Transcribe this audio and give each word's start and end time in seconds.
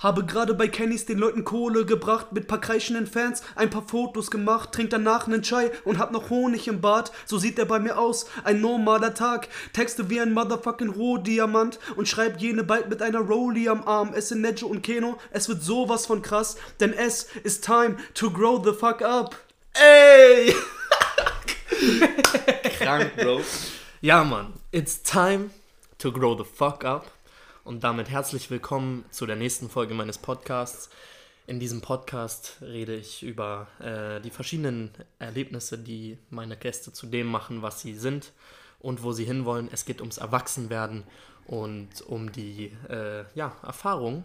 Habe 0.00 0.24
gerade 0.24 0.54
bei 0.54 0.66
Kennys 0.66 1.04
den 1.04 1.18
Leuten 1.18 1.44
Kohle 1.44 1.84
gebracht, 1.84 2.32
mit 2.32 2.48
paar 2.48 2.60
kreischenden 2.60 3.06
Fans, 3.06 3.42
ein 3.54 3.68
paar 3.68 3.86
Fotos 3.86 4.30
gemacht, 4.30 4.72
trink 4.72 4.88
danach 4.88 5.26
nen 5.26 5.42
Chai 5.42 5.70
und 5.84 5.98
hab 5.98 6.10
noch 6.10 6.30
Honig 6.30 6.68
im 6.68 6.80
Bad. 6.80 7.12
So 7.26 7.36
sieht 7.36 7.58
er 7.58 7.66
bei 7.66 7.78
mir 7.78 7.98
aus, 7.98 8.24
ein 8.42 8.62
normaler 8.62 9.12
Tag. 9.12 9.48
Texte 9.74 10.08
wie 10.08 10.18
ein 10.18 10.32
motherfucking 10.32 10.88
Rohdiamant 10.88 11.78
und 11.96 12.08
schreib 12.08 12.40
jene 12.40 12.64
bald 12.64 12.88
mit 12.88 13.02
einer 13.02 13.20
Rolli 13.20 13.68
am 13.68 13.86
Arm. 13.86 14.14
Esse 14.14 14.36
Nejo 14.36 14.68
und 14.68 14.82
Keno, 14.82 15.18
es 15.32 15.50
wird 15.50 15.62
sowas 15.62 16.06
von 16.06 16.22
krass, 16.22 16.56
denn 16.80 16.94
es 16.94 17.24
ist 17.44 17.64
time 17.64 17.96
to 18.14 18.30
grow 18.30 18.64
the 18.64 18.72
fuck 18.72 19.02
up. 19.02 19.36
Ey! 19.74 20.54
Krank, 22.78 23.16
Bro. 23.16 23.42
Ja, 24.00 24.24
Mann. 24.24 24.54
It's 24.72 25.02
time 25.02 25.50
to 25.98 26.10
grow 26.10 26.34
the 26.34 26.44
fuck 26.44 26.84
up. 26.84 27.06
Und 27.62 27.84
damit 27.84 28.08
herzlich 28.08 28.50
willkommen 28.50 29.04
zu 29.10 29.26
der 29.26 29.36
nächsten 29.36 29.68
Folge 29.68 29.92
meines 29.92 30.16
Podcasts. 30.16 30.88
In 31.46 31.60
diesem 31.60 31.82
Podcast 31.82 32.56
rede 32.62 32.94
ich 32.94 33.22
über 33.22 33.66
äh, 33.80 34.20
die 34.22 34.30
verschiedenen 34.30 34.90
Erlebnisse, 35.18 35.76
die 35.76 36.16
meine 36.30 36.56
Gäste 36.56 36.90
zu 36.92 37.06
dem 37.06 37.26
machen, 37.26 37.60
was 37.60 37.82
sie 37.82 37.94
sind 37.94 38.32
und 38.78 39.02
wo 39.02 39.12
sie 39.12 39.24
hinwollen. 39.24 39.68
Es 39.70 39.84
geht 39.84 40.00
ums 40.00 40.16
Erwachsenwerden 40.16 41.04
und 41.46 42.00
um 42.06 42.32
die 42.32 42.72
äh, 42.88 43.24
ja, 43.34 43.54
Erfahrungen, 43.62 44.24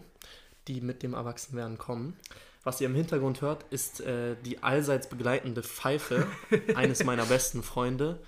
die 0.66 0.80
mit 0.80 1.02
dem 1.02 1.12
Erwachsenwerden 1.12 1.76
kommen. 1.76 2.16
Was 2.64 2.80
ihr 2.80 2.86
im 2.86 2.94
Hintergrund 2.94 3.42
hört, 3.42 3.64
ist 3.70 4.00
äh, 4.00 4.36
die 4.46 4.62
allseits 4.62 5.08
begleitende 5.08 5.62
Pfeife 5.62 6.26
eines 6.74 7.04
meiner 7.04 7.26
besten 7.26 7.62
Freunde, 7.62 8.18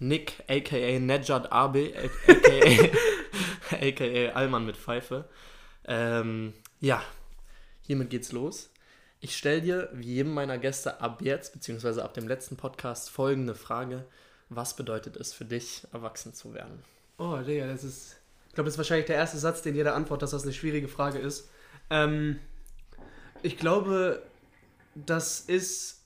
Nick, 0.00 0.42
aka 0.48 0.98
Nejad 0.98 1.52
Abe, 1.52 1.92
aka, 1.96 2.88
aka 3.70 4.32
Allmann 4.34 4.66
mit 4.66 4.76
Pfeife. 4.76 5.28
Ähm, 5.84 6.52
ja, 6.80 7.02
hiermit 7.82 8.10
geht's 8.10 8.32
los. 8.32 8.70
Ich 9.20 9.36
stelle 9.36 9.62
dir, 9.62 9.88
wie 9.92 10.14
jedem 10.14 10.34
meiner 10.34 10.58
Gäste, 10.58 11.00
ab 11.00 11.22
jetzt, 11.22 11.52
beziehungsweise 11.52 12.04
ab 12.04 12.14
dem 12.14 12.28
letzten 12.28 12.56
Podcast, 12.56 13.10
folgende 13.10 13.54
Frage. 13.54 14.04
Was 14.48 14.76
bedeutet 14.76 15.16
es 15.16 15.32
für 15.32 15.44
dich, 15.44 15.86
erwachsen 15.92 16.34
zu 16.34 16.54
werden? 16.54 16.82
Oh, 17.18 17.36
Digga, 17.38 17.66
das 17.66 17.82
ist. 17.82 18.16
Ich 18.48 18.54
glaube, 18.54 18.66
das 18.66 18.74
ist 18.74 18.78
wahrscheinlich 18.78 19.06
der 19.06 19.16
erste 19.16 19.38
Satz, 19.38 19.62
den 19.62 19.74
jeder 19.74 19.94
antwortet, 19.94 20.22
dass 20.22 20.30
das 20.30 20.44
eine 20.44 20.52
schwierige 20.52 20.88
Frage 20.88 21.18
ist. 21.18 21.50
Ähm, 21.90 22.38
ich 23.42 23.58
glaube, 23.58 24.22
das 24.94 25.40
ist 25.40 26.04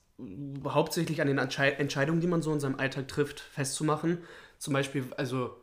hauptsächlich 0.64 1.20
an 1.20 1.28
den 1.28 1.38
Entschei 1.38 1.70
Entscheidungen, 1.70 2.20
die 2.20 2.26
man 2.26 2.42
so 2.42 2.52
in 2.52 2.60
seinem 2.60 2.78
Alltag 2.78 3.08
trifft, 3.08 3.40
festzumachen. 3.40 4.18
Zum 4.58 4.72
Beispiel, 4.72 5.04
also, 5.16 5.56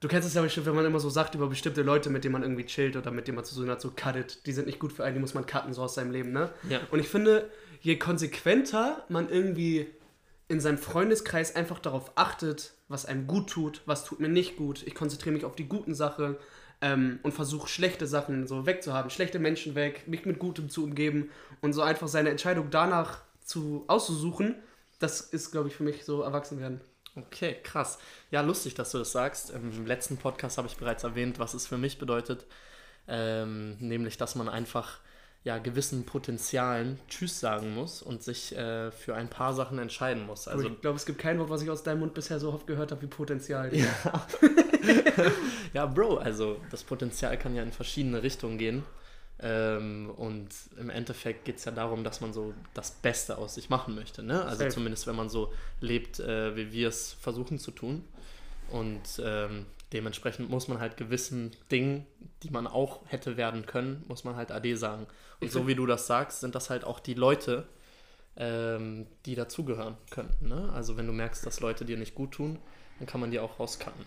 du 0.00 0.08
kennst 0.08 0.28
es 0.28 0.34
ja 0.34 0.42
bestimmt, 0.42 0.66
wenn 0.66 0.74
man 0.74 0.84
immer 0.84 1.00
so 1.00 1.10
sagt 1.10 1.34
über 1.34 1.48
bestimmte 1.48 1.82
Leute, 1.82 2.10
mit 2.10 2.24
denen 2.24 2.32
man 2.32 2.42
irgendwie 2.42 2.66
chillt 2.66 2.96
oder 2.96 3.10
mit 3.10 3.26
denen 3.26 3.36
man 3.36 3.44
zu 3.44 3.54
tun 3.54 3.70
hat, 3.70 3.80
so 3.80 3.90
cuttet, 3.90 4.46
die 4.46 4.52
sind 4.52 4.66
nicht 4.66 4.78
gut 4.78 4.92
für 4.92 5.04
einen, 5.04 5.14
die 5.14 5.20
muss 5.20 5.34
man 5.34 5.46
cutten, 5.46 5.72
so 5.72 5.82
aus 5.82 5.94
seinem 5.94 6.10
Leben, 6.10 6.32
ne? 6.32 6.50
Ja. 6.68 6.80
Und 6.90 7.00
ich 7.00 7.08
finde, 7.08 7.50
je 7.80 7.96
konsequenter 7.96 9.04
man 9.08 9.28
irgendwie 9.28 9.86
in 10.48 10.60
seinem 10.60 10.78
Freundeskreis 10.78 11.56
einfach 11.56 11.78
darauf 11.78 12.12
achtet, 12.14 12.72
was 12.88 13.06
einem 13.06 13.26
gut 13.26 13.50
tut, 13.50 13.82
was 13.86 14.04
tut 14.04 14.20
mir 14.20 14.28
nicht 14.28 14.56
gut, 14.56 14.82
ich 14.86 14.94
konzentriere 14.94 15.34
mich 15.34 15.44
auf 15.44 15.56
die 15.56 15.68
guten 15.68 15.94
Sachen, 15.94 16.36
ähm, 16.80 17.18
und 17.22 17.32
versuche 17.32 17.68
schlechte 17.68 18.06
Sachen 18.06 18.46
so 18.46 18.66
wegzuhaben, 18.66 19.10
schlechte 19.10 19.38
Menschen 19.38 19.74
weg, 19.74 20.04
mich 20.06 20.24
mit 20.24 20.38
Gutem 20.38 20.70
zu 20.70 20.84
umgeben 20.84 21.30
und 21.60 21.72
so 21.72 21.82
einfach 21.82 22.08
seine 22.08 22.30
Entscheidung 22.30 22.68
danach 22.70 23.22
zu 23.44 23.84
auszusuchen, 23.88 24.54
das 24.98 25.20
ist, 25.20 25.50
glaube 25.50 25.68
ich, 25.68 25.74
für 25.74 25.82
mich 25.82 26.04
so 26.04 26.22
erwachsen 26.22 26.60
werden. 26.60 26.80
Okay, 27.26 27.56
krass. 27.62 27.98
Ja, 28.30 28.40
lustig, 28.40 28.74
dass 28.74 28.92
du 28.92 28.98
das 28.98 29.12
sagst. 29.12 29.50
Im 29.50 29.86
letzten 29.86 30.16
Podcast 30.16 30.58
habe 30.58 30.68
ich 30.68 30.76
bereits 30.76 31.04
erwähnt, 31.04 31.38
was 31.38 31.54
es 31.54 31.66
für 31.66 31.78
mich 31.78 31.98
bedeutet. 31.98 32.46
Ähm, 33.06 33.76
nämlich, 33.78 34.16
dass 34.18 34.34
man 34.34 34.48
einfach 34.48 35.00
ja, 35.44 35.58
gewissen 35.58 36.04
Potenzialen 36.04 36.98
Tschüss 37.08 37.40
sagen 37.40 37.74
muss 37.74 38.02
und 38.02 38.22
sich 38.22 38.54
äh, 38.56 38.90
für 38.90 39.14
ein 39.14 39.30
paar 39.30 39.54
Sachen 39.54 39.78
entscheiden 39.78 40.26
muss. 40.26 40.48
Also, 40.48 40.64
Also 40.64 40.74
ich 40.74 40.80
glaube, 40.80 40.96
es 40.96 41.06
gibt 41.06 41.18
kein 41.18 41.38
Wort, 41.38 41.48
was 41.48 41.62
ich 41.62 41.70
aus 41.70 41.82
deinem 41.82 42.00
Mund 42.00 42.14
bisher 42.14 42.38
so 42.38 42.52
oft 42.52 42.66
gehört 42.66 42.90
habe 42.90 43.02
wie 43.02 43.06
Potenzial. 43.06 43.74
Ja. 43.74 44.26
ja, 45.72 45.86
Bro, 45.86 46.18
also 46.18 46.60
das 46.70 46.82
Potenzial 46.82 47.38
kann 47.38 47.54
ja 47.54 47.62
in 47.62 47.72
verschiedene 47.72 48.22
Richtungen 48.22 48.58
gehen. 48.58 48.84
Ähm, 49.40 50.10
und 50.16 50.48
im 50.78 50.90
Endeffekt 50.90 51.44
geht 51.44 51.58
es 51.58 51.64
ja 51.64 51.72
darum, 51.72 52.02
dass 52.02 52.20
man 52.20 52.32
so 52.32 52.54
das 52.74 52.90
Beste 52.90 53.38
aus 53.38 53.54
sich 53.54 53.70
machen 53.70 53.94
möchte. 53.94 54.22
Ne? 54.22 54.42
Also 54.44 54.58
Safe. 54.58 54.70
zumindest, 54.70 55.06
wenn 55.06 55.16
man 55.16 55.28
so 55.28 55.52
lebt, 55.80 56.18
äh, 56.18 56.56
wie 56.56 56.72
wir 56.72 56.88
es 56.88 57.12
versuchen 57.12 57.58
zu 57.58 57.70
tun. 57.70 58.04
Und 58.70 59.22
ähm, 59.24 59.66
dementsprechend 59.92 60.50
muss 60.50 60.68
man 60.68 60.80
halt 60.80 60.96
gewissen 60.96 61.52
Dingen, 61.70 62.06
die 62.42 62.50
man 62.50 62.66
auch 62.66 63.00
hätte 63.06 63.36
werden 63.36 63.64
können, 63.64 64.04
muss 64.08 64.24
man 64.24 64.36
halt 64.36 64.50
Ade 64.50 64.76
sagen. 64.76 65.06
Und 65.40 65.52
so 65.52 65.66
wie 65.68 65.74
du 65.76 65.86
das 65.86 66.06
sagst, 66.06 66.40
sind 66.40 66.54
das 66.54 66.68
halt 66.68 66.84
auch 66.84 66.98
die 66.98 67.14
Leute, 67.14 67.66
ähm, 68.36 69.06
die 69.24 69.36
dazugehören 69.36 69.96
könnten. 70.10 70.48
Ne? 70.48 70.70
Also 70.74 70.96
wenn 70.96 71.06
du 71.06 71.12
merkst, 71.12 71.46
dass 71.46 71.60
Leute 71.60 71.84
dir 71.84 71.96
nicht 71.96 72.16
gut 72.16 72.32
tun, 72.32 72.58
dann 72.98 73.06
kann 73.06 73.20
man 73.20 73.30
die 73.30 73.38
auch 73.38 73.60
rauscutten. 73.60 74.04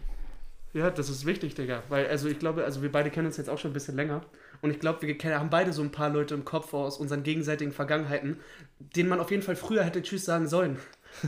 Ja, 0.74 0.90
das 0.90 1.10
ist 1.10 1.26
wichtig, 1.26 1.56
Digga. 1.56 1.84
Weil, 1.90 2.08
also 2.08 2.28
ich 2.28 2.40
glaube, 2.40 2.64
also 2.64 2.82
wir 2.82 2.92
beide 2.92 3.10
kennen 3.10 3.28
uns 3.28 3.38
jetzt 3.38 3.50
auch 3.50 3.58
schon 3.58 3.72
ein 3.72 3.74
bisschen 3.74 3.96
länger. 3.96 4.24
Und 4.62 4.72
ich 4.72 4.80
glaube, 4.80 5.02
wir 5.02 5.18
kennen, 5.18 5.40
haben 5.40 5.50
beide 5.50 5.74
so 5.74 5.82
ein 5.82 5.92
paar 5.92 6.10
Leute 6.10 6.36
im 6.36 6.46
Kopf 6.46 6.74
aus 6.74 6.98
unseren 6.98 7.24
gegenseitigen 7.24 7.72
Vergangenheiten, 7.72 8.40
denen 8.80 9.10
man 9.10 9.20
auf 9.20 9.32
jeden 9.32 9.44
Fall 9.44 9.56
früher 9.56 9.84
hätte 9.84 10.02
Tschüss 10.04 10.26
sagen 10.26 10.48
sollen. 10.48 10.78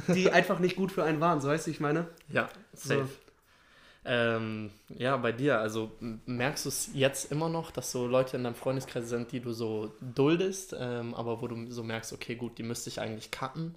Die 0.08 0.32
einfach 0.32 0.60
nicht 0.60 0.76
gut 0.76 0.92
für 0.92 1.04
einen 1.04 1.20
waren, 1.20 1.42
so 1.42 1.48
weißt 1.48 1.68
du, 1.68 1.72
ich 1.72 1.80
meine? 1.80 2.08
Ja, 2.30 2.50
safe. 2.74 3.10
Ähm, 4.06 4.70
ja, 4.90 5.16
bei 5.16 5.32
dir, 5.32 5.60
also 5.60 5.92
merkst 6.26 6.66
du 6.66 6.70
es 6.70 6.90
jetzt 6.94 7.32
immer 7.32 7.48
noch, 7.48 7.72
dass 7.72 7.92
so 7.92 8.06
Leute 8.06 8.36
in 8.36 8.44
deinem 8.44 8.56
Freundeskreis 8.56 9.08
sind, 9.08 9.32
die 9.32 9.40
du 9.40 9.54
so 9.54 9.94
duldest, 10.02 10.76
ähm, 10.78 11.14
aber 11.14 11.42
wo 11.42 11.48
du 11.48 11.72
so 11.72 11.84
merkst, 11.84 12.12
okay, 12.12 12.36
gut, 12.36 12.58
die 12.58 12.64
müsste 12.64 12.90
ich 12.90 13.00
eigentlich 13.00 13.32
cutten. 13.32 13.76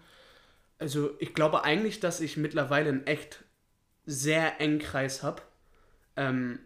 Also 0.78 1.10
ich 1.20 1.32
glaube 1.32 1.64
eigentlich, 1.64 2.00
dass 2.00 2.20
ich 2.20 2.36
mittlerweile 2.36 2.88
einen 2.90 3.06
echt 3.06 3.44
sehr 4.04 4.60
engen 4.60 4.80
Kreis 4.80 5.22
habe. 5.22 5.42
Ähm, 6.16 6.58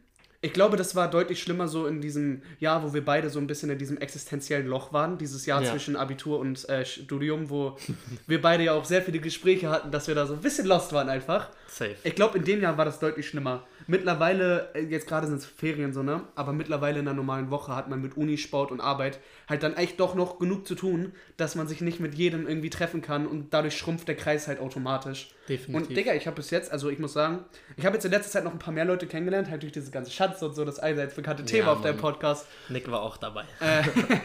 ich 0.43 0.53
glaube, 0.55 0.77
das 0.79 0.97
war 0.97 1.11
deutlich 1.11 1.43
schlimmer 1.43 1.69
so 1.69 1.87
in 1.87 2.01
diesem 2.01 2.43
Jahr, 2.61 2.83
wo 2.83 2.95
wir 2.95 3.05
beide 3.05 3.29
so 3.29 3.39
ein 3.39 3.47
bisschen 3.47 3.69
in 3.71 3.79
diesem 3.79 3.99
existenziellen 3.99 4.67
Loch 4.67 4.93
waren. 4.93 5.19
Dieses 5.19 5.45
Jahr 5.45 5.63
Ja. 5.63 5.71
zwischen 5.71 5.97
Abitur 5.97 6.39
und 6.39 6.67
äh, 6.69 6.85
Studium, 6.87 7.51
wo 7.51 7.77
wir 8.27 8.41
beide 8.41 8.65
ja 8.65 8.73
auch 8.73 8.85
sehr 8.87 9.03
viele 9.03 9.19
Gespräche 9.19 9.69
hatten, 9.69 9.91
dass 9.91 10.09
wir 10.09 10.15
da 10.15 10.27
so 10.27 10.33
ein 10.35 10.41
bisschen 10.41 10.67
lost 10.67 10.93
waren 10.95 11.09
einfach. 11.11 11.51
Safe. 11.71 11.97
Ich 12.03 12.17
glaube, 12.17 12.37
in 12.37 12.45
dem 12.45 12.61
Jahr 12.61 12.77
war 12.77 12.85
das 12.85 12.99
deutlich 12.99 13.29
schlimmer. 13.29 13.65
Mittlerweile, 13.87 14.71
äh, 14.75 14.81
jetzt 14.83 15.07
gerade 15.07 15.29
sind 15.29 15.37
es 15.37 15.47
Ferien 15.47 15.93
so, 15.93 16.03
ne? 16.03 16.25
Aber 16.35 16.53
mittlerweile 16.53 16.99
in 16.99 17.07
einer 17.07 17.15
normalen 17.15 17.51
Woche 17.51 17.75
hat 17.77 17.89
man 17.89 18.03
mit 18.03 18.17
Uni, 18.17 18.39
Sport 18.39 18.73
und 18.73 18.81
Arbeit 18.81 19.21
halt 19.49 19.63
dann 19.63 19.77
echt 19.77 20.01
doch 20.01 20.15
noch 20.15 20.39
genug 20.39 20.67
zu 20.67 20.75
tun, 20.75 21.13
dass 21.37 21.55
man 21.55 21.69
sich 21.69 21.81
nicht 21.81 22.01
mit 22.01 22.15
jedem 22.15 22.49
irgendwie 22.49 22.71
treffen 22.71 23.03
kann 23.03 23.27
und 23.27 23.55
dadurch 23.55 23.77
schrumpft 23.77 24.09
der 24.09 24.17
Kreis 24.17 24.49
halt 24.49 24.59
automatisch. 24.61 25.31
Definitiv. 25.49 25.89
Und 25.89 25.97
Digga, 25.97 26.15
ich 26.15 26.27
habe 26.27 26.37
bis 26.37 26.51
jetzt, 26.51 26.73
also 26.73 26.91
ich 26.91 26.99
muss 26.99 27.13
sagen, 27.13 27.45
ich 27.77 27.87
habe 27.87 27.95
jetzt 27.95 28.05
in 28.05 28.11
letzter 28.11 28.31
Zeit 28.31 28.45
noch 28.45 28.53
ein 28.53 28.59
paar 28.59 28.75
mehr 28.75 28.85
Leute 28.85 29.07
kennengelernt, 29.07 29.49
halt 29.49 29.63
durch 29.63 29.73
diese 29.73 29.91
ganze 29.91 30.11
Schatz 30.11 30.43
und 30.43 30.55
so, 30.55 30.65
das 30.65 30.79
allseits 30.81 31.15
bekannte 31.15 31.45
Thema 31.45 31.67
Ja, 31.69 31.73
auf 31.75 31.83
deinem. 31.83 31.99
Podcast. 31.99 32.47
Nick 32.69 32.91
war 32.91 33.03
auch 33.03 33.17
dabei. 33.17 33.45
Äh, 33.61 33.83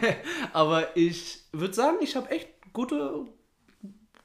aber 0.52 0.96
ich 0.96 1.44
würde 1.52 1.74
sagen, 1.74 1.98
ich 2.00 2.16
habe 2.16 2.30
echt 2.30 2.48
gute, 2.72 3.26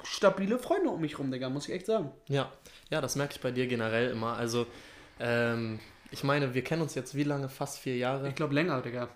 stabile 0.04 0.60
Freunde 0.60 0.90
um 0.90 1.02
mich 1.02 1.20
rum, 1.20 1.32
Digga, 1.32 1.50
muss 1.50 1.68
ich 1.68 1.74
echt 1.76 1.86
sagen. 1.86 2.12
Ja, 2.28 2.52
ja, 2.92 3.02
das 3.02 3.16
merke 3.16 3.34
ich 3.36 3.42
bei 3.42 3.50
dir 3.52 3.66
generell 3.68 4.12
immer. 4.12 4.38
Also, 4.38 4.68
ähm, 5.20 5.80
ich 6.12 6.24
meine, 6.24 6.54
wir 6.54 6.64
kennen 6.64 6.82
uns 6.84 6.94
jetzt 6.94 7.16
wie 7.16 7.24
lange? 7.24 7.50
Fast 7.50 7.80
vier 7.80 7.98
Jahre. 7.98 8.28
Ich 8.30 8.36
glaube 8.36 8.54
länger, 8.54 8.82
Digga. 8.82 9.10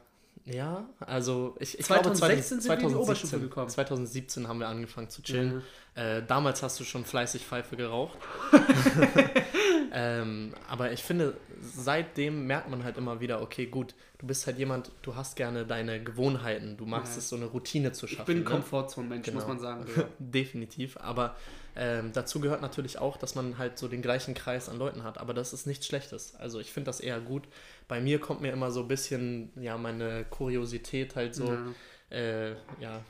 Ja, 0.45 0.85
also 0.99 1.55
ich, 1.59 1.79
ich 1.79 1.85
2016 1.85 2.59
glaube, 2.59 2.61
sind 2.61 2.69
wir 2.69 2.79
in 2.87 2.89
die 2.89 2.95
Oberstufe 2.95 3.39
gekommen. 3.39 3.67
2017 3.69 4.47
haben 4.47 4.59
wir 4.59 4.67
angefangen 4.67 5.09
zu 5.09 5.23
chillen. 5.23 5.63
Äh, 5.95 6.21
damals 6.27 6.61
hast 6.61 6.79
du 6.79 6.83
schon 6.83 7.03
fleißig 7.03 7.43
Pfeife 7.43 7.75
geraucht. 7.75 8.19
ähm, 9.91 10.53
aber 10.69 10.91
ich 10.91 11.01
finde, 11.03 11.35
seitdem 11.61 12.45
merkt 12.45 12.69
man 12.69 12.83
halt 12.83 12.97
immer 12.97 13.19
wieder, 13.21 13.41
okay, 13.41 13.65
gut, 13.65 13.95
du 14.19 14.27
bist 14.27 14.45
halt 14.45 14.59
jemand, 14.59 14.91
du 15.01 15.15
hast 15.15 15.35
gerne 15.35 15.65
deine 15.65 16.03
Gewohnheiten, 16.03 16.77
du 16.77 16.85
magst 16.85 17.13
Ja. 17.13 17.19
es, 17.19 17.29
so 17.29 17.37
eine 17.37 17.45
Routine 17.45 17.91
zu 17.91 18.05
schaffen. 18.07 18.21
Ich 18.21 18.25
bin 18.25 18.37
ein 18.37 18.43
ne? 18.43 18.49
Komfortzone-Mensch, 18.49 19.31
muss 19.31 19.43
Genau. 19.45 19.47
man 19.47 19.59
sagen. 19.59 19.85
Definitiv, 20.19 20.97
aber 20.97 21.35
ähm, 21.75 22.11
dazu 22.13 22.39
gehört 22.39 22.61
natürlich 22.61 22.99
auch, 22.99 23.17
dass 23.17 23.35
man 23.35 23.57
halt 23.57 23.77
so 23.77 23.87
den 23.87 24.01
gleichen 24.01 24.33
Kreis 24.33 24.69
an 24.69 24.77
Leuten 24.77 25.03
hat, 25.03 25.17
aber 25.17 25.33
das 25.33 25.53
ist 25.53 25.67
nichts 25.67 25.85
Schlechtes. 25.87 26.35
Also 26.35 26.59
ich 26.59 26.71
finde 26.71 26.85
das 26.87 26.99
eher 26.99 27.19
gut. 27.19 27.43
Bei 27.87 27.99
mir 27.99 28.19
kommt 28.19 28.41
mir 28.41 28.51
immer 28.53 28.71
so 28.71 28.81
ein 28.81 28.87
bisschen, 28.87 29.51
ja, 29.61 29.77
meine 29.77 30.25
Kuriosität 30.29 31.15
halt 31.15 31.35
so, 31.35 31.45
Ja. 31.53 32.17
äh, 32.17 32.51
ja, 32.79 33.01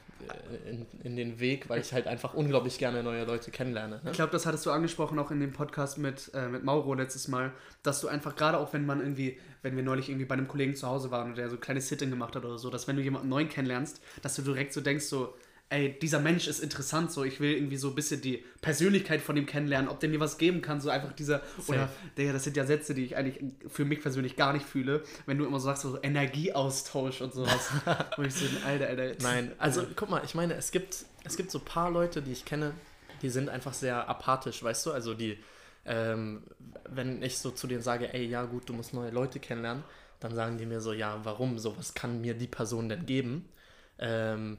in, 0.66 0.86
in 1.04 1.16
den 1.18 1.40
Weg, 1.40 1.68
weil 1.70 1.82
ich 1.82 1.92
halt 1.94 2.08
einfach 2.08 2.34
unglaublich 2.34 2.78
gerne 2.80 3.04
neue 3.04 3.26
Leute 3.26 3.52
kennenlerne. 3.52 3.98
Ne? 4.02 4.12
Ich 4.12 4.14
glaube, 4.16 4.32
das 4.32 4.46
hattest 4.46 4.66
du 4.66 4.72
angesprochen 4.72 5.20
auch 5.20 5.30
in 5.30 5.40
dem 5.42 5.52
Podcast 5.52 5.98
mit, 5.98 6.32
äh, 6.34 6.48
mit 6.48 6.64
Mauro 6.64 6.94
letztes 6.94 7.28
Mal, 7.28 7.52
dass 7.84 8.00
du 8.02 8.08
einfach 8.08 8.36
gerade 8.36 8.58
auch, 8.58 8.72
wenn 8.74 8.86
man 8.86 9.02
irgendwie, 9.02 9.38
wenn 9.62 9.76
wir 9.76 9.84
neulich 9.84 10.08
irgendwie 10.10 10.26
bei 10.26 10.34
einem 10.34 10.48
Kollegen 10.48 10.74
zu 10.76 10.88
Hause 10.88 11.12
waren 11.12 11.30
und 11.32 11.38
der 11.38 11.50
so 11.50 11.58
ein 11.58 11.62
kleines 11.62 11.90
Sit-In 11.90 12.10
gemacht 12.10 12.36
hat 12.36 12.46
oder 12.46 12.58
so, 12.58 12.70
dass 12.70 12.88
wenn 12.88 12.96
du 12.96 13.02
jemanden 13.04 13.28
neuen 13.30 13.50
kennenlernst, 13.50 14.02
dass 14.22 14.36
du 14.36 14.42
direkt 14.42 14.74
so 14.74 14.80
denkst, 14.82 15.06
so, 15.06 15.36
ey, 15.70 15.98
dieser 16.00 16.20
Mensch 16.20 16.48
ist 16.48 16.60
interessant, 16.60 17.12
so, 17.12 17.24
ich 17.24 17.40
will 17.40 17.54
irgendwie 17.54 17.78
so 17.78 17.90
ein 17.90 17.96
bisschen 17.96 18.22
die 18.22 18.44
Persönlichkeit 18.62 19.22
von 19.22 19.36
ihm 19.36 19.46
kennenlernen, 19.46 19.90
ob 19.90 20.00
der 20.00 20.10
mir 20.10 20.20
was 20.20 20.38
geben 20.38 20.62
kann, 20.62 20.80
so 20.80 20.90
einfach 20.90 21.14
dieser, 21.14 21.42
Safe. 21.58 21.72
oder, 21.72 21.90
Digga, 22.18 22.34
das 22.34 22.44
sind 22.44 22.56
ja 22.56 22.66
Sätze, 22.66 22.94
die 22.94 23.04
ich 23.04 23.18
eigentlich 23.18 23.44
für 23.68 23.84
mich 23.84 24.02
persönlich 24.02 24.36
gar 24.36 24.54
nicht 24.54 24.66
fühle, 24.66 25.04
wenn 25.26 25.38
du 25.38 25.46
immer 25.46 25.60
so 25.60 25.66
sagst, 25.66 25.82
so 25.82 26.00
Energieaustausch 26.02 27.22
und 27.22 27.34
sowas, 27.34 27.72
wo 28.18 28.22
ich 28.22 28.34
so, 28.34 28.46
Alter, 28.66 28.88
Alter. 28.88 29.16
Nein, 29.24 29.52
also, 29.58 29.86
guck 29.96 30.10
mal, 30.10 30.22
ich 30.24 30.36
meine, 30.36 30.54
es 30.54 30.72
gibt, 30.72 31.06
es 31.24 31.36
gibt 31.36 31.50
so 31.50 31.60
ein 31.60 31.66
paar 31.66 31.90
Leute, 31.90 32.22
die 32.22 32.32
ich 32.32 32.46
kenne, 32.46 32.74
die 33.22 33.30
sind 33.30 33.50
einfach 33.50 33.74
sehr 33.74 34.08
apathisch, 34.08 34.62
weißt 34.62 34.86
du, 34.86 34.92
also 34.92 35.16
die, 35.16 35.38
ähm, 35.86 36.44
wenn 36.90 37.24
ich 37.24 37.40
so 37.40 37.50
zu 37.50 37.66
denen 37.66 37.82
sage, 37.82 38.14
ey, 38.14 38.26
ja 38.26 38.44
gut, 38.46 38.70
du 38.70 38.74
musst 38.74 38.94
neue 38.94 39.10
Leute 39.10 39.40
kennenlernen, 39.40 39.84
dann 40.20 40.36
sagen 40.36 40.58
die 40.60 40.66
mir 40.66 40.80
so, 40.80 40.94
ja, 40.94 41.20
warum, 41.24 41.58
so, 41.58 41.76
was 41.78 41.96
kann 41.96 42.22
mir 42.22 42.36
die 42.36 42.48
Person 42.48 42.88
denn 42.88 43.06
geben? 43.06 43.50
Ähm, 43.98 44.58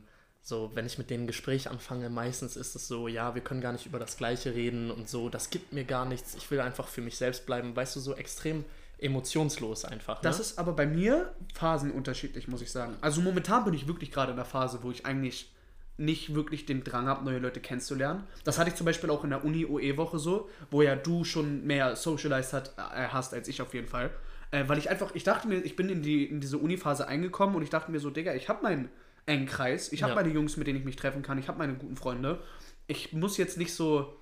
so, 0.48 0.70
wenn 0.74 0.86
ich 0.86 0.96
mit 0.96 1.10
denen 1.10 1.24
ein 1.24 1.26
Gespräch 1.26 1.68
anfange, 1.68 2.08
meistens 2.08 2.54
ist 2.54 2.76
es 2.76 2.86
so, 2.86 3.08
ja, 3.08 3.34
wir 3.34 3.42
können 3.42 3.60
gar 3.60 3.72
nicht 3.72 3.84
über 3.84 3.98
das 3.98 4.16
Gleiche 4.16 4.54
reden 4.54 4.92
und 4.92 5.08
so, 5.08 5.28
das 5.28 5.50
gibt 5.50 5.72
mir 5.72 5.82
gar 5.82 6.06
nichts, 6.06 6.36
ich 6.36 6.48
will 6.52 6.60
einfach 6.60 6.86
für 6.86 7.00
mich 7.00 7.16
selbst 7.16 7.46
bleiben, 7.46 7.74
weißt 7.74 7.96
du, 7.96 8.00
so 8.00 8.14
extrem 8.14 8.64
emotionslos 8.98 9.84
einfach. 9.84 10.18
Ne? 10.18 10.20
Das 10.22 10.38
ist 10.38 10.56
aber 10.56 10.72
bei 10.72 10.86
mir 10.86 11.34
phasenunterschiedlich, 11.54 12.46
muss 12.46 12.62
ich 12.62 12.70
sagen. 12.70 12.94
Also 13.00 13.22
momentan 13.22 13.64
bin 13.64 13.74
ich 13.74 13.88
wirklich 13.88 14.12
gerade 14.12 14.30
in 14.30 14.36
der 14.36 14.44
Phase, 14.44 14.78
wo 14.84 14.92
ich 14.92 15.04
eigentlich 15.04 15.52
nicht 15.96 16.32
wirklich 16.36 16.64
den 16.64 16.84
Drang 16.84 17.06
habe, 17.06 17.24
neue 17.24 17.40
Leute 17.40 17.58
kennenzulernen. 17.58 18.22
Das 18.44 18.56
hatte 18.56 18.70
ich 18.70 18.76
zum 18.76 18.84
Beispiel 18.84 19.10
auch 19.10 19.24
in 19.24 19.30
der 19.30 19.44
Uni-OE-Woche 19.44 20.20
so, 20.20 20.48
wo 20.70 20.80
ja 20.80 20.94
du 20.94 21.24
schon 21.24 21.66
mehr 21.66 21.96
socialized 21.96 22.52
hat, 22.52 22.72
äh, 22.78 23.08
hast 23.08 23.34
als 23.34 23.48
ich 23.48 23.62
auf 23.62 23.74
jeden 23.74 23.88
Fall. 23.88 24.10
Äh, 24.52 24.68
weil 24.68 24.78
ich 24.78 24.90
einfach, 24.90 25.12
ich 25.16 25.24
dachte 25.24 25.48
mir, 25.48 25.58
ich 25.58 25.74
bin 25.74 25.88
in, 25.88 26.02
die, 26.02 26.24
in 26.24 26.40
diese 26.40 26.58
Uni-Phase 26.58 27.08
eingekommen 27.08 27.56
und 27.56 27.62
ich 27.62 27.70
dachte 27.70 27.90
mir 27.90 27.98
so, 27.98 28.10
Digga, 28.10 28.32
ich 28.34 28.48
habe 28.48 28.62
meinen 28.62 28.90
engen 29.26 29.46
Kreis. 29.46 29.92
Ich 29.92 30.02
habe 30.02 30.12
ja. 30.12 30.16
meine 30.16 30.32
Jungs, 30.32 30.56
mit 30.56 30.66
denen 30.66 30.78
ich 30.78 30.84
mich 30.84 30.96
treffen 30.96 31.22
kann. 31.22 31.38
Ich 31.38 31.48
habe 31.48 31.58
meine 31.58 31.74
guten 31.74 31.96
Freunde. 31.96 32.42
Ich 32.86 33.12
muss 33.12 33.36
jetzt 33.36 33.58
nicht 33.58 33.74
so 33.74 34.16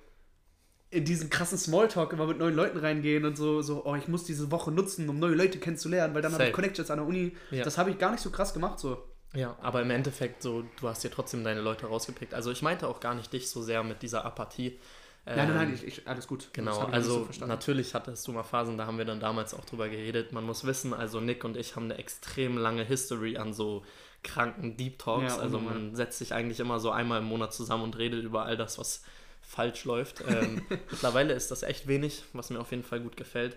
in 0.89 1.05
diesen 1.05 1.29
krassen 1.29 1.57
Smalltalk 1.57 2.13
immer 2.13 2.25
mit 2.25 2.37
neuen 2.37 2.55
Leuten 2.55 2.77
reingehen 2.77 3.25
und 3.25 3.35
so, 3.35 3.61
so, 3.61 3.85
oh, 3.85 3.95
ich 3.95 4.07
muss 4.07 4.23
diese 4.23 4.49
Woche 4.51 4.71
nutzen, 4.71 5.09
um 5.09 5.19
neue 5.19 5.35
Leute 5.35 5.59
kennenzulernen, 5.59 6.13
weil 6.15 6.21
dann 6.21 6.33
habe 6.33 6.45
ich 6.45 6.53
Connections 6.53 6.89
an 6.89 6.99
der 6.99 7.07
Uni. 7.07 7.35
Ja. 7.51 7.63
Das 7.63 7.77
habe 7.77 7.91
ich 7.91 7.97
gar 7.97 8.11
nicht 8.11 8.21
so 8.21 8.29
krass 8.29 8.53
gemacht 8.53 8.79
so. 8.79 9.03
Ja, 9.33 9.57
aber 9.61 9.81
im 9.81 9.91
Endeffekt 9.91 10.41
so, 10.41 10.63
du 10.79 10.87
hast 10.87 11.03
dir 11.03 11.11
trotzdem 11.11 11.43
deine 11.43 11.59
Leute 11.59 11.87
rausgepickt. 11.87 12.33
Also 12.33 12.51
ich 12.51 12.61
meinte 12.61 12.87
auch 12.87 13.01
gar 13.01 13.15
nicht 13.15 13.33
dich 13.33 13.49
so 13.49 13.61
sehr 13.61 13.83
mit 13.83 14.01
dieser 14.01 14.23
Apathie. 14.23 14.79
Nein, 15.25 15.37
nein, 15.37 15.53
nein, 15.55 15.67
ähm, 15.69 15.73
ich, 15.73 15.83
ich, 15.83 16.07
alles 16.07 16.27
gut. 16.27 16.49
Genau, 16.53 16.79
also 16.83 17.27
so 17.31 17.45
natürlich 17.45 17.93
hattest 17.95 18.27
du 18.27 18.31
mal 18.31 18.43
Phasen, 18.43 18.77
da 18.77 18.85
haben 18.85 18.99
wir 18.99 19.05
dann 19.05 19.19
damals 19.19 19.53
auch 19.53 19.65
drüber 19.65 19.89
geredet. 19.89 20.31
Man 20.31 20.45
muss 20.45 20.65
wissen, 20.65 20.93
also 20.93 21.19
Nick 21.19 21.43
und 21.43 21.57
ich 21.57 21.75
haben 21.75 21.85
eine 21.85 21.97
extrem 21.97 22.57
lange 22.57 22.83
History 22.83 23.35
an 23.35 23.51
so 23.51 23.83
kranken 24.25 24.75
Deep 24.75 24.99
Talks. 24.99 25.35
Ja, 25.35 25.41
also 25.41 25.59
man 25.59 25.95
setzt 25.95 26.17
sich 26.17 26.33
eigentlich 26.33 26.59
immer 26.59 26.79
so 26.79 26.91
einmal 26.91 27.21
im 27.21 27.25
Monat 27.25 27.53
zusammen 27.53 27.83
und 27.83 27.97
redet 27.97 28.23
über 28.23 28.43
all 28.43 28.57
das, 28.57 28.77
was 28.77 29.03
falsch 29.41 29.85
läuft. 29.85 30.23
Ähm, 30.27 30.63
mittlerweile 30.91 31.33
ist 31.33 31.51
das 31.51 31.63
echt 31.63 31.87
wenig, 31.87 32.23
was 32.33 32.49
mir 32.49 32.59
auf 32.59 32.71
jeden 32.71 32.83
Fall 32.83 32.99
gut 32.99 33.15
gefällt. 33.15 33.55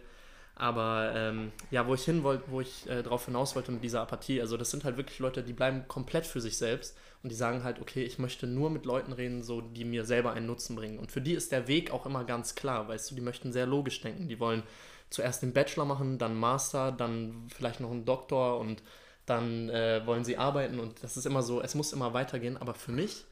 Aber 0.54 1.12
ähm, 1.14 1.52
ja, 1.70 1.86
wo 1.86 1.94
ich 1.94 2.04
hin 2.04 2.24
wollte, 2.24 2.44
wo 2.48 2.60
ich 2.60 2.88
äh, 2.88 3.04
drauf 3.04 3.26
hinaus 3.26 3.54
wollte 3.54 3.70
mit 3.70 3.84
dieser 3.84 4.00
Apathie, 4.02 4.40
also 4.40 4.56
das 4.56 4.72
sind 4.72 4.84
halt 4.84 4.96
wirklich 4.96 5.20
Leute, 5.20 5.44
die 5.44 5.52
bleiben 5.52 5.86
komplett 5.86 6.26
für 6.26 6.40
sich 6.40 6.58
selbst 6.58 6.96
und 7.22 7.30
die 7.30 7.36
sagen 7.36 7.62
halt, 7.62 7.80
okay, 7.80 8.02
ich 8.02 8.18
möchte 8.18 8.48
nur 8.48 8.68
mit 8.68 8.84
Leuten 8.84 9.12
reden, 9.12 9.44
so 9.44 9.60
die 9.60 9.84
mir 9.84 10.04
selber 10.04 10.32
einen 10.32 10.46
Nutzen 10.46 10.74
bringen. 10.74 10.98
Und 10.98 11.12
für 11.12 11.20
die 11.20 11.34
ist 11.34 11.52
der 11.52 11.68
Weg 11.68 11.92
auch 11.92 12.06
immer 12.06 12.24
ganz 12.24 12.56
klar, 12.56 12.88
weißt 12.88 13.08
du, 13.08 13.14
die 13.14 13.20
möchten 13.20 13.52
sehr 13.52 13.66
logisch 13.66 14.00
denken. 14.00 14.28
Die 14.28 14.40
wollen 14.40 14.64
zuerst 15.10 15.42
den 15.42 15.52
Bachelor 15.52 15.84
machen, 15.84 16.18
dann 16.18 16.36
Master, 16.36 16.90
dann 16.90 17.46
vielleicht 17.54 17.78
noch 17.78 17.92
einen 17.92 18.04
Doktor 18.04 18.58
und 18.58 18.82
dann 19.28 19.68
äh, 19.68 20.02
wollen 20.06 20.24
sie 20.24 20.36
arbeiten 20.36 20.80
und 20.80 21.02
das 21.02 21.16
ist 21.16 21.26
immer 21.26 21.42
so, 21.42 21.60
es 21.62 21.74
muss 21.74 21.92
immer 21.92 22.14
weitergehen, 22.14 22.56
aber 22.56 22.74
für 22.74 22.92
mich, 22.92 23.24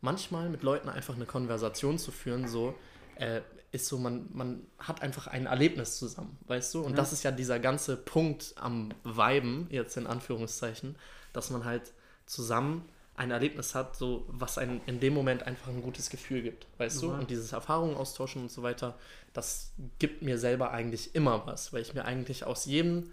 manchmal 0.00 0.48
mit 0.48 0.62
Leuten 0.62 0.88
einfach 0.88 1.14
eine 1.14 1.26
Konversation 1.26 1.98
zu 1.98 2.10
führen, 2.12 2.48
so, 2.48 2.74
äh, 3.16 3.40
ist 3.72 3.86
so, 3.86 3.98
man, 3.98 4.28
man 4.32 4.66
hat 4.78 5.02
einfach 5.02 5.26
ein 5.26 5.46
Erlebnis 5.46 5.98
zusammen, 5.98 6.38
weißt 6.46 6.74
du? 6.74 6.82
Und 6.82 6.90
ja. 6.90 6.96
das 6.96 7.12
ist 7.12 7.22
ja 7.22 7.30
dieser 7.30 7.58
ganze 7.58 7.96
Punkt 7.96 8.54
am 8.56 8.90
Weiben, 9.04 9.66
jetzt 9.70 9.96
in 9.96 10.06
Anführungszeichen, 10.06 10.96
dass 11.32 11.50
man 11.50 11.64
halt 11.64 11.92
zusammen 12.26 12.88
ein 13.16 13.30
Erlebnis 13.30 13.74
hat, 13.74 13.96
so 13.96 14.24
was 14.28 14.58
einem 14.58 14.80
in 14.86 15.00
dem 15.00 15.14
Moment 15.14 15.44
einfach 15.44 15.68
ein 15.68 15.82
gutes 15.82 16.10
Gefühl 16.10 16.42
gibt, 16.42 16.66
weißt 16.78 17.02
ja. 17.02 17.08
du? 17.08 17.14
Und 17.14 17.30
dieses 17.30 17.52
Erfahrungen 17.52 17.96
austauschen 17.96 18.42
und 18.42 18.50
so 18.50 18.62
weiter, 18.62 18.98
das 19.32 19.72
gibt 19.98 20.22
mir 20.22 20.38
selber 20.38 20.70
eigentlich 20.70 21.14
immer 21.14 21.46
was, 21.46 21.72
weil 21.72 21.82
ich 21.82 21.94
mir 21.94 22.04
eigentlich 22.04 22.44
aus 22.44 22.66
jedem 22.66 23.10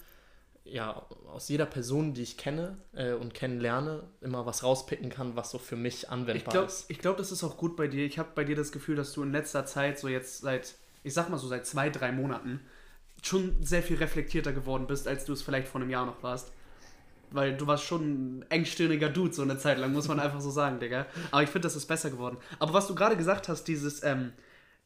ja, 0.65 1.05
aus 1.31 1.49
jeder 1.49 1.65
Person, 1.65 2.13
die 2.13 2.21
ich 2.21 2.37
kenne 2.37 2.77
äh, 2.93 3.13
und 3.13 3.33
kennenlerne, 3.33 4.03
immer 4.21 4.45
was 4.45 4.63
rauspicken 4.63 5.09
kann, 5.09 5.35
was 5.35 5.51
so 5.51 5.57
für 5.57 5.75
mich 5.75 6.09
anwendbar 6.09 6.35
ich 6.35 6.45
glaub, 6.45 6.67
ist. 6.67 6.85
Ich 6.89 6.99
glaube, 6.99 7.17
das 7.17 7.31
ist 7.31 7.43
auch 7.43 7.57
gut 7.57 7.75
bei 7.75 7.87
dir. 7.87 8.05
Ich 8.05 8.17
habe 8.17 8.29
bei 8.33 8.43
dir 8.43 8.55
das 8.55 8.71
Gefühl, 8.71 8.95
dass 8.95 9.11
du 9.13 9.23
in 9.23 9.31
letzter 9.31 9.65
Zeit, 9.65 9.99
so 9.99 10.07
jetzt 10.07 10.39
seit, 10.39 10.75
ich 11.03 11.13
sag 11.13 11.29
mal 11.29 11.37
so 11.37 11.47
seit 11.47 11.65
zwei, 11.65 11.89
drei 11.89 12.11
Monaten, 12.11 12.61
schon 13.21 13.55
sehr 13.61 13.83
viel 13.83 13.97
reflektierter 13.97 14.53
geworden 14.53 14.87
bist, 14.87 15.07
als 15.07 15.25
du 15.25 15.33
es 15.33 15.41
vielleicht 15.41 15.67
vor 15.67 15.81
einem 15.81 15.89
Jahr 15.89 16.05
noch 16.05 16.23
warst. 16.23 16.51
Weil 17.31 17.57
du 17.57 17.67
warst 17.67 17.83
schon 17.83 18.39
ein 18.39 18.45
engstirniger 18.49 19.09
Dude 19.09 19.33
so 19.33 19.41
eine 19.41 19.57
Zeit 19.57 19.79
lang, 19.79 19.91
muss 19.91 20.07
man 20.07 20.19
einfach 20.19 20.39
so 20.39 20.51
sagen, 20.51 20.79
Digga. 20.79 21.07
Aber 21.31 21.43
ich 21.43 21.49
finde, 21.49 21.65
das 21.65 21.75
ist 21.75 21.87
besser 21.87 22.09
geworden. 22.09 22.37
Aber 22.59 22.73
was 22.73 22.87
du 22.87 22.95
gerade 22.95 23.17
gesagt 23.17 23.49
hast, 23.49 23.65
dieses 23.65 24.03
ähm, 24.03 24.33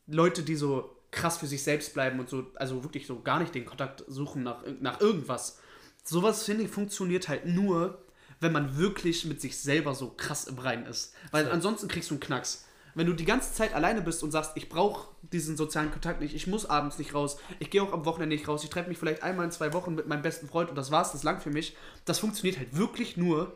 Leute, 0.07 0.43
die 0.43 0.55
so 0.55 0.95
krass 1.11 1.37
für 1.37 1.47
sich 1.47 1.63
selbst 1.63 1.93
bleiben 1.93 2.19
und 2.19 2.29
so, 2.29 2.47
also 2.55 2.83
wirklich 2.83 3.05
so 3.05 3.21
gar 3.21 3.39
nicht 3.39 3.53
den 3.53 3.65
Kontakt 3.65 4.03
suchen 4.07 4.43
nach, 4.43 4.63
nach 4.79 5.01
irgendwas 5.01 5.59
sowas, 6.07 6.43
finde 6.43 6.63
ich, 6.63 6.69
funktioniert 6.69 7.27
halt 7.27 7.45
nur, 7.45 8.01
wenn 8.39 8.51
man 8.51 8.77
wirklich 8.77 9.25
mit 9.25 9.41
sich 9.41 9.57
selber 9.57 9.95
so 9.95 10.13
krass 10.15 10.45
im 10.45 10.59
Reinen 10.59 10.85
ist. 10.85 11.13
Weil 11.31 11.45
ja. 11.45 11.51
ansonsten 11.51 11.87
kriegst 11.87 12.09
du 12.09 12.15
einen 12.15 12.21
Knacks. 12.21 12.65
Wenn 12.95 13.07
du 13.07 13.13
die 13.13 13.25
ganze 13.25 13.53
Zeit 13.53 13.75
alleine 13.75 14.01
bist 14.01 14.23
und 14.23 14.31
sagst, 14.31 14.53
ich 14.55 14.69
brauche 14.69 15.09
diesen 15.21 15.55
sozialen 15.55 15.91
Kontakt 15.91 16.19
nicht, 16.19 16.33
ich 16.33 16.47
muss 16.47 16.65
abends 16.65 16.97
nicht 16.97 17.13
raus, 17.13 17.37
ich 17.59 17.69
gehe 17.69 17.83
auch 17.83 17.93
am 17.93 18.05
Wochenende 18.05 18.35
nicht 18.35 18.47
raus, 18.47 18.63
ich 18.63 18.71
treffe 18.71 18.89
mich 18.89 18.97
vielleicht 18.97 19.21
einmal 19.21 19.45
in 19.45 19.51
zwei 19.51 19.71
Wochen 19.73 19.93
mit 19.93 20.07
meinem 20.07 20.23
besten 20.23 20.47
Freund 20.47 20.69
und 20.69 20.75
das 20.75 20.89
war's, 20.89 21.11
das 21.11 21.21
lang 21.21 21.39
für 21.39 21.51
mich. 21.51 21.75
Das 22.05 22.17
funktioniert 22.17 22.57
halt 22.57 22.75
wirklich 22.75 23.15
nur, 23.15 23.55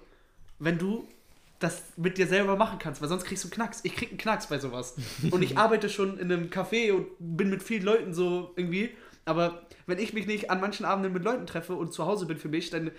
wenn 0.60 0.78
du 0.78 1.08
das 1.58 1.82
mit 1.96 2.18
dir 2.18 2.28
selber 2.28 2.56
machen 2.56 2.80
kannst, 2.80 3.02
weil 3.02 3.10
sonst 3.10 3.24
kriegst 3.24 3.44
du 3.44 3.48
einen 3.48 3.54
Knacks. 3.54 3.80
Ich 3.84 3.96
krieg 3.96 4.10
einen 4.10 4.18
Knacks 4.18 4.48
bei 4.48 4.60
sowas. 4.60 4.96
Und 5.30 5.42
ich 5.42 5.58
arbeite 5.60 5.90
schon 5.90 6.18
in 6.20 6.32
einem 6.32 6.50
Café 6.50 6.92
und 6.92 7.08
bin 7.20 7.50
mit 7.50 7.64
vielen 7.64 7.84
Leuten 7.84 8.14
so 8.14 8.52
irgendwie 8.56 8.92
aber 9.26 9.62
wenn 9.86 10.00
ich 10.00 10.14
mich 10.14 10.28
nicht 10.28 10.50
an 10.50 10.60
manchen 10.60 10.86
Abenden 10.86 11.14
mit 11.14 11.24
Leuten 11.24 11.46
treffe 11.46 11.74
und 11.74 11.94
zu 11.94 12.06
Hause 12.06 12.26
bin 12.26 12.38
für 12.38 12.50
mich, 12.50 12.70
dann, 12.70 12.92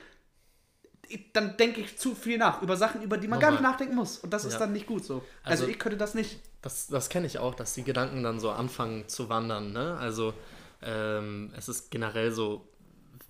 dann 1.33 1.57
denke 1.57 1.81
ich 1.81 1.99
zu 1.99 2.15
viel 2.15 2.39
nach 2.39 2.63
über 2.63 2.77
Sachen, 2.77 3.03
über 3.03 3.19
die 3.19 3.29
man 3.29 3.39
Nochmal. 3.39 3.57
gar 3.57 3.61
nicht 3.61 3.71
nachdenken 3.71 3.95
muss. 3.97 4.19
Und 4.19 4.33
das 4.33 4.45
ja. 4.45 4.51
ist 4.51 4.59
dann 4.59 4.73
nicht 4.73 4.87
gut 4.87 5.05
so. 5.05 5.25
Also, 5.43 5.65
also 5.65 5.67
ich 5.67 5.79
könnte 5.79 5.99
das 5.99 6.15
nicht. 6.15 6.41
Das, 6.61 6.87
das 6.87 7.09
kenne 7.09 7.27
ich 7.27 7.39
auch, 7.39 7.55
dass 7.55 7.75
die 7.75 7.83
Gedanken 7.83 8.23
dann 8.23 8.39
so 8.39 8.51
anfangen 8.51 9.09
zu 9.09 9.29
wandern. 9.29 9.73
Ne? 9.73 9.97
Also 9.99 10.33
ähm, 10.81 11.53
es 11.57 11.69
ist 11.69 11.91
generell 11.91 12.33
so, 12.33 12.69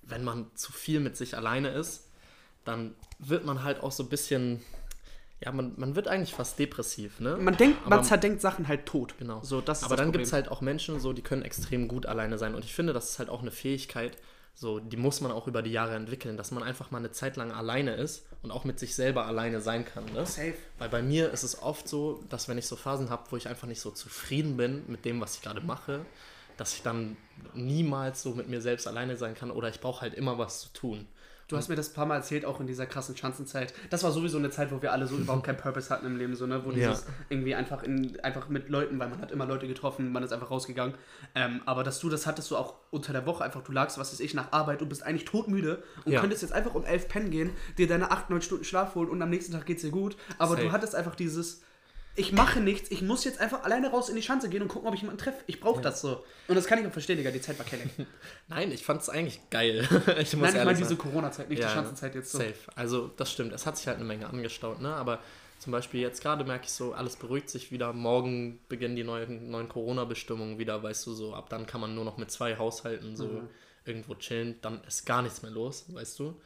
wenn 0.03 0.23
man 0.23 0.51
zu 0.55 0.71
viel 0.71 0.99
mit 0.99 1.17
sich 1.17 1.35
alleine 1.35 1.69
ist, 1.69 2.09
dann 2.65 2.95
wird 3.19 3.45
man 3.45 3.63
halt 3.63 3.81
auch 3.81 3.91
so 3.91 4.03
ein 4.03 4.09
bisschen 4.09 4.61
ja, 5.43 5.51
man, 5.51 5.73
man 5.75 5.95
wird 5.95 6.07
eigentlich 6.07 6.33
fast 6.33 6.57
depressiv, 6.57 7.19
ne? 7.19 7.35
Man 7.35 7.57
denkt, 7.57 7.79
aber, 7.81 7.97
man 7.97 8.05
zerdenkt 8.05 8.39
Sachen 8.39 8.67
halt 8.67 8.85
tot. 8.85 9.15
Genau. 9.17 9.41
So, 9.43 9.59
das 9.59 9.83
aber 9.83 9.97
dann 9.97 10.11
gibt 10.13 10.25
es 10.25 10.31
halt 10.31 10.47
auch 10.47 10.61
Menschen, 10.61 10.99
so, 10.99 11.11
die 11.11 11.21
können 11.21 11.41
extrem 11.41 11.87
gut 11.87 12.05
alleine 12.05 12.37
sein. 12.37 12.55
Und 12.55 12.63
ich 12.63 12.73
finde, 12.73 12.93
das 12.93 13.09
ist 13.09 13.19
halt 13.19 13.29
auch 13.29 13.41
eine 13.41 13.51
Fähigkeit, 13.51 14.17
so, 14.55 14.79
die 14.79 14.97
muss 14.97 15.19
man 15.19 15.31
auch 15.31 15.47
über 15.47 15.61
die 15.61 15.71
Jahre 15.71 15.95
entwickeln, 15.95 16.37
dass 16.37 16.51
man 16.51 16.63
einfach 16.63 16.91
mal 16.91 16.99
eine 16.99 17.11
Zeit 17.11 17.37
lang 17.37 17.51
alleine 17.51 17.95
ist 17.95 18.23
und 18.43 18.51
auch 18.51 18.63
mit 18.65 18.79
sich 18.79 18.95
selber 18.95 19.25
alleine 19.25 19.61
sein 19.61 19.83
kann. 19.83 20.05
Ne? 20.13 20.25
Safe. 20.25 20.53
Weil 20.77 20.89
bei 20.89 21.01
mir 21.01 21.31
ist 21.31 21.43
es 21.43 21.61
oft 21.61 21.89
so, 21.89 22.23
dass 22.29 22.47
wenn 22.47 22.57
ich 22.57 22.67
so 22.67 22.75
Phasen 22.75 23.09
habe, 23.09 23.23
wo 23.31 23.37
ich 23.37 23.47
einfach 23.47 23.67
nicht 23.67 23.81
so 23.81 23.89
zufrieden 23.89 24.55
bin 24.55 24.83
mit 24.87 25.05
dem, 25.05 25.19
was 25.19 25.35
ich 25.35 25.41
gerade 25.41 25.61
mache, 25.61 26.05
dass 26.55 26.75
ich 26.75 26.83
dann 26.83 27.17
niemals 27.55 28.21
so 28.21 28.35
mit 28.35 28.47
mir 28.47 28.61
selbst 28.61 28.87
alleine 28.87 29.17
sein 29.17 29.33
kann 29.33 29.49
oder 29.49 29.69
ich 29.69 29.81
brauche 29.81 30.01
halt 30.01 30.13
immer 30.13 30.37
was 30.37 30.61
zu 30.61 30.69
tun. 30.69 31.07
Du 31.47 31.57
hast 31.57 31.69
mir 31.69 31.75
das 31.75 31.89
ein 31.89 31.93
paar 31.93 32.05
Mal 32.05 32.17
erzählt, 32.17 32.45
auch 32.45 32.59
in 32.59 32.67
dieser 32.67 32.85
krassen 32.85 33.17
Schanzenzeit. 33.17 33.73
Das 33.89 34.03
war 34.03 34.11
sowieso 34.11 34.37
eine 34.37 34.49
Zeit, 34.49 34.71
wo 34.71 34.81
wir 34.81 34.91
alle 34.91 35.07
so 35.07 35.15
überhaupt 35.15 35.45
keinen 35.45 35.57
Purpose 35.57 35.89
hatten 35.89 36.05
im 36.05 36.17
Leben, 36.17 36.35
so, 36.35 36.47
ne? 36.47 36.63
Wo 36.65 36.71
dieses 36.71 37.01
ja. 37.01 37.13
irgendwie 37.29 37.55
einfach 37.55 37.83
in, 37.83 38.19
einfach 38.21 38.49
mit 38.49 38.69
Leuten, 38.69 38.97
weil 38.99 39.09
man 39.09 39.19
hat 39.19 39.31
immer 39.31 39.45
Leute 39.45 39.67
getroffen, 39.67 40.11
man 40.11 40.23
ist 40.23 40.31
einfach 40.31 40.49
rausgegangen. 40.49 40.95
Ähm, 41.35 41.61
aber 41.65 41.83
dass 41.83 41.99
du 41.99 42.09
das 42.09 42.25
hattest, 42.25 42.47
so 42.47 42.57
auch 42.57 42.75
unter 42.91 43.13
der 43.13 43.25
Woche 43.25 43.43
einfach, 43.43 43.61
du 43.63 43.71
lagst, 43.71 43.97
was 43.97 44.13
weiß 44.13 44.19
ich, 44.19 44.33
nach 44.33 44.51
Arbeit 44.51 44.81
und 44.81 44.89
bist 44.89 45.03
eigentlich 45.03 45.25
todmüde 45.25 45.83
und 46.05 46.11
ja. 46.11 46.21
könntest 46.21 46.41
jetzt 46.41 46.53
einfach 46.53 46.75
um 46.75 46.85
elf 46.85 47.07
pennen 47.07 47.29
gehen, 47.29 47.51
dir 47.77 47.87
deine 47.87 48.11
acht, 48.11 48.29
neun 48.29 48.41
Stunden 48.41 48.63
Schlaf 48.63 48.95
holen 48.95 49.09
und 49.09 49.21
am 49.21 49.29
nächsten 49.29 49.53
Tag 49.53 49.65
geht's 49.65 49.81
dir 49.81 49.91
gut. 49.91 50.15
Aber 50.37 50.55
Safe. 50.55 50.67
du 50.67 50.71
hattest 50.71 50.95
einfach 50.95 51.15
dieses 51.15 51.61
ich 52.15 52.31
mache 52.31 52.59
nichts, 52.59 52.91
ich 52.91 53.01
muss 53.01 53.23
jetzt 53.23 53.39
einfach 53.39 53.63
alleine 53.63 53.89
raus 53.89 54.07
in 54.09 54.15
die 54.15 54.21
Schanze 54.21 54.47
gehen 54.47 54.61
und 54.61 54.67
gucken, 54.67 54.87
ob 54.87 54.93
ich 54.93 55.01
jemanden 55.01 55.21
treffe. 55.21 55.43
Ich 55.47 55.59
brauche 55.59 55.77
ja. 55.77 55.83
das 55.83 56.01
so. 56.01 56.23
Und 56.47 56.55
das 56.55 56.67
kann 56.67 56.79
ich 56.79 56.85
auch 56.85 56.91
verstehen, 56.91 57.17
Digga, 57.17 57.31
die 57.31 57.41
Zeit 57.41 57.57
war 57.57 57.65
kellig. 57.65 57.89
Nein, 58.47 58.71
ich 58.71 58.85
fand 58.85 59.01
es 59.01 59.09
eigentlich 59.09 59.39
geil. 59.49 59.79
ich 60.19 60.35
muss 60.35 60.51
Nein, 60.51 60.55
ich 60.57 60.65
meine 60.65 60.77
diese 60.77 60.95
Corona-Zeit, 60.95 61.49
nicht 61.49 61.59
ja, 61.59 61.67
die 61.67 61.73
Schanzenzeit 61.73 62.13
jetzt 62.13 62.31
so. 62.31 62.37
Safe. 62.37 62.53
Also, 62.75 63.07
das 63.17 63.31
stimmt. 63.31 63.51
Es 63.51 63.65
hat 63.65 63.77
sich 63.77 63.87
halt 63.87 63.97
eine 63.97 64.05
Menge 64.05 64.27
angestaut, 64.27 64.79
ne? 64.79 64.93
Aber 64.93 65.19
zum 65.57 65.71
Beispiel 65.71 66.01
jetzt 66.01 66.21
gerade 66.21 66.43
merke 66.43 66.65
ich 66.65 66.71
so, 66.71 66.93
alles 66.93 67.15
beruhigt 67.15 67.49
sich 67.49 67.71
wieder. 67.71 67.93
Morgen 67.93 68.59
beginnen 68.69 68.95
die 68.95 69.03
neuen, 69.03 69.49
neuen 69.49 69.67
Corona-Bestimmungen 69.67 70.59
wieder, 70.59 70.83
weißt 70.83 71.07
du, 71.07 71.13
so 71.13 71.33
ab 71.33 71.49
dann 71.49 71.65
kann 71.65 71.81
man 71.81 71.95
nur 71.95 72.05
noch 72.05 72.17
mit 72.17 72.29
zwei 72.29 72.57
Haushalten 72.57 73.15
so 73.15 73.25
mhm. 73.25 73.49
irgendwo 73.85 74.13
chillen. 74.15 74.59
Dann 74.61 74.83
ist 74.83 75.05
gar 75.05 75.23
nichts 75.23 75.41
mehr 75.41 75.51
los, 75.51 75.85
weißt 75.87 76.19
du. 76.19 76.39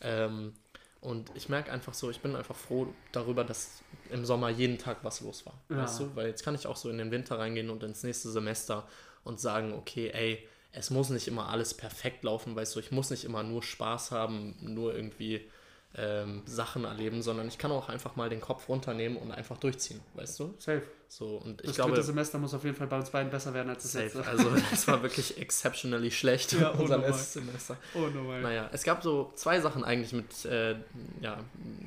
Ähm, 0.00 0.54
Und 1.00 1.30
ich 1.34 1.48
merke 1.48 1.72
einfach 1.72 1.94
so, 1.94 2.10
ich 2.10 2.20
bin 2.20 2.36
einfach 2.36 2.56
froh 2.56 2.88
darüber, 3.12 3.42
dass 3.42 3.82
im 4.10 4.26
Sommer 4.26 4.50
jeden 4.50 4.76
Tag 4.76 4.98
was 5.02 5.22
los 5.22 5.46
war. 5.46 5.54
Ja. 5.70 5.78
Weißt 5.78 6.00
du? 6.00 6.14
Weil 6.14 6.26
jetzt 6.26 6.44
kann 6.44 6.54
ich 6.54 6.66
auch 6.66 6.76
so 6.76 6.90
in 6.90 6.98
den 6.98 7.10
Winter 7.10 7.38
reingehen 7.38 7.70
und 7.70 7.82
ins 7.82 8.02
nächste 8.02 8.30
Semester 8.30 8.86
und 9.24 9.40
sagen, 9.40 9.72
okay, 9.72 10.10
ey, 10.12 10.46
es 10.72 10.90
muss 10.90 11.08
nicht 11.10 11.26
immer 11.26 11.48
alles 11.48 11.74
perfekt 11.74 12.22
laufen, 12.22 12.54
weißt 12.54 12.76
du, 12.76 12.80
ich 12.80 12.92
muss 12.92 13.10
nicht 13.10 13.24
immer 13.24 13.42
nur 13.42 13.62
Spaß 13.62 14.12
haben, 14.12 14.56
nur 14.60 14.94
irgendwie 14.94 15.48
ähm, 15.96 16.42
Sachen 16.46 16.84
erleben, 16.84 17.22
sondern 17.22 17.48
ich 17.48 17.58
kann 17.58 17.72
auch 17.72 17.88
einfach 17.88 18.16
mal 18.16 18.28
den 18.28 18.40
Kopf 18.40 18.68
runternehmen 18.68 19.18
und 19.18 19.32
einfach 19.32 19.56
durchziehen, 19.58 20.00
weißt 20.14 20.38
du? 20.38 20.54
Safe. 20.58 20.82
So, 21.12 21.38
und 21.38 21.60
ich 21.62 21.66
Das 21.66 21.74
glaube, 21.74 21.90
dritte 21.90 22.04
Semester 22.06 22.38
muss 22.38 22.54
auf 22.54 22.62
jeden 22.62 22.76
Fall 22.76 22.86
bei 22.86 22.96
uns 22.96 23.10
beiden 23.10 23.32
besser 23.32 23.52
werden 23.52 23.68
als 23.68 23.82
das 23.82 23.92
safe. 23.92 24.04
letzte. 24.04 24.26
Also, 24.28 24.48
das 24.70 24.86
war 24.86 25.02
wirklich 25.02 25.38
exceptionally 25.38 26.12
schlecht, 26.12 26.52
Ja, 26.52 26.68
unser 26.70 26.94
unnormal. 26.94 27.10
letztes 27.10 27.32
Semester. 27.32 27.76
Oh, 27.94 28.06
normal. 28.06 28.42
Naja, 28.42 28.70
es 28.72 28.84
gab 28.84 29.02
so 29.02 29.32
zwei 29.34 29.60
Sachen 29.60 29.82
eigentlich, 29.82 30.12
mit, 30.12 30.44
äh, 30.44 30.76
ja, 31.20 31.42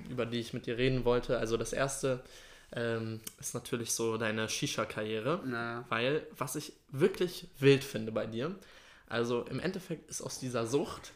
über 0.09 0.25
die 0.25 0.39
ich 0.41 0.51
mit 0.53 0.65
dir 0.65 0.77
reden 0.77 1.05
wollte. 1.05 1.37
Also 1.37 1.55
das 1.55 1.71
erste 1.71 2.21
ähm, 2.73 3.21
ist 3.39 3.53
natürlich 3.53 3.93
so 3.93 4.17
deine 4.17 4.49
Shisha-Karriere, 4.49 5.85
weil 5.87 6.27
was 6.37 6.57
ich 6.57 6.73
wirklich 6.89 7.47
wild 7.59 7.85
finde 7.85 8.11
bei 8.11 8.25
dir, 8.25 8.53
also 9.07 9.43
im 9.43 9.61
Endeffekt 9.61 10.09
ist 10.09 10.21
aus 10.21 10.39
dieser 10.39 10.65
Sucht 10.67 11.13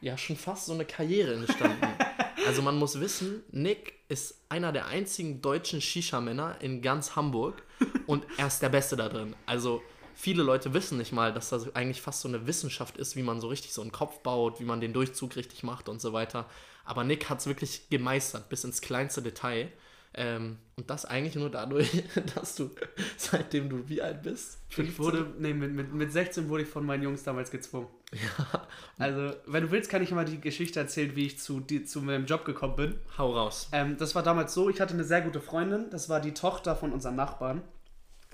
ja 0.00 0.18
schon 0.18 0.36
fast 0.36 0.66
so 0.66 0.72
eine 0.72 0.84
Karriere 0.84 1.34
entstanden. 1.34 1.86
also 2.46 2.62
man 2.62 2.78
muss 2.78 3.00
wissen, 3.00 3.42
Nick 3.50 3.94
ist 4.08 4.40
einer 4.48 4.72
der 4.72 4.86
einzigen 4.86 5.42
deutschen 5.42 5.80
Shisha-Männer 5.80 6.56
in 6.60 6.80
ganz 6.82 7.16
Hamburg 7.16 7.62
und 8.06 8.24
er 8.36 8.46
ist 8.46 8.60
der 8.62 8.68
Beste 8.68 8.96
da 8.96 9.08
drin. 9.08 9.34
Also 9.46 9.82
viele 10.14 10.42
Leute 10.42 10.72
wissen 10.72 10.98
nicht 10.98 11.12
mal, 11.12 11.32
dass 11.32 11.50
das 11.50 11.74
eigentlich 11.74 12.00
fast 12.00 12.20
so 12.20 12.28
eine 12.28 12.46
Wissenschaft 12.46 12.96
ist, 12.96 13.16
wie 13.16 13.22
man 13.22 13.40
so 13.40 13.48
richtig 13.48 13.72
so 13.72 13.82
einen 13.82 13.92
Kopf 13.92 14.20
baut, 14.20 14.60
wie 14.60 14.64
man 14.64 14.80
den 14.80 14.92
Durchzug 14.92 15.36
richtig 15.36 15.62
macht 15.62 15.88
und 15.88 16.00
so 16.00 16.12
weiter. 16.12 16.46
Aber 16.84 17.04
Nick 17.04 17.28
hat 17.28 17.40
es 17.40 17.46
wirklich 17.46 17.88
gemeistert, 17.90 18.48
bis 18.48 18.64
ins 18.64 18.80
kleinste 18.80 19.22
Detail. 19.22 19.72
Ähm, 20.18 20.56
und 20.76 20.88
das 20.88 21.04
eigentlich 21.04 21.34
nur 21.34 21.50
dadurch, 21.50 22.02
dass 22.34 22.54
du, 22.54 22.70
seitdem 23.18 23.68
du 23.68 23.86
wie 23.88 24.00
alt 24.00 24.22
bist? 24.22 24.58
Ich 24.76 24.98
wurde, 24.98 25.26
nee, 25.38 25.52
mit, 25.52 25.72
mit, 25.72 25.92
mit 25.92 26.10
16 26.10 26.48
wurde 26.48 26.62
ich 26.62 26.68
von 26.68 26.86
meinen 26.86 27.02
Jungs 27.02 27.22
damals 27.22 27.50
gezwungen. 27.50 27.88
Ja, 28.12 28.66
Also, 28.98 29.36
wenn 29.46 29.64
du 29.64 29.70
willst, 29.70 29.90
kann 29.90 30.02
ich 30.02 30.10
immer 30.10 30.24
die 30.24 30.40
Geschichte 30.40 30.80
erzählen, 30.80 31.14
wie 31.16 31.26
ich 31.26 31.38
zu, 31.38 31.60
die, 31.60 31.84
zu 31.84 32.00
meinem 32.00 32.24
Job 32.24 32.44
gekommen 32.46 32.76
bin. 32.76 32.98
hau 33.18 33.32
raus. 33.34 33.68
Ähm, 33.72 33.98
das 33.98 34.14
war 34.14 34.22
damals 34.22 34.54
so, 34.54 34.70
ich 34.70 34.80
hatte 34.80 34.94
eine 34.94 35.04
sehr 35.04 35.20
gute 35.20 35.40
Freundin, 35.40 35.90
das 35.90 36.08
war 36.08 36.20
die 36.20 36.32
Tochter 36.32 36.76
von 36.76 36.92
unserem 36.92 37.16
Nachbarn. 37.16 37.62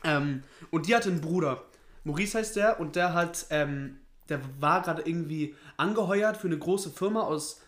Ähm, 0.05 0.45
und 0.71 0.87
die 0.87 0.95
hatte 0.95 1.11
einen 1.11 1.21
Bruder. 1.21 1.63
Maurice 2.05 2.39
heißt 2.39 2.57
der 2.57 2.81
und 2.81 2.97
der 2.97 3.15
hat, 3.15 3.47
ähm, 3.51 3.99
der 4.29 4.41
war 4.61 4.83
gerade 4.83 5.03
irgendwie 5.03 5.55
angeheuert 5.77 6.37
für 6.37 6.47
eine 6.47 6.59
große 6.59 6.91
Firma 6.91 7.23
aus 7.23 7.62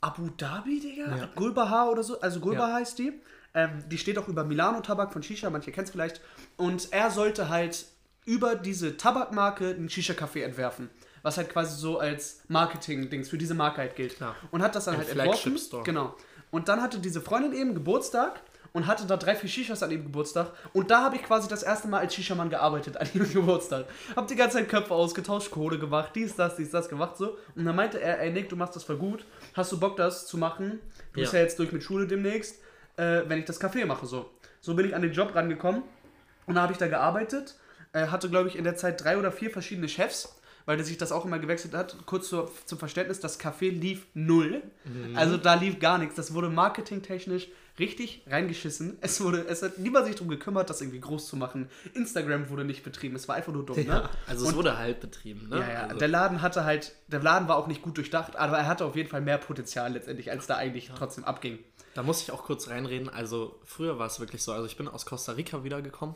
Abu 0.00 0.28
Dhabi, 0.36 0.80
Digga? 0.80 1.16
Ja. 1.16 1.28
Gulbahar 1.34 1.90
oder 1.90 2.02
so, 2.02 2.20
also 2.20 2.40
Gulbahar 2.40 2.68
Ja. 2.70 2.74
heißt 2.76 2.98
die. 2.98 3.12
Ähm, 3.54 3.82
die 3.88 3.96
steht 3.98 4.18
auch 4.18 4.28
über 4.28 4.44
Milano-Tabak 4.44 5.12
von 5.12 5.22
Shisha, 5.22 5.48
manche 5.50 5.72
kennen 5.72 5.86
es 5.86 5.90
vielleicht. 5.90 6.20
Und 6.56 6.92
er 6.92 7.10
sollte 7.10 7.48
halt 7.48 7.86
über 8.26 8.54
diese 8.54 8.96
Tabakmarke 8.96 9.70
einen 9.70 9.88
Shisha-Café 9.88 10.42
entwerfen. 10.42 10.90
Was 11.22 11.38
halt 11.38 11.48
quasi 11.48 11.76
so 11.80 11.98
als 11.98 12.42
Marketing-Dings 12.48 13.28
für 13.30 13.38
diese 13.38 13.54
Marke 13.54 13.78
halt 13.78 13.96
gilt. 13.96 14.16
Klar. 14.16 14.36
Und 14.50 14.62
hat 14.62 14.74
das 14.74 14.84
dann 14.84 14.94
Ein 14.94 15.00
halt 15.00 15.10
entworfen. 15.10 15.56
Genau. 15.84 16.14
Und 16.50 16.68
dann 16.68 16.82
hatte 16.82 16.98
diese 16.98 17.20
Freundin 17.20 17.52
eben 17.52 17.74
Geburtstag 17.74 18.40
und 18.72 18.86
hatte 18.86 19.06
da 19.06 19.16
drei, 19.16 19.34
vier 19.34 19.48
Shishas 19.48 19.82
an 19.82 19.90
ihrem 19.90 20.04
Geburtstag. 20.04 20.52
Und 20.72 20.90
da 20.90 21.02
habe 21.02 21.16
ich 21.16 21.22
quasi 21.22 21.48
das 21.48 21.62
erste 21.62 21.88
Mal 21.88 22.00
als 22.00 22.14
Shisha-Mann 22.14 22.50
gearbeitet 22.50 22.96
an 22.98 23.08
ihrem 23.14 23.28
Geburtstag. 23.32 23.86
Hab 24.14 24.28
die 24.28 24.36
ganze 24.36 24.58
Zeit 24.58 24.68
Köpfe 24.68 24.94
ausgetauscht, 24.94 25.50
Kohle 25.50 25.78
gemacht, 25.78 26.12
dies, 26.14 26.36
das, 26.36 26.56
dies, 26.56 26.70
das 26.70 26.88
gemacht 26.88 27.16
so. 27.16 27.38
Und 27.54 27.64
dann 27.64 27.74
meinte 27.74 28.00
er, 28.00 28.20
ey 28.20 28.30
Nick, 28.30 28.48
du 28.50 28.56
machst 28.56 28.76
das 28.76 28.84
voll 28.84 28.98
gut. 28.98 29.24
Hast 29.56 29.72
du 29.72 29.80
Bock, 29.80 29.96
das 29.96 30.26
zu 30.26 30.36
machen? 30.36 30.80
Du 31.14 31.20
bist 31.20 31.32
Ja. 31.32 31.38
ja 31.38 31.44
jetzt 31.44 31.58
durch 31.58 31.72
mit 31.72 31.82
Schule 31.82 32.06
demnächst, 32.06 32.60
äh, 32.98 33.22
wenn 33.26 33.38
ich 33.38 33.46
das 33.46 33.58
Café 33.60 33.86
mache 33.86 34.04
so. 34.06 34.30
So 34.60 34.74
bin 34.74 34.86
ich 34.86 34.94
an 34.94 35.00
den 35.02 35.12
Job 35.12 35.34
rangekommen. 35.34 35.82
Und 36.46 36.54
da 36.56 36.62
habe 36.62 36.72
ich 36.72 36.78
da 36.78 36.88
gearbeitet. 36.88 37.56
Äh, 37.92 38.08
hatte, 38.08 38.28
glaube 38.28 38.48
ich, 38.48 38.56
in 38.56 38.64
der 38.64 38.76
Zeit 38.76 39.02
drei 39.02 39.16
oder 39.16 39.32
vier 39.32 39.50
verschiedene 39.50 39.88
Chefs, 39.88 40.38
weil 40.66 40.82
sich 40.84 40.98
das 40.98 41.12
auch 41.12 41.24
immer 41.24 41.38
gewechselt 41.38 41.72
hat. 41.74 41.96
Kurz 42.06 42.28
zur, 42.28 42.50
zum 42.66 42.78
Verständnis, 42.78 43.20
das 43.20 43.40
Café 43.40 43.70
lief 43.70 44.06
null. 44.14 44.62
Also 45.14 45.36
da 45.38 45.54
lief 45.54 45.78
gar 45.78 45.96
nichts. 45.98 46.16
Das 46.16 46.34
wurde 46.34 46.50
marketingtechnisch 46.50 47.48
richtig 47.78 48.22
reingeschissen. 48.26 48.96
Es 49.00 49.20
wurde, 49.20 49.46
es 49.48 49.62
hat 49.62 49.78
niemand 49.78 50.06
sich 50.06 50.14
darum 50.16 50.28
gekümmert, 50.28 50.70
das 50.70 50.80
irgendwie 50.80 51.00
groß 51.00 51.26
zu 51.28 51.36
machen. 51.36 51.68
Instagram 51.94 52.48
wurde 52.48 52.64
nicht 52.64 52.82
betrieben. 52.82 53.16
Es 53.16 53.28
war 53.28 53.36
einfach 53.36 53.52
nur 53.52 53.64
dumm, 53.66 53.76
ne? 53.76 53.84
Ja, 53.84 54.10
also 54.26 54.44
es 54.44 54.50
Und- 54.50 54.56
wurde 54.56 54.78
halt 54.78 55.00
betrieben, 55.00 55.48
ne? 55.48 55.60
Ja, 55.60 55.72
ja. 55.72 55.82
Also, 55.84 55.98
Der 55.98 56.08
Laden 56.08 56.42
hatte 56.42 56.64
halt, 56.64 56.94
der 57.08 57.22
Laden 57.22 57.48
war 57.48 57.56
auch 57.56 57.66
nicht 57.66 57.82
gut 57.82 57.96
durchdacht, 57.98 58.34
aber 58.36 58.58
er 58.58 58.66
hatte 58.66 58.84
auf 58.86 58.96
jeden 58.96 59.08
Fall 59.10 59.20
mehr 59.20 59.38
Potenzial 59.38 59.92
letztendlich, 59.92 60.30
als 60.30 60.46
da 60.46 60.56
eigentlich 60.56 60.90
trotzdem 60.96 61.24
abging. 61.24 61.58
Da 61.94 62.02
muss 62.02 62.20
ich 62.22 62.30
auch 62.32 62.44
kurz 62.44 62.68
reinreden. 62.68 63.08
Also 63.08 63.58
früher 63.64 63.98
war 63.98 64.06
es 64.06 64.20
wirklich 64.20 64.42
so, 64.42 64.52
also 64.52 64.66
ich 64.66 64.76
bin 64.76 64.88
aus 64.88 65.06
Costa 65.06 65.32
Rica 65.32 65.62
wiedergekommen 65.64 66.14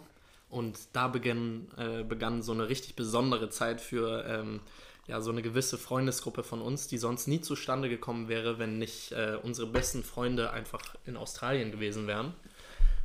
und 0.50 0.78
da 0.92 1.08
begann, 1.08 1.68
äh, 1.76 2.02
begann 2.02 2.42
so 2.42 2.52
eine 2.52 2.68
richtig 2.68 2.96
besondere 2.96 3.50
Zeit 3.50 3.80
für 3.80 4.24
ähm, 4.26 4.60
ja, 5.06 5.20
so 5.20 5.30
eine 5.30 5.42
gewisse 5.42 5.78
Freundesgruppe 5.78 6.42
von 6.42 6.60
uns, 6.60 6.86
die 6.86 6.98
sonst 6.98 7.26
nie 7.26 7.40
zustande 7.40 7.88
gekommen 7.88 8.28
wäre, 8.28 8.58
wenn 8.58 8.78
nicht 8.78 9.12
äh, 9.12 9.38
unsere 9.42 9.66
besten 9.66 10.04
Freunde 10.04 10.52
einfach 10.52 10.82
in 11.04 11.16
Australien 11.16 11.72
gewesen 11.72 12.06
wären. 12.06 12.34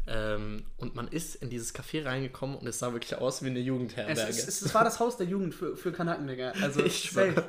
Ähm, 0.07 0.63
und 0.77 0.93
man 0.95 1.07
ist 1.07 1.33
in 1.35 1.50
dieses 1.50 1.74
Café 1.74 2.05
reingekommen 2.05 2.55
und 2.57 2.67
es 2.67 2.77
sah 2.77 2.93
wirklich 2.93 3.17
aus 3.17 3.41
wie 3.43 3.47
eine 3.47 3.59
Jugendherberge. 3.59 4.21
es, 4.29 4.47
es, 4.47 4.62
es 4.62 4.75
war 4.75 4.83
das 4.83 5.00
Haus 5.00 5.17
der 5.17 5.25
Jugend 5.25 5.55
für, 5.55 5.75
für 5.75 5.91
Kanaken, 5.91 6.27
Digga. 6.27 6.53
Also, 6.62 6.83
Ich 6.85 7.09
safe. 7.12 7.43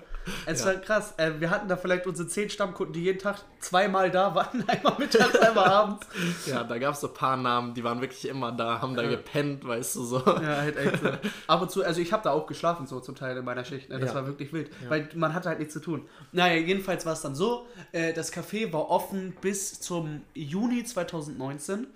Es 0.47 0.61
Ja. 0.61 0.67
war 0.67 0.75
krass. 0.77 1.13
Äh, 1.19 1.33
wir 1.39 1.51
hatten 1.51 1.69
da 1.69 1.77
vielleicht 1.77 2.07
unsere 2.07 2.27
zehn 2.29 2.49
Stammkunden, 2.49 2.95
die 2.95 3.05
jeden 3.05 3.19
Tag 3.19 3.45
zweimal 3.61 4.11
da 4.11 4.35
waren. 4.35 4.65
Einmal 4.69 4.95
mittags, 4.99 5.37
einmal 5.39 5.67
abends. 5.69 6.07
ja, 6.47 6.65
da 6.65 6.79
gab 6.79 6.95
es 6.95 7.01
so 7.03 7.09
ein 7.09 7.15
paar 7.15 7.37
Namen, 7.37 7.75
die 7.75 7.85
waren 7.85 8.01
wirklich 8.01 8.27
immer 8.27 8.53
da, 8.53 8.81
haben 8.81 8.95
da 8.97 9.03
Ja. 9.03 9.11
gepennt, 9.11 9.67
weißt 9.67 9.95
du 9.97 10.05
so. 10.05 10.19
Ja, 10.27 10.57
halt 10.57 10.77
echt 10.79 11.01
so. 11.03 11.11
Ab 11.47 11.61
und 11.63 11.71
zu, 11.71 11.85
also 11.85 12.01
ich 12.01 12.13
habe 12.13 12.23
da 12.25 12.31
auch 12.31 12.47
geschlafen 12.47 12.87
so 12.87 13.01
zum 13.01 13.15
Teil 13.15 13.37
in 13.37 13.45
meiner 13.45 13.65
Schicht. 13.67 13.91
Ne? 13.91 13.99
Das 14.01 14.11
Ja. 14.11 14.15
war 14.17 14.27
wirklich 14.27 14.53
wild, 14.55 14.71
weil 14.89 15.09
man 15.15 15.35
hatte 15.35 15.49
halt 15.51 15.59
nichts 15.59 15.75
zu 15.75 15.81
tun. 15.81 16.09
Naja, 16.33 16.57
jedenfalls 16.57 17.05
war 17.05 17.13
es 17.13 17.21
dann 17.21 17.35
so, 17.35 17.67
äh, 17.93 18.13
das 18.15 18.33
Café 18.33 18.73
war 18.73 18.89
offen 18.91 19.37
bis 19.43 19.79
zum 19.81 20.23
Juni 20.35 20.83
2019 20.85 21.87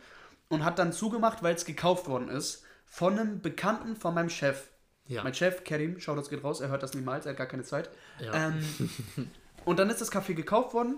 und 0.51 0.65
hat 0.65 0.79
dann 0.79 0.93
zugemacht, 0.93 1.43
weil 1.43 1.55
es 1.55 1.65
gekauft 1.65 2.07
worden 2.07 2.29
ist 2.29 2.65
von 2.85 3.19
einem 3.19 3.41
Bekannten 3.41 3.97
von 3.97 4.13
meinem 4.13 4.29
Chef. 4.29 4.69
Ja. 5.07 5.25
Mein 5.25 5.33
Chef, 5.33 5.65
Kerim, 5.65 5.99
schau, 5.99 6.15
das 6.15 6.29
geht 6.29 6.45
raus, 6.45 6.61
er 6.61 6.69
hört 6.69 6.83
das 6.83 6.93
niemals, 6.93 7.25
er 7.25 7.31
hat 7.31 7.39
gar 7.39 7.47
keine 7.47 7.63
Zeit. 7.63 7.89
Ja. 8.19 8.49
Ähm, 8.49 8.91
und 9.65 9.79
dann 9.79 9.89
ist 9.89 10.01
das 10.01 10.13
Café 10.13 10.35
gekauft 10.35 10.75
worden 10.75 10.97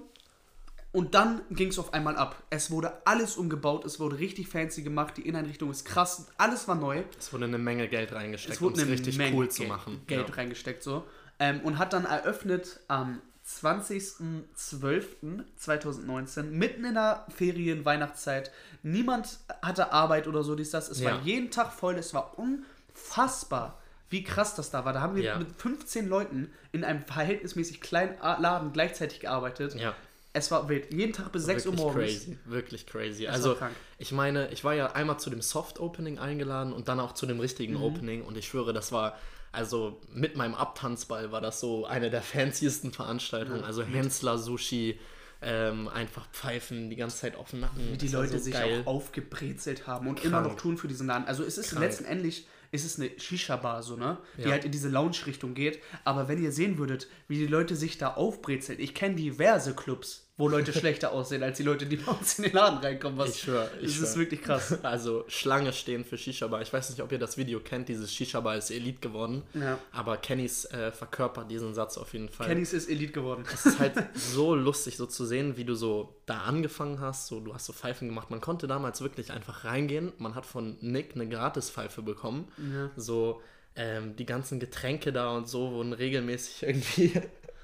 und 0.90 1.14
dann 1.14 1.42
ging 1.50 1.68
es 1.68 1.78
auf 1.78 1.94
einmal 1.94 2.16
ab. 2.16 2.42
Es 2.50 2.70
wurde 2.70 3.06
alles 3.06 3.36
umgebaut, 3.36 3.84
es 3.84 4.00
wurde 4.00 4.18
richtig 4.18 4.48
fancy 4.48 4.82
gemacht, 4.82 5.16
die 5.16 5.22
Inneneinrichtung 5.22 5.70
ist 5.70 5.84
krass, 5.84 6.26
alles 6.38 6.66
war 6.66 6.74
neu. 6.74 7.04
Es 7.18 7.32
wurde 7.32 7.44
eine 7.44 7.58
Menge 7.58 7.88
Geld 7.88 8.12
reingesteckt, 8.12 8.54
Es 8.54 8.60
um 8.60 8.66
wurde 8.66 8.76
es 8.76 8.82
eine 8.82 8.92
richtig 8.92 9.18
Menge 9.18 9.36
cool 9.36 9.48
zu 9.48 9.64
machen. 9.64 10.02
Geld 10.06 10.28
ja. 10.28 10.34
reingesteckt 10.34 10.82
so. 10.82 11.04
Ähm, 11.38 11.60
und 11.60 11.78
hat 11.78 11.92
dann 11.92 12.04
eröffnet 12.04 12.80
am 12.88 13.20
20.12.2019, 13.46 16.42
mitten 16.44 16.84
in 16.84 16.94
der 16.94 17.26
Ferien-Weihnachtszeit. 17.34 18.52
Niemand 18.82 19.38
hatte 19.62 19.92
Arbeit 19.92 20.26
oder 20.26 20.42
so, 20.42 20.54
dies, 20.54 20.70
das. 20.70 20.88
Es 20.88 21.00
Ja. 21.00 21.12
war 21.12 21.22
jeden 21.22 21.50
Tag 21.50 21.72
voll, 21.72 21.94
es 21.96 22.12
war 22.14 22.36
unfassbar, 22.38 23.78
wie 24.10 24.22
krass 24.24 24.54
das 24.54 24.70
da 24.70 24.84
war. 24.84 24.92
Da 24.92 25.00
haben 25.00 25.14
wir 25.16 25.22
Ja. 25.22 25.38
mit 25.38 25.48
15 25.60 26.08
Leuten 26.08 26.50
in 26.72 26.84
einem 26.84 27.04
verhältnismäßig 27.04 27.80
kleinen 27.80 28.18
Laden 28.20 28.72
gleichzeitig 28.72 29.20
gearbeitet. 29.20 29.74
Ja, 29.74 29.94
Es 30.34 30.50
war 30.50 30.66
wild. 30.70 30.90
Jeden 30.94 31.12
Tag 31.12 31.30
bis 31.30 31.44
6 31.44 31.66
Uhr 31.66 31.74
morgens. 31.74 31.94
crazy, 32.06 32.38
wirklich 32.46 32.86
crazy. 32.86 33.26
Es 33.26 33.32
Also 33.34 33.54
krank. 33.54 33.74
ich 33.98 34.12
meine, 34.12 34.48
ich 34.50 34.64
war 34.64 34.72
ja 34.72 34.92
einmal 34.92 35.18
zu 35.20 35.28
dem 35.28 35.42
Soft 35.42 35.78
Opening 35.78 36.18
eingeladen 36.18 36.72
und 36.72 36.88
dann 36.88 37.00
auch 37.00 37.12
zu 37.12 37.26
dem 37.26 37.38
richtigen 37.38 37.74
Mhm. 37.74 37.82
Opening 37.82 38.22
und 38.24 38.38
ich 38.38 38.46
schwöre, 38.48 38.72
das 38.72 38.92
war 38.92 39.18
also 39.54 40.00
mit 40.10 40.34
meinem 40.36 40.54
Abtanzball 40.54 41.30
war 41.32 41.42
das 41.42 41.60
so 41.60 41.84
eine 41.84 42.08
der 42.08 42.22
fanciesten 42.22 42.92
Veranstaltungen. 42.92 43.62
Also 43.62 43.82
Hensler 43.82 44.38
Sushi, 44.38 44.98
ähm, 45.42 45.88
einfach 45.88 46.26
Pfeifen 46.30 46.88
die 46.90 46.96
ganze 46.96 47.16
Zeit 47.18 47.36
auf 47.36 47.50
dem 47.50 47.60
Nacken. 47.60 47.92
Wie 47.92 47.98
die 47.98 48.08
Leute 48.08 48.32
so 48.38 48.44
sich 48.44 48.54
geil. 48.54 48.82
auch 48.84 48.94
aufgebrezelt 48.94 49.86
haben 49.86 50.06
und 50.06 50.16
Krank. 50.16 50.26
immer 50.26 50.40
noch 50.42 50.56
tun 50.56 50.76
für 50.78 50.88
diesen 50.88 51.06
Laden. 51.08 51.26
Also 51.26 51.42
es 51.44 51.58
ist 51.58 51.70
Krank. 51.70 51.82
letztendlich 51.84 52.46
ist 52.70 52.84
es 52.86 52.98
eine 52.98 53.10
Shisha-Bar, 53.18 53.82
so, 53.82 53.96
ne? 53.96 54.16
Die 54.38 54.42
Ja. 54.42 54.52
halt 54.52 54.64
in 54.64 54.72
diese 54.72 54.88
Lounge-Richtung 54.88 55.52
geht. 55.54 55.80
Aber 56.04 56.28
wenn 56.28 56.42
ihr 56.42 56.52
sehen 56.52 56.78
würdet, 56.78 57.06
wie 57.28 57.36
die 57.36 57.46
Leute 57.46 57.76
sich 57.76 57.98
da 57.98 58.14
aufbrezeln, 58.14 58.80
ich 58.80 58.94
kenne 58.94 59.14
diverse 59.16 59.74
Clubs, 59.74 60.31
wo 60.36 60.48
Leute 60.48 60.72
schlechter 60.78 61.12
aussehen 61.12 61.42
als 61.42 61.58
die 61.58 61.62
Leute, 61.62 61.86
die 61.86 61.96
bei 61.96 62.12
uns 62.12 62.38
in 62.38 62.44
den 62.44 62.52
Laden 62.52 62.78
reinkommen. 62.78 63.18
Was, 63.18 63.30
Ich 63.30 63.42
schwör, 63.42 63.70
ich 63.80 63.98
das 63.98 64.10
ist 64.10 64.16
wirklich 64.16 64.42
krass. 64.42 64.78
Also 64.82 65.24
Schlange 65.28 65.72
stehen 65.72 66.04
für 66.04 66.16
Shisha-Bar. 66.16 66.62
Ich 66.62 66.72
weiß 66.72 66.90
nicht, 66.90 67.02
ob 67.02 67.12
ihr 67.12 67.18
das 67.18 67.36
Video 67.36 67.60
kennt. 67.60 67.88
Dieses 67.88 68.12
Shisha-Bar 68.12 68.56
ist 68.56 68.70
Elite 68.70 69.00
geworden. 69.00 69.42
Ja. 69.54 69.78
Aber 69.92 70.16
Kennys 70.16 70.64
äh, 70.66 70.90
verkörpert 70.90 71.50
diesen 71.50 71.74
Satz 71.74 71.98
auf 71.98 72.12
jeden 72.12 72.28
Fall. 72.28 72.46
Kennys 72.46 72.72
ist 72.72 72.88
Elite 72.88 73.12
geworden. 73.12 73.44
Es 73.52 73.66
ist 73.66 73.78
halt 73.78 73.94
so 74.14 74.54
lustig, 74.54 74.96
so 74.96 75.06
zu 75.06 75.24
sehen, 75.26 75.56
wie 75.56 75.64
du 75.64 75.74
so 75.74 76.16
da 76.26 76.42
angefangen 76.42 77.00
hast. 77.00 77.26
So, 77.26 77.40
du 77.40 77.54
hast 77.54 77.66
so 77.66 77.72
Pfeifen 77.72 78.08
gemacht. 78.08 78.30
Man 78.30 78.40
konnte 78.40 78.66
damals 78.66 79.02
wirklich 79.02 79.32
einfach 79.32 79.64
reingehen. 79.64 80.12
Man 80.18 80.34
hat 80.34 80.46
von 80.46 80.78
Nick 80.80 81.14
eine 81.14 81.28
Gratispfeife 81.28 82.02
bekommen. 82.02 82.48
Ja. 82.58 82.90
So, 82.96 83.42
ähm, 83.74 84.16
die 84.16 84.26
ganzen 84.26 84.60
Getränke 84.60 85.12
da 85.12 85.34
und 85.36 85.48
so 85.48 85.72
wurden 85.72 85.92
regelmäßig 85.92 86.62
irgendwie 86.62 87.12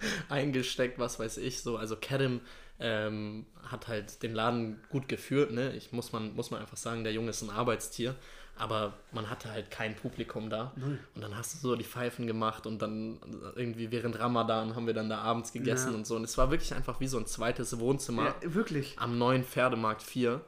eingesteckt, 0.29 0.99
was 0.99 1.19
weiß 1.19 1.39
ich. 1.39 1.63
So, 1.63 1.77
also 1.77 1.97
Kerem 1.97 2.41
ähm, 2.81 3.47
hat 3.65 3.89
halt 3.89 4.23
den 4.23 4.35
Laden 4.35 4.81
gut 4.89 5.09
geführt. 5.09 5.51
Ne? 5.53 5.73
Ich 5.75 5.93
muss 5.93 6.13
man, 6.13 6.35
muss 6.35 6.51
man 6.51 6.61
einfach 6.61 6.77
sagen, 6.77 7.05
der 7.05 7.13
Junge 7.13 7.31
ist 7.31 7.43
ein 7.43 7.51
Arbeitstier. 7.51 8.15
Aber 8.61 8.95
man 9.13 9.31
hatte 9.31 9.53
halt 9.53 9.71
kein 9.71 9.95
Publikum 9.95 10.51
da. 10.51 10.73
Null. 10.75 10.99
Und 11.15 11.21
dann 11.23 11.37
hast 11.37 11.55
du 11.55 11.59
so 11.59 11.77
die 11.77 11.85
Pfeifen 11.85 12.27
gemacht 12.27 12.67
und 12.67 12.83
dann 12.83 13.21
irgendwie 13.55 13.93
während 13.93 14.19
Ramadan 14.19 14.75
haben 14.75 14.89
wir 14.89 14.95
dann 14.95 15.09
da 15.09 15.19
abends 15.19 15.53
gegessen 15.53 15.93
Ja. 15.93 15.97
und 15.97 16.09
so. 16.09 16.17
Und 16.17 16.25
es 16.25 16.37
war 16.39 16.51
wirklich 16.51 16.75
einfach 16.75 16.99
wie 16.99 17.07
so 17.07 17.19
ein 17.19 17.27
zweites 17.27 17.79
Wohnzimmer 17.79 18.35
Ja, 18.43 18.55
wirklich. 18.55 18.97
am 18.99 19.17
neuen 19.17 19.45
Pferdemarkt 19.45 20.03
4. 20.03 20.41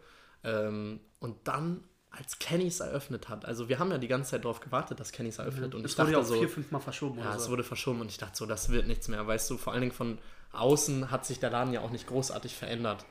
Ähm, 0.42 0.98
und 1.20 1.36
dann, 1.46 1.84
als 2.10 2.38
Kennys 2.38 2.80
eröffnet 2.80 3.28
hat, 3.28 3.44
also 3.44 3.68
wir 3.68 3.78
haben 3.78 3.90
ja 3.90 3.98
die 3.98 4.08
ganze 4.08 4.32
Zeit 4.32 4.44
darauf 4.44 4.60
gewartet, 4.60 4.98
dass 4.98 5.12
Kennys 5.12 5.38
eröffnet. 5.38 5.74
Und 5.74 5.84
Es 5.84 5.92
ich 5.92 5.98
wurde 5.98 6.12
ja 6.12 6.18
dachte 6.18 6.26
auch 6.32 6.34
so, 6.34 6.40
vier, 6.40 6.48
fünf 6.48 6.70
Mal 6.72 6.80
verschoben 6.80 7.18
ja, 7.18 7.26
oder 7.26 7.36
es 7.36 7.44
so. 7.44 7.50
wurde 7.50 7.62
verschoben 7.64 8.00
und 8.00 8.10
ich 8.10 8.18
dachte 8.18 8.36
so, 8.36 8.46
das 8.46 8.68
wird 8.70 8.88
nichts 8.88 9.08
mehr. 9.08 9.26
Weißt 9.26 9.48
du, 9.48 9.56
vor 9.56 9.72
allen 9.72 9.82
Dingen 9.82 9.94
von 9.94 10.18
außen 10.52 11.10
hat 11.10 11.24
sich 11.24 11.38
der 11.38 11.50
Laden 11.50 11.72
ja 11.72 11.80
auch 11.80 11.90
nicht 11.90 12.08
großartig 12.08 12.56
verändert. 12.56 13.04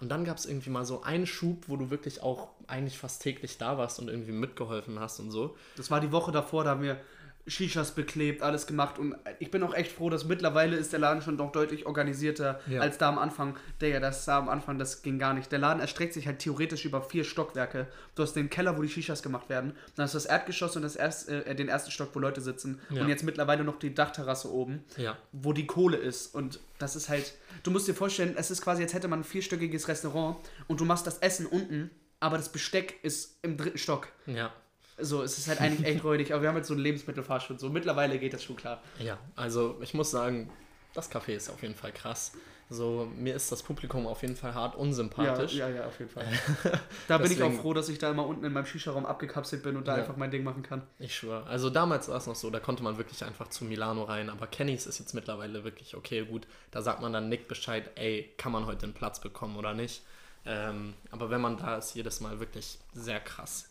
Und 0.00 0.10
dann 0.10 0.24
gab 0.24 0.36
es 0.36 0.46
irgendwie 0.46 0.70
mal 0.70 0.84
so 0.84 1.02
einen 1.02 1.26
Schub, 1.26 1.64
wo 1.68 1.76
du 1.76 1.90
wirklich 1.90 2.22
auch 2.22 2.48
eigentlich 2.66 2.98
fast 2.98 3.22
täglich 3.22 3.56
da 3.58 3.78
warst 3.78 3.98
und 3.98 4.08
irgendwie 4.08 4.32
mitgeholfen 4.32 5.00
hast 5.00 5.20
und 5.20 5.30
so. 5.30 5.56
Das 5.76 5.90
war 5.90 6.00
die 6.00 6.12
Woche 6.12 6.32
davor, 6.32 6.64
da 6.64 6.70
haben 6.70 6.82
wir 6.82 7.00
Shishas 7.48 7.92
beklebt, 7.92 8.42
alles 8.42 8.66
gemacht 8.66 8.98
und 8.98 9.14
ich 9.38 9.50
bin 9.52 9.62
auch 9.62 9.72
echt 9.72 9.92
froh, 9.92 10.10
dass 10.10 10.24
mittlerweile 10.24 10.76
ist 10.76 10.92
der 10.92 10.98
Laden 10.98 11.22
schon 11.22 11.36
doch 11.36 11.52
deutlich 11.52 11.86
organisierter 11.86 12.60
Ja. 12.66 12.80
als 12.80 12.98
da 12.98 13.08
am 13.08 13.18
Anfang. 13.18 13.56
Digga, 13.80 14.00
das 14.00 14.24
da 14.24 14.38
am 14.38 14.48
Anfang, 14.48 14.78
das 14.78 15.02
ging 15.02 15.18
gar 15.20 15.32
nicht. 15.32 15.52
Der 15.52 15.60
Laden 15.60 15.80
erstreckt 15.80 16.12
sich 16.12 16.26
halt 16.26 16.40
theoretisch 16.40 16.84
über 16.84 17.00
vier 17.02 17.22
Stockwerke. 17.22 17.86
Du 18.16 18.22
hast 18.24 18.34
den 18.34 18.50
Keller, 18.50 18.76
wo 18.76 18.82
die 18.82 18.88
Shishas 18.88 19.22
gemacht 19.22 19.48
werden, 19.48 19.76
dann 19.94 20.04
hast 20.04 20.14
du 20.14 20.16
das 20.18 20.26
Erdgeschoss 20.26 20.74
und 20.74 20.82
das 20.82 20.96
erst, 20.96 21.28
äh, 21.28 21.54
den 21.54 21.68
ersten 21.68 21.90
Stock, 21.92 22.10
wo 22.14 22.18
Leute 22.18 22.40
sitzen 22.40 22.80
Ja. 22.90 23.02
und 23.02 23.08
jetzt 23.08 23.22
mittlerweile 23.22 23.62
noch 23.62 23.78
die 23.78 23.94
Dachterrasse 23.94 24.52
oben, 24.52 24.84
Ja. 24.96 25.16
wo 25.32 25.52
die 25.52 25.66
Kohle 25.66 25.96
ist 25.98 26.34
und 26.34 26.58
das 26.78 26.96
ist 26.96 27.08
halt, 27.08 27.32
du 27.62 27.70
musst 27.70 27.86
dir 27.86 27.94
vorstellen, 27.94 28.34
es 28.36 28.50
ist 28.50 28.60
quasi, 28.60 28.82
als 28.82 28.92
hätte 28.92 29.06
man 29.08 29.20
ein 29.20 29.24
vierstöckiges 29.24 29.86
Restaurant 29.88 30.36
und 30.66 30.80
du 30.80 30.84
machst 30.84 31.06
das 31.06 31.18
Essen 31.18 31.46
unten, 31.46 31.90
aber 32.18 32.38
das 32.38 32.50
Besteck 32.50 32.98
ist 33.02 33.38
im 33.42 33.56
dritten 33.56 33.78
Stock. 33.78 34.08
Ja. 34.26 34.52
So, 34.98 35.22
es 35.22 35.36
ist 35.38 35.48
halt 35.48 35.60
eigentlich 35.60 35.86
echt 35.86 36.04
räudig, 36.04 36.32
aber 36.32 36.42
wir 36.42 36.48
haben 36.48 36.56
jetzt 36.56 36.68
so 36.68 36.74
einen 36.74 36.82
Lebensmittelfahrstuhl. 36.82 37.58
So, 37.58 37.68
mittlerweile 37.68 38.18
geht 38.18 38.32
das 38.32 38.42
schon 38.42 38.56
klar. 38.56 38.82
Ja, 38.98 39.18
also 39.34 39.76
ich 39.82 39.92
muss 39.94 40.10
sagen, 40.10 40.50
das 40.94 41.10
Café 41.10 41.34
ist 41.34 41.50
auf 41.50 41.60
jeden 41.62 41.74
Fall 41.74 41.92
krass. 41.92 42.32
So, 42.68 43.08
mir 43.16 43.36
ist 43.36 43.52
das 43.52 43.62
Publikum 43.62 44.08
auf 44.08 44.22
jeden 44.22 44.34
Fall 44.34 44.52
hart 44.54 44.74
unsympathisch. 44.74 45.52
Ja, 45.54 45.68
ja, 45.68 45.86
auf 45.86 45.96
jeden 46.00 46.10
Fall. 46.10 46.26
da 47.08 47.18
bin 47.18 47.30
ich 47.30 47.40
auch 47.40 47.46
Deswegen- 47.46 47.60
froh, 47.62 47.74
dass 47.74 47.88
ich 47.88 47.98
da 47.98 48.10
immer 48.10 48.26
unten 48.26 48.44
in 48.44 48.52
meinem 48.52 48.66
Shisha-Raum 48.66 49.06
abgekapselt 49.06 49.62
bin 49.62 49.76
und 49.76 49.86
da 49.86 49.92
Ja. 49.94 50.02
einfach 50.02 50.16
mein 50.16 50.32
Ding 50.32 50.42
machen 50.42 50.64
kann. 50.64 50.82
Ich 50.98 51.14
schwöre. 51.14 51.46
Also 51.46 51.70
damals 51.70 52.08
war 52.08 52.16
es 52.16 52.26
noch 52.26 52.34
so, 52.34 52.50
da 52.50 52.58
konnte 52.58 52.82
man 52.82 52.96
wirklich 52.98 53.22
einfach 53.24 53.48
zu 53.50 53.64
Milano 53.66 54.02
rein, 54.02 54.30
aber 54.30 54.48
Kennys 54.48 54.86
ist 54.86 54.98
jetzt 54.98 55.14
mittlerweile 55.14 55.62
wirklich 55.62 55.94
okay, 55.94 56.24
gut. 56.24 56.48
Da 56.72 56.82
sagt 56.82 57.02
man 57.02 57.12
dann 57.12 57.28
Nick 57.28 57.46
Bescheid, 57.46 57.88
ey, 57.94 58.32
kann 58.36 58.50
man 58.50 58.66
heute 58.66 58.82
einen 58.84 58.94
Platz 58.94 59.20
bekommen 59.20 59.56
oder 59.56 59.72
nicht. 59.72 60.02
Ähm, 60.44 60.94
aber 61.12 61.30
wenn 61.30 61.40
man 61.40 61.58
da 61.58 61.76
ist, 61.76 61.94
jedes 61.94 62.20
Mal 62.20 62.40
wirklich 62.40 62.78
sehr 62.94 63.20
krass. 63.20 63.68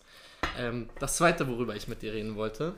Ähm, 0.57 0.89
das 1.00 1.17
zweite, 1.17 1.47
worüber 1.47 1.75
ich 1.75 1.88
mit 1.88 2.01
dir 2.01 2.13
reden 2.13 2.35
wollte, 2.35 2.75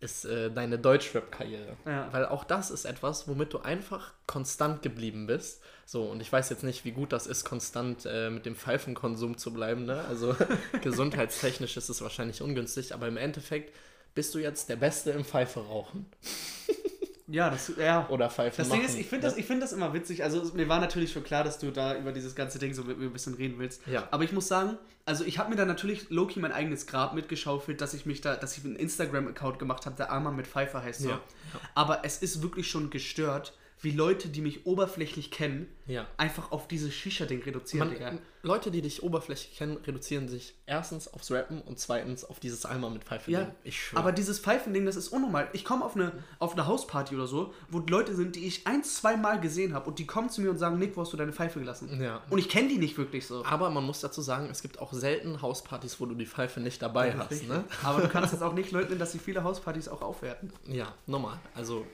ist 0.00 0.24
äh, 0.26 0.50
deine 0.50 0.78
Deutschrap-Karriere. 0.78 1.76
Ja. 1.86 2.08
Weil 2.12 2.26
auch 2.26 2.44
das 2.44 2.70
ist 2.70 2.84
etwas, 2.84 3.26
womit 3.26 3.52
du 3.52 3.60
einfach 3.60 4.12
konstant 4.26 4.82
geblieben 4.82 5.26
bist. 5.26 5.62
So, 5.86 6.04
und 6.04 6.20
ich 6.20 6.30
weiß 6.30 6.50
jetzt 6.50 6.62
nicht, 6.62 6.84
wie 6.84 6.92
gut 6.92 7.12
das 7.12 7.26
ist, 7.26 7.44
konstant 7.44 8.06
äh, 8.06 8.30
mit 8.30 8.46
dem 8.46 8.54
Pfeifenkonsum 8.54 9.38
zu 9.38 9.52
bleiben. 9.52 9.86
Ne? 9.86 10.04
Also 10.08 10.36
gesundheitstechnisch 10.82 11.76
ist 11.76 11.88
es 11.88 12.02
wahrscheinlich 12.02 12.42
ungünstig, 12.42 12.94
aber 12.94 13.08
im 13.08 13.16
Endeffekt 13.16 13.74
bist 14.14 14.34
du 14.34 14.38
jetzt 14.38 14.68
der 14.68 14.76
Beste 14.76 15.10
im 15.10 15.24
Pfeife 15.24 15.60
rauchen. 15.60 16.06
Ja, 17.26 17.48
das, 17.48 17.72
ja. 17.78 18.06
Oder 18.10 18.28
Pfeife 18.28 18.58
Das 18.58 18.68
machen. 18.68 18.80
Ding 18.80 18.88
ist, 18.88 18.98
ich 18.98 19.06
finde 19.06 19.26
das, 19.26 19.34
ne? 19.34 19.40
ich 19.40 19.46
find 19.46 19.62
das 19.62 19.72
immer 19.72 19.94
witzig. 19.94 20.22
Also, 20.22 20.52
mir 20.54 20.68
war 20.68 20.80
natürlich 20.80 21.12
schon 21.12 21.24
klar, 21.24 21.42
dass 21.42 21.58
du 21.58 21.70
da 21.70 21.96
über 21.96 22.12
dieses 22.12 22.34
ganze 22.34 22.58
Ding 22.58 22.74
so 22.74 22.84
mit 22.84 22.98
mir 22.98 23.06
ein 23.06 23.12
bisschen 23.12 23.34
reden 23.34 23.58
willst. 23.58 23.80
Ja. 23.86 24.06
Aber 24.10 24.24
ich 24.24 24.32
muss 24.32 24.46
sagen, 24.46 24.76
also 25.06 25.24
ich 25.24 25.38
habe 25.38 25.50
mir 25.50 25.56
da 25.56 25.64
natürlich 25.64 26.10
Loki 26.10 26.38
mein 26.40 26.52
eigenes 26.52 26.86
Grab 26.86 27.14
mitgeschaufelt, 27.14 27.80
dass 27.80 27.94
ich 27.94 28.04
mich 28.04 28.20
da, 28.20 28.36
dass 28.36 28.58
ich 28.58 28.64
einen 28.64 28.76
Instagram-Account 28.76 29.58
gemacht 29.58 29.86
habe, 29.86 29.96
der 29.96 30.10
Armer 30.10 30.32
mit 30.32 30.46
Pfeifer 30.46 30.82
heißt 30.82 31.00
so. 31.00 31.10
Ja. 31.10 31.20
Aber 31.74 32.04
es 32.04 32.18
ist 32.18 32.42
wirklich 32.42 32.68
schon 32.68 32.90
gestört, 32.90 33.54
wie 33.84 33.90
Leute, 33.92 34.28
die 34.28 34.40
mich 34.40 34.66
oberflächlich 34.66 35.30
kennen, 35.30 35.68
Ja. 35.86 36.06
einfach 36.16 36.50
auf 36.52 36.66
dieses 36.66 36.92
Shisha-Ding 36.94 37.42
reduzieren, 37.42 37.90
Digga. 37.90 38.06
Man, 38.12 38.18
Leute, 38.42 38.70
die 38.70 38.82
dich 38.82 39.02
oberflächlich 39.02 39.56
kennen, 39.56 39.76
reduzieren 39.86 40.28
sich 40.28 40.54
erstens 40.66 41.08
aufs 41.12 41.30
Rappen 41.30 41.60
und 41.62 41.78
zweitens 41.78 42.24
auf 42.24 42.40
dieses 42.40 42.66
Eimer 42.66 42.90
mit 42.90 43.04
Pfeife. 43.04 43.30
Ja, 43.30 43.54
ich 43.64 43.78
schwöre. 43.82 44.00
aber 44.02 44.12
dieses 44.12 44.38
Pfeifending, 44.38 44.84
das 44.86 44.96
ist 44.96 45.08
unnormal. 45.08 45.48
Ich 45.52 45.64
komme 45.64 45.84
auf 45.84 45.94
eine, 45.96 46.12
auf 46.38 46.52
eine 46.54 46.66
Hausparty 46.66 47.14
oder 47.14 47.26
so, 47.26 47.54
wo 47.70 47.78
Leute 47.80 48.14
sind, 48.14 48.36
die 48.36 48.46
ich 48.46 48.66
ein, 48.66 48.82
zwei 48.84 49.16
Mal 49.16 49.40
gesehen 49.40 49.72
habe 49.74 49.88
und 49.88 49.98
die 49.98 50.06
kommen 50.06 50.28
zu 50.30 50.40
mir 50.42 50.50
und 50.50 50.58
sagen, 50.58 50.78
Nick, 50.78 50.96
wo 50.96 51.02
hast 51.02 51.12
du 51.12 51.16
deine 51.16 51.32
Pfeife 51.32 51.58
gelassen? 51.60 52.00
Ja. 52.02 52.22
Und 52.30 52.38
ich 52.38 52.48
kenne 52.48 52.68
die 52.68 52.78
nicht 52.78 52.96
wirklich 52.98 53.26
so. 53.26 53.44
Aber 53.44 53.70
man 53.70 53.84
muss 53.84 54.00
dazu 54.00 54.20
sagen, 54.22 54.48
es 54.50 54.62
gibt 54.62 54.78
auch 54.78 54.92
selten 54.92 55.40
Hauspartys, 55.42 56.00
wo 56.00 56.06
du 56.06 56.14
die 56.14 56.26
Pfeife 56.26 56.60
nicht 56.60 56.80
dabei 56.82 57.14
hast. 57.14 57.30
richtig. 57.30 57.48
Ne? 57.48 57.64
Aber 57.82 58.00
du 58.02 58.08
kannst 58.08 58.32
jetzt 58.32 58.42
auch 58.42 58.54
nicht 58.54 58.70
leugnen, 58.72 58.98
dass 58.98 59.12
sie 59.12 59.18
viele 59.18 59.44
Hauspartys 59.44 59.88
auch 59.88 60.02
aufwerten. 60.02 60.52
Ja, 60.66 60.94
normal. 61.06 61.38
Also 61.54 61.86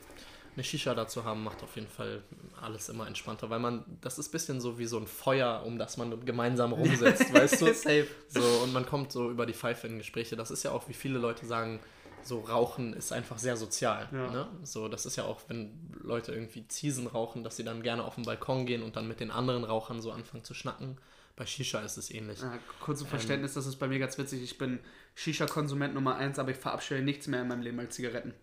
eine 0.60 0.64
Shisha 0.64 0.94
dazu 0.94 1.24
haben 1.24 1.42
macht 1.42 1.62
auf 1.62 1.74
jeden 1.74 1.88
Fall 1.88 2.22
alles 2.60 2.90
immer 2.90 3.06
entspannter, 3.06 3.48
weil 3.48 3.58
man, 3.58 3.84
das 4.02 4.18
ist 4.18 4.28
ein 4.28 4.32
bisschen 4.32 4.60
so 4.60 4.78
wie 4.78 4.84
so 4.84 4.98
ein 4.98 5.06
Feuer, 5.06 5.62
um 5.64 5.78
das 5.78 5.96
man 5.96 6.24
gemeinsam 6.24 6.72
rumsetzt, 6.72 7.32
weißt 7.34 7.62
du? 7.62 7.72
Safe. 7.72 8.06
So, 8.28 8.42
und 8.62 8.72
man 8.72 8.84
kommt 8.84 9.10
so 9.10 9.30
über 9.30 9.46
die 9.46 9.54
Pfeife 9.54 9.86
in 9.86 9.98
Gespräche. 9.98 10.36
Das 10.36 10.50
ist 10.50 10.62
ja 10.62 10.72
auch, 10.72 10.88
wie 10.88 10.92
viele 10.92 11.18
Leute 11.18 11.46
sagen, 11.46 11.80
so 12.22 12.40
Rauchen 12.40 12.92
ist 12.92 13.12
einfach 13.12 13.38
sehr 13.38 13.56
sozial. 13.56 14.06
Ja. 14.12 14.30
Ne? 14.30 14.48
So, 14.62 14.88
das 14.88 15.06
ist 15.06 15.16
ja 15.16 15.24
auch, 15.24 15.40
wenn 15.48 15.70
Leute 16.02 16.32
irgendwie 16.32 16.68
Ziesen 16.68 17.06
rauchen, 17.06 17.42
dass 17.42 17.56
sie 17.56 17.64
dann 17.64 17.82
gerne 17.82 18.04
auf 18.04 18.16
den 18.16 18.24
Balkon 18.24 18.66
gehen 18.66 18.82
und 18.82 18.96
dann 18.96 19.08
mit 19.08 19.20
den 19.20 19.30
anderen 19.30 19.64
Rauchern 19.64 20.02
so 20.02 20.12
anfangen 20.12 20.44
zu 20.44 20.52
schnacken. 20.52 20.98
Bei 21.36 21.46
Shisha 21.46 21.80
ist 21.80 21.96
es 21.96 22.10
ähnlich. 22.10 22.40
Ja, 22.40 22.58
kurz 22.80 22.98
zum 22.98 23.08
Verständnis, 23.08 23.54
das 23.54 23.64
ist 23.64 23.76
bei 23.76 23.88
mir 23.88 23.98
ganz 23.98 24.18
witzig. 24.18 24.42
Ich 24.42 24.58
bin 24.58 24.78
Shisha-Konsument 25.14 25.94
Nummer 25.94 26.16
eins, 26.16 26.38
aber 26.38 26.50
ich 26.50 26.58
verabscheue 26.58 27.00
nichts 27.00 27.28
mehr 27.28 27.40
in 27.40 27.48
meinem 27.48 27.62
Leben 27.62 27.80
als 27.80 27.94
Zigaretten. 27.94 28.34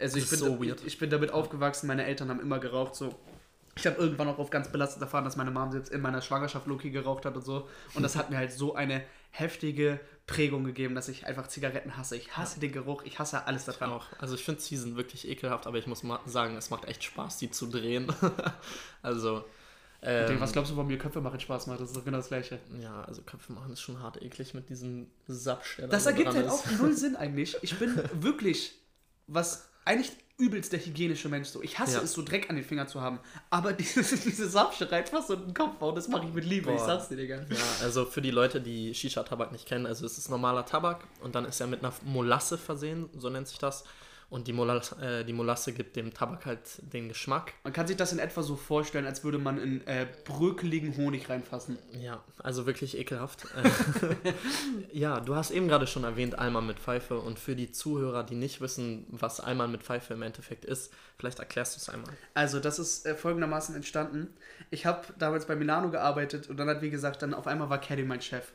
Also 0.00 0.16
ich 0.18 0.28
bin, 0.28 0.38
so 0.38 0.64
weird. 0.64 0.82
ich 0.84 0.98
bin 0.98 1.10
damit 1.10 1.32
aufgewachsen, 1.32 1.86
meine 1.86 2.04
Eltern 2.04 2.30
haben 2.30 2.40
immer 2.40 2.58
geraucht, 2.58 2.94
so. 2.94 3.14
Ich 3.76 3.86
habe 3.86 3.96
irgendwann 3.96 4.28
auch 4.28 4.38
auf 4.38 4.50
ganz 4.50 4.70
belastet 4.70 5.00
erfahren, 5.00 5.24
dass 5.24 5.36
meine 5.36 5.50
Mom 5.50 5.72
jetzt 5.72 5.90
in 5.92 6.00
meiner 6.00 6.20
Schwangerschaft 6.20 6.66
Loki 6.66 6.90
geraucht 6.90 7.24
hat 7.24 7.36
und 7.36 7.44
so. 7.44 7.68
Und 7.94 8.02
das 8.02 8.16
hat 8.16 8.28
mir 8.30 8.36
halt 8.36 8.52
so 8.52 8.74
eine 8.74 9.02
heftige 9.30 10.00
Prägung 10.26 10.64
gegeben, 10.64 10.94
dass 10.94 11.08
ich 11.08 11.26
einfach 11.26 11.46
Zigaretten 11.46 11.96
hasse. 11.96 12.16
Ich 12.16 12.36
hasse 12.36 12.60
den 12.60 12.72
Geruch, 12.72 13.02
ich 13.04 13.18
hasse 13.18 13.46
alles 13.46 13.64
daran. 13.64 13.92
Auch. 13.92 14.06
Also 14.18 14.34
ich 14.34 14.44
finde 14.44 14.60
Season 14.60 14.96
wirklich 14.96 15.26
ekelhaft, 15.28 15.66
aber 15.66 15.78
ich 15.78 15.86
muss 15.86 16.02
sagen, 16.26 16.56
es 16.56 16.70
macht 16.70 16.84
echt 16.86 17.04
Spaß, 17.04 17.38
die 17.38 17.50
zu 17.50 17.66
drehen. 17.66 18.12
also. 19.02 19.44
Ähm, 20.02 20.40
Was 20.40 20.52
glaubst 20.52 20.72
du, 20.72 20.76
warum 20.76 20.88
mir 20.88 20.98
Köpfe 20.98 21.20
machen 21.20 21.38
Spaß 21.38 21.66
macht? 21.66 21.80
Das 21.80 21.90
ist 21.90 21.96
doch 21.96 22.04
genau 22.04 22.16
das 22.16 22.28
Gleiche. 22.28 22.58
Ja, 22.82 23.02
also 23.02 23.22
Köpfe 23.22 23.52
machen 23.52 23.72
ist 23.72 23.80
schon 23.82 24.02
hart 24.02 24.20
eklig 24.22 24.54
mit 24.54 24.68
diesem 24.68 25.08
Sapsch, 25.28 25.76
der 25.76 25.86
da 25.86 25.92
Das 25.92 26.04
so 26.04 26.10
ergibt 26.10 26.34
halt 26.34 26.46
ist. 26.46 26.52
auch 26.52 26.64
null 26.78 26.94
Sinn 26.94 27.16
eigentlich. 27.16 27.56
Ich 27.62 27.78
bin 27.78 27.96
wirklich, 28.14 28.74
was 29.26 29.69
eigentlich 29.90 30.12
übelst 30.38 30.72
der 30.72 30.80
hygienische 30.80 31.28
Mensch 31.28 31.48
so. 31.48 31.62
Ich 31.62 31.78
hasse 31.78 31.98
Ja. 31.98 32.02
es, 32.02 32.12
so 32.12 32.22
Dreck 32.22 32.48
an 32.48 32.56
den 32.56 32.64
Fingern 32.64 32.88
zu 32.88 33.00
haben. 33.02 33.20
Aber 33.50 33.72
diese, 33.74 34.00
diese 34.02 34.48
Sapscherei 34.48 35.04
fast 35.04 35.28
so 35.28 35.34
in 35.34 35.46
den 35.46 35.54
Kopf 35.54 35.78
hauen, 35.80 35.94
das 35.94 36.08
mache 36.08 36.24
ich 36.26 36.32
mit 36.32 36.44
Liebe. 36.44 36.70
Ich 36.70 36.76
Boah. 36.78 36.86
sag's 36.86 37.08
dir, 37.08 37.16
Digga. 37.16 37.36
Ja, 37.50 37.56
also 37.82 38.06
für 38.06 38.22
die 38.22 38.30
Leute, 38.30 38.60
die 38.60 38.94
Shisha-Tabak 38.94 39.52
nicht 39.52 39.66
kennen, 39.66 39.84
also 39.86 40.06
es 40.06 40.16
ist 40.16 40.30
normaler 40.30 40.64
Tabak 40.64 41.04
und 41.22 41.34
dann 41.34 41.44
ist 41.44 41.60
er 41.60 41.66
mit 41.66 41.80
einer 41.84 41.92
Molasse 42.04 42.56
versehen, 42.56 43.10
so 43.18 43.28
nennt 43.28 43.48
sich 43.48 43.58
das. 43.58 43.84
Und 44.30 44.46
die 44.46 44.52
Molasse, 44.52 44.96
äh, 45.02 45.24
die 45.24 45.32
Molasse 45.32 45.72
gibt 45.72 45.96
dem 45.96 46.14
Tabak 46.14 46.46
halt 46.46 46.60
den 46.80 47.08
Geschmack. 47.08 47.52
Man 47.64 47.72
kann 47.72 47.88
sich 47.88 47.96
das 47.96 48.12
in 48.12 48.20
etwa 48.20 48.42
so 48.42 48.54
vorstellen, 48.54 49.04
als 49.04 49.24
würde 49.24 49.38
man 49.38 49.58
in 49.60 49.84
äh, 49.88 50.06
brökeligen 50.24 50.96
Honig 50.96 51.28
reinfassen. 51.28 51.78
Ja, 52.00 52.22
also 52.38 52.64
wirklich 52.64 52.96
ekelhaft. 52.96 53.46
Äh, 53.56 54.32
ja, 54.96 55.18
du 55.18 55.34
hast 55.34 55.50
eben 55.50 55.66
gerade 55.66 55.88
schon 55.88 56.04
erwähnt, 56.04 56.38
Alman 56.38 56.64
mit 56.64 56.78
Pfeife. 56.78 57.18
Und 57.18 57.40
für 57.40 57.56
die 57.56 57.72
Zuhörer, 57.72 58.22
die 58.22 58.36
nicht 58.36 58.60
wissen, 58.60 59.04
was 59.08 59.40
Alman 59.40 59.72
mit 59.72 59.82
Pfeife 59.82 60.14
im 60.14 60.22
Endeffekt 60.22 60.64
ist, 60.64 60.92
vielleicht 61.18 61.40
erklärst 61.40 61.74
du 61.74 61.80
es 61.80 61.88
einmal. 61.88 62.12
Also, 62.34 62.60
das 62.60 62.78
ist 62.78 63.06
äh, 63.06 63.16
folgendermaßen 63.16 63.74
entstanden. 63.74 64.28
Ich 64.70 64.86
habe 64.86 65.08
damals 65.18 65.46
bei 65.46 65.56
Milano 65.56 65.90
gearbeitet 65.90 66.48
und 66.48 66.56
dann 66.56 66.68
hat, 66.68 66.82
wie 66.82 66.90
gesagt, 66.90 67.22
dann 67.22 67.34
auf 67.34 67.48
einmal 67.48 67.68
war 67.68 67.80
Caddy 67.80 68.04
mein 68.04 68.22
Chef. 68.22 68.52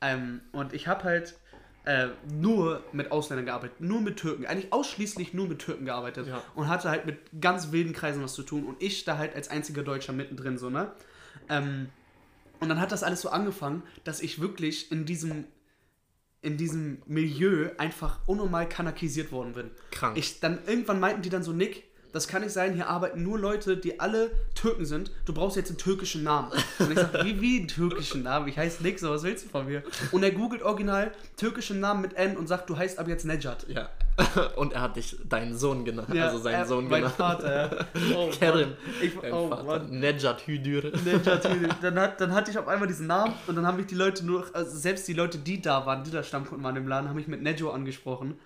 Ähm, 0.00 0.40
und 0.52 0.72
ich 0.72 0.88
habe 0.88 1.04
halt 1.04 1.34
äh, 1.84 2.08
nur 2.30 2.82
mit 2.92 3.10
Ausländern 3.10 3.46
gearbeitet, 3.46 3.80
nur 3.80 4.00
mit 4.00 4.16
Türken, 4.18 4.46
eigentlich 4.46 4.72
ausschließlich 4.72 5.32
nur 5.34 5.48
mit 5.48 5.60
Türken 5.60 5.86
gearbeitet 5.86 6.26
Ja. 6.26 6.42
und 6.54 6.68
hatte 6.68 6.90
halt 6.90 7.06
mit 7.06 7.18
ganz 7.40 7.72
wilden 7.72 7.92
Kreisen 7.92 8.22
was 8.22 8.34
zu 8.34 8.42
tun 8.42 8.64
und 8.64 8.82
ich 8.82 9.04
da 9.04 9.16
halt 9.16 9.34
als 9.34 9.48
einziger 9.48 9.82
Deutscher 9.82 10.12
mittendrin, 10.12 10.58
so, 10.58 10.68
ne? 10.70 10.92
Ähm, 11.48 11.88
und 12.60 12.68
dann 12.68 12.78
hat 12.80 12.92
das 12.92 13.02
alles 13.02 13.22
so 13.22 13.30
angefangen, 13.30 13.82
dass 14.04 14.20
ich 14.20 14.40
wirklich 14.40 14.92
in 14.92 15.06
diesem, 15.06 15.46
in 16.42 16.58
diesem 16.58 17.00
Milieu 17.06 17.70
einfach 17.78 18.20
unnormal 18.26 18.68
kanakisiert 18.68 19.32
worden 19.32 19.54
bin. 19.54 19.70
Krank. 19.90 20.18
Ich, 20.18 20.40
dann, 20.40 20.58
irgendwann 20.66 21.00
meinten 21.00 21.22
die 21.22 21.30
dann 21.30 21.42
so, 21.42 21.52
Nick, 21.52 21.84
das 22.12 22.28
kann 22.28 22.42
nicht 22.42 22.52
sein, 22.52 22.74
hier 22.74 22.88
arbeiten 22.88 23.22
nur 23.22 23.38
Leute, 23.38 23.76
die 23.76 24.00
alle 24.00 24.30
Türken 24.54 24.84
sind. 24.84 25.10
Du 25.24 25.32
brauchst 25.32 25.56
jetzt 25.56 25.68
einen 25.68 25.78
türkischen 25.78 26.22
Namen. 26.22 26.50
Und 26.78 26.90
ich 26.90 26.98
sag, 26.98 27.24
wie, 27.24 27.40
wie 27.40 27.58
einen 27.58 27.68
türkischen 27.68 28.22
Namen? 28.22 28.48
Ich 28.48 28.58
heiße 28.58 28.82
so 28.98 29.10
was 29.10 29.22
willst 29.22 29.46
du 29.46 29.48
von 29.48 29.66
mir? 29.66 29.82
Und 30.10 30.22
er 30.22 30.30
googelt 30.30 30.62
original 30.62 31.12
türkischen 31.36 31.80
Namen 31.80 32.02
mit 32.02 32.14
N 32.14 32.36
und 32.36 32.46
sagt, 32.46 32.68
du 32.68 32.76
heißt 32.76 32.98
ab 32.98 33.08
jetzt 33.08 33.24
Nejat. 33.24 33.66
ja. 33.68 33.88
Und 34.56 34.72
er 34.72 34.82
hat 34.82 34.96
dich 34.96 35.16
deinen 35.28 35.56
Sohn 35.56 35.84
genannt, 35.84 36.10
also 36.10 36.38
seinen 36.38 36.62
äh, 36.62 36.66
Sohn 36.66 36.88
mein 36.88 37.02
genannt. 37.02 37.16
Vater, 37.16 37.70
ja. 37.72 37.86
Oh. 38.16 38.28
Ich, 38.30 38.38
Dein 38.38 39.32
oh, 39.32 39.48
Vater. 39.48 39.62
Mann. 39.64 40.00
Nejat 40.00 40.46
Hüdür. 40.46 40.92
Ninja 41.04 41.36
Teenage. 41.36 41.76
Dann, 41.80 41.98
hat, 41.98 42.20
dann 42.20 42.34
hatte 42.34 42.50
ich 42.50 42.58
auf 42.58 42.68
einmal 42.68 42.88
diesen 42.88 43.06
Namen 43.06 43.34
und 43.46 43.56
dann 43.56 43.66
haben 43.66 43.76
mich 43.76 43.86
die 43.86 43.94
Leute 43.94 44.24
nur, 44.26 44.44
also 44.52 44.76
selbst 44.76 45.06
die 45.08 45.12
Leute, 45.12 45.38
die 45.38 45.60
da 45.60 45.86
waren, 45.86 46.04
die 46.04 46.10
da 46.10 46.22
Stammkunden 46.22 46.62
waren 46.64 46.76
im 46.76 46.88
Laden, 46.88 47.08
haben 47.08 47.16
mich 47.16 47.28
mit 47.28 47.42
Nejo 47.42 47.70
angesprochen. 47.70 48.38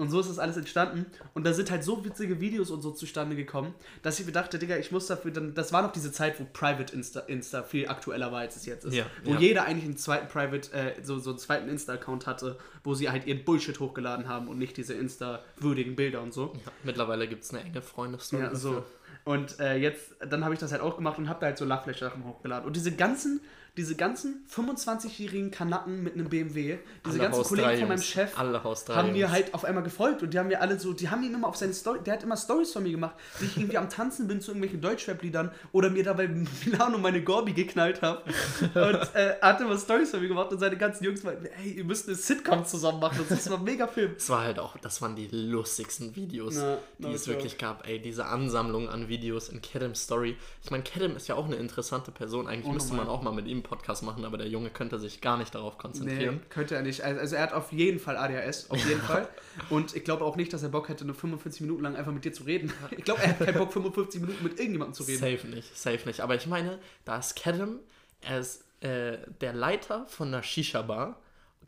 Und 0.00 0.08
so 0.08 0.18
ist 0.18 0.30
das 0.30 0.38
alles 0.38 0.56
entstanden. 0.56 1.04
Und 1.34 1.44
da 1.44 1.52
sind 1.52 1.70
halt 1.70 1.84
so 1.84 2.02
witzige 2.04 2.40
Videos 2.40 2.70
und 2.70 2.80
so 2.80 2.90
zustande 2.90 3.36
gekommen, 3.36 3.74
dass 4.02 4.18
ich 4.18 4.24
mir 4.24 4.32
dachte, 4.32 4.58
Digga, 4.58 4.78
ich 4.78 4.90
muss 4.90 5.06
dafür 5.06 5.30
dann. 5.30 5.52
Das 5.52 5.74
war 5.74 5.82
noch 5.82 5.92
diese 5.92 6.10
Zeit, 6.10 6.40
wo 6.40 6.46
Private 6.50 6.94
Insta, 6.94 7.20
Insta 7.20 7.62
viel 7.62 7.86
aktueller 7.86 8.32
war, 8.32 8.40
als 8.40 8.56
es 8.56 8.64
jetzt 8.64 8.86
ist. 8.86 8.94
Ja, 8.94 9.04
wo 9.24 9.32
ja. 9.32 9.38
jeder 9.38 9.64
eigentlich 9.64 9.84
einen 9.84 9.98
zweiten 9.98 10.26
Private, 10.28 10.72
äh, 10.72 10.94
so, 11.02 11.18
so 11.18 11.30
einen 11.30 11.38
zweiten 11.38 11.68
Insta-Account 11.68 12.26
hatte, 12.26 12.56
wo 12.82 12.94
sie 12.94 13.10
halt 13.10 13.26
ihren 13.26 13.44
Bullshit 13.44 13.78
hochgeladen 13.78 14.26
haben 14.26 14.48
und 14.48 14.58
nicht 14.58 14.78
diese 14.78 14.94
Insta-würdigen 14.94 15.96
Bilder 15.96 16.22
und 16.22 16.32
so. 16.32 16.54
Ja, 16.54 16.72
mittlerweile 16.82 17.28
gibt 17.28 17.44
es 17.44 17.50
eine 17.52 17.62
enge 17.62 17.82
Freundesstory. 17.82 18.44
Ja, 18.44 18.54
so. 18.54 18.82
Und 19.24 19.60
äh, 19.60 19.76
jetzt, 19.76 20.14
dann 20.26 20.44
habe 20.44 20.54
ich 20.54 20.60
das 20.60 20.72
halt 20.72 20.80
auch 20.80 20.96
gemacht 20.96 21.18
und 21.18 21.28
habe 21.28 21.40
da 21.40 21.46
halt 21.48 21.58
so 21.58 21.66
Lachflash-Sachen 21.66 22.24
hochgeladen. 22.24 22.66
Und 22.66 22.74
diese 22.74 22.92
ganzen, 22.92 23.42
diese 23.76 23.94
ganzen 23.94 24.44
25-jährigen 24.54 25.50
Kanacken 25.50 26.02
mit 26.02 26.14
einem 26.14 26.28
BMW, 26.28 26.78
diese 27.04 27.14
Alle 27.14 27.18
ganzen 27.18 27.40
Haus 27.40 27.48
Kollegen 27.48 27.78
von 27.78 27.88
meinem. 27.88 28.02
Chef, 28.02 28.38
Alle 28.38 28.64
Haus 28.64 28.84
drei 28.84 28.94
haben 28.94 29.12
mir 29.12 29.30
halt 29.30 29.54
auf 29.54 29.64
einmal 29.64 29.82
gefolgt 29.82 30.22
und 30.22 30.32
die 30.34 30.38
haben 30.38 30.48
mir 30.48 30.60
alle 30.60 30.78
so, 30.78 30.92
die 30.92 31.08
haben 31.08 31.22
ihn 31.22 31.34
immer 31.34 31.48
auf 31.48 31.56
seine 31.56 31.72
Story, 31.72 32.00
der 32.04 32.14
hat 32.14 32.22
immer 32.22 32.36
Stories 32.36 32.72
von 32.72 32.82
mir 32.82 32.92
gemacht, 32.92 33.14
wie 33.38 33.46
ich 33.46 33.56
irgendwie 33.56 33.78
am 33.78 33.88
Tanzen 33.88 34.28
bin 34.28 34.40
zu 34.40 34.50
irgendwelchen 34.50 34.80
Deutschrap-Liedern 34.80 35.50
oder 35.72 35.90
mir 35.90 36.04
dabei 36.04 36.28
Milano 36.64 36.98
meine 36.98 37.22
Gorbi 37.22 37.52
geknallt 37.52 38.02
habe. 38.02 38.22
Und 38.62 39.14
äh, 39.14 39.36
er 39.40 39.48
hat 39.48 39.60
immer 39.60 39.78
Stories 39.78 40.10
von 40.10 40.20
mir 40.20 40.28
gemacht 40.28 40.50
und 40.52 40.58
seine 40.58 40.76
ganzen 40.76 41.04
Jungs 41.04 41.22
meinten, 41.22 41.46
ey, 41.46 41.72
ihr 41.72 41.84
müsst 41.84 42.08
eine 42.08 42.16
Sitcom 42.16 42.64
zusammen 42.64 43.00
machen. 43.00 43.24
Das 43.28 43.48
war 43.50 43.58
ein 43.58 43.64
mega 43.64 43.86
Film. 43.86 44.14
Es 44.16 44.28
war 44.28 44.42
halt 44.42 44.58
auch, 44.58 44.76
das 44.78 45.00
waren 45.02 45.16
die 45.16 45.28
lustigsten 45.28 46.14
Videos, 46.16 46.56
Na, 46.56 46.78
die 46.98 47.14
es 47.14 47.26
wirklich 47.28 47.58
gab. 47.58 47.86
Ey, 47.86 48.00
diese 48.00 48.26
Ansammlung 48.26 48.88
an 48.88 49.08
Videos 49.08 49.48
in 49.48 49.60
Kerems 49.62 50.02
Story. 50.02 50.36
Ich 50.62 50.70
meine, 50.70 50.82
Kerem 50.82 51.16
ist 51.16 51.28
ja 51.28 51.34
auch 51.34 51.46
eine 51.46 51.56
interessante 51.56 52.10
Person. 52.10 52.46
Eigentlich 52.46 52.72
müsste 52.72 52.94
man 52.94 53.08
auch 53.08 53.22
mal 53.22 53.32
mit 53.32 53.46
ihm 53.46 53.59
einen 53.60 53.68
Podcast 53.68 54.02
machen, 54.02 54.24
aber 54.24 54.38
der 54.38 54.48
Junge 54.48 54.70
könnte 54.70 54.98
sich 54.98 55.20
gar 55.20 55.36
nicht 55.36 55.54
darauf 55.54 55.74
Nee, 55.74 55.80
konzentrieren. 55.80 56.40
könnte 56.48 56.74
er 56.74 56.82
nicht. 56.82 57.02
Also 57.02 57.36
er 57.36 57.42
hat 57.42 57.52
auf 57.52 57.72
jeden 57.72 57.98
Fall 58.00 58.16
ADHS, 58.16 58.70
auf 58.70 58.78
jeden 58.86 59.00
Fall. 59.02 59.28
Und 59.68 59.94
ich 59.94 60.04
glaube 60.04 60.24
auch 60.24 60.36
nicht, 60.36 60.52
dass 60.52 60.62
er 60.62 60.68
Bock 60.70 60.88
hätte, 60.88 61.04
nur 61.04 61.14
45 61.14 61.60
Minuten 61.62 61.82
lang 61.82 61.96
einfach 61.96 62.12
mit 62.12 62.24
dir 62.24 62.32
zu 62.32 62.44
reden. 62.44 62.72
Ich 62.96 63.04
glaube, 63.04 63.22
er 63.22 63.28
hat 63.30 63.38
keinen 63.38 63.58
Bock, 63.58 63.72
55 63.72 64.20
Minuten 64.20 64.42
mit 64.42 64.52
irgendjemandem 64.58 64.94
zu 64.94 65.02
reden. 65.04 65.18
Safe 65.20 65.46
nicht, 65.48 65.76
safe 65.76 66.06
nicht. 66.06 66.20
Aber 66.20 66.34
ich 66.34 66.46
meine, 66.46 66.78
da 67.04 67.18
ist 67.18 67.36
Kerem, 67.36 67.78
er 68.22 68.40
ist 68.40 68.64
äh, 68.82 69.18
der 69.40 69.52
Leiter 69.52 70.06
von 70.08 70.28
einer 70.28 70.42
Shisha-Bar. 70.42 71.18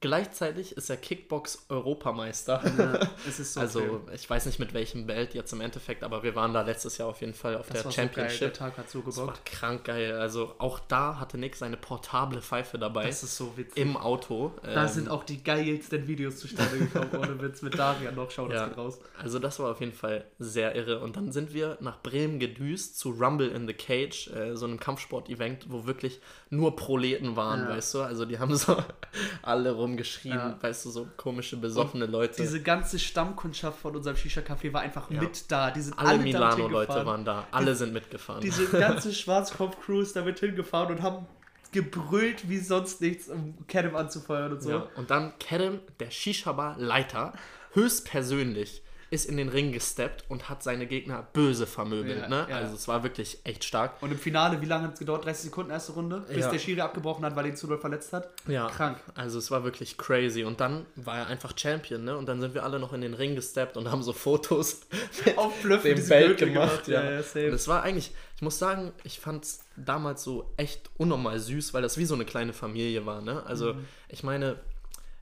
Gleichzeitig 0.03 0.77
ist 0.77 0.91
er 0.91 0.97
Kickbox-Europameister. 0.99 2.61
Ja, 2.77 3.09
es 3.27 3.39
ist 3.39 3.55
so 3.55 3.61
also, 3.61 3.81
Film. 3.81 4.01
ich 4.13 4.29
weiß 4.29 4.47
nicht 4.47 4.59
mit 4.59 4.75
welchem 4.75 5.07
Belt 5.07 5.33
jetzt 5.35 5.53
im 5.53 5.61
Endeffekt, 5.61 6.03
aber 6.03 6.23
wir 6.23 6.35
waren 6.35 6.53
da 6.53 6.63
letztes 6.63 6.99
Jahr 6.99 7.09
auf 7.09 7.21
jeden 7.21 7.35
Fall 7.35 7.57
auf 7.57 7.69
Das 7.69 7.77
der 7.77 7.85
war 7.85 7.93
so 7.93 7.97
geil. 7.97 8.07
Championship. 8.09 8.39
Der 8.41 8.53
Tag 8.53 8.79
hat 8.79 8.91
so 8.91 9.01
Das 9.01 9.17
war 9.19 9.35
krank 9.45 9.85
geil. 9.85 10.13
Also 10.19 10.55
auch 10.59 10.81
da 10.81 11.19
hatte 11.21 11.39
Nick 11.39 11.55
seine 11.57 11.77
portable 11.77 12.43
Pfeife 12.43 12.79
dabei. 12.79 13.07
Das 13.07 13.23
ist 13.23 13.37
so 13.37 13.57
witzig. 13.57 13.77
Im 13.81 13.97
Auto. 13.97 14.53
da 14.63 14.83
Ähm, 14.83 14.89
sind 14.89 15.09
auch 15.09 15.25
die 15.25 15.43
geilsten 15.43 16.07
Videos 16.09 16.37
zustande 16.39 16.79
gekommen, 16.79 17.11
ohne 17.19 17.41
Witz. 17.41 17.63
Mit 17.63 17.79
Darian 17.79 18.15
noch, 18.17 18.31
schau 18.31 18.49
das 18.49 18.57
Ja. 18.61 18.69
geht 18.69 18.77
raus. 18.79 18.99
Also 19.23 19.39
das 19.39 19.59
war 19.61 19.71
auf 19.71 19.81
jeden 19.81 19.93
Fall 19.93 20.25
sehr 20.41 20.75
irre. 20.75 20.99
Und 21.01 21.17
dann 21.17 21.31
sind 21.31 21.55
wir 21.55 21.79
nach 21.81 22.03
Bremen 22.03 22.41
gedüst 22.41 22.99
zu 22.99 23.11
Rumble 23.11 23.49
in 23.49 23.69
the 23.69 23.75
Cage, 23.75 24.29
äh, 24.35 24.57
so 24.57 24.67
einem 24.67 24.81
Kampfsport-Event, 24.81 25.67
wo 25.71 25.87
wirklich 25.87 26.21
nur 26.51 26.75
Proleten 26.75 27.37
waren, 27.37 27.61
Ja. 27.61 27.69
weißt 27.71 27.95
du? 27.95 28.03
Also 28.03 28.25
die 28.25 28.41
haben 28.41 28.57
so 28.57 28.77
alle 29.43 29.71
rumgeschrien, 29.93 30.35
Ja. 30.35 30.57
weißt 30.61 30.85
du, 30.87 30.91
so 30.91 31.09
komische, 31.17 31.57
besoffene 31.57 32.07
Leute. 32.07 32.41
Diese 32.41 32.63
ganze 32.63 32.99
Stammkundschaft 32.99 33.79
von 33.79 33.95
unserem 33.97 34.17
Shisha-Café 34.17 34.73
war 34.73 34.81
einfach 34.81 35.11
Ja. 35.11 35.21
mit 35.21 35.51
da. 35.51 35.71
Die 35.71 35.81
sind 35.81 35.99
alle 35.99 36.11
alle 36.11 36.19
Milano-Leute 36.23 37.07
waren 37.07 37.25
da, 37.25 37.47
alle 37.51 37.75
sind 37.75 37.93
mitgefahren. 37.93 38.41
Diese 38.41 38.67
ganze 38.69 39.13
Schwarzkopf-Crew 39.13 40.01
ist 40.01 40.17
damit 40.17 40.41
hingefahren 40.41 40.97
und 40.97 41.03
haben 41.03 41.27
gebrüllt 41.73 42.49
wie 42.49 42.59
sonst 42.59 43.01
nichts, 43.01 43.29
um 43.29 43.67
Kenem 43.67 43.97
anzufeuern 43.97 44.53
und 44.53 44.63
so. 44.63 44.71
Ja. 44.71 44.89
Und 44.97 45.11
dann 45.11 45.39
Kerem, 45.39 45.81
der 46.01 46.11
Shisha-Bar-Leiter, 46.11 47.33
höchstpersönlich 47.73 48.83
ist 49.13 49.27
in 49.27 49.37
den 49.37 49.49
Ring 49.51 49.73
gesteppt 49.73 50.25
und 50.29 50.49
hat 50.49 50.63
seine 50.63 50.87
Gegner 50.87 51.27
böse 51.35 51.67
vermöbelt. 51.67 52.23
Ja, 52.23 52.29
ne? 52.29 52.47
ja. 52.49 52.57
Also 52.57 52.75
es 52.75 52.89
war 52.89 53.03
wirklich 53.03 53.39
echt 53.45 53.63
stark. 53.63 54.03
Und 54.03 54.11
im 54.11 54.19
Finale, 54.19 54.61
wie 54.63 54.65
lange 54.67 54.85
hat 54.87 54.95
es 54.95 54.99
gedauert? 55.01 55.25
30 55.27 55.45
Sekunden 55.45 55.71
erste 55.71 55.93
Runde, 55.93 56.25
bis 56.29 56.39
Ja. 56.39 56.51
der 56.51 56.59
Schiri 56.59 56.81
abgebrochen 56.81 57.25
hat, 57.25 57.37
weil 57.37 57.45
er 57.45 57.51
ihn 57.51 57.57
zu 57.57 57.67
doll 57.67 57.79
verletzt 57.79 58.13
hat. 58.15 58.31
Ja, 58.49 58.69
Krank. 58.69 58.99
Also 59.15 59.39
es 59.39 59.51
war 59.51 59.65
wirklich 59.65 59.99
crazy. 59.99 60.45
Und 60.45 60.61
dann 60.61 60.87
war 60.97 61.19
er 61.19 61.27
einfach 61.27 61.53
Champion, 61.57 62.05
ne? 62.05 62.17
Und 62.17 62.27
dann 62.27 62.41
sind 62.41 62.55
wir 62.55 62.65
alle 62.65 62.79
noch 62.81 62.93
in 62.95 63.03
den 63.03 63.13
Ring 63.15 63.35
gesteppt 63.35 63.77
und 63.77 63.91
haben 63.91 64.03
so 64.03 64.13
Fotos 64.15 64.81
Auf 65.37 65.53
dem 65.63 65.69
Belt 66.09 66.39
Gürtel 66.39 66.53
gemacht. 66.53 66.89
Ja. 66.89 67.03
Ja, 67.05 67.11
ja, 67.11 67.17
Und 67.19 67.25
safe. 67.27 67.47
es 67.49 67.69
war 67.69 67.83
eigentlich, 67.83 68.13
ich 68.37 68.43
muss 68.43 68.59
sagen, 68.59 68.93
ich 69.05 69.21
fand 69.21 69.45
es 69.45 69.61
damals 69.77 70.25
so 70.25 70.53
echt 70.57 70.89
unnormal 70.97 71.39
süß, 71.39 71.75
weil 71.75 71.83
das 71.83 71.99
wie 71.99 72.07
so 72.07 72.15
eine 72.15 72.25
kleine 72.25 72.53
Familie 72.55 73.05
war, 73.05 73.21
ne? 73.21 73.43
Also 73.45 73.75
Mhm. 73.75 73.85
ich 74.09 74.23
meine, 74.23 74.57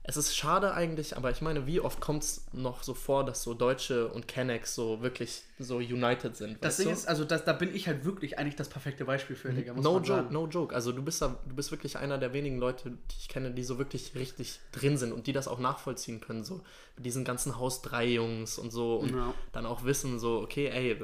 es 0.03 0.17
ist 0.17 0.35
schade 0.35 0.73
eigentlich, 0.73 1.15
aber 1.15 1.29
ich 1.29 1.41
meine, 1.41 1.67
wie 1.67 1.79
oft 1.79 2.01
kommt 2.01 2.23
es 2.23 2.45
noch 2.53 2.81
so 2.81 2.95
vor, 2.95 3.23
dass 3.23 3.43
so 3.43 3.53
Deutsche 3.53 4.07
und 4.07 4.27
Kennex 4.27 4.73
so 4.73 5.01
wirklich 5.01 5.43
so 5.59 5.77
united 5.77 6.35
sind? 6.35 6.57
Das 6.63 6.77
Ding 6.77 6.87
du? 6.87 6.93
ist, 6.93 7.07
also 7.07 7.23
das, 7.23 7.45
da 7.45 7.53
bin 7.53 7.73
ich 7.75 7.87
halt 7.87 8.03
wirklich 8.03 8.39
eigentlich 8.39 8.55
das 8.55 8.67
perfekte 8.67 9.05
Beispiel 9.05 9.35
für, 9.35 9.53
Digga, 9.53 9.73
muss 9.73 9.83
No 9.83 9.95
joke, 9.97 10.07
sagen. 10.07 10.33
no 10.33 10.47
joke. 10.47 10.73
Also 10.73 10.91
du 10.91 11.03
bist 11.03 11.21
da, 11.21 11.37
du 11.47 11.55
bist 11.55 11.69
wirklich 11.69 11.97
einer 11.97 12.17
der 12.17 12.33
wenigen 12.33 12.57
Leute, 12.57 12.89
die 12.89 13.15
ich 13.19 13.29
kenne, 13.29 13.51
die 13.51 13.63
so 13.63 13.77
wirklich 13.77 14.15
richtig 14.15 14.59
drin 14.71 14.97
sind 14.97 15.11
und 15.13 15.27
die 15.27 15.33
das 15.33 15.47
auch 15.47 15.59
nachvollziehen 15.59 16.19
können, 16.19 16.43
so 16.43 16.61
mit 16.95 17.05
diesen 17.05 17.23
ganzen 17.23 17.57
Haus 17.59 17.83
3 17.83 18.05
Jungs 18.05 18.57
und 18.57 18.71
so 18.71 18.95
und 18.95 19.11
Ja. 19.15 19.33
dann 19.51 19.67
auch 19.67 19.83
wissen 19.83 20.19
so, 20.19 20.39
okay, 20.41 20.67
ey, 20.69 20.97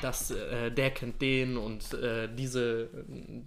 das, 0.00 0.30
äh, 0.30 0.70
der 0.70 0.90
kennt 0.90 1.20
den 1.22 1.56
und 1.56 1.92
äh, 1.94 2.28
diese, 2.34 2.88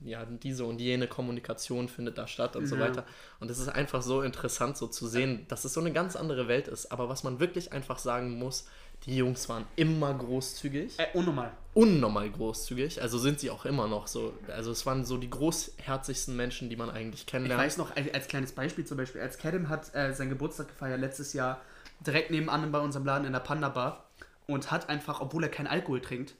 ja, 0.03 0.25
diese 0.25 0.65
und 0.65 0.79
jene 0.79 1.07
Kommunikation 1.07 1.89
findet 1.89 2.17
da 2.17 2.27
statt 2.27 2.55
und 2.55 2.67
so 2.67 2.75
Ja. 2.75 2.81
weiter. 2.81 3.05
Und 3.39 3.49
es 3.51 3.59
ist 3.59 3.67
einfach 3.67 4.01
so 4.01 4.21
interessant, 4.21 4.77
so 4.77 4.87
zu 4.87 5.07
sehen, 5.07 5.45
dass 5.49 5.65
es 5.65 5.73
so 5.73 5.81
eine 5.81 5.91
ganz 5.91 6.15
andere 6.15 6.47
Welt 6.47 6.67
ist. 6.67 6.91
Aber 6.91 7.09
was 7.09 7.23
man 7.23 7.39
wirklich 7.39 7.73
einfach 7.73 7.97
sagen 7.99 8.37
muss, 8.37 8.67
die 9.05 9.17
Jungs 9.17 9.49
waren 9.49 9.65
immer 9.75 10.13
großzügig 10.13 10.97
Äh, 10.97 11.07
unnormal. 11.13 11.51
unnormal 11.73 12.29
großzügig. 12.29 13.01
Also 13.01 13.17
sind 13.19 13.39
sie 13.41 13.49
auch 13.51 13.65
immer 13.65 13.87
noch 13.87 14.07
so. 14.07 14.33
Also 14.47 14.71
es 14.71 14.85
waren 14.85 15.03
so 15.03 15.17
die 15.17 15.29
großherzigsten 15.29 16.35
Menschen, 16.35 16.69
die 16.69 16.77
man 16.77 16.89
eigentlich 16.89 17.21
Ich 17.21 17.25
kennenlernt. 17.27 17.61
weiß 17.61 17.77
noch, 17.77 17.93
als 17.95 18.13
als 18.13 18.27
kleines 18.27 18.53
Beispiel 18.53 18.85
zum 18.85 18.97
Beispiel, 18.97 19.19
als 19.21 19.37
Kerem 19.37 19.67
hat 19.67 19.93
äh, 19.93 20.13
seinen 20.13 20.29
Geburtstag 20.29 20.69
gefeiert 20.69 21.01
letztes 21.01 21.33
Jahr 21.33 21.59
direkt 22.05 22.31
nebenan 22.31 22.71
bei 22.71 22.79
unserem 22.79 23.05
Laden 23.05 23.25
in 23.25 23.33
der 23.33 23.39
Panda 23.41 23.69
Bar 23.69 24.04
und 24.47 24.71
hat 24.71 24.89
einfach, 24.89 25.21
obwohl 25.21 25.43
er 25.43 25.49
keinen 25.49 25.67
Alkohol 25.67 26.01
trinkt, 26.01 26.35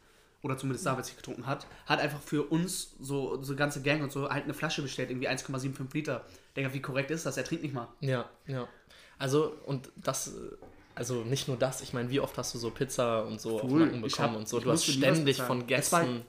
oder 0.46 0.58
zumindest 0.58 0.86
damals 0.86 1.08
nicht 1.08 1.18
getrunken 1.18 1.48
hat, 1.48 1.65
hat 1.88 2.00
einfach 2.00 2.22
für 2.22 2.44
uns, 2.44 2.96
so, 3.00 3.41
so 3.41 3.56
ganze 3.56 3.82
Gang 3.82 4.04
und 4.04 4.12
so, 4.12 4.30
halt 4.30 4.44
eine 4.44 4.54
Flasche 4.54 4.84
bestellt, 4.84 5.10
irgendwie 5.10 5.28
1,75 5.28 5.94
Liter. 5.94 6.24
Digga, 6.56 6.72
wie 6.72 6.82
korrekt 6.82 7.10
ist 7.10 7.26
das? 7.26 7.38
Er 7.38 7.44
trinkt 7.44 7.63
nicht 7.63 7.74
mal. 7.74 7.88
Ja, 8.00 8.30
ja. 8.46 8.68
Also, 9.18 9.56
und 9.65 9.91
das, 9.96 10.36
also 10.94 11.24
nicht 11.24 11.48
nur 11.48 11.58
das, 11.58 11.82
ich 11.82 11.94
meine, 11.94 12.12
wie 12.12 12.20
oft 12.20 12.38
hast 12.38 12.54
du 12.54 12.60
so 12.60 12.70
Pizza 12.70 13.24
und 13.26 13.41
so 13.41 13.56
auf 13.56 13.63
Cool. 13.63 13.86
Nacken 13.86 14.06
Ich 14.06 14.12
bekommen 14.13 14.34
hab- 14.34 14.38
und 14.38 14.48
so. 14.48 14.60
Du 14.60 14.72
hast 14.72 14.86
ständig 14.86 15.41
von 15.41 15.65
Gästen 15.65 16.26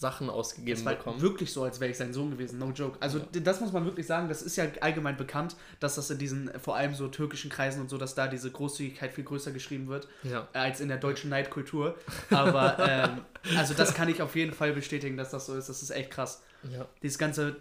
Sachen 0.00 0.30
ausgegeben 0.30 0.78
Es 0.78 0.84
war 0.84 0.94
bekommen. 0.94 1.20
wirklich 1.20 1.52
so, 1.52 1.64
als 1.64 1.80
wäre 1.80 1.90
ich 1.90 1.96
sein 1.96 2.12
Sohn 2.12 2.30
gewesen, 2.30 2.60
no 2.60 2.70
joke. 2.70 2.96
Also 3.00 3.18
d- 3.18 3.40
das 3.40 3.60
muss 3.60 3.72
man 3.72 3.84
wirklich 3.84 4.06
sagen, 4.06 4.28
das 4.28 4.42
ist 4.42 4.54
ja 4.54 4.66
allgemein 4.80 5.16
bekannt, 5.16 5.56
dass 5.80 5.96
das 5.96 6.08
in 6.10 6.18
diesen, 6.18 6.50
vor 6.60 6.76
allem 6.76 6.94
so 6.94 7.08
türkischen 7.08 7.50
Kreisen 7.50 7.80
und 7.80 7.90
so, 7.90 7.98
dass 7.98 8.14
da 8.14 8.28
diese 8.28 8.48
Großzügigkeit 8.52 9.12
viel 9.12 9.24
größer 9.24 9.50
geschrieben 9.50 9.88
wird, 9.88 10.06
Ja. 10.22 10.46
äh, 10.52 10.58
als 10.58 10.78
in 10.80 10.86
der 10.86 10.98
deutschen 10.98 11.30
Neidkultur. 11.30 11.96
Aber 12.30 12.76
ähm, 12.78 13.22
also 13.58 13.74
das 13.74 13.92
kann 13.92 14.08
ich 14.08 14.22
auf 14.22 14.36
jeden 14.36 14.52
Fall 14.52 14.72
bestätigen, 14.72 15.16
dass 15.16 15.30
das 15.30 15.46
so 15.46 15.56
ist. 15.56 15.68
Das 15.68 15.82
ist 15.82 15.90
echt 15.90 16.12
krass. 16.12 16.42
Ja. 16.72 16.86
Dieses 17.02 17.18
ganze, 17.18 17.56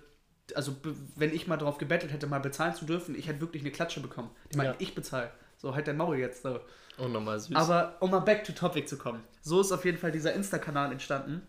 also 0.54 0.76
wenn 1.16 1.34
ich 1.34 1.48
mal 1.48 1.58
darauf 1.58 1.80
gebettelt 1.80 2.12
hätte, 2.14 2.28
mal 2.28 2.40
bezahlen 2.40 2.76
zu 2.76 2.86
dürfen, 2.86 3.16
ich 3.18 3.28
hätte 3.28 3.42
wirklich 3.42 3.64
eine 3.64 3.72
Klatsche 3.72 4.00
bekommen. 4.00 4.30
Die 4.54 4.58
meinen, 4.58 4.68
Ja. 4.68 4.76
ich 4.78 4.94
bezahle. 4.94 5.32
So, 5.58 5.74
halt 5.74 5.88
dein 5.88 5.98
Maul 5.98 6.18
jetzt. 6.20 6.44
So. 6.44 6.60
Unnormal 7.00 7.40
süß. 7.40 7.56
Aber 7.56 7.96
um 8.00 8.12
mal 8.12 8.20
back 8.20 8.44
to 8.44 8.54
topic 8.54 8.86
zu 8.88 8.96
kommen. 8.98 9.24
So 9.42 9.60
ist 9.60 9.72
auf 9.72 9.86
jeden 9.86 9.98
Fall 9.98 10.12
dieser 10.12 10.34
Insta-Kanal 10.34 10.92
entstanden. 10.92 11.42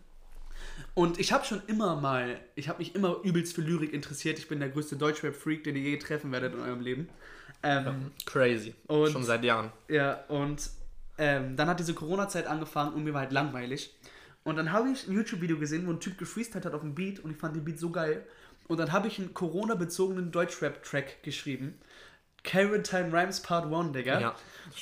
Und 0.93 1.19
ich 1.19 1.31
habe 1.31 1.45
schon 1.45 1.61
immer 1.67 1.95
mal, 1.95 2.39
ich 2.55 2.67
habe 2.69 2.79
mich 2.79 2.95
immer 2.95 3.17
übelst 3.23 3.55
für 3.55 3.61
Lyrik 3.61 3.93
interessiert. 3.93 4.39
Ich 4.39 4.47
bin 4.47 4.59
der 4.59 4.69
größte 4.69 4.95
Deutschrap-Freak, 4.97 5.63
den 5.63 5.75
ihr 5.75 5.81
je 5.83 5.97
treffen 5.97 6.31
werdet 6.31 6.53
in 6.53 6.59
eurem 6.61 6.81
Leben. 6.81 7.09
Ähm, 7.63 8.11
Crazy. 8.25 8.73
Und- 8.87 9.11
Schon 9.11 9.23
seit 9.23 9.43
Jahren. 9.43 9.71
ja, 9.87 10.23
und 10.27 10.69
ähm, 11.17 11.57
dann 11.57 11.67
hat 11.67 11.79
diese 11.79 11.93
Corona-Zeit 11.93 12.47
angefangen 12.47 12.93
und 12.93 13.03
mir 13.03 13.13
war 13.13 13.21
halt 13.21 13.33
langweilig. 13.33 13.93
Und 14.45 14.55
dann 14.55 14.71
habe 14.71 14.89
ich 14.89 15.05
ein 15.07 15.13
YouTube-Video 15.13 15.57
gesehen, 15.59 15.85
wo 15.85 15.91
ein 15.91 15.99
Typ 15.99 16.17
gefreestylt 16.17 16.65
hat 16.65 16.73
auf 16.73 16.81
dem 16.81 16.95
Beat 16.95 17.19
und 17.19 17.31
ich 17.31 17.37
fand 17.37 17.55
den 17.57 17.65
Beat 17.65 17.77
so 17.77 17.89
geil. 17.91 18.25
Und 18.69 18.77
dann 18.79 18.91
habe 18.93 19.07
ich 19.09 19.19
einen 19.19 19.33
Corona-bezogenen 19.33 20.31
Deutschrap-Track 20.31 21.23
geschrieben. 21.23 21.73
Quarantine 22.43 23.11
Rhymes 23.11 23.41
Part 23.41 23.71
1, 23.71 23.91
Digga. 23.91 24.19
Ja, 24.19 24.35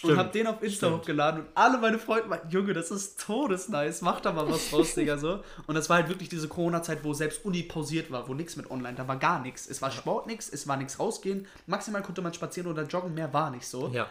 und 0.04 0.18
hab 0.18 0.32
den 0.32 0.48
auf 0.48 0.62
Insta 0.62 0.88
Stimmt. 0.88 1.02
hochgeladen 1.02 1.42
und 1.42 1.48
alle 1.56 1.78
meine 1.78 1.98
Freunde 1.98 2.28
meinten, 2.28 2.50
Junge, 2.50 2.74
das 2.74 2.92
ist 2.92 3.20
todesnice, 3.26 4.02
mach 4.02 4.20
da 4.20 4.32
mal 4.32 4.48
was 4.50 4.70
draus, 4.70 4.94
Digga, 4.96 5.18
so. 5.18 5.42
Und 5.66 5.76
das 5.76 5.90
war 5.90 5.98
halt 5.98 6.10
wirklich 6.10 6.30
diese 6.30 6.48
Corona-Zeit, 6.48 7.04
wo 7.04 7.14
selbst 7.14 7.46
Uni 7.46 7.64
pausiert 7.64 8.12
war, 8.12 8.28
wo 8.28 8.34
nichts 8.34 8.56
mit 8.58 8.70
online, 8.70 8.96
da 8.96 9.08
war 9.08 9.18
gar 9.18 9.42
nichts. 9.42 9.68
Es 9.68 9.82
war 9.82 9.92
Sport 9.92 10.28
nix, 10.28 10.50
es 10.50 10.68
war 10.68 10.78
nichts 10.78 11.00
rausgehen, 11.00 11.48
maximal 11.66 12.02
konnte 12.04 12.22
man 12.22 12.34
spazieren 12.34 12.70
oder 12.72 12.84
joggen, 12.84 13.14
mehr 13.14 13.34
war 13.34 13.50
nicht 13.50 13.68
so. 13.68 13.88
Ja. 13.90 14.08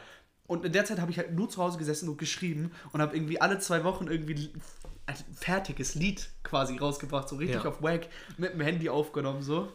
Und 0.46 0.64
in 0.64 0.72
der 0.72 0.84
Zeit 0.84 1.00
habe 1.00 1.10
ich 1.10 1.18
halt 1.18 1.32
nur 1.32 1.48
zu 1.48 1.60
Hause 1.62 1.76
gesessen 1.76 2.08
und 2.08 2.18
geschrieben 2.18 2.70
und 2.92 3.00
habe 3.02 3.16
irgendwie 3.16 3.40
alle 3.40 3.58
zwei 3.58 3.82
Wochen 3.84 4.06
irgendwie 4.06 4.50
ein 5.06 5.16
fertiges 5.34 5.94
Lied 5.94 6.28
quasi 6.42 6.78
rausgebracht, 6.78 7.28
so 7.28 7.36
richtig 7.36 7.62
Ja. 7.64 7.68
auf 7.68 7.82
Wack 7.82 8.08
mit 8.38 8.52
dem 8.54 8.60
Handy 8.60 8.88
aufgenommen, 8.88 9.42
so. 9.42 9.68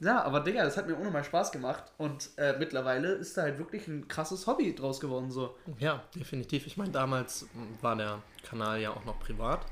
Ja, 0.00 0.22
aber 0.22 0.40
Digga, 0.40 0.64
das 0.64 0.76
hat 0.76 0.86
mir 0.88 0.94
unnormal 0.96 1.24
Spaß 1.24 1.52
gemacht 1.52 1.84
und 1.98 2.30
äh, 2.36 2.56
mittlerweile 2.58 3.12
ist 3.12 3.36
da 3.36 3.42
halt 3.42 3.58
wirklich 3.58 3.86
ein 3.86 4.08
krasses 4.08 4.46
Hobby 4.46 4.74
draus 4.74 4.98
geworden, 5.00 5.30
so. 5.30 5.56
Ja, 5.78 6.02
definitiv. 6.14 6.66
Ich 6.66 6.76
meine, 6.76 6.90
damals 6.90 7.46
war 7.82 7.96
der 7.96 8.22
Kanal 8.42 8.80
ja 8.80 8.90
auch 8.90 9.04
noch 9.04 9.20
privat. 9.20 9.66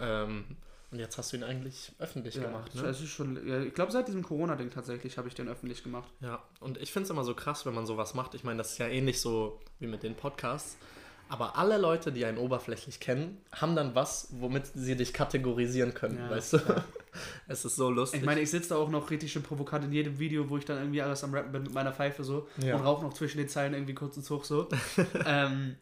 Ähm, 0.00 0.44
und 0.90 0.98
jetzt 0.98 1.18
hast 1.18 1.32
du 1.32 1.36
ihn 1.36 1.44
eigentlich 1.44 1.92
öffentlich 1.98 2.34
gemacht. 2.34 2.74
Ne? 2.74 2.82
Das 2.82 3.00
ist 3.00 3.10
schon, 3.10 3.46
ja, 3.46 3.60
ich 3.60 3.74
glaube, 3.74 3.92
seit 3.92 4.08
diesem 4.08 4.22
Corona-Ding 4.22 4.70
tatsächlich 4.70 5.18
habe 5.18 5.28
ich 5.28 5.34
den 5.34 5.48
öffentlich 5.48 5.82
gemacht. 5.82 6.10
Ja, 6.20 6.42
und 6.60 6.78
ich 6.78 6.92
finde 6.92 7.04
es 7.04 7.10
immer 7.10 7.24
so 7.24 7.34
krass, 7.34 7.66
wenn 7.66 7.74
man 7.74 7.84
sowas 7.86 8.14
macht. 8.14 8.34
Ich 8.34 8.44
meine, 8.44 8.58
das 8.58 8.72
ist 8.72 8.78
ja 8.78 8.86
ähnlich 8.86 9.20
so 9.20 9.60
wie 9.80 9.86
mit 9.86 10.02
den 10.02 10.14
Podcasts. 10.14 10.78
Aber 11.28 11.56
alle 11.58 11.78
Leute, 11.78 12.10
die 12.12 12.24
einen 12.24 12.38
oberflächlich 12.38 13.00
kennen, 13.00 13.38
haben 13.52 13.76
dann 13.76 13.94
was, 13.94 14.28
womit 14.32 14.66
sie 14.74 14.96
dich 14.96 15.12
kategorisieren 15.12 15.94
können, 15.94 16.18
Ja, 16.18 16.30
weißt 16.30 16.54
du? 16.54 16.58
Es 17.48 17.64
ist 17.64 17.74
so 17.76 17.90
lustig. 17.90 18.20
Ich 18.20 18.26
meine, 18.26 18.40
ich 18.40 18.50
sitze 18.50 18.68
da 18.70 18.76
auch 18.76 18.90
noch 18.90 19.10
richtig 19.10 19.32
schön 19.32 19.42
provokant 19.42 19.84
in 19.86 19.92
jedem 19.92 20.18
Video, 20.20 20.48
wo 20.50 20.56
ich 20.58 20.64
dann 20.64 20.78
irgendwie 20.78 21.02
alles 21.02 21.24
am 21.24 21.34
Rappen 21.34 21.50
bin 21.50 21.62
mit 21.64 21.72
meiner 21.74 21.92
Pfeife 21.92 22.22
so 22.22 22.46
Ja. 22.62 22.76
und 22.76 22.82
rauche 22.84 23.04
noch 23.04 23.12
zwischen 23.14 23.38
den 23.38 23.48
Zeilen 23.48 23.72
irgendwie 23.74 23.94
kurz 23.94 24.16
ins 24.16 24.30
Hoch 24.30 24.44
so. 24.44 24.68
ähm, 25.26 25.76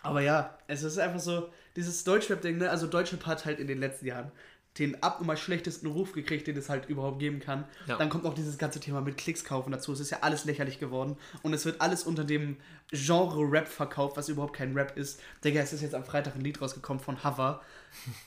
aber 0.00 0.20
ja, 0.22 0.56
es 0.68 0.84
ist 0.84 0.96
einfach 0.98 1.20
so, 1.20 1.50
dieses 1.76 2.02
Deutschrap-Ding, 2.04 2.56
ne? 2.58 2.70
Also 2.70 2.86
Deutschrap 2.86 3.26
hat 3.26 3.44
halt 3.44 3.58
in 3.58 3.66
den 3.66 3.78
letzten 3.78 4.06
Jahren 4.06 4.30
den 4.78 5.02
abnormal 5.02 5.36
schlechtesten 5.36 5.86
Ruf 5.88 6.12
gekriegt, 6.12 6.46
den 6.46 6.56
es 6.56 6.68
halt 6.68 6.88
überhaupt 6.88 7.18
geben 7.18 7.40
kann. 7.40 7.64
Ja. 7.86 7.96
Dann 7.96 8.08
kommt 8.08 8.24
noch 8.24 8.34
dieses 8.34 8.58
ganze 8.58 8.80
Thema 8.80 9.00
mit 9.00 9.16
Klicks 9.16 9.44
kaufen 9.44 9.72
dazu. 9.72 9.92
Es 9.92 10.00
ist 10.00 10.10
ja 10.10 10.18
alles 10.22 10.44
lächerlich 10.44 10.78
geworden. 10.78 11.16
Und 11.42 11.52
es 11.54 11.64
wird 11.64 11.80
alles 11.80 12.04
unter 12.04 12.24
dem 12.24 12.56
Genre 12.90 13.40
Rap 13.50 13.68
verkauft, 13.68 14.16
was 14.16 14.28
überhaupt 14.28 14.54
kein 14.54 14.72
Rap 14.74 14.96
ist. 14.96 15.20
Digga, 15.44 15.60
es 15.60 15.72
ist 15.72 15.82
jetzt 15.82 15.94
am 15.94 16.04
Freitag 16.04 16.34
ein 16.36 16.40
Lied 16.40 16.60
rausgekommen 16.60 17.02
von 17.02 17.22
Hover. 17.24 17.60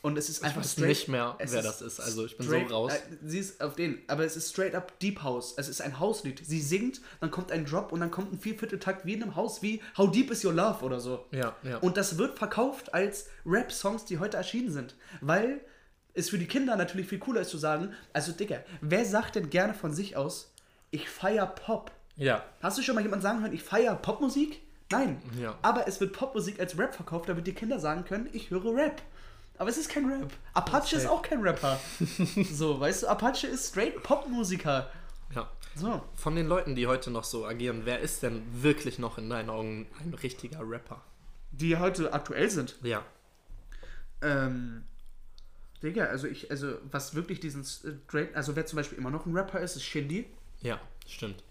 Und 0.02 0.18
es 0.18 0.30
ist 0.30 0.40
ich 0.40 0.44
einfach 0.44 0.62
weiß 0.62 0.74
straight- 0.74 0.88
nicht 0.90 1.08
mehr, 1.08 1.36
wer 1.40 1.62
das 1.64 1.82
ist. 1.82 2.00
Also 2.00 2.26
ich 2.26 2.36
bin 2.38 2.46
straight, 2.48 2.70
so 2.70 2.76
raus. 2.76 2.92
Äh, 2.94 3.00
sie 3.26 3.40
ist 3.40 3.62
auf 3.62 3.76
den, 3.76 4.00
aber 4.08 4.24
es 4.26 4.36
ist 4.36 4.50
straight 4.52 4.76
up 4.76 5.00
Deep 5.00 5.24
House. 5.24 5.54
Es 5.58 5.68
ist 5.70 5.82
ein 5.82 6.00
Hauslied. 6.00 6.42
Sie 6.46 6.62
singt, 6.62 7.02
dann 7.22 7.32
kommt 7.32 7.52
ein 7.52 7.66
Drop 7.66 7.92
und 7.92 8.00
dann 8.02 8.12
kommt 8.12 8.34
ein 8.34 8.40
Viervierteltakt 8.40 9.06
wie 9.06 9.14
in 9.14 9.24
einem 9.24 9.36
Haus, 9.36 9.62
wie 9.62 9.82
How 9.98 10.12
Deep 10.12 10.30
Is 10.32 10.44
Your 10.44 10.54
Love 10.54 10.84
oder 10.84 11.00
so. 11.00 11.26
ja, 11.32 11.56
ja. 11.64 11.78
Und 11.78 11.98
das 11.98 12.18
wird 12.18 12.38
verkauft 12.38 12.94
als 12.94 13.28
Rap-Songs, 13.46 14.06
die 14.06 14.20
heute 14.20 14.38
erschienen 14.38 14.72
sind. 14.72 14.96
Weil 15.22 15.62
es 16.14 16.30
für 16.30 16.38
die 16.38 16.48
Kinder 16.48 16.76
natürlich 16.76 17.08
viel 17.08 17.20
cooler 17.20 17.42
ist 17.42 17.50
zu 17.50 17.58
sagen, 17.58 17.94
also 18.14 18.32
Digga, 18.32 18.64
wer 18.82 19.06
sagt 19.06 19.36
denn 19.36 19.50
gerne 19.50 19.74
von 19.74 19.94
sich 19.94 20.16
aus, 20.16 20.54
ich 20.92 21.10
feier 21.10 21.48
Pop? 21.48 21.92
ja, 22.18 22.44
Hast 22.62 22.78
du 22.78 22.82
schon 22.84 22.96
mal 22.96 23.02
jemanden 23.02 23.24
sagen 23.24 23.42
hören, 23.42 23.54
ich 23.54 23.64
feier 23.64 23.96
Popmusik? 23.96 24.62
Nein. 24.92 25.22
Ja. 25.40 25.58
Aber 25.62 25.88
es 25.88 26.02
wird 26.02 26.12
Popmusik 26.14 26.60
als 26.60 26.78
Rap 26.78 26.94
verkauft, 26.94 27.30
damit 27.30 27.48
die 27.48 27.54
Kinder 27.54 27.80
sagen 27.80 28.04
können, 28.04 28.30
ich 28.34 28.50
höre 28.50 28.76
Rap. 28.76 29.02
Aber 29.58 29.70
es 29.70 29.78
ist 29.78 29.90
kein 29.90 30.06
Rap. 30.12 30.32
Apache 30.54 30.96
ist 30.96 31.08
auch 31.08 31.22
kein 31.22 31.42
Rapper. 31.42 31.80
so, 32.52 32.80
weißt 32.80 33.04
du, 33.04 33.08
Apache 33.08 33.48
ist 33.48 33.70
straight 33.70 34.02
Popmusiker. 34.04 34.90
ja. 35.36 35.50
So. 35.76 36.02
Von 36.16 36.36
den 36.36 36.48
Leuten, 36.48 36.76
die 36.76 36.88
heute 36.88 37.12
noch 37.12 37.24
so 37.24 37.46
agieren, 37.46 37.84
wer 37.86 38.00
ist 38.00 38.24
denn 38.24 38.44
wirklich 38.52 39.00
noch 39.00 39.18
in 39.18 39.30
deinen 39.30 39.50
Augen 39.50 39.88
ein 40.02 40.14
richtiger 40.14 40.60
Rapper? 40.70 41.02
Die 41.52 41.78
heute 41.78 42.12
aktuell 42.12 42.50
sind. 42.50 42.76
Ja. 42.84 43.06
Ähm. 44.22 44.84
Digga, 45.84 46.06
also 46.06 46.28
ich, 46.28 46.52
also 46.52 46.76
was 46.92 47.16
wirklich 47.16 47.40
diesen 47.40 47.64
straight, 47.64 48.36
also 48.36 48.56
wer 48.56 48.66
zum 48.66 48.78
Beispiel 48.78 48.98
immer 48.98 49.10
noch 49.10 49.26
ein 49.26 49.36
Rapper 49.36 49.60
ist, 49.60 49.76
ist 49.76 49.84
Shindy. 49.84 50.26
Ja, 50.62 50.80
stimmt. 51.08 51.44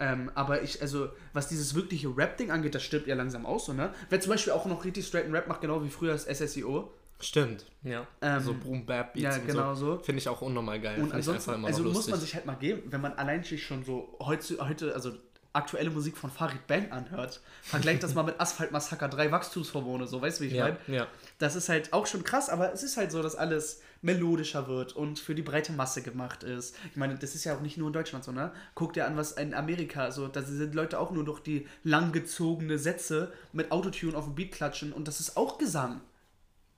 Ähm, 0.00 0.30
aber 0.34 0.62
ich, 0.62 0.82
also, 0.82 1.08
was 1.32 1.48
dieses 1.48 1.74
wirkliche 1.74 2.14
Rap-Ding 2.16 2.50
angeht, 2.50 2.74
das 2.74 2.82
stirbt 2.82 3.06
ja 3.06 3.14
langsam 3.14 3.46
aus, 3.46 3.66
so, 3.66 3.72
ne? 3.72 3.92
Wer 4.10 4.20
zum 4.20 4.30
Beispiel 4.30 4.52
auch 4.52 4.66
noch 4.66 4.84
richtig 4.84 5.06
straighten 5.06 5.32
Rap 5.34 5.46
macht, 5.46 5.60
genau 5.60 5.84
wie 5.84 5.88
früher 5.88 6.12
das 6.12 6.24
SSIO. 6.24 6.90
Stimmt, 7.20 7.64
ja. 7.84 8.06
Ähm, 8.20 8.40
so 8.40 8.54
Boom 8.54 8.84
Bap 8.84 9.14
Beats 9.14 9.36
ja, 9.36 9.38
genau 9.38 9.74
so. 9.74 9.96
so. 9.96 10.02
Finde 10.02 10.18
ich 10.18 10.28
auch 10.28 10.42
unnormal 10.42 10.80
geil. 10.80 11.00
Und 11.00 11.10
Finde 11.10 11.20
ich 11.20 11.28
ansonsten, 11.28 11.64
also 11.64 11.84
muss 11.84 12.08
man 12.08 12.20
sich 12.20 12.34
halt 12.34 12.44
mal 12.44 12.56
geben, 12.56 12.82
wenn 12.86 13.00
man 13.00 13.12
allein 13.14 13.44
schon 13.44 13.84
so 13.84 14.16
heute, 14.20 14.58
heute 14.66 14.94
also 14.94 15.12
aktuelle 15.54 15.90
Musik 15.90 16.16
von 16.16 16.30
Farid 16.30 16.66
Bang 16.66 16.90
anhört, 16.90 17.40
vergleicht 17.62 18.02
das 18.02 18.14
mal 18.14 18.24
mit 18.24 18.40
Asphalt 18.40 18.72
Massaker 18.72 19.08
3 19.08 19.30
Wachstumshormone, 19.30 20.06
so, 20.06 20.20
weißt 20.20 20.40
du, 20.40 20.44
wie 20.44 20.48
ich 20.48 20.54
ja, 20.54 20.64
meine? 20.64 20.78
ja. 20.86 21.06
Das 21.38 21.56
ist 21.56 21.68
halt 21.68 21.92
auch 21.92 22.06
schon 22.06 22.24
krass, 22.24 22.50
aber 22.50 22.72
es 22.72 22.82
ist 22.82 22.96
halt 22.96 23.12
so, 23.12 23.22
dass 23.22 23.36
alles 23.36 23.80
melodischer 24.02 24.68
wird 24.68 24.94
und 24.94 25.18
für 25.18 25.34
die 25.34 25.42
breite 25.42 25.72
Masse 25.72 26.02
gemacht 26.02 26.42
ist. 26.42 26.76
Ich 26.90 26.96
meine, 26.96 27.16
das 27.16 27.34
ist 27.34 27.44
ja 27.44 27.56
auch 27.56 27.60
nicht 27.60 27.78
nur 27.78 27.86
in 27.86 27.92
Deutschland 27.94 28.24
so, 28.24 28.32
ne? 28.32 28.52
Guck 28.74 28.92
dir 28.92 29.06
an, 29.06 29.16
was 29.16 29.32
in 29.32 29.54
Amerika 29.54 30.10
so, 30.10 30.28
da 30.28 30.42
sind 30.42 30.74
Leute 30.74 30.98
auch 30.98 31.10
nur 31.10 31.24
durch 31.24 31.40
die 31.40 31.66
langgezogene 31.84 32.78
Sätze 32.78 33.32
mit 33.52 33.72
Autotune 33.72 34.16
auf 34.16 34.24
dem 34.24 34.34
Beat 34.34 34.52
klatschen 34.52 34.92
und 34.92 35.08
das 35.08 35.20
ist 35.20 35.36
auch 35.36 35.56
Gesang. 35.56 36.00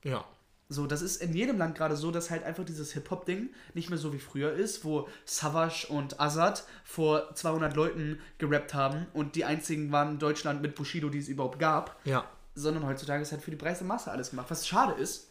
Ja. 0.05 0.25
So, 0.69 0.87
das 0.89 1.01
ist 1.01 1.23
in 1.23 1.33
jedem 1.33 1.59
Land 1.59 1.77
gerade 1.77 1.97
so, 1.97 2.11
dass 2.11 2.31
halt 2.31 2.43
einfach 2.43 2.65
dieses 2.65 2.93
Hip-Hop-Ding 2.93 3.51
nicht 3.75 3.89
mehr 3.89 3.99
so 3.99 4.13
wie 4.13 4.19
früher 4.19 4.53
ist, 4.53 4.85
wo 4.85 5.09
Savage 5.25 5.87
und 5.89 6.19
Azad 6.21 6.65
vor 6.85 7.33
200 7.35 7.77
Leuten 7.77 8.19
gerappt 8.39 8.75
haben 8.75 9.07
und 9.13 9.37
die 9.37 9.45
einzigen 9.45 9.93
waren 9.93 10.13
in 10.15 10.19
Deutschland 10.19 10.63
mit 10.63 10.75
Bushido, 10.75 11.09
die 11.09 11.19
es 11.19 11.29
überhaupt 11.29 11.61
gab 11.61 11.97
Ja. 12.05 12.29
sondern 12.57 12.85
heutzutage 12.85 13.23
ist 13.23 13.31
halt 13.31 13.43
für 13.43 13.51
die 13.53 13.57
breite 13.57 13.85
Masse 13.85 14.11
alles 14.11 14.31
gemacht, 14.31 14.47
was 14.51 14.67
schade 14.67 15.01
ist. 15.01 15.29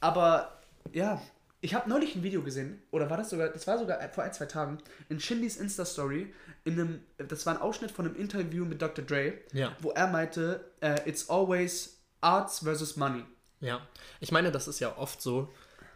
Aber 0.00 0.58
ja, 0.92 1.20
ich 1.60 1.74
habe 1.74 1.88
neulich 1.90 2.14
ein 2.14 2.22
Video 2.22 2.42
gesehen, 2.42 2.80
oder 2.90 3.10
war 3.10 3.16
das 3.16 3.30
sogar, 3.30 3.48
das 3.48 3.66
war 3.66 3.76
sogar 3.78 3.98
vor 4.10 4.24
ein, 4.24 4.32
zwei 4.32 4.46
Tagen, 4.46 4.78
in 5.08 5.20
Shindys 5.20 5.56
Insta-Story, 5.56 6.32
in 6.64 6.74
einem, 6.74 7.00
das 7.18 7.44
war 7.44 7.54
ein 7.56 7.60
Ausschnitt 7.60 7.90
von 7.90 8.06
einem 8.06 8.14
Interview 8.16 8.64
mit 8.64 8.80
Dr. 8.80 9.04
Dre, 9.04 9.34
Ja. 9.52 9.76
wo 9.80 9.90
er 9.90 10.06
meinte, 10.06 10.64
äh, 10.80 11.00
it's 11.08 11.28
always 11.28 11.98
arts 12.20 12.60
versus 12.60 12.96
money. 12.96 13.24
Ja, 13.60 13.86
ich 14.20 14.32
meine, 14.32 14.50
das 14.50 14.68
ist 14.68 14.80
ja 14.80 14.96
oft 14.96 15.20
so. 15.20 15.48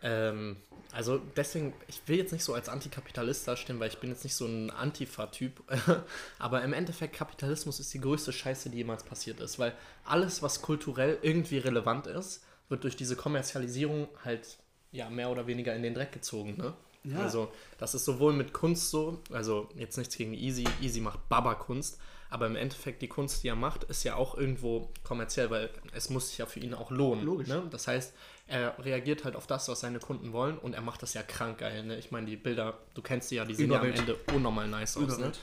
Ähm, 0.03 0.57
also 0.93 1.19
deswegen, 1.37 1.73
ich 1.89 2.01
will 2.07 2.19
jetzt 2.19 2.33
nicht 2.33 2.45
so 2.45 2.55
als 2.55 2.69
Antikapitalist 2.69 3.49
dastehen, 3.49 3.81
weil 3.81 3.89
ich 3.89 3.99
bin 3.99 4.11
jetzt 4.11 4.23
nicht 4.23 4.37
so 4.37 4.47
ein 4.47 4.71
Antifa-Typ. 4.71 5.63
Aber 6.39 6.63
im 6.63 6.73
Endeffekt, 6.73 7.17
Kapitalismus 7.17 7.81
ist 7.81 7.93
die 7.95 8.01
größte 8.01 8.33
Scheiße, 8.33 8.71
die 8.71 8.79
jemals 8.79 9.03
passiert 9.03 9.41
ist. 9.41 9.59
Weil 9.59 9.73
alles, 10.05 10.43
was 10.43 10.63
kulturell 10.63 11.19
irgendwie 11.23 11.59
relevant 11.59 12.07
ist, 12.07 12.45
wird 12.69 12.85
durch 12.85 12.97
diese 12.97 13.17
Kommerzialisierung 13.17 14.09
halt 14.25 14.59
ja 14.93 15.11
mehr 15.11 15.31
oder 15.31 15.47
weniger 15.47 15.75
in 15.75 15.83
den 15.83 15.95
Dreck 15.95 16.13
gezogen. 16.13 16.57
Ne? 16.57 16.75
Ja. 17.05 17.19
Also 17.19 17.51
das 17.79 17.95
ist 17.95 18.05
sowohl 18.05 18.33
mit 18.33 18.53
Kunst 18.53 18.91
so, 18.91 19.21
also 19.31 19.69
jetzt 19.77 19.99
nichts 19.99 20.17
gegen 20.17 20.33
Easy, 20.35 20.65
Easy 20.81 21.01
macht 21.01 21.29
Baba-Kunst, 21.29 21.99
aber 22.35 22.49
im 22.49 22.57
Endeffekt 22.57 23.01
die 23.01 23.07
Kunst, 23.07 23.45
die 23.45 23.49
er 23.49 23.55
macht, 23.55 23.85
ist 23.85 24.03
ja 24.03 24.17
auch 24.17 24.37
irgendwo 24.37 24.91
kommerziell, 25.05 25.51
weil 25.51 25.71
es 25.93 26.11
muss 26.11 26.31
sich 26.31 26.39
ja 26.39 26.47
für 26.47 26.59
ihn 26.59 26.75
auch 26.75 26.91
lohnen. 26.91 27.25
Logisch. 27.25 27.47
Ne? 27.47 27.63
Das 27.71 27.87
heißt, 27.87 28.13
er 28.49 28.77
reagiert 28.85 29.23
halt 29.23 29.37
auf 29.37 29.47
das, 29.47 29.69
was 29.69 29.79
seine 29.79 30.01
Kunden 30.01 30.33
wollen 30.33 30.59
und 30.59 30.75
er 30.75 30.81
macht 30.81 31.01
das 31.03 31.15
ja 31.15 31.23
krank 31.23 31.59
geil. 31.59 31.85
Ne? 31.85 31.97
Ich 31.97 32.11
meine, 32.11 32.27
die 32.27 32.35
Bilder, 32.37 32.77
du 32.95 33.03
kennst 33.03 33.31
die 33.31 33.37
ja, 33.37 33.45
die 33.45 33.55
sehen 33.55 33.71
ja 33.71 33.79
am 33.79 33.87
Überwelt. 33.87 34.01
Ende 34.01 34.35
unnormal 34.35 34.67
nice 34.67 34.97
aus. 34.97 35.07
Ne? 35.07 35.15
Überwelt. 35.15 35.41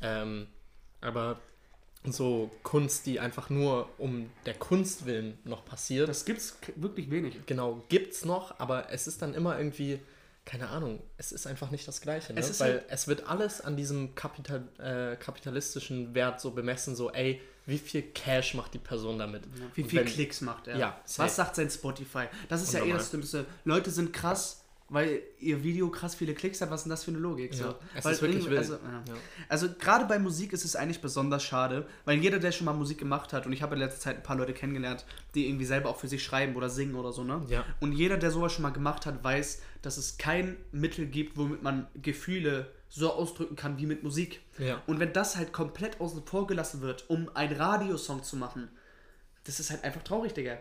Ähm, 0.00 0.46
aber 1.02 1.38
so 2.04 2.50
Kunst, 2.62 3.04
die 3.04 3.20
einfach 3.20 3.50
nur 3.50 3.90
um 3.98 4.30
der 4.46 4.54
Kunst 4.54 5.04
willen 5.04 5.36
noch 5.44 5.66
passiert, 5.66 6.08
Das 6.08 6.24
gibt's 6.24 6.58
wirklich 6.76 7.10
wenig. 7.10 7.36
genau, 7.44 7.84
gibt's 7.90 8.24
noch, 8.24 8.58
aber 8.58 8.90
es 8.90 9.06
ist 9.06 9.20
dann 9.20 9.34
immer 9.34 9.58
irgendwie, 9.58 10.00
keine 10.44 10.68
Ahnung, 10.68 11.02
es 11.16 11.32
ist 11.32 11.46
einfach 11.46 11.70
nicht 11.70 11.86
das 11.86 12.00
Gleiche, 12.00 12.32
ne? 12.32 12.40
Es 12.40 12.58
weil 12.60 12.72
halt- 12.74 12.84
es 12.88 13.06
wird 13.08 13.28
alles 13.28 13.60
an 13.60 13.76
diesem 13.76 14.14
Kapital, 14.14 14.66
äh, 14.78 15.16
kapitalistischen 15.16 16.14
Wert 16.14 16.40
so 16.40 16.50
bemessen, 16.52 16.96
so, 16.96 17.10
ey, 17.12 17.40
wie 17.66 17.78
viel 17.78 18.02
Cash 18.02 18.54
macht 18.54 18.74
die 18.74 18.78
Person 18.78 19.18
damit? 19.18 19.42
Wie 19.74 19.82
Und 19.82 19.90
viel 19.90 20.00
wenn- 20.00 20.06
Klicks 20.06 20.40
macht 20.40 20.66
er? 20.66 20.76
Ja. 20.76 21.00
Was 21.18 21.36
sagt 21.36 21.56
sein 21.56 21.70
Spotify? 21.70 22.24
Das 22.48 22.62
ist 22.62 22.72
ja 22.72 22.78
eh 22.80 22.82
Unnormal. 22.82 22.98
das 22.98 23.10
Dümmste. 23.10 23.46
Leute 23.64 23.90
sind 23.90 24.12
krass, 24.12 24.64
weil 24.90 25.22
ihr 25.38 25.62
Video 25.62 25.88
krass 25.88 26.16
viele 26.16 26.34
Klicks 26.34 26.60
hat. 26.60 26.70
Was 26.70 26.80
ist 26.80 26.84
denn 26.84 26.90
das 26.90 27.04
für 27.04 27.12
eine 27.12 27.20
Logik? 27.20 27.54
Ja, 27.54 27.58
so? 27.58 27.74
es 27.94 28.04
weil 28.04 28.12
ist 28.12 28.22
wirklich 28.22 28.50
wild. 28.50 28.58
Also, 28.58 28.74
ja. 28.74 29.02
Ja. 29.06 29.14
also 29.48 29.68
gerade 29.78 30.04
bei 30.04 30.18
Musik 30.18 30.52
ist 30.52 30.64
es 30.64 30.76
eigentlich 30.76 31.00
besonders 31.00 31.44
schade, 31.44 31.86
weil 32.04 32.18
jeder, 32.18 32.40
der 32.40 32.50
schon 32.50 32.64
mal 32.64 32.72
Musik 32.72 32.98
gemacht 32.98 33.32
hat, 33.32 33.46
und 33.46 33.52
ich 33.52 33.62
habe 33.62 33.76
in 33.76 33.80
letzter 33.80 34.00
Zeit 34.00 34.16
ein 34.16 34.22
paar 34.22 34.36
Leute 34.36 34.52
kennengelernt, 34.52 35.06
die 35.34 35.48
irgendwie 35.48 35.64
selber 35.64 35.88
auch 35.88 35.96
für 35.96 36.08
sich 36.08 36.22
schreiben 36.22 36.56
oder 36.56 36.68
singen 36.68 36.96
oder 36.96 37.12
so, 37.12 37.22
ne? 37.22 37.40
Ja. 37.48 37.64
Und 37.78 37.92
jeder, 37.92 38.16
der 38.16 38.32
sowas 38.32 38.52
schon 38.52 38.62
mal 38.62 38.70
gemacht 38.70 39.06
hat, 39.06 39.22
weiß, 39.22 39.62
dass 39.80 39.96
es 39.96 40.18
kein 40.18 40.56
Mittel 40.72 41.06
gibt, 41.06 41.36
womit 41.36 41.62
man 41.62 41.86
Gefühle 41.94 42.70
so 42.88 43.12
ausdrücken 43.12 43.54
kann 43.54 43.78
wie 43.78 43.86
mit 43.86 44.02
Musik. 44.02 44.40
Ja. 44.58 44.82
Und 44.88 44.98
wenn 44.98 45.12
das 45.12 45.36
halt 45.36 45.52
komplett 45.52 46.00
außen 46.00 46.24
vor 46.26 46.48
gelassen 46.48 46.80
wird, 46.80 47.08
um 47.08 47.30
einen 47.34 47.56
Radiosong 47.56 48.24
zu 48.24 48.36
machen, 48.36 48.68
das 49.44 49.60
ist 49.60 49.70
halt 49.70 49.84
einfach 49.84 50.02
traurig, 50.02 50.34
Digga. 50.34 50.58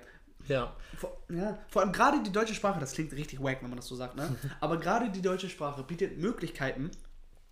Ja, 0.49 0.75
Vor, 0.97 1.17
ja, 1.29 1.57
vor 1.69 1.81
allem 1.81 1.91
gerade 1.93 2.21
die 2.23 2.31
deutsche 2.31 2.53
Sprache, 2.55 2.79
das 2.79 2.91
klingt 2.93 3.13
richtig 3.13 3.41
wack, 3.41 3.59
wenn 3.61 3.69
man 3.69 3.77
das 3.77 3.87
so 3.87 3.95
sagt, 3.95 4.15
ne? 4.15 4.35
Aber 4.59 4.77
gerade 4.77 5.09
die 5.09 5.21
deutsche 5.21 5.49
Sprache 5.49 5.83
bietet 5.83 6.17
Möglichkeiten. 6.17 6.91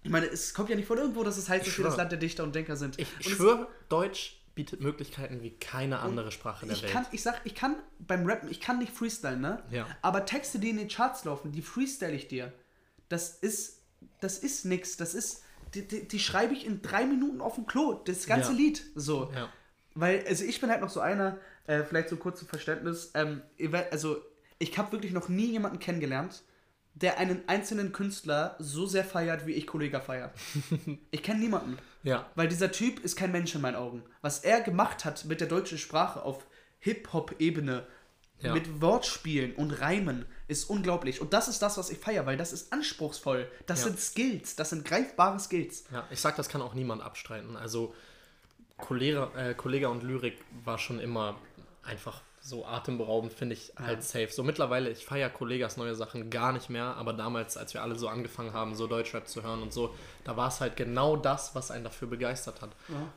Ich 0.03 0.11
meine, 0.11 0.25
es 0.27 0.53
kommt 0.53 0.69
ja 0.69 0.75
nicht 0.75 0.87
von 0.87 0.97
irgendwo, 0.97 1.23
dass 1.23 1.37
es 1.37 1.47
heißt, 1.49 1.65
Ich 1.65 1.73
dass 1.73 1.77
wir 1.79 1.85
das. 1.85 1.97
Land 1.97 2.11
der 2.11 2.19
Dichter 2.19 2.43
und 2.43 2.53
Denker 2.55 2.75
sind. 2.75 2.99
ich 2.99 3.07
es- 3.19 3.25
schwöre, 3.27 3.67
Deutsch 3.89 4.41
bietet 4.55 4.81
Möglichkeiten 4.81 5.43
wie 5.43 5.51
keine 5.51 5.99
andere 5.99 6.31
Sprache 6.31 6.65
der 6.65 6.75
ich 6.75 6.81
Welt. 6.83 6.91
kann, 6.91 7.05
ich 7.11 7.21
sag, 7.21 7.41
ich 7.43 7.53
kann 7.53 7.75
beim 7.99 8.25
Rappen, 8.25 8.49
ich 8.49 8.59
kann 8.59 8.79
nicht 8.79 8.91
freestylen, 8.91 9.39
ne? 9.39 9.61
Ja. 9.69 9.85
Aber 10.01 10.25
Texte, 10.25 10.57
die 10.59 10.69
in 10.69 10.77
den 10.77 10.87
Charts 10.87 11.25
laufen, 11.25 11.51
die 11.51 11.61
freestyle 11.61 12.13
ich 12.13 12.27
dir. 12.27 12.51
Das 13.09 13.29
ist, 13.37 13.81
das 14.19 14.39
ist 14.39 14.65
nix. 14.65 14.97
Das 14.97 15.13
ist, 15.13 15.43
die, 15.75 15.87
die, 15.87 16.07
die 16.07 16.19
schreibe 16.19 16.53
ich 16.55 16.65
in 16.65 16.81
drei 16.81 17.05
Minuten 17.05 17.39
auf 17.41 17.53
dem 17.55 17.67
Klo, 17.67 18.01
das 18.05 18.25
ganze 18.25 18.51
Ja. 18.51 18.57
Lied. 18.57 18.81
So. 18.95 19.31
Ja. 19.35 19.49
Weil, 19.93 20.25
also 20.27 20.43
ich 20.43 20.59
bin 20.59 20.69
halt 20.71 20.81
noch 20.81 20.89
so 20.89 21.01
einer, 21.01 21.37
äh, 21.67 21.83
vielleicht 21.83 22.09
so 22.09 22.17
kurz 22.17 22.39
zum 22.39 22.47
Verständnis, 22.47 23.11
ähm, 23.13 23.41
also 23.91 24.17
ich 24.59 24.77
habe 24.77 24.91
wirklich 24.91 25.11
noch 25.13 25.29
nie 25.29 25.51
jemanden 25.51 25.79
kennengelernt, 25.79 26.41
der 26.95 27.19
einen 27.19 27.47
einzelnen 27.47 27.91
Künstler 27.91 28.55
so 28.57 28.87
sehr 28.87 29.03
feiert, 29.05 29.45
wie 29.45 29.51
ich 29.53 29.67
Kollega 29.67 29.99
feiert. 29.99 30.33
ich 31.11 31.21
kenne 31.21 31.39
niemanden. 31.39 31.77
Ja. 32.01 32.25
Weil 32.33 32.47
dieser 32.47 32.71
Typ 32.71 32.99
ist 33.01 33.15
kein 33.15 33.31
Mensch 33.31 33.53
in 33.53 33.61
meinen 33.61 33.75
Augen. 33.75 34.03
Was 34.21 34.39
er 34.39 34.61
gemacht 34.61 35.05
hat 35.05 35.25
mit 35.25 35.39
der 35.39 35.47
deutschen 35.47 35.77
Sprache 35.77 36.23
auf 36.23 36.47
Hip-Hop-Ebene, 36.79 37.85
Ja. 38.39 38.53
mit 38.53 38.81
Wortspielen 38.81 39.53
und 39.55 39.71
Reimen, 39.71 40.25
ist 40.47 40.69
unglaublich. 40.69 41.21
Und 41.21 41.33
das 41.33 41.47
ist 41.47 41.59
das, 41.61 41.77
was 41.77 41.89
ich 41.91 41.97
feiere, 41.99 42.25
weil 42.25 42.37
das 42.37 42.51
ist 42.53 42.71
anspruchsvoll. 42.73 43.47
Das 43.67 43.81
Ja. 43.81 43.87
sind 43.89 43.99
Skills, 43.99 44.55
das 44.55 44.69
sind 44.71 44.83
greifbare 44.85 45.39
Skills. 45.39 45.83
Ja, 45.91 46.07
ich 46.09 46.19
sag, 46.21 46.35
das 46.35 46.47
kann 46.49 46.61
auch 46.61 46.73
niemand 46.73 47.01
abstreiten. 47.03 47.55
Also 47.57 47.93
Kollega, 48.77 49.31
äh, 49.35 49.53
Kollega 49.55 49.87
und 49.89 50.03
Lyrik 50.03 50.37
war 50.63 50.77
schon 50.77 50.99
immer 50.99 51.35
einfach 51.87 52.21
so 52.39 52.65
atemberaubend, 52.65 53.33
finde 53.33 53.55
ich 53.55 53.73
halt 53.77 54.03
safe. 54.03 54.29
So 54.29 54.41
mittlerweile, 54.41 54.89
ich 54.89 55.05
feiere 55.05 55.29
Kollegas 55.29 55.75
neue 55.75 55.95
Sachen 55.95 56.29
gar 56.29 56.53
nicht 56.53 56.69
mehr, 56.69 56.95
aber 56.95 57.11
damals, 57.11 57.57
als 57.57 57.73
wir 57.73 57.81
alle 57.81 57.95
so 57.95 58.07
angefangen 58.07 58.53
haben, 58.53 58.73
so 58.73 58.87
Deutschrap 58.87 59.27
zu 59.27 59.43
hören 59.43 59.61
und 59.61 59.73
so, 59.73 59.93
da 60.23 60.37
war 60.37 60.47
es 60.47 60.61
halt 60.61 60.77
genau 60.77 61.17
das, 61.17 61.55
was 61.55 61.71
einen 61.71 61.83
dafür 61.83 62.07
begeistert 62.07 62.61
hat. 62.61 62.69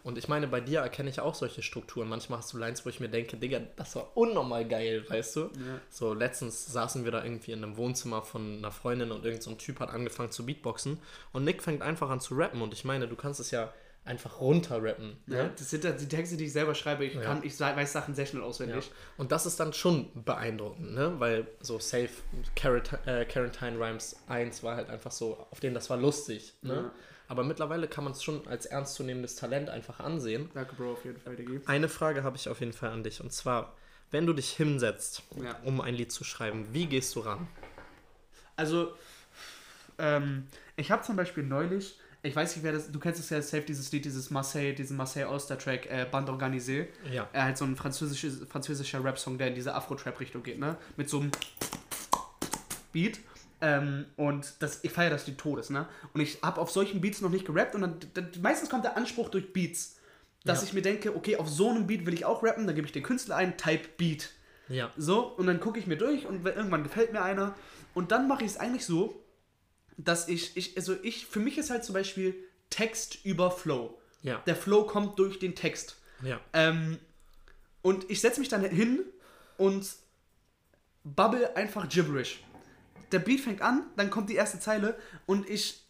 Und 0.02 0.18
ich 0.18 0.26
meine, 0.26 0.48
bei 0.48 0.61
dir 0.61 0.80
erkenne 0.80 1.11
ich 1.11 1.20
auch 1.20 1.35
solche 1.35 1.62
Strukturen. 1.62 2.09
Manchmal 2.09 2.40
hast 2.40 2.52
du 2.52 2.59
Lines, 2.59 2.85
wo 2.85 2.88
ich 2.88 2.98
mir 2.98 3.09
denke, 3.09 3.37
Digga, 3.37 3.61
das 3.76 3.94
war 3.94 4.16
unnormal 4.16 4.66
geil, 4.66 5.04
weißt 5.09 5.37
du? 5.37 5.50
So, 5.90 6.12
letztens 6.12 6.66
saßen 6.72 7.04
wir 7.04 7.12
da 7.12 7.22
irgendwie 7.22 7.52
in 7.52 7.62
einem 7.62 7.76
Wohnzimmer 7.76 8.22
von 8.22 8.59
einer 8.59 8.72
Freundin 8.72 9.12
und 9.12 9.24
irgendein 9.24 9.42
so 9.42 9.50
ein 9.50 9.59
Typ 9.59 9.78
hat 9.78 9.90
angefangen 9.90 10.33
zu 10.33 10.44
Beatboxen 10.44 10.98
und 11.33 11.44
Nick 11.44 11.62
fängt 11.62 11.83
einfach 11.83 12.11
an 12.11 12.20
zu 12.20 12.35
rappen 12.35 12.62
und 12.62 12.72
ich 12.72 12.85
meine, 12.85 13.06
du 13.06 13.14
kannst 13.14 13.38
es 13.38 13.52
ja 13.52 13.72
einfach 14.04 14.40
runterrappen. 14.40 15.18
Ja, 15.26 15.44
Ne? 15.44 15.50
das 15.56 15.70
sind 15.70 15.84
ja 15.84 15.92
die 15.92 16.08
Texte, 16.08 16.36
die 16.36 16.44
ich 16.46 16.52
selber 16.52 16.74
schreibe. 16.74 17.04
Ich, 17.04 17.20
kann, 17.20 17.42
ich 17.44 17.58
weiß 17.60 17.92
Sachen 17.92 18.14
sehr 18.14 18.26
schnell 18.26 18.42
Ja. 18.42 18.48
auswendig. 18.48 18.90
Und 19.18 19.30
das 19.30 19.46
ist 19.46 19.60
dann 19.60 19.72
schon 19.72 20.10
beeindruckend, 20.24 20.94
ne? 20.94 21.14
Weil 21.18 21.46
so 21.60 21.78
Safe 21.78 22.08
Quarant 22.56 22.92
äh, 23.06 23.24
Quarantine 23.26 23.78
Rhymes 23.78 24.16
1 24.26 24.62
war 24.62 24.76
halt 24.76 24.88
einfach 24.88 25.10
so, 25.12 25.36
auf 25.50 25.60
den 25.60 25.74
das 25.74 25.90
war 25.90 25.96
lustig, 25.98 26.54
ne? 26.62 26.74
Ja. 26.74 26.90
Aber 27.28 27.44
mittlerweile 27.44 27.86
kann 27.86 28.02
man 28.02 28.12
es 28.14 28.24
schon 28.24 28.44
als 28.48 28.66
ernstzunehmendes 28.66 29.36
Talent 29.36 29.68
einfach 29.70 30.00
ansehen. 30.00 30.50
Danke, 30.54 30.74
Bro, 30.74 30.92
auf 30.94 31.04
jeden 31.04 31.20
Fall, 31.20 31.36
Diggi. 31.36 31.60
Eine 31.66 31.88
Frage 31.88 32.24
habe 32.24 32.36
ich 32.36 32.48
auf 32.48 32.58
jeden 32.58 32.72
Fall 32.72 32.90
an 32.90 33.04
dich 33.04 33.20
und 33.20 33.32
zwar, 33.32 33.76
wenn 34.10 34.26
du 34.26 34.32
dich 34.32 34.50
hinsetzt, 34.50 35.22
Ja. 35.40 35.56
um 35.64 35.80
ein 35.80 35.94
Lied 35.94 36.10
zu 36.10 36.24
schreiben, 36.24 36.66
wie 36.72 36.86
gehst 36.86 37.14
du 37.14 37.20
ran? 37.20 37.46
Also, 38.56 38.92
ähm, 39.98 40.48
ich 40.76 40.90
habe 40.90 41.02
zum 41.02 41.14
Beispiel 41.14 41.44
neulich, 41.44 41.99
ich 42.22 42.37
weiß 42.37 42.54
nicht, 42.56 42.62
wer 42.64 42.72
das, 42.72 42.90
du 42.92 42.98
kennst 42.98 43.18
es 43.20 43.30
ja 43.30 43.40
safe, 43.40 43.62
dieses 43.62 43.90
Lied, 43.92 44.04
dieses 44.04 44.30
Marseille, 44.30 44.74
diesen 44.74 44.96
Marseille 44.96 45.24
Oster-Track, 45.26 45.87
äh, 45.90 46.06
Bande 46.11 46.30
Organisée. 46.33 46.87
Ja. 47.11 47.28
Er 47.33 47.44
halt 47.44 47.56
so 47.59 47.64
ein 47.64 47.76
französisches, 47.76 48.42
französischer 48.48 49.02
Rap-Song, 49.02 49.38
der 49.38 49.48
in 49.48 49.54
diese 49.54 49.74
Afro-Trap-Richtung 49.74 50.42
geht, 50.42 50.59
ne? 50.59 50.76
Mit 50.96 51.09
so 51.09 51.20
einem 51.20 51.30
Beat. 52.92 53.20
Ähm, 53.62 54.06
und 54.16 54.54
das, 54.61 54.80
ich 54.85 54.90
feiere 54.90 55.11
das 55.11 55.26
Lied 55.26 55.38
Todes, 55.38 55.70
ne? 55.70 55.87
Und 56.14 56.20
ich 56.20 56.38
habe 56.42 56.61
auf 56.61 56.70
solchen 56.70 57.00
Beats 57.00 57.20
noch 57.20 57.30
nicht 57.30 57.44
gerappt 57.46 57.74
und 57.74 57.83
dann, 57.83 57.96
dann 58.14 58.30
meistens 58.42 58.70
kommt 58.70 58.85
der 58.85 58.96
Anspruch 58.96 59.28
durch 59.28 59.52
Beats, 59.52 59.96
dass 60.44 60.62
Ja. 60.62 60.68
ich 60.68 60.72
mir 60.72 60.83
denke, 60.83 61.14
okay, 61.14 61.37
auf 61.37 61.48
so 61.48 61.68
einem 61.70 61.87
Beat 61.87 62.06
will 62.06 62.14
ich 62.14 62.24
auch 62.24 62.42
rappen, 62.42 62.66
dann 62.66 62.74
gebe 62.74 62.87
ich 62.87 62.92
den 62.92 63.02
Künstler 63.02 63.37
ein, 63.37 63.56
Type 63.59 63.87
Beat. 63.98 64.30
Ja. 64.68 64.90
So, 64.96 65.26
und 65.26 65.46
dann 65.46 65.61
gucke 65.61 65.78
ich 65.78 65.87
mir 65.87 65.96
durch 65.98 66.26
und 66.26 66.44
wenn- 66.44 66.54
irgendwann 66.56 66.83
gefällt 66.83 67.12
mir 67.12 67.22
einer. 67.22 67.54
Und 67.92 68.12
dann 68.12 68.28
mache 68.28 68.44
ich 68.44 68.50
es 68.52 68.56
eigentlich 68.56 68.87
so, 68.87 69.22
dass 70.04 70.28
ich, 70.28 70.56
ich, 70.56 70.76
also 70.76 70.96
ich, 71.02 71.26
für 71.26 71.40
mich 71.40 71.58
ist 71.58 71.70
halt 71.70 71.84
zum 71.84 71.94
Beispiel 71.94 72.34
Text 72.70 73.24
über 73.24 73.50
Flow. 73.50 73.98
Ja. 74.22 74.42
Der 74.46 74.56
Flow 74.56 74.84
kommt 74.84 75.18
durch 75.18 75.38
den 75.38 75.54
Text. 75.54 75.96
Ja. 76.22 76.40
Ähm, 76.52 76.98
und 77.82 78.10
ich 78.10 78.20
setze 78.20 78.40
mich 78.40 78.48
dann 78.48 78.62
hin 78.64 79.00
und 79.56 79.86
babbel 81.04 81.48
einfach 81.54 81.88
gibberish. 81.88 82.42
Der 83.12 83.18
Beat 83.18 83.40
fängt 83.40 83.62
an, 83.62 83.84
dann 83.96 84.10
kommt 84.10 84.30
die 84.30 84.34
erste 84.36 84.60
Zeile 84.60 84.96
und 85.26 85.48
ich 85.48 85.82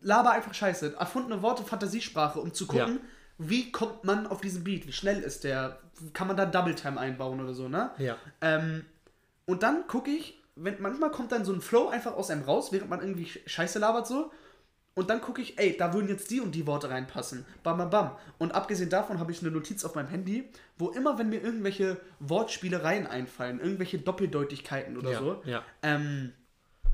laber 0.00 0.30
einfach 0.32 0.54
Scheiße. 0.54 0.96
Erfundene 0.98 1.42
Worte, 1.42 1.62
Fantasiesprache, 1.62 2.40
um 2.40 2.52
zu 2.54 2.66
gucken, 2.66 2.94
Ja. 2.96 3.04
wie 3.38 3.70
kommt 3.70 4.04
man 4.04 4.26
auf 4.26 4.40
diesen 4.40 4.64
Beat, 4.64 4.86
wie 4.86 4.92
schnell 4.92 5.22
ist 5.22 5.44
der, 5.44 5.78
kann 6.12 6.26
man 6.26 6.36
da 6.36 6.46
Double 6.46 6.74
Time 6.74 6.98
einbauen 6.98 7.40
oder 7.40 7.54
so, 7.54 7.68
ne? 7.68 7.90
Ja. 7.98 8.16
Ähm, 8.40 8.84
und 9.44 9.62
dann 9.62 9.86
gucke 9.86 10.10
ich, 10.10 10.42
wenn, 10.56 10.80
manchmal 10.80 11.10
kommt 11.10 11.32
dann 11.32 11.44
so 11.44 11.52
ein 11.52 11.60
Flow 11.60 11.88
einfach 11.88 12.14
aus 12.14 12.30
einem 12.30 12.42
raus, 12.42 12.72
während 12.72 12.90
man 12.90 13.00
irgendwie 13.00 13.26
Scheiße 13.46 13.78
labert 13.78 14.06
so. 14.06 14.32
Und 14.94 15.10
dann 15.10 15.20
gucke 15.20 15.42
ich, 15.42 15.58
ey, 15.58 15.76
da 15.76 15.92
würden 15.92 16.08
jetzt 16.08 16.30
die 16.30 16.40
und 16.40 16.54
die 16.54 16.66
Worte 16.66 16.88
reinpassen. 16.88 17.44
Bam, 17.62 17.76
bam, 17.76 17.90
bam. 17.90 18.16
Und 18.38 18.54
abgesehen 18.54 18.88
davon 18.88 19.20
habe 19.20 19.30
ich 19.30 19.42
eine 19.42 19.50
Notiz 19.50 19.84
auf 19.84 19.94
meinem 19.94 20.08
Handy, 20.08 20.48
wo 20.78 20.88
immer, 20.88 21.18
wenn 21.18 21.28
mir 21.28 21.42
irgendwelche 21.42 22.00
Wortspielereien 22.20 23.06
einfallen, 23.06 23.60
irgendwelche 23.60 23.98
Doppeldeutigkeiten 23.98 24.96
oder 24.96 25.10
Ja. 25.12 25.18
so, 25.18 25.42
Ja. 25.44 25.62
ähm, 25.82 26.32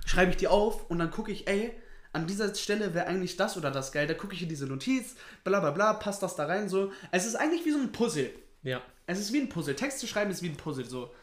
schreibe 0.05 0.33
ich 0.33 0.37
die 0.37 0.48
auf 0.48 0.90
und 0.90 0.98
dann 0.98 1.12
gucke 1.12 1.31
ich, 1.31 1.46
ey, 1.46 1.72
an 2.12 2.27
dieser 2.27 2.53
Stelle 2.57 2.92
wäre 2.92 3.07
eigentlich 3.07 3.37
das 3.37 3.57
oder 3.57 3.70
das 3.70 3.92
geil. 3.92 4.09
Da 4.09 4.14
gucke 4.14 4.35
ich 4.35 4.42
in 4.42 4.48
diese 4.48 4.66
Notiz, 4.66 5.14
bla 5.44 5.61
bla 5.61 5.70
bla, 5.70 5.92
passt 5.94 6.25
das 6.25 6.35
da 6.35 6.46
rein 6.46 6.68
so. 6.68 6.90
Es 7.12 7.25
ist 7.25 7.37
eigentlich 7.37 7.64
wie 7.64 7.70
so 7.70 7.79
ein 7.79 7.92
Puzzle. 7.92 8.31
Ja. 8.64 8.83
Es 9.07 9.20
ist 9.20 9.33
wie 9.33 9.40
ein 9.40 9.48
Puzzle. 9.48 9.77
Text 9.77 10.01
zu 10.01 10.09
schreiben 10.09 10.31
ist 10.33 10.42
wie 10.42 10.48
ein 10.48 10.57
Puzzle 10.57 10.85
so. 10.85 11.14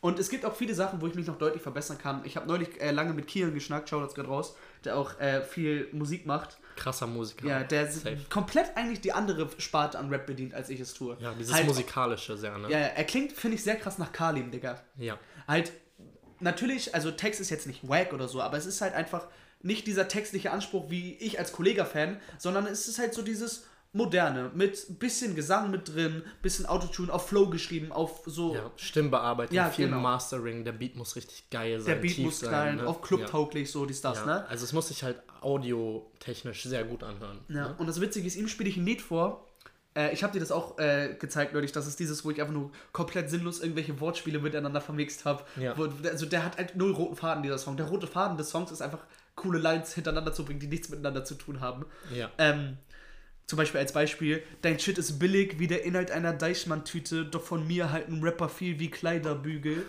Und 0.00 0.20
es 0.20 0.30
gibt 0.30 0.44
auch 0.44 0.54
viele 0.54 0.74
Sachen, 0.74 1.00
wo 1.00 1.08
ich 1.08 1.14
mich 1.14 1.26
noch 1.26 1.38
deutlich 1.38 1.60
verbessern 1.60 1.98
kann. 1.98 2.22
Ich 2.24 2.36
habe 2.36 2.46
neulich 2.46 2.80
äh, 2.80 2.92
lange 2.92 3.12
mit 3.14 3.26
Kian 3.26 3.52
geschnackt, 3.52 3.88
schau 3.88 4.00
das 4.00 4.14
gerade 4.14 4.28
raus, 4.28 4.54
der 4.84 4.96
auch 4.96 5.18
äh, 5.18 5.42
viel 5.42 5.88
Musik 5.92 6.24
macht. 6.24 6.58
Krasser 6.76 7.08
Musiker. 7.08 7.48
Ja, 7.48 7.64
der 7.64 7.90
Safe. 7.90 8.16
komplett 8.30 8.76
eigentlich 8.76 9.00
die 9.00 9.12
andere 9.12 9.48
Sparte 9.58 9.98
an 9.98 10.08
Rap 10.08 10.26
bedient, 10.26 10.54
als 10.54 10.70
ich 10.70 10.78
es 10.78 10.94
tue. 10.94 11.16
Ja, 11.18 11.34
dieses 11.34 11.52
halt, 11.52 11.66
Musikalische 11.66 12.36
sehr, 12.36 12.56
ne? 12.58 12.70
Ja, 12.70 12.78
ja, 12.78 12.86
er 12.86 13.04
klingt, 13.04 13.32
finde 13.32 13.56
ich, 13.56 13.64
sehr 13.64 13.74
krass 13.74 13.98
nach 13.98 14.12
Kalim, 14.12 14.52
Digga. 14.52 14.80
Ja. 14.96 15.18
Halt, 15.48 15.72
natürlich, 16.38 16.94
also 16.94 17.10
Text 17.10 17.40
ist 17.40 17.50
jetzt 17.50 17.66
nicht 17.66 17.88
wack 17.88 18.12
oder 18.12 18.28
so, 18.28 18.40
aber 18.40 18.56
es 18.56 18.66
ist 18.66 18.80
halt 18.80 18.94
einfach 18.94 19.26
nicht 19.62 19.88
dieser 19.88 20.06
textliche 20.06 20.52
Anspruch 20.52 20.88
wie 20.90 21.14
ich 21.16 21.40
als 21.40 21.50
Kollega-Fan, 21.52 22.20
sondern 22.38 22.66
es 22.66 22.86
ist 22.86 23.00
halt 23.00 23.14
so 23.14 23.22
dieses 23.22 23.66
moderne, 23.98 24.50
mit 24.54 24.98
bisschen 24.98 25.34
Gesang 25.34 25.70
mit 25.70 25.92
drin, 25.92 26.22
bisschen 26.40 26.64
Autotune, 26.64 27.12
auf 27.12 27.28
Flow 27.28 27.50
geschrieben, 27.50 27.92
auf 27.92 28.22
so 28.24 28.54
Ja, 28.54 28.70
Stimmbearbeitung, 28.76 29.54
Ja, 29.54 29.68
viel 29.68 29.88
genau. 29.88 30.00
Mastering, 30.00 30.64
der 30.64 30.72
Beat 30.72 30.96
muss 30.96 31.16
richtig 31.16 31.50
geil 31.50 31.80
sein. 31.80 31.94
Der 31.94 32.00
Beat 32.00 32.18
muss 32.18 32.40
sein, 32.40 32.48
knallen, 32.48 32.76
ne? 32.76 32.86
auf 32.86 33.02
clubtauglich, 33.02 33.70
so 33.70 33.84
dies, 33.84 34.00
das, 34.00 34.18
ja. 34.18 34.26
ne? 34.26 34.32
Ja. 34.32 34.44
Also 34.46 34.64
es 34.64 34.72
muss 34.72 34.88
sich 34.88 35.02
halt 35.02 35.20
audiotechnisch 35.40 36.62
sehr 36.62 36.84
gut 36.84 37.02
anhören. 37.02 37.40
Ja. 37.48 37.68
Ne? 37.68 37.74
Und 37.78 37.88
das 37.88 38.00
Witzige 38.00 38.26
ist, 38.26 38.36
ihm 38.36 38.48
spiele 38.48 38.70
ich 38.70 38.76
ein 38.76 38.86
Lied 38.86 39.02
vor. 39.02 39.44
Äh, 39.94 40.12
ich 40.12 40.22
habe 40.22 40.32
dir 40.32 40.40
das 40.40 40.52
auch 40.52 40.78
äh, 40.78 41.16
gezeigt 41.18 41.52
neulich, 41.52 41.72
das 41.72 41.88
ist 41.88 41.98
dieses, 41.98 42.24
wo 42.24 42.30
ich 42.30 42.40
einfach 42.40 42.54
nur 42.54 42.70
komplett 42.92 43.28
sinnlos 43.28 43.60
irgendwelche 43.60 43.98
Wortspiele 44.00 44.38
miteinander 44.38 44.80
vermixt 44.80 45.24
habe. 45.24 45.44
Ja. 45.60 45.74
Also 46.04 46.24
der 46.24 46.44
hat 46.44 46.56
halt 46.56 46.76
null 46.76 46.92
roten 46.92 47.16
Faden, 47.16 47.42
dieser 47.42 47.58
Song. 47.58 47.76
Der 47.76 47.86
rote 47.86 48.06
Faden 48.06 48.36
des 48.36 48.48
Songs 48.48 48.70
ist 48.70 48.80
einfach 48.80 49.00
coole 49.34 49.58
Lines 49.58 49.94
hintereinander 49.94 50.32
zu 50.32 50.44
bringen, 50.44 50.60
die 50.60 50.66
nichts 50.68 50.88
miteinander 50.88 51.24
zu 51.24 51.34
tun 51.34 51.60
haben. 51.60 51.86
Ja. 52.14 52.30
Ähm, 52.38 52.78
zum 53.48 53.56
Beispiel 53.56 53.80
als 53.80 53.92
Beispiel, 53.92 54.42
dein 54.62 54.78
Shit 54.78 54.98
ist 54.98 55.18
billig 55.18 55.58
wie 55.58 55.66
der 55.66 55.82
Inhalt 55.84 56.10
einer 56.10 56.32
Deichmann-Tüte, 56.34 57.24
doch 57.24 57.42
von 57.42 57.66
mir 57.66 57.90
halten 57.90 58.22
Rapper 58.22 58.48
viel 58.48 58.78
wie 58.78 58.90
Kleiderbügel. 58.90 59.84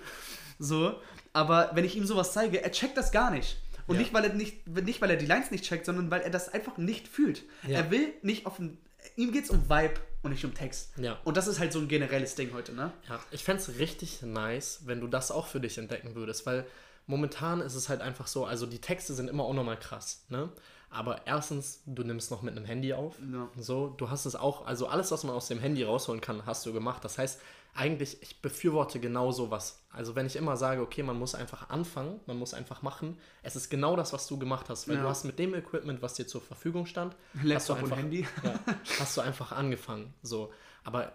So. 0.58 1.00
Aber 1.34 1.72
wenn 1.74 1.84
ich 1.86 1.96
ihm 1.96 2.06
sowas 2.06 2.34
zeige, 2.34 2.64
er 2.64 2.72
checkt 2.72 2.98
das 2.98 3.12
gar 3.12 3.30
nicht. 3.32 3.62
Und 3.86 3.96
Ja. 3.96 4.02
nicht, 4.02 4.14
weil 4.14 4.24
er 4.24 4.34
nicht, 4.34 4.66
nicht, 4.68 5.02
weil 5.02 5.10
er 5.12 5.18
die 5.18 5.26
Lines 5.26 5.52
nicht 5.52 5.66
checkt, 5.66 5.86
sondern 5.86 6.10
weil 6.10 6.22
er 6.22 6.30
das 6.30 6.50
einfach 6.54 6.78
nicht 6.78 7.08
fühlt. 7.08 7.44
Ja. 7.68 7.80
Er 7.80 7.92
will 7.92 8.14
nicht 8.22 8.46
auf 8.46 8.60
ein. 8.60 8.78
Ihm 9.16 9.32
geht's 9.34 9.50
um 9.50 9.70
Vibe 9.70 9.96
und 10.22 10.32
nicht 10.32 10.46
um 10.46 10.54
Text. 10.54 10.92
Ja. 10.98 11.20
Und 11.26 11.36
das 11.38 11.48
ist 11.48 11.60
halt 11.60 11.74
so 11.74 11.80
ein 11.80 11.88
generelles 11.88 12.36
Ding 12.36 12.52
heute, 12.54 12.74
ne? 12.74 12.92
Ja, 13.10 13.20
ich 13.32 13.44
fände 13.44 13.62
es 13.62 13.78
richtig 13.78 14.22
nice, 14.22 14.82
wenn 14.86 15.02
du 15.02 15.08
das 15.08 15.32
auch 15.32 15.48
für 15.48 15.60
dich 15.60 15.78
entdecken 15.78 16.16
würdest, 16.16 16.46
weil 16.46 16.66
momentan 17.08 17.62
ist 17.62 17.76
es 17.76 17.90
halt 17.90 18.02
einfach 18.02 18.28
so, 18.28 18.46
also 18.46 18.66
die 18.66 18.80
Texte 18.80 19.14
sind 19.14 19.30
immer 19.30 19.46
unnormal 19.46 19.78
krass, 19.80 20.24
ne? 20.30 20.50
Aber 20.92 21.28
erstens, 21.28 21.82
du 21.86 22.04
nimmst 22.04 22.32
noch 22.32 22.42
mit 22.42 22.56
einem 22.58 22.66
Handy 22.66 22.94
auf. 22.94 23.16
Ja. 23.32 23.48
So, 23.58 23.90
du 23.90 24.10
hast 24.10 24.26
es 24.26 24.36
auch, 24.36 24.66
also 24.66 24.88
alles, 24.88 25.12
was 25.12 25.24
man 25.24 25.36
aus 25.36 25.48
dem 25.48 25.60
Handy 25.60 25.84
rausholen 25.84 26.20
kann, 26.22 26.46
hast 26.48 26.66
du 26.66 26.74
gemacht. 26.74 27.06
Das 27.06 27.18
heißt, 27.20 27.40
eigentlich, 27.76 28.18
ich 28.24 28.42
befürworte 28.42 29.00
genau 29.00 29.32
sowas. 29.32 29.84
Also 29.92 30.16
wenn 30.16 30.26
ich 30.26 30.36
immer 30.36 30.58
sage, 30.58 30.82
okay, 30.82 31.04
man 31.04 31.18
muss 31.20 31.36
einfach 31.36 31.70
anfangen, 31.70 32.20
man 32.26 32.38
muss 32.40 32.56
einfach 32.56 32.82
machen, 32.82 33.18
es 33.44 33.56
ist 33.56 33.70
genau 33.70 33.96
das, 33.96 34.12
was 34.14 34.26
du 34.26 34.40
gemacht 34.40 34.68
hast, 34.70 34.88
weil 34.88 34.96
Ja. 34.96 35.04
du 35.04 35.08
hast 35.10 35.24
mit 35.26 35.38
dem 35.38 35.54
Equipment, 35.54 36.02
was 36.02 36.16
dir 36.16 36.26
zur 36.26 36.42
Verfügung 36.42 36.88
stand, 36.88 37.16
hast 37.54 37.70
du 37.70 37.74
einfach, 37.74 37.96
Handy. 37.98 38.22
ja, 38.44 38.60
hast 39.00 39.16
du 39.16 39.22
einfach 39.22 39.52
angefangen. 39.52 40.14
So, 40.24 40.52
aber 40.84 41.14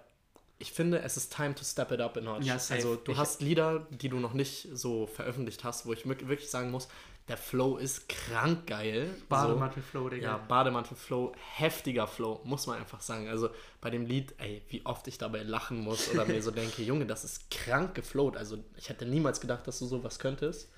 ich 0.59 0.73
finde, 0.73 1.01
es 1.03 1.17
ist 1.17 1.35
time 1.35 1.57
to 1.57 1.65
step 1.65 1.91
it 1.91 2.01
up 2.01 2.17
a 2.17 2.21
notch. 2.21 2.45
Ja, 2.47 2.57
also 2.71 2.95
du 2.95 3.11
Ich- 3.11 3.19
hast 3.19 3.43
Lieder, 3.43 3.89
die 3.91 4.09
du 4.09 4.19
noch 4.21 4.35
nicht 4.35 4.69
so 4.73 5.09
veröffentlicht 5.09 5.65
hast, 5.65 5.85
wo 5.87 5.93
ich 5.93 6.07
wirk- 6.07 6.29
wirklich 6.29 6.49
sagen 6.49 6.71
muss, 6.71 6.87
der 7.29 7.37
Flow 7.39 7.79
ist 7.79 8.09
krank 8.09 8.67
geil. 8.67 9.15
Bademantel-Flow, 9.29 10.11
Digga. 10.11 10.25
Ja, 10.25 10.37
Bademantel-Flow, 10.37 11.33
heftiger 11.57 12.07
Flow, 12.07 12.41
muss 12.45 12.67
man 12.67 12.79
einfach 12.79 13.01
sagen. 13.01 13.29
Also 13.29 13.49
bei 13.81 13.89
dem 13.89 14.05
Lied, 14.05 14.35
ey, 14.39 14.63
wie 14.69 14.85
oft 14.85 15.09
ich 15.09 15.17
dabei 15.17 15.43
lachen 15.43 15.81
muss 15.81 16.11
oder 16.13 16.27
mir 16.27 16.43
so 16.43 16.51
denke, 16.53 16.83
Junge, 16.83 17.07
das 17.07 17.25
ist 17.25 17.51
krank 17.51 17.95
geflowt. 17.95 18.37
Also 18.37 18.59
ich 18.77 18.91
hätte 18.91 19.07
niemals 19.07 19.41
gedacht, 19.41 19.67
dass 19.67 19.79
du 19.79 19.87
sowas 19.87 20.19
könntest. 20.19 20.71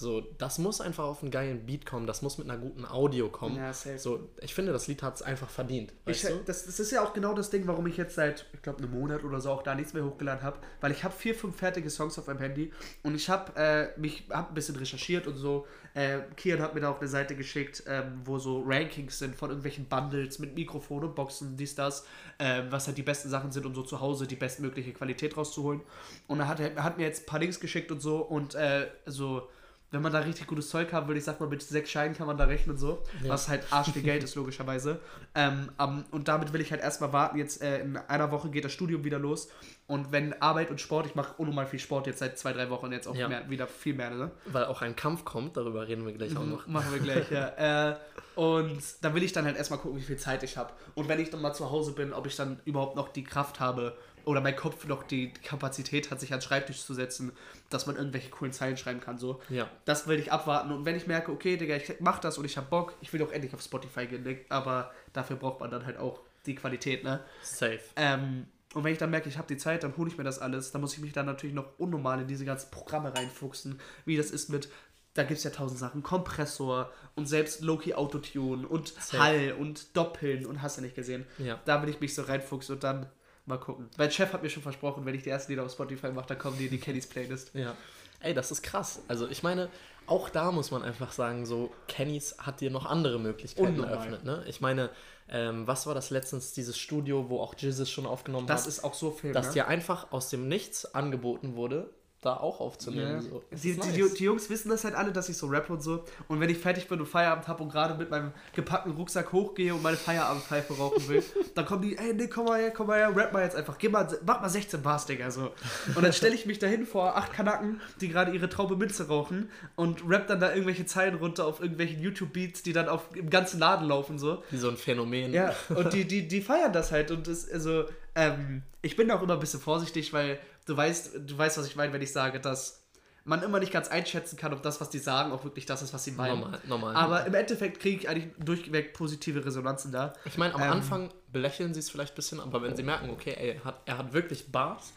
So, 0.00 0.22
das 0.38 0.58
muss 0.58 0.80
einfach 0.80 1.04
auf 1.04 1.20
einen 1.20 1.30
geilen 1.30 1.66
Beat 1.66 1.84
kommen, 1.84 2.06
das 2.06 2.22
muss 2.22 2.38
mit 2.38 2.48
einer 2.48 2.58
guten 2.58 2.86
Audio 2.86 3.28
kommen. 3.28 3.56
Ja, 3.56 3.70
safe. 3.74 3.98
So, 3.98 4.30
ich 4.40 4.54
finde, 4.54 4.72
das 4.72 4.86
Lied 4.86 5.02
hat 5.02 5.16
es 5.16 5.20
einfach 5.20 5.50
verdient. 5.50 5.92
Ich, 6.06 6.22
das, 6.22 6.64
das 6.64 6.80
ist 6.80 6.90
ja 6.90 7.04
auch 7.04 7.12
genau 7.12 7.34
das 7.34 7.50
Ding, 7.50 7.66
warum 7.66 7.86
ich 7.86 7.98
jetzt 7.98 8.14
seit, 8.14 8.46
ich 8.54 8.62
glaube, 8.62 8.78
einem 8.78 8.98
Monat 8.98 9.24
oder 9.24 9.42
so 9.42 9.50
auch 9.50 9.62
da 9.62 9.74
nichts 9.74 9.92
mehr 9.92 10.02
hochgeladen 10.02 10.42
habe, 10.42 10.58
weil 10.80 10.92
ich 10.92 11.04
habe 11.04 11.14
vier, 11.14 11.34
fünf 11.34 11.54
fertige 11.54 11.90
Songs 11.90 12.18
auf 12.18 12.28
meinem 12.28 12.38
Handy 12.38 12.72
und 13.02 13.14
ich 13.14 13.28
habe 13.28 13.52
äh, 13.56 14.00
mich 14.00 14.24
hab 14.30 14.48
ein 14.48 14.54
bisschen 14.54 14.76
recherchiert 14.76 15.26
und 15.26 15.36
so. 15.36 15.66
Äh, 15.92 16.20
Kian 16.34 16.62
hat 16.62 16.74
mir 16.74 16.80
da 16.80 16.90
auch 16.92 16.98
eine 16.98 17.08
Seite 17.08 17.36
geschickt, 17.36 17.82
ähm, 17.86 18.22
wo 18.24 18.38
so 18.38 18.62
Rankings 18.66 19.18
sind 19.18 19.36
von 19.36 19.50
irgendwelchen 19.50 19.84
Bundles 19.84 20.38
mit 20.38 20.54
Mikrofon 20.54 21.04
und 21.04 21.14
Boxen, 21.14 21.58
dies, 21.58 21.74
das, 21.74 22.06
ähm, 22.38 22.68
was 22.70 22.86
halt 22.86 22.96
die 22.96 23.02
besten 23.02 23.28
Sachen 23.28 23.52
sind, 23.52 23.66
um 23.66 23.74
so 23.74 23.82
zu 23.82 24.00
Hause 24.00 24.26
die 24.26 24.36
bestmögliche 24.36 24.94
Qualität 24.94 25.36
rauszuholen. 25.36 25.82
Und 26.26 26.40
er 26.40 26.48
hat, 26.48 26.58
hat 26.58 26.96
mir 26.96 27.04
jetzt 27.04 27.24
ein 27.24 27.26
paar 27.26 27.40
Links 27.40 27.60
geschickt 27.60 27.92
und 27.92 28.00
so 28.00 28.20
und 28.20 28.54
äh, 28.54 28.86
so 29.04 29.46
wenn 29.92 30.02
man 30.02 30.12
da 30.12 30.20
richtig 30.20 30.46
gutes 30.46 30.68
Zeug 30.68 30.92
haben 30.92 31.08
will, 31.08 31.16
ich 31.16 31.24
sag 31.24 31.40
mal, 31.40 31.48
mit 31.48 31.62
sechs 31.62 31.90
Scheinen 31.90 32.14
kann 32.14 32.26
man 32.26 32.36
da 32.38 32.44
rechnen 32.44 32.76
so, 32.78 33.02
Ja. 33.22 33.30
was 33.30 33.48
halt 33.48 33.64
arsch 33.72 33.90
viel 33.90 34.02
Geld 34.02 34.22
ist, 34.22 34.34
logischerweise. 34.36 35.00
Ähm, 35.32 35.70
am- 35.76 36.04
und 36.10 36.26
damit 36.26 36.52
will 36.52 36.60
ich 36.60 36.72
halt 36.72 36.80
erstmal 36.82 37.12
warten. 37.12 37.38
Jetzt 37.38 37.62
äh, 37.62 37.82
in 37.82 37.96
einer 37.96 38.32
Woche 38.32 38.50
geht 38.50 38.64
das 38.64 38.72
Studium 38.72 39.04
wieder 39.04 39.18
los. 39.20 39.48
Und 39.86 40.10
wenn 40.10 40.40
Arbeit 40.42 40.70
und 40.72 40.80
Sport, 40.80 41.06
ich 41.06 41.14
mache 41.14 41.34
unnormal 41.38 41.66
viel 41.66 41.78
Sport 41.78 42.08
jetzt 42.08 42.18
seit 42.18 42.36
zwei, 42.36 42.52
drei 42.52 42.68
Wochen, 42.68 42.90
jetzt 42.90 43.06
auch 43.06 43.14
Ja. 43.14 43.28
mehr, 43.28 43.48
wieder 43.48 43.68
viel 43.68 43.94
mehr, 43.94 44.10
ne? 44.10 44.32
Weil 44.46 44.64
auch 44.64 44.82
ein 44.82 44.96
Kampf 44.96 45.24
kommt, 45.24 45.56
darüber 45.56 45.86
reden 45.86 46.04
wir 46.04 46.12
gleich 46.12 46.36
auch 46.36 46.44
noch. 46.44 46.66
Machen 46.66 46.92
wir 46.92 46.98
gleich, 46.98 47.30
ja. 47.30 47.48
Äh, 47.90 47.96
und 48.34 48.80
da 49.02 49.14
will 49.14 49.22
ich 49.22 49.32
dann 49.32 49.44
halt 49.44 49.56
erstmal 49.56 49.78
gucken, 49.78 49.98
wie 49.98 50.02
viel 50.02 50.16
Zeit 50.16 50.42
ich 50.42 50.56
habe. 50.56 50.72
Und 50.96 51.08
wenn 51.08 51.20
ich 51.20 51.30
dann 51.30 51.40
mal 51.42 51.52
zu 51.52 51.70
Hause 51.70 51.92
bin, 51.92 52.12
ob 52.12 52.26
ich 52.26 52.34
dann 52.34 52.58
überhaupt 52.64 52.96
noch 52.96 53.08
die 53.10 53.22
Kraft 53.24 53.60
habe 53.60 53.96
oder 54.24 54.40
mein 54.40 54.56
Kopf 54.56 54.86
noch 54.86 55.02
die 55.02 55.32
Kapazität 55.32 56.10
hat, 56.10 56.20
sich 56.20 56.32
an 56.32 56.38
den 56.38 56.44
Schreibtisch 56.44 56.82
zu 56.82 56.94
setzen, 56.94 57.32
dass 57.68 57.86
man 57.86 57.96
irgendwelche 57.96 58.30
coolen 58.30 58.52
Zeilen 58.52 58.76
schreiben 58.76 59.00
kann. 59.00 59.18
So. 59.18 59.40
Ja. 59.48 59.68
Das 59.84 60.06
will 60.06 60.18
ich 60.18 60.32
abwarten. 60.32 60.72
Und 60.72 60.84
wenn 60.84 60.96
ich 60.96 61.06
merke, 61.06 61.32
okay, 61.32 61.56
Digga, 61.56 61.76
ich 61.76 62.00
mach 62.00 62.18
das 62.18 62.38
und 62.38 62.44
ich 62.44 62.56
hab 62.56 62.70
Bock, 62.70 62.94
ich 63.00 63.12
will 63.12 63.22
auch 63.22 63.32
endlich 63.32 63.54
auf 63.54 63.62
Spotify 63.62 64.06
gehen, 64.06 64.22
ne? 64.22 64.40
aber 64.48 64.90
dafür 65.12 65.36
braucht 65.36 65.60
man 65.60 65.70
dann 65.70 65.86
halt 65.86 65.98
auch 65.98 66.20
die 66.46 66.54
Qualität, 66.54 67.04
ne? 67.04 67.20
Safe. 67.42 67.80
Ähm, 67.96 68.46
und 68.72 68.84
wenn 68.84 68.92
ich 68.92 68.98
dann 68.98 69.10
merke, 69.10 69.28
ich 69.28 69.36
habe 69.36 69.48
die 69.48 69.56
Zeit, 69.56 69.82
dann 69.82 69.96
hole 69.96 70.08
ich 70.08 70.16
mir 70.16 70.24
das 70.24 70.38
alles. 70.38 70.70
Dann 70.70 70.80
muss 70.80 70.94
ich 70.94 71.00
mich 71.00 71.12
dann 71.12 71.26
natürlich 71.26 71.54
noch 71.54 71.78
unnormal 71.78 72.20
in 72.20 72.28
diese 72.28 72.44
ganzen 72.44 72.70
Programme 72.70 73.14
reinfuchsen, 73.14 73.80
wie 74.04 74.16
das 74.16 74.30
ist 74.30 74.48
mit, 74.48 74.68
da 75.14 75.24
gibt 75.24 75.38
es 75.38 75.44
ja 75.44 75.50
tausend 75.50 75.80
Sachen, 75.80 76.02
Kompressor 76.02 76.92
und 77.16 77.26
selbst 77.26 77.62
Loki 77.62 77.94
Autotune 77.94 78.66
und 78.66 78.88
Safe. 78.88 79.18
Hall 79.18 79.56
und 79.58 79.96
Doppeln 79.96 80.46
und 80.46 80.62
hast 80.62 80.78
du 80.78 80.82
nicht 80.82 80.94
gesehen. 80.94 81.26
Ja. 81.38 81.60
Da 81.64 81.82
will 81.82 81.88
ich 81.88 82.00
mich 82.00 82.14
so 82.14 82.22
reinfuchsen 82.22 82.76
und 82.76 82.84
dann 82.84 83.06
mal 83.46 83.58
gucken. 83.58 83.88
Mein 83.98 84.10
Chef 84.10 84.32
hat 84.32 84.42
mir 84.42 84.50
schon 84.50 84.62
versprochen, 84.62 85.04
wenn 85.06 85.14
ich 85.14 85.22
die 85.22 85.30
ersten 85.30 85.52
Lieder 85.52 85.64
auf 85.64 85.72
Spotify 85.72 86.08
mache, 86.10 86.28
dann 86.28 86.38
kommen 86.38 86.58
die 86.58 86.66
in 86.66 86.70
die 86.70 86.78
Kennys 86.78 87.06
Playlist. 87.06 87.50
Ja. 87.54 87.74
Ey, 88.20 88.34
das 88.34 88.50
ist 88.50 88.62
krass. 88.62 89.00
Also 89.08 89.26
ich 89.28 89.42
meine, 89.42 89.68
auch 90.06 90.28
da 90.28 90.52
muss 90.52 90.70
man 90.70 90.82
einfach 90.82 91.12
sagen, 91.12 91.46
so 91.46 91.72
Kennys 91.88 92.36
hat 92.38 92.60
dir 92.60 92.70
noch 92.70 92.84
andere 92.86 93.18
Möglichkeiten 93.18 93.68
Unnormal. 93.68 93.92
eröffnet. 93.94 94.24
Ne? 94.24 94.44
Ich 94.46 94.60
meine, 94.60 94.90
ähm, 95.28 95.66
was 95.66 95.86
war 95.86 95.94
das 95.94 96.10
letztens, 96.10 96.52
dieses 96.52 96.76
Studio, 96.76 97.30
wo 97.30 97.40
auch 97.40 97.54
Jizzes 97.56 97.90
schon 97.90 98.06
aufgenommen 98.06 98.46
Das 98.46 98.62
hat, 98.62 98.68
ist 98.68 98.84
auch 98.84 98.94
so 98.94 99.10
viel. 99.10 99.32
dass 99.32 99.48
ne? 99.48 99.52
dir 99.54 99.68
einfach 99.68 100.12
aus 100.12 100.28
dem 100.28 100.48
Nichts 100.48 100.94
angeboten 100.94 101.54
wurde, 101.54 101.90
da 102.20 102.36
auch 102.36 102.60
aufzunehmen. 102.60 103.14
Ja. 103.14 103.20
So. 103.22 103.42
Die, 103.50 103.74
nice. 103.74 103.92
die, 103.92 104.14
die 104.18 104.24
Jungs 104.24 104.50
wissen 104.50 104.68
das 104.68 104.84
halt 104.84 104.94
alle, 104.94 105.10
dass 105.10 105.30
ich 105.30 105.38
so 105.38 105.46
rappe 105.46 105.72
und 105.72 105.82
so. 105.82 106.04
Und 106.28 106.38
wenn 106.40 106.50
ich 106.50 106.58
fertig 106.58 106.86
bin 106.86 107.00
und 107.00 107.06
Feierabend 107.06 107.48
habe 107.48 107.62
und 107.62 107.72
gerade 107.72 107.94
mit 107.94 108.10
meinem 108.10 108.32
gepackten 108.54 108.92
Rucksack 108.92 109.32
hochgehe 109.32 109.74
und 109.74 109.82
meine 109.82 109.96
Feierabendpfeife 109.96 110.74
rauchen 110.74 111.08
will, 111.08 111.22
dann 111.54 111.64
kommen 111.64 111.80
die, 111.80 111.96
ey, 111.96 112.12
nee, 112.12 112.26
komm 112.26 112.44
mal 112.44 112.60
her, 112.60 112.72
komm 112.72 112.88
mal 112.88 112.98
her, 112.98 113.16
rap 113.16 113.32
mal 113.32 113.42
jetzt 113.42 113.56
einfach. 113.56 113.78
Geh 113.78 113.88
mal, 113.88 114.06
mach 114.26 114.42
mal 114.42 114.50
16 114.50 114.82
Bars, 114.82 115.06
Digga, 115.06 115.30
so. 115.30 115.50
Und 115.94 116.02
dann 116.02 116.12
stelle 116.12 116.34
ich 116.34 116.44
mich 116.44 116.58
dahin 116.58 116.84
vor 116.84 117.16
acht 117.16 117.32
Kanaken, 117.32 117.80
die 118.02 118.08
gerade 118.08 118.32
ihre 118.32 118.50
Traube 118.50 118.76
Minze 118.76 119.08
rauchen 119.08 119.50
und 119.76 120.02
rap 120.06 120.26
dann 120.26 120.40
da 120.40 120.50
irgendwelche 120.50 120.84
Zeilen 120.84 121.14
runter 121.14 121.46
auf 121.46 121.60
irgendwelchen 121.60 122.02
YouTube-Beats, 122.02 122.62
die 122.62 122.74
dann 122.74 122.88
auf, 122.88 123.16
im 123.16 123.30
ganzen 123.30 123.58
Laden 123.60 123.88
laufen, 123.88 124.18
so. 124.18 124.42
Wie 124.50 124.58
so 124.58 124.68
ein 124.68 124.76
Phänomen. 124.76 125.32
Ja, 125.32 125.54
und 125.70 125.94
die, 125.94 126.04
die, 126.04 126.28
die 126.28 126.42
feiern 126.42 126.74
das 126.74 126.92
halt. 126.92 127.10
Und 127.10 127.26
das, 127.28 127.50
also, 127.50 127.86
ähm, 128.14 128.62
ich 128.82 128.96
bin 128.96 129.08
da 129.08 129.16
auch 129.16 129.22
immer 129.22 129.34
ein 129.34 129.40
bisschen 129.40 129.60
vorsichtig, 129.60 130.12
weil 130.12 130.38
du 130.66 130.76
weißt, 130.76 131.12
du 131.26 131.38
weißt, 131.38 131.58
was 131.58 131.66
ich 131.66 131.76
meine, 131.76 131.92
wenn 131.92 132.02
ich 132.02 132.12
sage, 132.12 132.40
dass 132.40 132.78
man 133.24 133.42
immer 133.42 133.58
nicht 133.60 133.72
ganz 133.72 133.88
einschätzen 133.88 134.36
kann, 134.36 134.52
ob 134.54 134.62
das, 134.62 134.80
was 134.80 134.88
die 134.90 134.98
sagen, 134.98 135.30
auch 135.32 135.44
wirklich 135.44 135.66
das 135.66 135.82
ist, 135.82 135.92
was 135.92 136.02
sie 136.04 136.12
meinen. 136.12 136.40
Normal, 136.40 136.60
normal. 136.66 136.96
Aber 136.96 137.26
im 137.26 137.34
Endeffekt 137.34 137.78
kriege 137.80 137.98
ich 137.98 138.08
eigentlich 138.08 138.32
durchweg 138.38 138.94
positive 138.94 139.44
Resonanzen 139.44 139.92
da. 139.92 140.14
Ich 140.24 140.38
meine, 140.38 140.54
am 140.54 140.62
Ähm, 140.62 140.70
Anfang 140.70 141.10
belächeln 141.30 141.74
sie 141.74 141.80
es 141.80 141.90
vielleicht 141.90 142.14
ein 142.14 142.16
bisschen, 142.16 142.40
aber 142.40 142.62
wenn 142.62 142.74
sie 142.74 142.82
merken, 142.82 143.10
okay, 143.10 143.34
ey, 143.38 143.50
er 143.56 143.64
hat, 143.64 143.82
er 143.84 143.98
hat 143.98 144.12
wirklich 144.12 144.50
Bars, 144.50 144.92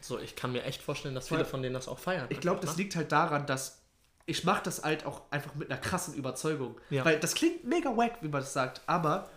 so, 0.00 0.18
ich 0.18 0.34
kann 0.34 0.52
mir 0.52 0.62
echt 0.64 0.80
vorstellen, 0.82 1.14
dass 1.14 1.28
viele 1.28 1.44
von 1.44 1.60
denen 1.62 1.74
das 1.74 1.88
auch 1.88 1.98
feiern. 1.98 2.26
Ich 2.30 2.40
glaube, 2.40 2.60
das 2.60 2.76
Ne? 2.76 2.82
liegt 2.84 2.96
halt 2.96 3.12
daran, 3.12 3.46
dass 3.46 3.82
ich 4.26 4.44
mache 4.44 4.62
das 4.62 4.82
halt 4.84 5.06
auch 5.06 5.22
einfach 5.30 5.54
mit 5.54 5.70
einer 5.70 5.80
krassen 5.80 6.14
Überzeugung. 6.14 6.78
Ja. 6.90 7.04
Weil 7.04 7.18
das 7.18 7.34
klingt 7.34 7.64
mega 7.64 7.96
wack, 7.96 8.18
wie 8.20 8.28
man 8.28 8.40
das 8.42 8.52
sagt, 8.52 8.82
aber 8.86 9.28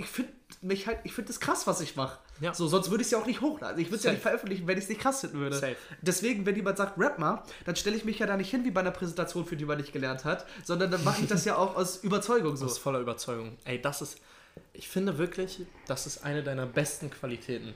ich 0.00 0.06
finde 0.06 0.32
mich 0.62 0.86
halt, 0.86 0.98
ich 1.04 1.12
finde 1.12 1.28
das 1.28 1.38
krass, 1.40 1.66
was 1.66 1.80
ich 1.80 1.94
mache. 1.96 2.18
Ja. 2.40 2.52
So, 2.54 2.66
sonst 2.66 2.90
würde 2.90 3.02
ich 3.02 3.06
es 3.06 3.10
ja 3.12 3.18
auch 3.18 3.26
nicht 3.26 3.40
hochladen. 3.40 3.78
Ich 3.80 3.88
würde 3.88 3.96
es 3.98 4.02
ja 4.04 4.10
nicht 4.12 4.22
veröffentlichen, 4.22 4.66
wenn 4.66 4.76
ich 4.78 4.84
es 4.84 4.88
nicht 4.88 5.00
krass 5.00 5.20
finden 5.20 5.38
würde. 5.38 5.56
Safe. 5.56 5.76
Deswegen, 6.02 6.44
wenn 6.46 6.56
jemand 6.56 6.78
sagt, 6.78 6.98
rap 6.98 7.18
mal, 7.18 7.42
dann 7.66 7.76
stelle 7.76 7.96
ich 7.96 8.04
mich 8.04 8.18
ja 8.18 8.26
da 8.26 8.36
nicht 8.36 8.50
hin 8.50 8.64
wie 8.64 8.70
bei 8.70 8.80
einer 8.80 8.90
Präsentation, 8.90 9.44
für 9.46 9.56
die 9.56 9.64
man 9.64 9.76
nicht 9.78 9.92
gelernt 9.92 10.24
hat, 10.24 10.46
sondern 10.64 10.90
dann 10.90 11.04
mache 11.04 11.20
ich 11.22 11.28
das 11.28 11.44
ja 11.44 11.56
auch 11.56 11.76
aus 11.76 11.98
Überzeugung 11.98 12.56
so. 12.56 12.64
Aus 12.66 12.78
voller 12.78 13.00
Überzeugung. 13.00 13.56
Ey, 13.64 13.80
das 13.80 14.02
ist, 14.02 14.18
ich 14.72 14.88
finde 14.88 15.18
wirklich, 15.18 15.60
das 15.86 16.06
ist 16.06 16.24
eine 16.24 16.42
deiner 16.42 16.66
besten 16.66 17.10
Qualitäten. 17.10 17.74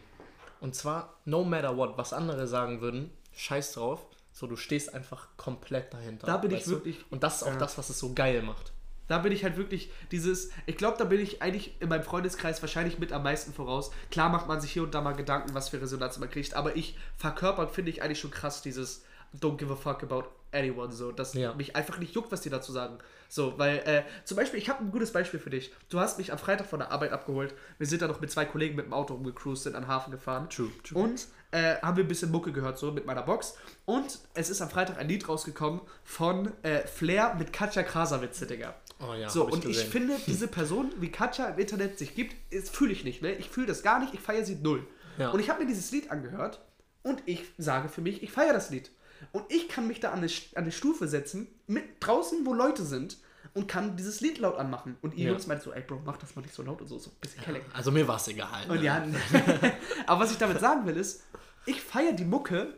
Und 0.61 0.75
zwar, 0.75 1.15
no 1.27 1.45
matter 1.45 1.77
what, 1.77 1.97
was 1.99 2.13
andere 2.13 2.47
sagen 2.47 2.81
würden, 2.81 3.11
scheiß 3.35 3.73
drauf, 3.75 4.07
so 4.33 4.47
du 4.47 4.57
stehst 4.57 4.95
einfach 4.95 5.29
komplett 5.37 5.93
dahinter. 5.93 6.27
Da 6.27 6.39
bin 6.39 6.51
ich 6.51 6.59
weißt 6.59 6.67
du? 6.69 6.71
wirklich- 6.73 7.05
Und 7.11 7.23
das 7.23 7.37
ist 7.37 7.43
auch 7.45 7.49
Ja. 7.53 7.57
das, 7.59 7.77
was 7.79 7.91
es 7.91 7.99
so 7.99 8.15
geil 8.15 8.43
macht. 8.43 8.73
Da 9.09 9.19
bin 9.19 9.33
ich 9.33 9.45
halt 9.45 9.57
wirklich 9.57 9.91
dieses, 10.11 10.51
ich 10.67 10.77
glaube, 10.77 10.97
da 10.99 11.05
bin 11.05 11.21
ich 11.21 11.43
eigentlich 11.43 11.75
in 11.81 11.89
meinem 11.89 12.03
Freundeskreis 12.05 12.63
wahrscheinlich 12.63 12.99
mit 12.99 13.13
am 13.13 13.23
meisten 13.23 13.53
voraus. 13.53 13.91
Klar 14.11 14.29
macht 14.31 14.49
man 14.49 14.61
sich 14.61 14.73
hier 14.73 14.83
und 14.83 14.95
da 14.95 15.01
mal 15.01 15.13
Gedanken, 15.13 15.55
was 15.55 15.69
für 15.69 15.81
Resonanz 15.81 16.19
man 16.19 16.31
kriegt, 16.31 16.55
aber 16.55 16.77
ich 16.77 16.97
verkörpert, 17.17 17.71
finde 17.73 17.91
ich 17.91 18.03
eigentlich 18.03 18.21
schon 18.21 18.31
krass 18.31 18.63
dieses 18.63 19.05
Don't 19.41 19.57
give 19.57 19.73
a 19.73 19.77
fuck 19.77 20.03
about 20.05 20.25
anyone, 20.53 20.93
so, 20.93 21.11
dass 21.11 21.35
Ja. 21.35 21.55
mich 21.55 21.75
einfach 21.75 21.99
nicht 21.99 22.15
juckt, 22.15 22.31
was 22.31 22.41
die 22.41 22.51
dazu 22.51 22.71
sagen. 22.71 22.99
So, 23.29 23.59
weil, 23.59 23.79
äh, 23.79 24.03
zum 24.25 24.37
Beispiel, 24.37 24.61
ich 24.61 24.69
habe 24.69 24.85
ein 24.85 24.93
gutes 24.93 25.13
Beispiel 25.13 25.41
für 25.41 25.51
dich. 25.51 25.73
Du 25.89 25.99
hast 25.99 26.19
mich 26.19 26.31
am 26.31 26.39
Freitag 26.39 26.69
von 26.69 26.79
der 26.79 26.93
Arbeit 26.93 27.11
abgeholt. 27.11 27.53
Wir 27.79 27.89
sind 27.89 28.01
da 28.01 28.07
noch 28.07 28.21
mit 28.21 28.31
zwei 28.31 28.45
Kollegen 28.45 28.77
mit 28.77 28.87
dem 28.87 28.93
Auto 28.93 29.15
rumgecruised, 29.15 29.65
sind 29.65 29.75
an 29.75 29.83
den 29.83 29.89
Hafen 29.89 30.13
gefahren. 30.13 30.49
True, 30.51 30.71
true. 30.85 31.03
Und 31.03 31.27
äh, 31.55 31.77
haben 31.83 31.97
wir 31.97 32.05
ein 32.05 32.09
bisschen 32.09 32.31
Mucke 32.31 32.53
gehört, 32.53 32.79
so 32.79 32.91
mit 32.93 33.07
meiner 33.07 33.23
Box. 33.23 33.55
Und 33.85 34.19
es 34.35 34.51
ist 34.51 34.61
am 34.61 34.69
Freitag 34.71 34.99
ein 34.99 35.09
Lied 35.09 35.29
rausgekommen 35.29 35.81
von 36.03 36.53
äh, 36.63 36.87
Flair 36.87 37.35
mit 37.39 37.53
Katja 37.53 37.83
Krasavitze, 37.83 38.47
Digga. 38.47 38.75
Oh 39.01 39.15
ja, 39.15 39.29
So, 39.29 39.47
ich 39.49 39.55
und 39.55 39.65
ich 39.65 39.73
gesehen. 39.77 39.91
finde, 39.91 40.17
diese 40.27 40.49
Person, 40.49 40.93
wie 40.99 41.11
Katja 41.11 41.47
im 41.47 41.59
Internet 41.59 41.99
sich 41.99 42.15
gibt, 42.15 42.35
fühle 42.69 42.93
ich 42.93 43.05
nicht, 43.05 43.23
ne? 43.23 43.33
Ich 43.33 43.49
fühle 43.49 43.67
das 43.67 43.83
gar 43.83 43.99
nicht, 44.01 44.15
ich 44.15 44.21
feiere 44.21 44.45
sie 44.45 44.57
null. 44.57 44.87
Ja. 45.19 45.31
Und 45.31 45.41
ich 45.41 45.49
habe 45.51 45.61
mir 45.61 45.67
dieses 45.69 45.91
Lied 45.93 46.11
angehört 46.11 46.61
und 47.03 47.23
ich 47.27 47.45
sage 47.59 47.89
für 47.89 48.01
mich, 48.01 48.23
ich 48.23 48.33
feiere 48.33 48.53
das 48.53 48.71
Lied. 48.71 48.91
Und 49.33 49.45
ich 49.49 49.69
kann 49.69 49.87
mich 49.87 50.01
da 50.01 50.11
an 50.11 50.19
eine, 50.19 50.27
an 50.27 50.63
eine 50.65 50.73
Stufe 50.73 51.07
setzen, 51.09 51.47
mit 51.67 51.85
draußen, 52.01 52.45
wo 52.45 52.53
Leute 52.53 52.83
sind, 52.83 53.17
und 53.53 53.69
kann 53.69 53.97
dieses 53.97 54.21
Lied 54.21 54.39
laut 54.39 54.57
anmachen. 54.57 54.97
Und 55.03 55.15
ihr 55.15 55.27
Ja. 55.27 55.31
Jungs 55.31 55.47
meint 55.47 55.63
so, 55.63 55.73
ey 55.73 55.83
Bro, 55.83 56.01
mach 56.05 56.17
das 56.17 56.35
mal 56.35 56.43
nicht 56.43 56.55
so 56.55 56.63
laut 56.63 56.81
und 56.81 56.89
so, 56.89 56.99
so 56.99 57.11
ein 57.11 57.17
bisschen 57.21 57.43
kellig. 57.43 57.63
Also 57.73 57.93
mir 57.93 58.07
war 58.09 58.17
es 58.17 58.27
egal. 58.27 58.65
Und 58.69 58.79
ne? 58.79 58.85
ja, 58.85 59.07
aber 60.07 60.21
was 60.25 60.33
ich 60.33 60.39
damit 60.39 60.59
sagen 60.61 60.85
will, 60.87 60.97
ist, 60.97 61.23
ich 61.67 61.81
feiere 61.81 62.13
die 62.13 62.25
Mucke. 62.25 62.75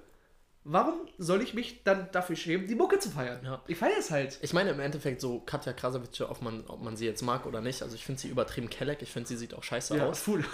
Warum 0.69 0.95
soll 1.17 1.43
ich 1.43 1.55
mich 1.55 1.85
dann 1.85 2.09
dafür 2.11 2.35
schämen, 2.35 2.67
die 2.67 2.75
Mucke 2.75 2.99
zu 2.99 3.09
feiern? 3.09 3.39
Ja. 3.45 3.63
Ich 3.69 3.79
feiere 3.79 3.99
es 4.01 4.11
halt. 4.11 4.37
Ich 4.43 4.53
meine 4.53 4.71
im 4.71 4.81
Endeffekt 4.81 5.21
so 5.21 5.39
Katja 5.47 5.73
Krasavice, 5.73 6.23
ob 6.23 6.43
man, 6.43 6.65
ob 6.67 6.83
man 6.83 6.97
sie 6.97 7.07
jetzt 7.07 7.23
mag 7.23 7.47
oder 7.47 7.61
nicht. 7.61 7.83
Also 7.83 7.95
ich 7.95 8.05
finde 8.05 8.21
sie 8.21 8.27
übertrieben 8.27 8.69
kelleck. 8.69 9.01
Ich 9.01 9.13
finde 9.13 9.29
sie 9.29 9.37
sieht 9.37 9.55
auch 9.55 9.63
scheiße 9.63 10.03
aus. 10.03 10.27
cool. 10.27 10.45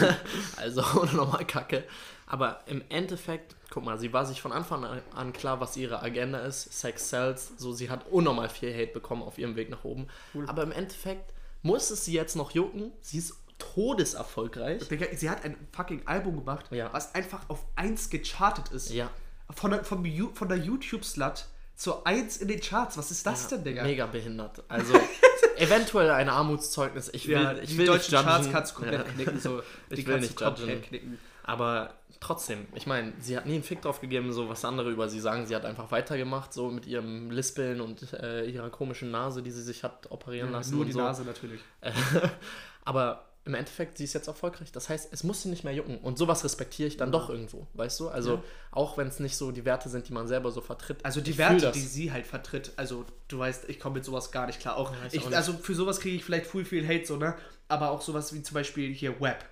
Also 0.58 0.82
nochmal 1.16 1.46
kacke. 1.46 1.84
Aber 2.26 2.60
im 2.66 2.82
Endeffekt, 2.90 3.56
guck 3.70 3.82
mal, 3.82 3.98
sie 3.98 4.12
war 4.12 4.26
sich 4.26 4.42
von 4.42 4.52
Anfang 4.52 4.84
an 4.84 5.32
klar, 5.32 5.58
was 5.60 5.74
ihre 5.78 6.02
Agenda 6.02 6.40
ist. 6.40 6.78
Sex 6.78 7.08
sells. 7.08 7.52
So, 7.56 7.72
sie 7.72 7.88
hat 7.88 8.06
unnormal 8.10 8.50
viel 8.50 8.74
Hate 8.74 8.92
bekommen 8.92 9.22
auf 9.22 9.38
ihrem 9.38 9.56
Weg 9.56 9.70
nach 9.70 9.84
oben. 9.84 10.06
Aber 10.48 10.64
im 10.64 10.72
Endeffekt 10.72 11.32
muss 11.62 11.90
es 11.90 12.04
sie 12.04 12.12
jetzt 12.12 12.36
noch 12.36 12.50
jucken. 12.50 12.92
Sie 13.00 13.16
ist 13.18 13.36
todeserfolgreich. 13.74 14.88
Digga, 14.88 15.06
sie 15.16 15.30
hat 15.30 15.44
ein 15.44 15.56
fucking 15.72 16.02
Album 16.06 16.36
gemacht, 16.38 16.66
Ja. 16.70 16.92
was 16.92 17.14
einfach 17.14 17.48
auf 17.48 17.64
1 17.76 18.10
gechartet 18.10 18.68
ist. 18.72 18.90
Ja. 18.90 19.10
Von 19.50 19.70
der, 19.72 19.82
Ju- 19.84 20.34
von 20.34 20.48
der 20.48 20.58
YouTube-Slut 20.58 21.46
zur 21.76 22.06
1 22.06 22.38
in 22.38 22.48
den 22.48 22.60
Charts. 22.60 22.96
Was 22.98 23.10
ist 23.10 23.26
das 23.26 23.48
denn, 23.48 23.64
Digga? 23.64 23.82
Mega 23.82 24.06
behindert. 24.06 24.62
Also 24.68 24.94
eventuell 25.56 26.10
ein 26.10 26.28
Armutszeugnis. 26.28 27.10
Ich 27.12 27.26
will, 27.28 27.34
Ja, 27.34 27.52
ich 27.54 27.70
die 27.70 27.78
will 27.78 27.86
deutschen 27.86 28.14
nicht 28.14 28.24
Charts 28.24 28.50
kannst 28.50 28.72
du 28.72 28.76
komplett 28.80 29.06
Ja. 29.06 29.12
knicken. 29.12 29.40
So. 29.40 29.62
Ich 29.90 29.96
Die 30.00 30.06
will 30.06 30.14
kannst 30.14 30.28
nicht 30.28 30.40
du 30.40 30.44
komplett 30.44 30.82
knicken. 30.84 31.18
Aber 31.44 31.94
trotzdem, 32.20 32.66
ich 32.76 32.86
meine, 32.86 33.12
sie 33.18 33.36
hat 33.36 33.46
nie 33.46 33.54
einen 33.54 33.64
Fick 33.64 33.82
drauf 33.82 34.00
gegeben, 34.00 34.32
so 34.32 34.48
was 34.48 34.64
andere 34.64 34.90
über 34.90 35.08
sie 35.08 35.18
sagen. 35.18 35.44
Sie 35.46 35.56
hat 35.56 35.64
einfach 35.64 35.90
weitergemacht, 35.90 36.52
so 36.52 36.70
mit 36.70 36.86
ihrem 36.86 37.30
Lispeln 37.32 37.80
und 37.80 38.12
äh, 38.12 38.44
ihrer 38.46 38.70
komischen 38.70 39.10
Nase, 39.10 39.42
die 39.42 39.50
sie 39.50 39.62
sich 39.62 39.82
hat 39.82 40.08
operieren 40.10 40.50
Ja, 40.52 40.58
lassen. 40.58 40.76
nur 40.76 40.84
die 40.84 40.92
so. 40.92 41.00
Nase 41.00 41.24
natürlich. 41.24 41.60
aber 42.84 43.24
im 43.44 43.54
Endeffekt, 43.54 43.98
sie 43.98 44.04
ist 44.04 44.12
jetzt 44.12 44.28
erfolgreich. 44.28 44.70
Das 44.70 44.88
heißt, 44.88 45.08
es 45.12 45.24
muss 45.24 45.42
sie 45.42 45.48
nicht 45.48 45.64
mehr 45.64 45.72
jucken. 45.74 45.98
Und 45.98 46.16
sowas 46.16 46.44
respektiere 46.44 46.86
ich 46.86 46.96
dann 46.96 47.10
doch 47.10 47.28
irgendwo, 47.28 47.66
weißt 47.74 47.98
du? 48.00 48.08
Also, 48.08 48.34
Ja. 48.34 48.42
auch 48.70 48.96
wenn 48.98 49.08
es 49.08 49.18
nicht 49.18 49.36
so 49.36 49.50
die 49.50 49.64
Werte 49.64 49.88
sind, 49.88 50.08
die 50.08 50.12
man 50.12 50.28
selber 50.28 50.52
so 50.52 50.60
vertritt. 50.60 51.04
Also 51.04 51.20
die 51.20 51.36
Werte, 51.38 51.72
die 51.72 51.80
sie 51.80 52.12
halt 52.12 52.26
vertritt, 52.26 52.70
also 52.76 53.04
du 53.28 53.38
weißt, 53.40 53.68
ich 53.68 53.80
komme 53.80 53.96
mit 53.96 54.04
sowas 54.04 54.30
gar 54.30 54.46
nicht 54.46 54.60
klar. 54.60 54.76
Auch, 54.76 54.92
Ja, 54.92 54.96
ich 55.10 55.20
auch 55.22 55.26
nicht. 55.26 55.36
also 55.36 55.54
für 55.54 55.74
sowas 55.74 55.98
kriege 55.98 56.14
ich 56.16 56.24
vielleicht 56.24 56.46
viel, 56.46 56.64
viel 56.64 56.86
Hate, 56.86 57.04
so, 57.04 57.16
ne? 57.16 57.34
Aber 57.66 57.90
auch 57.90 58.00
sowas 58.00 58.32
wie 58.32 58.42
zum 58.42 58.54
Beispiel 58.54 58.92
hier 58.94 59.20
Web. 59.20 59.44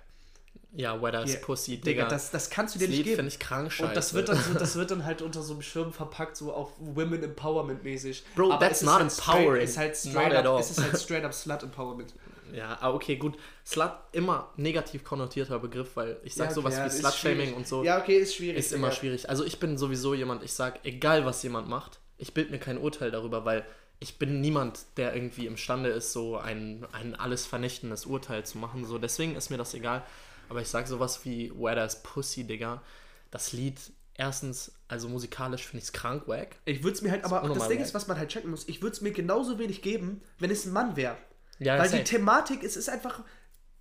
Ja, 0.73 0.95
is 0.95 1.31
Hier, 1.31 1.41
Pussy, 1.41 1.71
Digga, 1.81 2.03
Digga. 2.03 2.07
das, 2.07 2.31
das 2.31 2.49
kannst 2.49 2.75
du 2.75 2.79
dir 2.79 2.85
das 2.87 2.95
nicht 2.95 3.05
Lied 3.05 3.15
geben. 3.17 3.27
ich 3.27 3.39
krank 3.39 3.73
scheiße. 3.73 3.89
Und 3.89 3.97
das 3.97 4.13
wird, 4.13 4.29
dann 4.29 4.37
so, 4.41 4.53
das 4.57 4.75
wird 4.77 4.89
dann 4.91 5.03
halt 5.03 5.21
unter 5.21 5.41
so 5.41 5.51
einem 5.51 5.61
Schirm 5.61 5.91
verpackt, 5.91 6.37
so 6.37 6.53
auf 6.53 6.71
Women 6.79 7.21
Empowerment 7.23 7.83
mäßig. 7.83 8.23
Bro, 8.37 8.51
that's 8.57 8.77
es 8.77 8.81
ist 8.83 8.83
not 8.85 8.99
halt 9.01 9.11
straight- 9.11 9.35
empowering. 9.39 9.63
Es 9.65 9.71
ist 9.71 9.77
halt 9.77 9.89
Not 9.89 9.97
straight 10.13 10.33
at 10.33 10.45
up, 10.45 10.53
all. 10.53 10.59
es 10.61 10.71
ist 10.71 10.81
halt 10.81 10.97
straight 10.97 11.23
up 11.25 11.33
Slut 11.33 11.63
Empowerment. 11.63 12.13
Ja, 12.53 12.77
ah, 12.81 12.91
okay, 12.93 13.15
gut. 13.15 13.37
Slut, 13.65 13.91
immer 14.11 14.51
negativ 14.57 15.03
konnotierter 15.03 15.59
Begriff, 15.59 15.95
weil 15.95 16.19
ich 16.23 16.33
sag 16.35 16.49
Ja, 16.49 16.53
sowas 16.55 16.75
ja, 16.77 16.85
wie 16.85 16.89
Slut-Shaming 16.89 17.53
und 17.53 17.67
so 17.67 17.83
Ja, 17.83 17.99
okay, 18.01 18.17
ist 18.17 18.35
schwierig. 18.35 18.57
ist 18.57 18.71
immer 18.73 18.87
Digga. 18.89 18.99
schwierig. 18.99 19.29
Also 19.29 19.43
ich 19.45 19.59
bin 19.59 19.77
sowieso 19.77 20.13
jemand, 20.13 20.43
ich 20.43 20.53
sag, 20.53 20.85
egal 20.85 21.25
was 21.25 21.41
jemand 21.43 21.67
macht, 21.69 21.99
ich 22.17 22.33
bild 22.33 22.51
mir 22.51 22.59
kein 22.59 22.77
Urteil 22.77 23.11
darüber, 23.11 23.45
weil 23.45 23.65
ich 23.99 24.17
bin 24.17 24.41
niemand, 24.41 24.79
der 24.97 25.13
irgendwie 25.15 25.45
imstande 25.45 25.89
ist, 25.89 26.11
so 26.11 26.37
ein, 26.37 26.85
ein 26.91 27.15
alles 27.15 27.45
vernichtendes 27.45 28.05
Urteil 28.05 28.43
zu 28.45 28.57
machen. 28.57 28.83
So, 28.85 28.97
deswegen 28.97 29.35
ist 29.35 29.49
mir 29.51 29.57
das 29.57 29.73
egal. 29.75 30.03
Aber 30.49 30.59
ich 30.61 30.67
sag 30.67 30.87
sowas 30.87 31.23
wie 31.23 31.51
Where 31.55 31.75
There's 31.75 32.01
Pussy, 32.03 32.43
Digga. 32.43 32.81
Das 33.29 33.53
Lied, 33.53 33.79
erstens, 34.15 34.73
also 34.87 35.07
musikalisch 35.07 35.63
finde 35.63 35.77
ich 35.79 35.85
es 35.85 35.93
krank 35.93 36.27
wack. 36.27 36.57
Ich 36.65 36.83
würde 36.83 36.95
es 36.95 37.01
mir 37.01 37.11
halt, 37.11 37.23
aber 37.23 37.47
das 37.47 37.67
Ding 37.67 37.77
wack. 37.77 37.85
ist, 37.85 37.93
was 37.93 38.07
man 38.07 38.17
halt 38.17 38.29
checken 38.29 38.49
muss, 38.51 38.67
ich 38.67 38.81
würde 38.81 38.93
es 38.93 39.01
mir 39.01 39.11
genauso 39.11 39.59
wenig 39.59 39.81
geben, 39.81 40.21
wenn 40.39 40.49
es 40.51 40.65
ein 40.65 40.73
Mann 40.73 40.95
wäre. 40.95 41.17
Ja, 41.63 41.77
Weil 41.77 41.89
die 41.89 42.03
Thematik, 42.03 42.63
es 42.63 42.75
ist 42.75 42.89
einfach, 42.89 43.23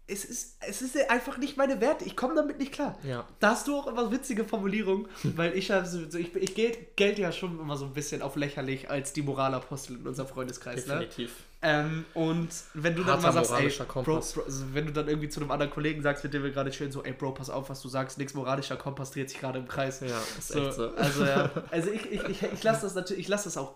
es 0.07 0.25
ist, 0.25 0.57
es 0.69 0.83
ist 0.83 1.09
einfach 1.09 1.39
nicht 1.39 1.57
meine 1.57 1.81
Werte. 1.81 2.05
Ich 2.05 2.15
komme 2.17 2.35
damit 2.35 2.59
nicht 2.59 2.73
klar. 2.73 2.99
Ja. 3.05 3.27
Da 3.39 3.51
hast 3.53 3.69
du 3.69 3.77
auch 3.77 3.87
immer 3.87 4.11
witzige 4.13 4.45
Formulierungen, 4.45 5.09
weil 5.37 5.57
ich 5.57 5.71
habe 5.71 5.87
so, 5.87 6.11
so- 6.11 6.19
ich, 6.19 6.35
ich 6.35 6.55
gelt, 6.55 6.97
gelt 6.97 7.19
ja 7.19 7.33
schon 7.33 7.59
immer 7.59 7.77
so 7.79 7.87
ein 7.87 7.95
bisschen 7.95 8.21
auf 8.21 8.37
lächerlich 8.37 8.91
als 8.91 9.13
die 9.15 9.23
Moralapostel 9.23 9.97
in 9.97 10.07
unserem 10.07 10.29
Freundeskreis, 10.29 10.87
ne? 10.87 10.95
Definitiv. 10.99 11.33
Ähm, 11.63 12.05
und 12.15 12.49
wenn 12.75 12.97
du 12.97 13.03
dann 13.05 13.23
Harter 13.23 13.33
mal 13.41 13.45
sagst, 13.45 13.81
ey, 13.81 13.87
Bro. 13.87 14.03
Bro, 14.03 14.17
also 14.17 14.65
wenn 14.75 14.87
du 14.87 14.93
dann 14.93 15.09
irgendwie 15.09 15.29
zu 15.29 15.41
einem 15.41 15.51
anderen 15.51 15.71
Kollegen 15.73 16.03
sagst, 16.03 16.25
mit 16.25 16.35
dem 16.35 16.43
wir 16.43 16.51
gerade 16.51 16.73
schön 16.73 16.91
so, 16.93 17.03
ey 17.05 17.13
Bro, 17.13 17.33
pass 17.33 17.49
auf, 17.51 17.69
was 17.71 17.81
du 17.81 17.89
sagst, 17.89 18.19
nix 18.19 18.35
moralischer 18.35 18.77
Kompass 18.77 19.11
dreht 19.13 19.31
sich 19.31 19.39
gerade 19.41 19.59
im 19.59 19.69
Kreis. 19.69 20.01
Ja, 20.01 20.21
ist 20.39 20.49
So, 20.49 20.59
echt 20.67 20.75
so. 20.75 20.91
Also 20.97 21.25
ja, 21.25 21.51
also 21.71 21.91
ich, 21.91 22.11
ich, 22.11 22.23
ich, 22.29 22.43
ich 22.43 22.63
lasse 22.63 22.83
das 22.83 22.95
natürlich, 22.95 23.21
ich 23.23 23.29
lasse 23.29 23.45
das 23.45 23.57
auch. 23.57 23.75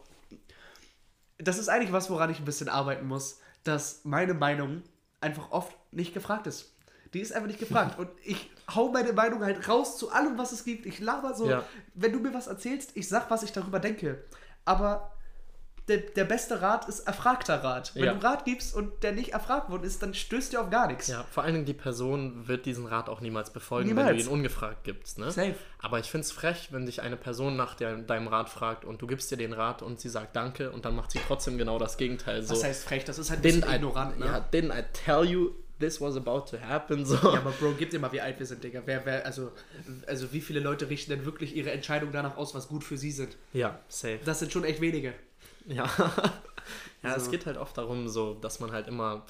Das 1.39 1.59
ist 1.59 1.69
eigentlich 1.69 1.93
was, 1.93 2.11
woran 2.11 2.31
ich 2.31 2.39
ein 2.39 2.45
bisschen 2.45 2.69
arbeiten 2.69 3.07
muss, 3.07 3.39
dass 3.65 4.05
meine 4.05 4.35
Meinung 4.35 4.83
einfach 5.21 5.51
oft 5.51 5.75
nicht 5.93 6.15
gefragt 6.15 6.47
ist. 6.47 6.73
Die 7.13 7.21
ist 7.21 7.33
einfach 7.33 7.49
nicht 7.49 7.59
gefragt. 7.61 7.99
Und 7.99 8.11
ich 8.25 8.51
hau 8.75 8.91
meine 8.91 9.13
Meinung 9.13 9.43
halt 9.43 9.69
raus 9.69 9.99
zu 9.99 10.11
allem, 10.11 10.37
was 10.39 10.53
es 10.53 10.65
gibt. 10.65 10.87
Ich 10.87 11.01
laber 11.01 11.35
so, 11.35 11.49
Ja. 11.49 11.65
wenn 11.95 12.13
du 12.13 12.19
mir 12.21 12.35
was 12.35 12.47
erzählst, 12.47 12.93
ich 12.95 13.09
sag, 13.09 13.31
was 13.31 13.43
ich 13.43 13.53
darüber 13.53 13.81
denke. 13.81 14.25
Aber 14.65 15.13
der, 15.89 15.99
der 15.99 16.25
beste 16.25 16.63
Rat 16.63 16.89
ist 16.89 17.01
erfragter 17.01 17.63
Rat. 17.63 17.95
Wenn 17.95 18.05
Ja. 18.05 18.15
du 18.15 18.23
Rat 18.25 18.45
gibst 18.47 18.75
und 18.75 19.03
der 19.03 19.13
nicht 19.13 19.35
erfragt 19.35 19.69
worden 19.71 19.85
ist, 19.85 20.03
dann 20.03 20.15
stößt 20.15 20.53
dir 20.53 20.61
auf 20.63 20.71
gar 20.71 20.87
nichts. 20.87 21.09
Ja, 21.09 21.25
vor 21.31 21.43
allen 21.43 21.53
Dingen 21.55 21.67
die 21.67 21.75
Person 21.75 22.49
wird 22.49 22.65
diesen 22.65 22.87
Rat 22.87 23.09
auch 23.11 23.21
niemals 23.21 23.53
befolgen, 23.53 23.91
wenn 23.91 23.97
Niemals. 23.97 24.25
du 24.25 24.31
ihn 24.31 24.33
ungefragt 24.33 24.85
gibst. 24.85 25.19
Ne? 25.19 25.31
Safe. 25.31 25.55
Aber 25.81 25.99
ich 25.99 26.11
finde 26.11 26.25
es 26.25 26.33
frech, 26.33 26.69
wenn 26.71 26.87
dich 26.87 27.03
eine 27.03 27.17
Person 27.19 27.57
nach 27.57 27.75
der, 27.75 27.97
deinem 27.99 28.29
Rat 28.29 28.49
fragt 28.49 28.85
und 28.87 29.03
du 29.03 29.07
gibst 29.07 29.31
ihr 29.31 29.37
den 29.37 29.53
Rat 29.53 29.83
und 29.83 30.01
sie 30.01 30.09
sagt 30.09 30.35
Danke 30.37 30.71
und 30.71 30.87
dann 30.87 30.97
macht 30.97 31.11
sie 31.11 31.21
trotzdem 31.27 31.59
genau 31.59 31.79
das 31.79 31.99
Gegenteil. 31.99 32.43
So, 32.43 32.55
Was 32.55 32.65
heißt 32.65 32.85
frech? 32.85 33.05
Das 33.05 33.19
ist 33.19 33.29
halt 33.31 33.41
ein 33.41 33.43
bisschen 33.43 33.65
I, 33.71 33.75
ignorant, 33.77 34.19
ne? 34.19 34.27
ja, 34.27 34.39
didn't 34.53 34.73
I 34.79 34.85
tell 34.93 35.25
you 35.25 35.51
this 35.81 36.01
was 36.01 36.17
about 36.17 36.47
to 36.51 36.57
happen? 36.67 37.05
So. 37.05 37.17
Ja, 37.17 37.41
aber 37.41 37.51
Bro, 37.51 37.75
gib 37.79 37.91
dir 37.91 37.99
mal, 37.99 38.11
wie 38.13 38.21
alt 38.23 38.39
wir 38.39 38.47
sind, 38.47 38.65
Digga. 38.65 38.81
Wer, 38.87 39.05
wer, 39.05 39.27
also, 39.27 39.53
also 40.07 40.33
wie 40.33 40.41
viele 40.41 40.61
Leute 40.61 40.89
richten 40.89 41.11
denn 41.11 41.27
wirklich 41.27 41.55
ihre 41.55 41.73
Entscheidung 41.73 42.11
danach 42.13 42.39
aus, 42.39 42.55
was 42.55 42.69
gut 42.69 42.85
für 42.85 42.97
sie 42.97 43.11
sind? 43.13 43.37
ja 43.53 43.79
safe. 43.89 44.21
Das 44.25 44.39
sind 44.39 44.51
schon 44.53 44.65
echt 44.65 44.81
wenige. 44.81 45.13
Ja. 45.67 45.91
ja, 47.03 47.17
es 47.17 47.27
So. 47.27 47.31
geht 47.31 47.47
halt 47.47 47.57
oft 47.57 47.77
darum, 47.79 48.09
so, 48.09 48.35
dass 48.35 48.61
man 48.61 48.73
halt 48.73 48.87
immer, 48.89 49.25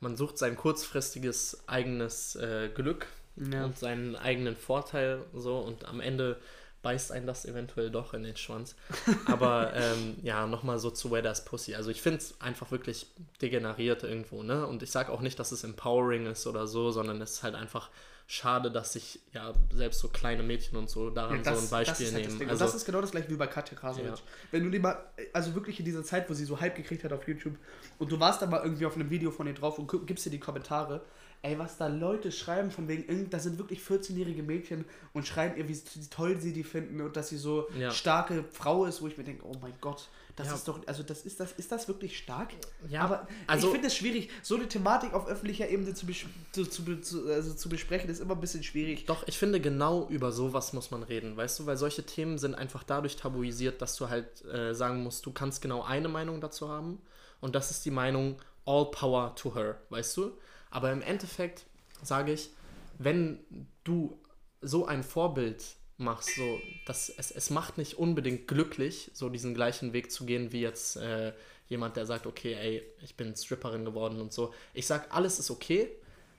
man 0.00 0.16
sucht 0.16 0.38
sein 0.38 0.56
kurzfristiges 0.56 1.62
eigenes 1.66 2.36
äh, 2.36 2.68
Glück 2.74 3.06
Ja. 3.36 3.64
und 3.64 3.78
seinen 3.78 4.16
eigenen 4.16 4.56
Vorteil 4.56 5.24
so 5.34 5.58
und 5.58 5.84
am 5.86 6.00
Ende 6.00 6.38
beißt 6.80 7.10
einen 7.10 7.26
das 7.26 7.44
eventuell 7.44 7.90
doch 7.90 8.14
in 8.14 8.22
den 8.22 8.36
Schwanz. 8.36 8.76
Aber 9.26 9.72
ähm, 9.74 10.16
ja, 10.22 10.46
nochmal 10.46 10.78
so 10.78 10.90
zu 10.90 11.10
Where 11.10 11.22
There's 11.22 11.44
Pussy. 11.44 11.74
Also 11.74 11.90
ich 11.90 12.00
finde 12.00 12.18
es 12.18 12.40
einfach 12.40 12.70
wirklich 12.70 13.06
degeneriert 13.42 14.04
irgendwo, 14.04 14.42
ne? 14.44 14.64
Und 14.66 14.82
ich 14.84 14.90
sage 14.92 15.10
auch 15.12 15.20
nicht, 15.20 15.38
dass 15.40 15.50
es 15.50 15.64
empowering 15.64 16.26
ist 16.26 16.46
oder 16.46 16.68
so, 16.68 16.92
sondern 16.92 17.20
es 17.20 17.32
ist 17.32 17.42
halt 17.42 17.56
einfach 17.56 17.90
schade, 18.30 18.70
dass 18.70 18.92
sich 18.92 19.20
ja 19.32 19.54
selbst 19.72 20.00
so 20.00 20.08
kleine 20.08 20.42
Mädchen 20.42 20.76
und 20.76 20.90
so 20.90 21.08
daran 21.08 21.42
so 21.42 21.50
ein 21.50 21.70
Beispiel 21.70 21.72
halt 22.12 22.26
das 22.26 22.28
nehmen. 22.28 22.38
Ding. 22.40 22.50
also, 22.50 22.62
und 22.64 22.68
das 22.68 22.74
ist 22.74 22.84
genau 22.84 23.00
das 23.00 23.10
gleiche 23.10 23.30
wie 23.30 23.36
bei 23.36 23.46
Katja 23.46 23.74
Krasowitsch. 23.76 24.18
Ja. 24.18 24.24
Wenn 24.50 24.64
du 24.64 24.70
die 24.70 24.78
mal, 24.78 24.98
also 25.32 25.54
wirklich 25.54 25.78
in 25.78 25.86
dieser 25.86 26.04
Zeit, 26.04 26.28
wo 26.28 26.34
sie 26.34 26.44
so 26.44 26.60
Hype 26.60 26.76
gekriegt 26.76 27.02
hat 27.04 27.12
auf 27.14 27.26
YouTube 27.26 27.54
und 27.98 28.12
du 28.12 28.20
warst 28.20 28.42
da 28.42 28.46
mal 28.46 28.62
irgendwie 28.62 28.84
auf 28.84 28.96
einem 28.96 29.08
Video 29.08 29.30
von 29.30 29.46
ihr 29.46 29.54
drauf 29.54 29.78
und 29.78 29.90
gibst 30.06 30.26
dir 30.26 30.30
die 30.30 30.38
Kommentare, 30.38 31.00
ey, 31.40 31.58
was 31.58 31.78
da 31.78 31.86
Leute 31.86 32.30
schreiben 32.30 32.70
von 32.70 32.86
wegen, 32.86 33.04
irgend- 33.08 33.32
das 33.32 33.44
sind 33.44 33.56
wirklich 33.58 33.80
14-jährige 33.80 34.42
Mädchen 34.42 34.84
und 35.14 35.26
schreiben 35.26 35.56
ihr, 35.56 35.66
wie 35.66 35.80
toll 36.10 36.38
sie 36.38 36.52
die 36.52 36.64
finden 36.64 37.00
und 37.00 37.16
dass 37.16 37.30
sie 37.30 37.38
so 37.38 37.66
Ja. 37.78 37.90
starke 37.92 38.44
Frau 38.52 38.84
ist, 38.84 39.00
wo 39.00 39.06
ich 39.06 39.16
mir 39.16 39.24
denke, 39.24 39.46
oh 39.46 39.54
mein 39.62 39.72
Gott, 39.80 40.08
das 40.38 40.46
Ja. 40.46 40.54
ist 40.54 40.66
doch, 40.68 40.80
also 40.86 41.02
das 41.02 41.22
ist 41.26 41.40
das, 41.40 41.52
ist 41.52 41.70
das 41.70 41.88
wirklich 41.88 42.16
stark? 42.16 42.50
Ja, 42.88 43.02
aber 43.02 43.28
also- 43.46 43.66
ich 43.66 43.72
finde 43.72 43.88
es 43.88 43.96
schwierig, 43.96 44.30
so 44.42 44.54
eine 44.56 44.66
Thematik 44.68 45.12
auf 45.12 45.26
öffentlicher 45.26 45.68
Ebene 45.68 45.92
zu, 45.94 46.06
zu, 46.52 46.64
zu, 47.00 47.28
also 47.30 47.52
zu 47.54 47.68
besprechen, 47.68 48.08
ist 48.08 48.20
immer 48.20 48.34
ein 48.34 48.40
bisschen 48.40 48.62
schwierig. 48.62 49.04
Doch, 49.06 49.26
ich 49.26 49.36
finde, 49.36 49.60
genau 49.60 50.06
über 50.08 50.32
sowas 50.32 50.72
muss 50.72 50.90
man 50.90 51.02
reden, 51.02 51.36
weißt 51.36 51.58
du, 51.60 51.66
weil 51.66 51.76
solche 51.76 52.04
Themen 52.06 52.38
sind 52.38 52.54
einfach 52.54 52.84
dadurch 52.84 53.16
tabuisiert, 53.16 53.82
dass 53.82 53.96
du 53.96 54.08
halt 54.08 54.44
äh, 54.46 54.74
sagen 54.74 55.02
musst, 55.02 55.26
du 55.26 55.32
kannst 55.32 55.60
genau 55.60 55.82
eine 55.82 56.08
Meinung 56.08 56.40
dazu 56.40 56.68
haben 56.68 57.00
und 57.40 57.54
das 57.54 57.70
ist 57.70 57.84
die 57.84 57.90
Meinung 57.90 58.36
all 58.64 58.90
power 58.90 59.34
to 59.34 59.54
her, 59.54 59.80
weißt 59.90 60.16
du? 60.16 60.32
Aber 60.70 60.92
im 60.92 61.02
Endeffekt 61.02 61.66
sage 62.02 62.32
ich, 62.32 62.50
wenn 62.98 63.38
du 63.84 64.18
so 64.60 64.86
ein 64.86 65.02
Vorbild 65.02 65.64
machst, 65.98 66.34
so, 66.36 66.60
dass 66.86 67.08
es, 67.10 67.30
es 67.30 67.50
macht 67.50 67.76
nicht 67.76 67.98
unbedingt 67.98 68.48
glücklich, 68.48 69.10
so 69.14 69.28
diesen 69.28 69.54
gleichen 69.54 69.92
Weg 69.92 70.10
zu 70.10 70.24
gehen, 70.24 70.52
wie 70.52 70.60
jetzt 70.60 70.96
äh, 70.96 71.32
jemand, 71.68 71.96
der 71.96 72.06
sagt, 72.06 72.26
okay, 72.26 72.54
ey, 72.54 72.82
ich 73.02 73.16
bin 73.16 73.34
Stripperin 73.34 73.84
geworden 73.84 74.20
und 74.20 74.32
so. 74.32 74.54
Ich 74.74 74.86
sag, 74.86 75.14
alles 75.14 75.38
ist 75.38 75.50
okay, 75.50 75.90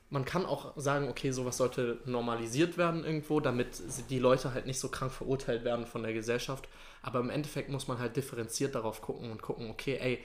man 0.10 0.26
kann 0.26 0.46
auch 0.46 0.74
sagen, 0.76 1.08
okay, 1.08 1.32
sowas 1.32 1.58
sollte 1.58 2.00
normalisiert 2.06 2.78
werden 2.78 3.04
irgendwo, 3.04 3.40
damit 3.40 3.68
die 4.10 4.18
Leute 4.18 4.54
halt 4.54 4.66
nicht 4.66 4.80
so 4.80 4.90
krank 4.90 5.12
verurteilt 5.12 5.64
werden 5.64 5.86
von 5.86 6.02
der 6.02 6.14
Gesellschaft. 6.14 6.68
Aber 7.04 7.20
im 7.20 7.30
Endeffekt 7.30 7.70
muss 7.70 7.88
man 7.88 8.00
halt 8.00 8.16
differenziert 8.16 8.74
darauf 8.74 9.02
gucken 9.02 9.32
und 9.32 9.42
gucken, 9.42 9.70
okay, 9.70 9.98
ey, 10.02 10.24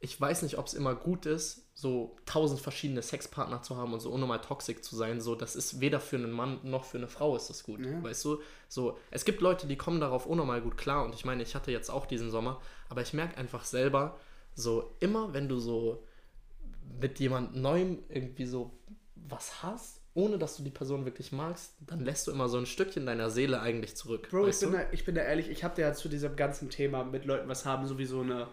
ich 0.00 0.20
weiß 0.20 0.42
nicht, 0.42 0.58
ob 0.58 0.66
es 0.66 0.74
immer 0.74 0.94
gut 0.94 1.26
ist, 1.26 1.64
so 1.74 2.16
tausend 2.24 2.60
verschiedene 2.60 3.02
Sexpartner 3.02 3.62
zu 3.62 3.76
haben 3.76 3.92
und 3.92 4.00
so 4.00 4.10
unnormal 4.10 4.40
toxisch 4.40 4.82
zu 4.82 4.96
sein. 4.96 5.20
So, 5.20 5.34
das 5.34 5.56
ist 5.56 5.80
weder 5.80 5.98
für 5.98 6.16
einen 6.16 6.30
Mann 6.30 6.60
noch 6.62 6.84
für 6.84 6.98
eine 6.98 7.08
Frau 7.08 7.34
ist 7.36 7.48
das 7.48 7.64
gut. 7.64 7.84
Ja. 7.84 8.02
Weißt 8.02 8.24
du? 8.24 8.40
So, 8.68 8.98
es 9.10 9.24
gibt 9.24 9.40
Leute, 9.40 9.66
die 9.66 9.76
kommen 9.76 10.00
darauf 10.00 10.26
unnormal 10.26 10.60
gut 10.60 10.76
klar 10.76 11.04
und 11.04 11.14
ich 11.14 11.24
meine, 11.24 11.42
ich 11.42 11.54
hatte 11.54 11.72
jetzt 11.72 11.90
auch 11.90 12.06
diesen 12.06 12.30
Sommer, 12.30 12.60
aber 12.88 13.02
ich 13.02 13.12
merke 13.12 13.38
einfach 13.38 13.64
selber, 13.64 14.18
so 14.54 14.94
immer 15.00 15.32
wenn 15.32 15.48
du 15.48 15.58
so 15.58 16.04
mit 17.00 17.18
jemand 17.18 17.56
Neuem 17.56 17.98
irgendwie 18.08 18.46
so 18.46 18.70
was 19.16 19.62
hast, 19.62 20.00
ohne 20.14 20.38
dass 20.38 20.56
du 20.56 20.62
die 20.62 20.70
Person 20.70 21.04
wirklich 21.04 21.32
magst, 21.32 21.74
dann 21.80 22.04
lässt 22.04 22.26
du 22.26 22.30
immer 22.30 22.48
so 22.48 22.56
ein 22.56 22.66
Stückchen 22.66 23.04
deiner 23.04 23.30
Seele 23.30 23.60
eigentlich 23.60 23.96
zurück. 23.96 24.28
Bro, 24.30 24.46
ich 24.46 24.60
bin, 24.60 24.72
da, 24.72 24.86
ich 24.92 25.04
bin 25.04 25.14
da 25.16 25.22
ehrlich, 25.22 25.50
ich 25.50 25.64
habe 25.64 25.80
ja 25.80 25.92
zu 25.92 26.08
diesem 26.08 26.36
ganzen 26.36 26.70
Thema 26.70 27.02
mit 27.02 27.24
Leuten 27.24 27.48
was 27.48 27.66
haben, 27.66 27.86
sowieso 27.86 28.20
eine 28.20 28.46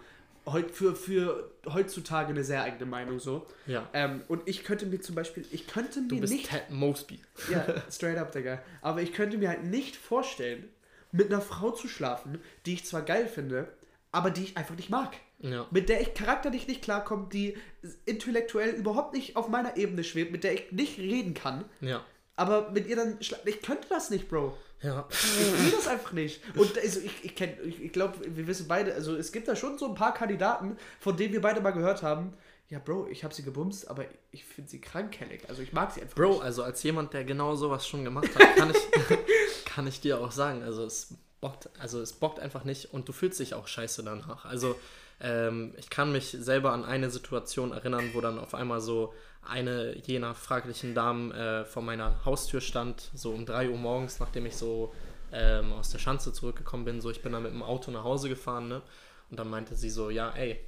für, 0.74 0.96
für 0.96 1.52
heutzutage 1.68 2.30
eine 2.30 2.44
sehr 2.44 2.64
eigene 2.64 2.86
Meinung 2.86 3.20
so. 3.20 3.46
Ja. 3.68 3.88
Ähm, 3.94 4.24
und 4.28 4.42
ich 4.48 4.64
könnte 4.64 4.86
mir 4.86 5.00
zum 5.02 5.16
Beispiel, 5.16 5.46
ich 5.52 5.68
könnte 5.68 6.02
Du 6.08 6.16
mir 6.16 6.22
bist 6.22 6.34
nicht, 6.34 6.50
Ted 6.50 6.70
Mosby. 6.70 7.20
ja, 7.52 7.66
straight 7.92 8.18
up, 8.18 8.32
Digga, 8.32 8.62
aber 8.82 9.02
ich 9.02 9.14
könnte 9.14 9.38
mir 9.38 9.50
halt 9.50 9.64
nicht 9.64 9.96
vorstellen, 9.96 10.68
mit 11.12 11.28
einer 11.32 11.42
Frau 11.42 11.72
zu 11.72 11.88
schlafen, 11.88 12.40
die 12.66 12.74
ich 12.74 12.86
zwar 12.86 13.02
geil 13.02 13.28
finde, 13.28 13.68
aber 14.12 14.32
die 14.32 14.44
ich 14.44 14.58
einfach 14.58 14.76
nicht 14.76 14.90
mag. 14.90 15.14
Ja. 15.40 15.66
Mit 15.72 15.90
der 15.90 16.02
ich 16.02 16.14
charakterlich 16.14 16.68
nicht 16.68 16.82
klarkomme, 16.84 17.28
die 17.32 17.58
intellektuell 18.06 18.70
überhaupt 18.72 19.14
nicht 19.14 19.36
auf 19.36 19.48
meiner 19.50 19.78
Ebene 19.78 20.04
schwebt, 20.04 20.32
mit 20.32 20.44
der 20.44 20.54
ich 20.54 20.72
nicht 20.72 20.98
reden 21.00 21.34
kann, 21.34 21.66
Ja. 21.82 22.04
aber 22.36 22.72
mit 22.72 22.88
ihr 22.88 22.96
dann 22.96 23.18
Ich 23.20 23.62
könnte 23.62 23.88
das 23.90 24.10
nicht, 24.10 24.30
Bro. 24.30 24.56
Ja. 24.82 25.08
Ich 25.12 25.64
will 25.66 25.72
das 25.72 25.88
einfach 25.88 26.12
nicht. 26.12 26.42
Und 26.56 26.78
also 26.78 27.00
ich, 27.02 27.24
ich, 27.24 27.32
kenn- 27.36 27.60
ich, 27.64 27.82
ich 27.84 27.92
glaube, 27.94 28.16
wir 28.36 28.48
wissen 28.48 28.68
beide, 28.68 28.94
also 28.96 29.16
es 29.16 29.32
gibt 29.32 29.48
da 29.48 29.56
schon 29.56 29.78
so 29.78 29.88
ein 29.88 29.96
paar 29.96 30.14
Kandidaten, 30.14 30.78
von 31.00 31.16
denen 31.18 31.34
wir 31.34 31.42
beide 31.42 31.62
mal 31.62 31.72
gehört 31.72 32.02
haben. 32.04 32.34
Ja, 32.70 32.80
Bro, 32.80 33.08
ich 33.12 33.24
habe 33.24 33.34
sie 33.34 33.44
gebumst, 33.44 33.90
aber 33.90 34.06
ich 34.32 34.46
finde 34.46 34.72
sie 34.72 34.80
krankhellig. 34.82 35.50
Also 35.50 35.62
ich 35.62 35.74
mag 35.74 35.92
sie 35.92 36.02
einfach 36.02 36.16
Bro, 36.16 36.30
nicht. 36.36 36.42
also 36.44 36.64
als 36.64 36.82
jemand, 36.84 37.14
der 37.14 37.26
genau 37.26 37.56
sowas 37.56 37.86
schon 37.86 38.04
gemacht 38.06 38.30
hat, 38.34 38.56
kann 38.56 38.72
ich, 38.72 39.66
kann 39.66 39.86
ich 39.88 40.00
dir 40.02 40.20
auch 40.22 40.32
sagen, 40.32 40.64
also 40.64 40.86
es 40.86 41.14
bockt, 41.42 41.70
also 41.80 42.00
es 42.02 42.14
bockt 42.14 42.40
einfach 42.40 42.64
nicht 42.64 42.94
und 42.94 43.08
du 43.10 43.14
fühlst 43.14 43.40
dich 43.40 43.54
auch 43.56 43.68
scheiße 43.68 44.04
danach. 44.04 44.46
Also 44.46 44.80
ähm, 45.20 45.74
ich 45.78 45.90
kann 45.90 46.12
mich 46.12 46.30
selber 46.32 46.72
an 46.72 46.86
eine 46.86 47.10
Situation 47.12 47.72
erinnern, 47.74 48.12
wo 48.14 48.22
dann 48.22 48.40
auf 48.40 48.54
einmal 48.56 48.80
so 48.82 49.14
eine 49.42 49.98
jener 49.98 50.36
fraglichen 50.36 50.94
Damen 50.94 51.32
äh, 51.32 51.66
vor 51.66 51.82
meiner 51.82 52.24
Haustür 52.26 52.62
stand, 52.62 53.10
so 53.14 53.32
um 53.32 53.46
3 53.46 53.70
Uhr 53.70 53.78
morgens, 53.78 54.20
nachdem 54.20 54.46
ich 54.46 54.56
so 54.56 54.94
ähm, 55.32 55.74
aus 55.74 55.90
der 55.90 56.00
Schanze 56.00 56.34
zurückgekommen 56.34 56.86
bin. 56.86 57.02
So, 57.02 57.10
ich 57.10 57.22
bin 57.22 57.32
dann 57.32 57.44
mit 57.44 57.52
dem 57.52 57.64
Auto 57.64 57.92
nach 57.92 58.04
Hause 58.04 58.30
gefahren, 58.30 58.68
ne? 58.68 58.82
Und 59.30 59.40
dann 59.40 59.50
meinte 59.50 59.76
sie 59.76 59.90
so, 59.90 60.10
ja, 60.10 60.32
ey, 60.32 60.60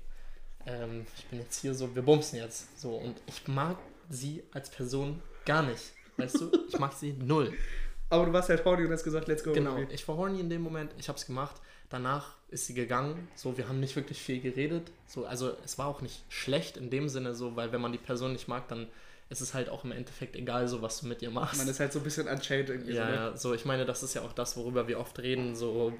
ähm, 0.66 1.06
ich 1.18 1.26
bin 1.26 1.40
jetzt 1.40 1.62
hier 1.62 1.74
so, 1.74 1.94
wir 1.94 2.02
bumsen 2.02 2.40
jetzt. 2.40 2.80
So, 2.80 2.96
und 2.96 3.22
ich 3.28 3.48
mag 3.48 3.78
sie 4.10 4.44
als 4.54 4.70
Person 4.70 5.22
gar 5.46 5.64
nicht. 5.64 5.92
Weißt 6.18 6.40
du? 6.40 6.52
Ich 6.68 6.80
mag 6.80 6.94
sie 6.94 7.14
null. 7.14 7.54
Aber 8.10 8.26
du 8.28 8.34
warst 8.34 8.50
halt 8.50 8.64
horny 8.64 8.86
und 8.86 8.92
hast 8.92 9.04
gesagt, 9.04 9.28
let's 9.28 9.44
go. 9.44 9.54
Genau, 9.54 9.78
ich 9.90 10.08
war 10.08 10.16
horny 10.16 10.40
in 10.40 10.50
dem 10.50 10.62
Moment, 10.62 10.94
ich 10.98 11.10
hab's 11.10 11.26
gemacht. 11.26 11.56
Danach 11.94 12.32
ist 12.50 12.66
sie 12.66 12.74
gegangen. 12.74 13.28
So, 13.36 13.56
wir 13.56 13.70
haben 13.70 13.80
nicht 13.80 13.96
wirklich 13.96 14.20
viel 14.20 14.42
geredet. 14.42 14.90
So, 15.06 15.28
also 15.28 15.56
es 15.64 15.78
war 15.78 15.86
auch 15.86 16.02
nicht 16.02 16.24
schlecht 16.28 16.76
in 16.76 16.90
dem 16.90 17.08
Sinne, 17.08 17.36
so, 17.36 17.56
weil 17.56 17.72
wenn 17.72 17.82
man 17.82 17.92
die 17.92 18.00
Person 18.00 18.34
nicht 18.34 18.48
mag, 18.48 18.68
dann 18.68 18.88
ist 19.30 19.42
es 19.42 19.54
halt 19.54 19.70
auch 19.70 19.84
im 19.84 19.92
Endeffekt 19.92 20.36
egal, 20.36 20.68
so 20.68 20.82
was 20.82 21.02
du 21.02 21.08
mit 21.08 21.22
ihr 21.22 21.30
machst. 21.30 21.60
Man 21.60 21.68
ist 21.68 21.80
halt 21.80 21.94
so 21.94 22.00
ein 22.00 22.04
bisschen 22.04 22.28
unchained 22.28 22.70
irgendwie. 22.70 22.94
Ja, 22.94 23.06
so, 23.06 23.12
ne? 23.12 23.16
ja, 23.16 23.38
so 23.38 23.54
ich 23.54 23.66
meine, 23.66 23.86
das 23.86 24.02
ist 24.02 24.16
ja 24.16 24.24
auch 24.24 24.34
das, 24.34 24.58
worüber 24.58 24.88
wir 24.88 25.00
oft 25.00 25.20
reden, 25.20 25.56
so 25.56 25.94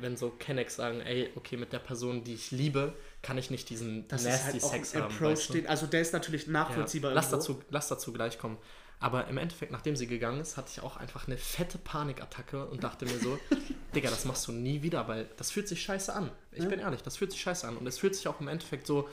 wenn 0.00 0.16
so 0.16 0.30
Kennex 0.30 0.74
sagen, 0.74 1.00
ey, 1.00 1.30
okay, 1.36 1.56
mit 1.56 1.72
der 1.72 1.78
Person, 1.78 2.24
die 2.24 2.34
ich 2.34 2.50
liebe, 2.50 2.92
kann 3.22 3.38
ich 3.38 3.50
nicht 3.52 3.70
diesen 3.70 4.08
Das 4.08 4.24
nasty 4.24 4.56
ist 4.58 4.64
halt 4.64 4.64
auch 4.64 4.72
Sex 4.72 4.94
ein 4.96 5.02
haben. 5.02 5.14
Approach, 5.14 5.30
weißt 5.30 5.48
du? 5.50 5.52
den, 5.54 5.66
also 5.68 5.86
der 5.86 6.00
ist 6.00 6.12
natürlich 6.12 6.48
nachvollziehbar. 6.48 7.12
Ja, 7.12 7.14
lass, 7.14 7.30
dazu, 7.30 7.62
lass 7.70 7.86
dazu 7.86 8.12
gleich 8.12 8.36
kommen. 8.36 8.58
Aber 8.98 9.26
im 9.28 9.36
Endeffekt, 9.36 9.72
nachdem 9.72 9.94
sie 9.94 10.06
gegangen 10.06 10.40
ist, 10.40 10.56
hatte 10.56 10.70
ich 10.72 10.80
auch 10.80 10.96
einfach 10.96 11.26
eine 11.26 11.36
fette 11.36 11.76
Panikattacke 11.78 12.66
und 12.66 12.82
dachte 12.82 13.04
mir 13.04 13.18
so, 13.18 13.38
Digga, 13.94 14.08
das 14.10 14.24
machst 14.24 14.46
du 14.48 14.52
nie 14.52 14.82
wieder, 14.82 15.06
weil 15.06 15.28
das 15.36 15.50
fühlt 15.50 15.68
sich 15.68 15.82
scheiße 15.82 16.12
an. 16.14 16.30
Ich 16.52 16.64
Ja. 16.64 16.68
bin 16.70 16.80
ehrlich, 16.80 17.02
das 17.02 17.16
fühlt 17.16 17.30
sich 17.30 17.40
scheiße 17.40 17.68
an. 17.68 17.76
Und 17.76 17.86
es 17.86 17.98
fühlt 17.98 18.14
sich 18.14 18.26
auch 18.26 18.40
im 18.40 18.48
Endeffekt 18.48 18.86
so, 18.86 19.08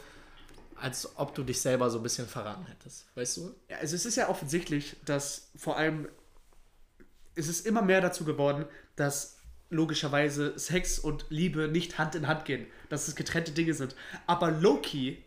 als 0.76 1.18
ob 1.18 1.36
du 1.36 1.44
dich 1.44 1.62
selber 1.62 1.90
so 1.90 2.00
ein 2.00 2.04
bisschen 2.04 2.28
verraten 2.28 2.66
hättest. 2.66 3.06
Weißt 3.16 3.38
du? 3.38 3.56
Ja, 3.70 3.78
also 3.78 3.96
es 3.96 4.06
ist 4.06 4.16
ja 4.16 4.30
offensichtlich, 4.30 4.96
dass 5.06 5.50
vor 5.56 5.78
allem 5.78 6.08
es 7.36 7.48
ist 7.48 7.66
immer 7.66 7.82
mehr 7.82 8.00
dazu 8.02 8.26
geworden, 8.26 8.66
dass 8.96 9.38
logischerweise 9.70 10.58
Sex 10.58 11.00
und 11.00 11.26
Liebe 11.30 11.68
nicht 11.68 11.98
Hand 11.98 12.16
in 12.16 12.28
Hand 12.28 12.46
gehen, 12.46 12.68
dass 12.90 13.08
es 13.08 13.16
getrennte 13.16 13.52
Dinge 13.52 13.74
sind. 13.74 13.96
Aber 14.28 14.52
Loki 14.52 15.24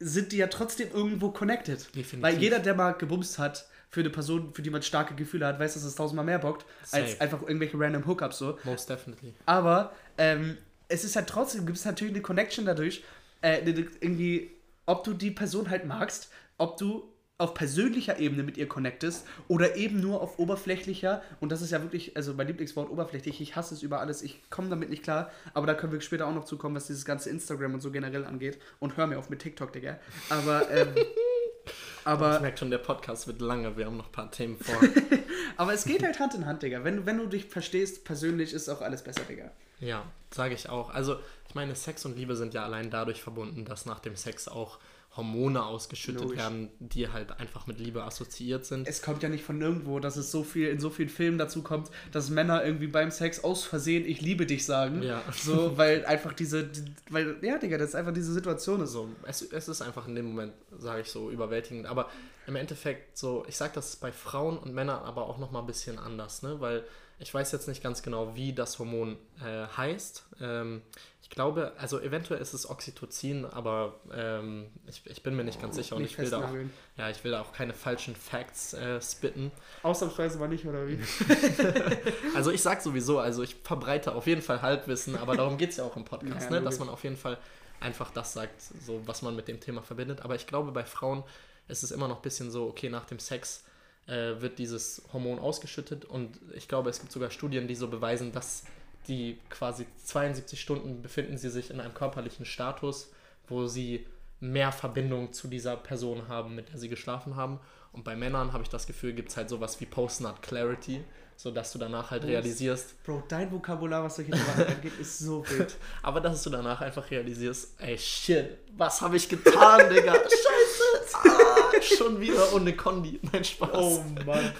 sind 0.00 0.32
die 0.32 0.36
ja 0.36 0.46
trotzdem 0.46 0.88
irgendwo 0.92 1.30
connected. 1.30 1.86
Definitiv. 1.94 2.22
Weil 2.22 2.38
jeder, 2.38 2.58
der 2.58 2.74
mal 2.74 2.92
gebumst 2.92 3.38
hat, 3.38 3.66
für 3.90 4.00
eine 4.00 4.10
Person, 4.10 4.52
für 4.52 4.62
die 4.62 4.70
man 4.70 4.82
starke 4.82 5.14
Gefühle 5.14 5.46
hat, 5.46 5.58
weiß, 5.58 5.74
dass 5.74 5.82
es 5.82 5.94
tausendmal 5.94 6.24
mehr 6.24 6.38
bockt, 6.38 6.66
als 6.92 7.12
Safe. 7.12 7.20
einfach 7.22 7.42
irgendwelche 7.42 7.78
random 7.78 8.06
Hookups 8.06 8.38
so. 8.38 8.58
Most 8.64 8.90
definitely. 8.90 9.34
Aber 9.46 9.92
ähm, 10.18 10.58
es 10.88 11.04
ist 11.04 11.16
halt 11.16 11.26
trotzdem, 11.26 11.64
gibt 11.64 11.78
es 11.78 11.84
natürlich 11.84 12.12
eine 12.12 12.22
Connection 12.22 12.66
dadurch, 12.66 13.02
äh, 13.40 13.60
irgendwie, 14.00 14.50
ob 14.84 15.04
du 15.04 15.14
die 15.14 15.30
Person 15.30 15.70
halt 15.70 15.86
magst, 15.86 16.30
ob 16.58 16.76
du 16.76 17.10
auf 17.40 17.54
persönlicher 17.54 18.18
Ebene 18.18 18.42
mit 18.42 18.56
ihr 18.56 18.66
connectest 18.66 19.24
oder 19.46 19.76
eben 19.76 20.00
nur 20.00 20.20
auf 20.20 20.40
oberflächlicher, 20.40 21.22
und 21.40 21.52
das 21.52 21.62
ist 21.62 21.70
ja 21.70 21.80
wirklich, 21.82 22.16
also 22.16 22.34
mein 22.34 22.48
Lieblingswort 22.48 22.90
oberflächlich, 22.90 23.40
ich 23.40 23.54
hasse 23.54 23.74
es 23.74 23.82
über 23.84 24.00
alles, 24.00 24.22
ich 24.22 24.42
komme 24.50 24.68
damit 24.68 24.90
nicht 24.90 25.04
klar, 25.04 25.30
aber 25.54 25.66
da 25.68 25.74
können 25.74 25.92
wir 25.92 26.00
später 26.00 26.26
auch 26.26 26.34
noch 26.34 26.44
zukommen, 26.44 26.74
was 26.74 26.88
dieses 26.88 27.04
ganze 27.04 27.30
Instagram 27.30 27.74
und 27.74 27.80
so 27.80 27.92
generell 27.92 28.24
angeht. 28.24 28.58
Und 28.80 28.96
hör 28.96 29.06
mir 29.06 29.18
auf 29.20 29.30
mit 29.30 29.38
TikTok, 29.38 29.72
Digga. 29.72 29.98
Aber, 30.30 30.68
ähm, 30.68 30.88
ich 30.96 31.72
aber, 32.04 32.40
merke 32.40 32.58
schon, 32.58 32.70
der 32.72 32.78
Podcast 32.78 33.28
wird 33.28 33.40
lange, 33.40 33.76
wir 33.76 33.86
haben 33.86 33.96
noch 33.98 34.06
ein 34.06 34.12
paar 34.12 34.32
Themen 34.32 34.58
vor. 34.58 34.74
aber 35.56 35.72
es 35.74 35.84
geht 35.84 36.02
halt 36.02 36.18
Hand 36.18 36.34
in 36.34 36.44
Hand, 36.44 36.64
Digga. 36.64 36.82
Wenn, 36.82 36.96
du- 36.96 37.06
wenn 37.06 37.18
du 37.18 37.26
dich 37.26 37.44
verstehst, 37.44 38.04
persönlich 38.04 38.52
ist 38.52 38.68
auch 38.68 38.80
alles 38.80 39.02
besser, 39.04 39.22
Digga. 39.28 39.52
Ja, 39.78 40.04
sage 40.34 40.54
ich 40.54 40.68
auch. 40.68 40.90
Also, 40.90 41.18
ich 41.48 41.54
meine, 41.54 41.76
Sex 41.76 42.04
und 42.04 42.16
Liebe 42.16 42.34
sind 42.34 42.52
ja 42.52 42.64
allein 42.64 42.90
dadurch 42.90 43.22
verbunden, 43.22 43.64
dass 43.64 43.86
nach 43.86 44.00
dem 44.00 44.16
Sex 44.16 44.48
auch 44.48 44.80
Hormone 45.16 45.64
ausgeschüttet 45.64 46.22
Logisch. 46.22 46.38
werden, 46.38 46.70
die 46.78 47.08
halt 47.08 47.40
einfach 47.40 47.66
mit 47.66 47.80
Liebe 47.80 48.04
assoziiert 48.04 48.64
sind. 48.64 48.86
es 48.86 49.02
kommt 49.02 49.22
ja 49.22 49.28
nicht 49.28 49.42
von 49.42 49.58
nirgendwo, 49.58 49.98
dass 49.98 50.16
es 50.16 50.30
so 50.30 50.44
viel 50.44 50.68
in 50.68 50.78
so 50.78 50.90
vielen 50.90 51.08
Filmen 51.08 51.38
dazu 51.38 51.62
kommt, 51.62 51.90
dass 52.12 52.30
Männer 52.30 52.64
irgendwie 52.64 52.86
beim 52.86 53.10
Sex 53.10 53.42
aus 53.42 53.64
Versehen 53.64 54.06
ich 54.06 54.20
liebe 54.20 54.46
dich 54.46 54.64
sagen. 54.64 55.02
Ja. 55.02 55.22
So, 55.32 55.76
weil 55.76 56.04
einfach 56.04 56.32
diese, 56.32 56.64
die, 56.64 56.84
weil, 57.10 57.36
ja, 57.42 57.58
Digga, 57.58 57.78
das 57.78 57.90
ist 57.90 57.94
einfach 57.94 58.12
diese 58.14 58.32
Situation 58.32 58.80
ist. 58.82 58.92
So, 58.92 59.08
es, 59.26 59.42
es 59.42 59.68
ist 59.68 59.82
einfach 59.82 60.06
in 60.06 60.14
dem 60.14 60.26
Moment, 60.26 60.52
sage 60.78 61.02
ich 61.02 61.08
so, 61.08 61.30
überwältigend. 61.30 61.86
Aber 61.86 62.08
im 62.46 62.56
Endeffekt, 62.56 63.18
so, 63.18 63.44
ich 63.48 63.56
sage 63.56 63.72
das 63.74 63.96
bei 63.96 64.12
Frauen 64.12 64.58
und 64.58 64.72
Männern 64.72 65.02
aber 65.02 65.26
auch 65.26 65.38
nochmal 65.38 65.62
ein 65.62 65.66
bisschen 65.66 65.98
anders, 65.98 66.42
ne? 66.42 66.60
Weil 66.60 66.84
ich 67.18 67.34
weiß 67.34 67.50
jetzt 67.52 67.66
nicht 67.66 67.82
ganz 67.82 68.02
genau, 68.02 68.36
wie 68.36 68.52
das 68.52 68.78
Hormon 68.78 69.16
äh, 69.44 69.66
heißt. 69.76 70.24
Ähm, 70.40 70.82
ich 71.28 71.34
glaube, 71.34 71.72
also 71.76 72.00
eventuell 72.00 72.40
ist 72.40 72.54
es 72.54 72.68
Oxytocin, 72.68 73.44
aber 73.44 74.00
ähm, 74.12 74.70
ich, 74.86 75.02
ich 75.04 75.22
bin 75.22 75.36
mir 75.36 75.44
nicht 75.44 75.60
ganz 75.60 75.76
sicher 75.76 75.94
und 75.94 76.02
Nicht 76.02 76.12
ich 76.12 76.18
will, 76.18 76.30
da 76.30 76.38
auch, 76.38 76.54
ja, 76.96 77.10
ich 77.10 77.22
will 77.22 77.32
da 77.32 77.42
auch 77.42 77.52
keine 77.52 77.74
falschen 77.74 78.16
Facts 78.16 78.72
äh, 78.72 79.00
spitten. 79.00 79.52
Ausnahmsweise 79.82 80.40
war 80.40 80.48
nicht, 80.48 80.64
oder 80.64 80.88
wie? 80.88 80.98
Also 82.34 82.50
ich 82.50 82.62
sag 82.62 82.80
sowieso, 82.80 83.18
also 83.18 83.42
ich 83.42 83.56
verbreite 83.56 84.14
auf 84.14 84.26
jeden 84.26 84.40
Fall 84.40 84.62
Halbwissen, 84.62 85.16
aber 85.16 85.36
darum 85.36 85.58
geht 85.58 85.70
es 85.70 85.76
ja 85.76 85.84
auch 85.84 85.96
im 85.96 86.04
Podcast, 86.06 86.50
Ja, 86.50 86.60
ne? 86.60 86.62
dass 86.62 86.78
man 86.78 86.88
auf 86.88 87.04
jeden 87.04 87.16
Fall 87.16 87.36
einfach 87.78 88.10
das 88.10 88.32
sagt, 88.32 88.62
so 88.62 89.02
was 89.06 89.20
man 89.20 89.36
mit 89.36 89.48
dem 89.48 89.60
Thema 89.60 89.82
verbindet. 89.82 90.22
Aber 90.22 90.34
ich 90.34 90.46
glaube, 90.46 90.72
bei 90.72 90.84
Frauen 90.84 91.24
ist 91.68 91.82
es 91.82 91.90
immer 91.90 92.08
noch 92.08 92.16
ein 92.16 92.22
bisschen 92.22 92.50
so, 92.50 92.66
okay, 92.68 92.88
nach 92.88 93.04
dem 93.04 93.18
Sex 93.18 93.64
äh, 94.06 94.40
wird 94.40 94.58
dieses 94.58 95.02
Hormon 95.12 95.38
ausgeschüttet 95.38 96.06
und 96.06 96.40
ich 96.54 96.68
glaube, 96.68 96.88
es 96.88 97.00
gibt 97.00 97.12
sogar 97.12 97.30
Studien, 97.30 97.68
die 97.68 97.74
so 97.74 97.88
beweisen, 97.88 98.32
dass 98.32 98.64
die 99.08 99.38
quasi 99.50 99.86
72 100.04 100.60
Stunden 100.60 101.02
befinden 101.02 101.36
sie 101.38 101.50
sich 101.50 101.70
in 101.70 101.80
einem 101.80 101.94
körperlichen 101.94 102.44
Status, 102.44 103.10
wo 103.48 103.66
sie 103.66 104.06
mehr 104.40 104.70
Verbindung 104.70 105.32
zu 105.32 105.48
dieser 105.48 105.76
Person 105.76 106.28
haben, 106.28 106.54
mit 106.54 106.68
der 106.70 106.78
sie 106.78 106.88
geschlafen 106.88 107.34
haben. 107.36 107.58
Und 107.92 108.04
bei 108.04 108.14
Männern 108.14 108.52
habe 108.52 108.62
ich 108.62 108.68
das 108.68 108.86
Gefühl, 108.86 109.12
gibt 109.14 109.30
es 109.30 109.36
halt 109.36 109.48
sowas 109.48 109.80
wie 109.80 109.86
Post-Nut 109.86 110.42
Clarity, 110.42 111.02
sodass 111.36 111.72
du 111.72 111.78
danach 111.78 112.10
halt 112.10 112.22
Post- 112.22 112.30
realisierst, 112.32 113.02
Bro, 113.02 113.24
dein 113.28 113.50
Vokabular, 113.50 114.04
was 114.04 114.16
solche 114.16 114.36
Sachen 114.36 114.66
angeht, 114.76 114.92
ist 115.00 115.18
so 115.18 115.44
wild. 115.48 115.74
aber 116.02 116.20
dass 116.20 116.42
du 116.42 116.50
danach 116.50 116.80
einfach 116.82 117.10
realisierst, 117.10 117.80
ey 117.80 117.96
shit, 117.98 118.58
was 118.76 119.00
habe 119.00 119.16
ich 119.16 119.28
getan, 119.28 119.88
Digga? 119.92 120.12
Scheiße! 120.22 121.18
Ah, 121.30 121.80
schon 121.82 122.20
wieder 122.20 122.52
ohne 122.52 122.76
Kondi. 122.76 123.18
Nein, 123.32 123.42
Spaß. 123.42 123.70
Oh 123.72 124.04
Mann. 124.24 124.52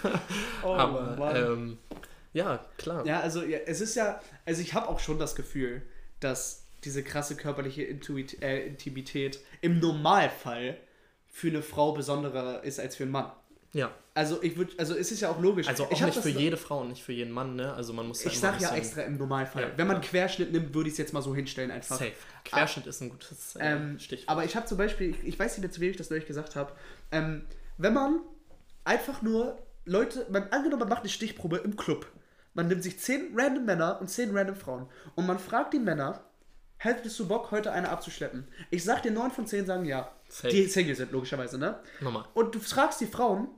Oh 0.65 0.73
aber 0.75 1.17
Mann. 1.17 1.37
ähm, 1.37 1.79
ja, 2.33 2.65
klar. 2.77 3.07
Ja, 3.07 3.21
also 3.21 3.43
ja, 3.43 3.59
es 3.67 3.81
ist 3.81 3.95
ja, 3.95 4.21
also 4.45 4.61
ich 4.63 4.75
habe 4.75 4.89
auch 4.89 5.01
schon 5.01 5.19
das 5.19 5.35
Gefühl, 5.35 5.83
dass 6.21 6.65
diese 6.85 7.03
krasse 7.03 7.37
körperliche 7.37 7.83
Intuit, 7.83 8.43
äh, 8.43 8.67
Intimität 8.67 9.41
im 9.61 9.81
Normalfall 9.81 10.79
für 11.27 11.49
eine 11.49 11.63
Frau 11.63 11.93
besonderer 11.93 12.63
ist 12.65 12.81
als 12.81 12.97
für 12.97 13.05
einen 13.05 13.13
Mann. 13.13 13.33
Ja. 13.73 13.93
Also 14.15 14.43
ich 14.43 14.57
würde, 14.57 14.73
also 14.79 14.95
es 14.97 15.13
ist 15.13 15.21
ja 15.21 15.31
auch 15.31 15.41
logisch. 15.41 15.69
Also 15.69 15.85
auch 15.85 15.93
ich 15.93 16.01
nicht 16.01 16.19
für 16.19 16.29
jede 16.31 16.57
Frau 16.57 16.81
und 16.81 16.89
nicht 16.89 17.03
für 17.03 17.13
jeden 17.13 17.33
Mann, 17.33 17.55
ne? 17.55 17.73
Also 17.75 17.93
man 17.93 18.09
muss 18.09 18.23
da 18.23 18.31
Ich 18.31 18.41
sag 18.41 18.61
ja 18.61 18.75
extra 18.75 19.03
im 19.03 19.17
Normalfall. 19.19 19.63
Ja, 19.63 19.71
Wenn 19.77 19.87
man 19.87 19.97
ja. 19.97 20.03
Querschnitt 20.03 20.51
nimmt, 20.53 20.75
würde 20.75 20.89
ich 20.89 20.95
es 20.95 20.99
jetzt 20.99 21.13
mal 21.13 21.23
so 21.23 21.35
hinstellen 21.35 21.71
einfach. 21.71 21.99
Safe. 21.99 22.13
Querschnitt 22.45 22.87
ist 22.87 23.01
ein 23.03 23.11
gutes 23.11 23.57
äh, 23.57 23.73
Ähm, 23.73 23.99
Stichwort. 23.99 24.29
aber 24.29 24.45
ich 24.45 24.57
habe 24.57 24.67
zum 24.67 24.79
Beispiel, 24.79 25.11
ich, 25.11 25.23
ich 25.25 25.39
weiß 25.39 25.53
nicht 25.53 25.63
mehr, 25.63 25.71
zu 25.71 25.81
wem 25.81 25.91
ich 25.91 25.97
das 25.97 26.11
neulich 26.11 26.27
gesagt 26.27 26.57
habe, 26.57 26.73
ähm, 27.13 27.45
wenn 27.77 27.93
man 27.93 28.21
einfach 28.85 29.23
nur 29.23 29.59
Leute, 29.89 30.27
man 30.31 30.45
angenommen, 30.51 30.81
man 30.81 30.89
macht 30.91 31.01
eine 31.01 31.09
Stichprobe 31.09 31.59
im 31.59 31.77
Club. 31.77 32.07
Man 32.55 32.69
nimmt 32.69 32.83
sich 32.83 32.99
zehn 32.99 33.33
random 33.35 33.65
Männer 33.65 33.99
und 34.01 34.09
zehn 34.09 34.37
random 34.37 34.57
Frauen 34.57 34.89
und 35.15 35.27
man 35.27 35.39
fragt 35.39 35.73
die 35.75 35.79
Männer, 35.79 36.25
hättest 36.77 37.19
du 37.19 37.27
Bock, 37.27 37.51
heute 37.51 37.73
eine 37.73 37.89
abzuschleppen? 37.89 38.49
Ich 38.71 38.85
sag 38.85 39.03
dir, 39.03 39.13
neun 39.13 39.31
von 39.31 39.47
zehn 39.47 39.65
sagen 39.67 39.85
ja. 39.85 40.11
Safe. 40.29 40.49
Die 40.49 40.67
Single 40.67 40.95
sind, 40.95 41.13
logischerweise, 41.13 41.57
ne? 41.57 41.81
Nochmal. 42.01 42.25
Und 42.35 42.55
du 42.55 42.61
fragst 42.61 43.01
die 43.01 43.07
Frauen, 43.07 43.49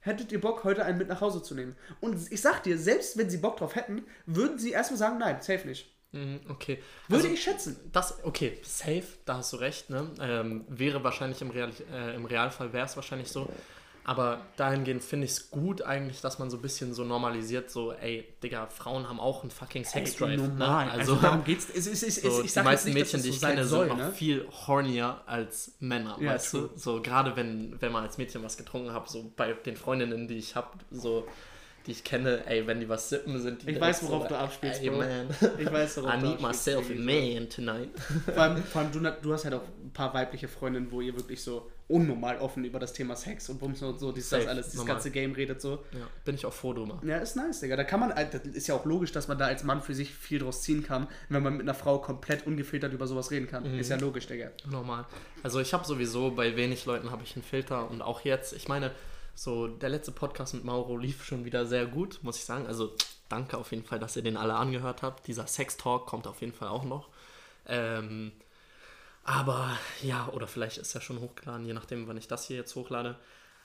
hättet 0.00 0.32
ihr 0.32 0.40
Bock, 0.40 0.64
heute 0.64 0.84
einen 0.84 0.98
mit 0.98 1.08
nach 1.08 1.20
Hause 1.20 1.42
zu 1.42 1.54
nehmen? 1.54 1.76
Und 2.00 2.32
ich 2.32 2.40
sag 2.40 2.62
dir, 2.62 2.78
selbst 2.78 3.16
wenn 3.16 3.30
sie 3.30 3.38
Bock 3.38 3.58
drauf 3.58 3.76
hätten, 3.76 4.04
würden 4.26 4.58
sie 4.58 4.72
erstmal 4.72 4.98
sagen, 4.98 5.18
nein, 5.18 5.40
safe 5.40 5.66
nicht. 5.66 5.94
Mhm, 6.12 6.40
okay. 6.48 6.82
Würde 7.08 7.24
Also, 7.24 7.34
ich 7.34 7.42
schätzen. 7.42 7.76
Das, 7.92 8.24
okay, 8.24 8.58
safe, 8.62 9.04
da 9.24 9.36
hast 9.38 9.52
du 9.52 9.58
recht, 9.58 9.90
ne? 9.90 10.10
Ähm, 10.20 10.64
wäre 10.68 11.04
wahrscheinlich 11.04 11.42
im, 11.42 11.50
Real, 11.50 11.70
äh, 11.92 12.14
im 12.14 12.24
Realfall 12.24 12.72
wäre 12.72 12.86
es 12.86 12.96
wahrscheinlich 12.96 13.28
so. 13.28 13.48
Aber 14.08 14.40
dahingehend 14.56 15.02
finde 15.02 15.24
ich 15.24 15.32
es 15.32 15.50
gut 15.50 15.82
eigentlich, 15.82 16.20
dass 16.20 16.38
man 16.38 16.48
so 16.48 16.58
ein 16.58 16.62
bisschen 16.62 16.94
so 16.94 17.02
normalisiert, 17.02 17.72
so, 17.72 17.92
ey, 17.92 18.24
Digga, 18.40 18.68
Frauen 18.68 19.08
haben 19.08 19.18
auch 19.18 19.42
einen 19.42 19.50
fucking 19.50 19.84
Sexdrive. 19.84 20.36
Normal. 20.40 20.86
Ne? 20.86 20.92
Also, 20.92 21.16
darum 21.20 21.42
geht's. 21.42 21.68
Es, 21.68 21.88
es, 21.88 22.04
ist- 22.04 22.22
so, 22.22 22.40
ich 22.44 22.52
die 22.52 22.60
meisten 22.60 22.90
nicht, 22.90 22.94
Mädchen, 22.98 23.20
die 23.24 23.30
ich 23.30 23.40
so 23.40 23.46
kenne, 23.48 23.64
soll, 23.64 23.88
sind 23.88 23.98
noch 23.98 24.04
ne? 24.06 24.12
viel 24.12 24.46
hornier 24.68 25.22
als 25.26 25.72
Männer, 25.80 26.16
Ja, 26.20 26.34
weißt 26.34 26.52
true. 26.52 26.70
du? 26.72 26.78
So, 26.78 27.02
gerade 27.02 27.34
wenn, 27.34 27.74
wenn 27.82 27.90
man 27.90 28.04
als 28.04 28.16
Mädchen 28.16 28.44
was 28.44 28.56
getrunken 28.56 28.92
hat, 28.92 29.08
so 29.10 29.32
bei 29.34 29.52
den 29.54 29.76
Freundinnen, 29.76 30.28
die 30.28 30.36
ich 30.36 30.54
habe, 30.54 30.68
so, 30.92 31.26
die 31.88 31.90
ich 31.90 32.04
kenne, 32.04 32.46
ey, 32.46 32.64
wenn 32.68 32.78
die 32.78 32.88
was 32.88 33.08
sippen, 33.08 33.40
sind 33.40 33.62
die 33.62 33.70
Ich 33.72 33.80
weiß, 33.80 34.04
worauf 34.04 34.22
so, 34.22 34.28
du 34.28 34.38
abspielst, 34.38 34.82
ey, 34.82 34.90
Bro. 34.90 34.98
man, 34.98 35.26
Ich 35.58 35.72
weiß, 35.72 35.96
worauf 35.96 36.14
I 36.14 36.20
du 36.20 36.26
need 36.28 36.40
myself 36.40 36.88
a 36.88 36.94
man 36.94 37.50
tonight. 37.50 37.88
Vor 38.32 38.40
allem, 38.40 38.62
vor 38.62 38.82
allem 38.82 38.92
du, 38.92 39.00
du 39.00 39.32
hast 39.32 39.44
halt 39.46 39.54
auch 39.54 39.64
ein 39.84 39.92
paar 39.92 40.14
weibliche 40.14 40.46
Freundinnen, 40.46 40.92
wo 40.92 41.00
ihr 41.00 41.16
wirklich 41.16 41.42
so 41.42 41.68
unnormal 41.88 42.38
offen 42.38 42.64
über 42.64 42.80
das 42.80 42.92
Thema 42.92 43.14
Sex 43.14 43.48
und 43.48 43.58
Bums 43.60 43.80
und 43.80 44.00
so, 44.00 44.10
dieses 44.10 44.30
das 44.30 44.46
alles, 44.46 44.66
dieses 44.66 44.78
normal. 44.78 44.94
ganze 44.94 45.10
Game 45.10 45.32
redet 45.32 45.60
so. 45.60 45.84
Ja, 45.92 46.06
bin 46.24 46.34
ich 46.34 46.44
auch 46.44 46.52
froh 46.52 46.72
drüber. 46.72 47.00
Ja, 47.04 47.18
ist 47.18 47.36
nice, 47.36 47.60
Digga. 47.60 47.76
Da 47.76 47.84
kann 47.84 48.00
man, 48.00 48.10
das 48.10 48.42
ist 48.42 48.66
ja 48.66 48.74
auch 48.74 48.84
logisch, 48.84 49.12
dass 49.12 49.28
man 49.28 49.38
da 49.38 49.46
als 49.46 49.62
Mann 49.62 49.80
für 49.82 49.94
sich 49.94 50.12
viel 50.12 50.40
draus 50.40 50.62
ziehen 50.62 50.82
kann, 50.82 51.06
wenn 51.28 51.42
man 51.42 51.52
mit 51.52 51.62
einer 51.62 51.74
Frau 51.74 51.98
komplett 51.98 52.46
ungefiltert 52.46 52.92
über 52.92 53.06
sowas 53.06 53.30
reden 53.30 53.46
kann. 53.46 53.72
Mhm. 53.72 53.78
Ist 53.78 53.90
ja 53.90 53.96
logisch, 53.96 54.26
Digga. 54.26 54.50
Normal. 54.68 55.06
Also 55.42 55.60
ich 55.60 55.72
habe 55.72 55.84
sowieso 55.84 56.32
bei 56.32 56.56
wenig 56.56 56.86
Leuten 56.86 57.10
habe 57.10 57.22
ich 57.22 57.36
einen 57.36 57.44
Filter 57.44 57.88
und 57.88 58.02
auch 58.02 58.22
jetzt, 58.22 58.52
ich 58.52 58.66
meine, 58.66 58.90
so 59.36 59.68
der 59.68 59.90
letzte 59.90 60.10
Podcast 60.12 60.54
mit 60.54 60.64
Mauro 60.64 60.96
lief 60.96 61.24
schon 61.24 61.44
wieder 61.44 61.66
sehr 61.66 61.86
gut, 61.86 62.18
muss 62.22 62.38
ich 62.38 62.44
sagen. 62.44 62.66
Also 62.66 62.94
danke 63.28 63.58
auf 63.58 63.70
jeden 63.70 63.84
Fall, 63.84 64.00
dass 64.00 64.16
ihr 64.16 64.22
den 64.22 64.36
alle 64.36 64.54
angehört 64.54 65.02
habt. 65.02 65.26
Dieser 65.28 65.46
Sex 65.46 65.76
Talk 65.76 66.06
kommt 66.06 66.26
auf 66.26 66.40
jeden 66.40 66.52
Fall 66.52 66.68
auch 66.68 66.84
noch. 66.84 67.10
Ähm, 67.68 68.32
aber 69.26 69.76
ja, 70.02 70.28
oder 70.28 70.46
vielleicht 70.46 70.78
ist 70.78 70.94
er 70.94 71.00
schon 71.00 71.20
hochgeladen, 71.20 71.66
je 71.66 71.72
nachdem, 71.72 72.06
wann 72.06 72.16
ich 72.16 72.28
das 72.28 72.46
hier 72.46 72.56
jetzt 72.56 72.76
hochlade. 72.76 73.16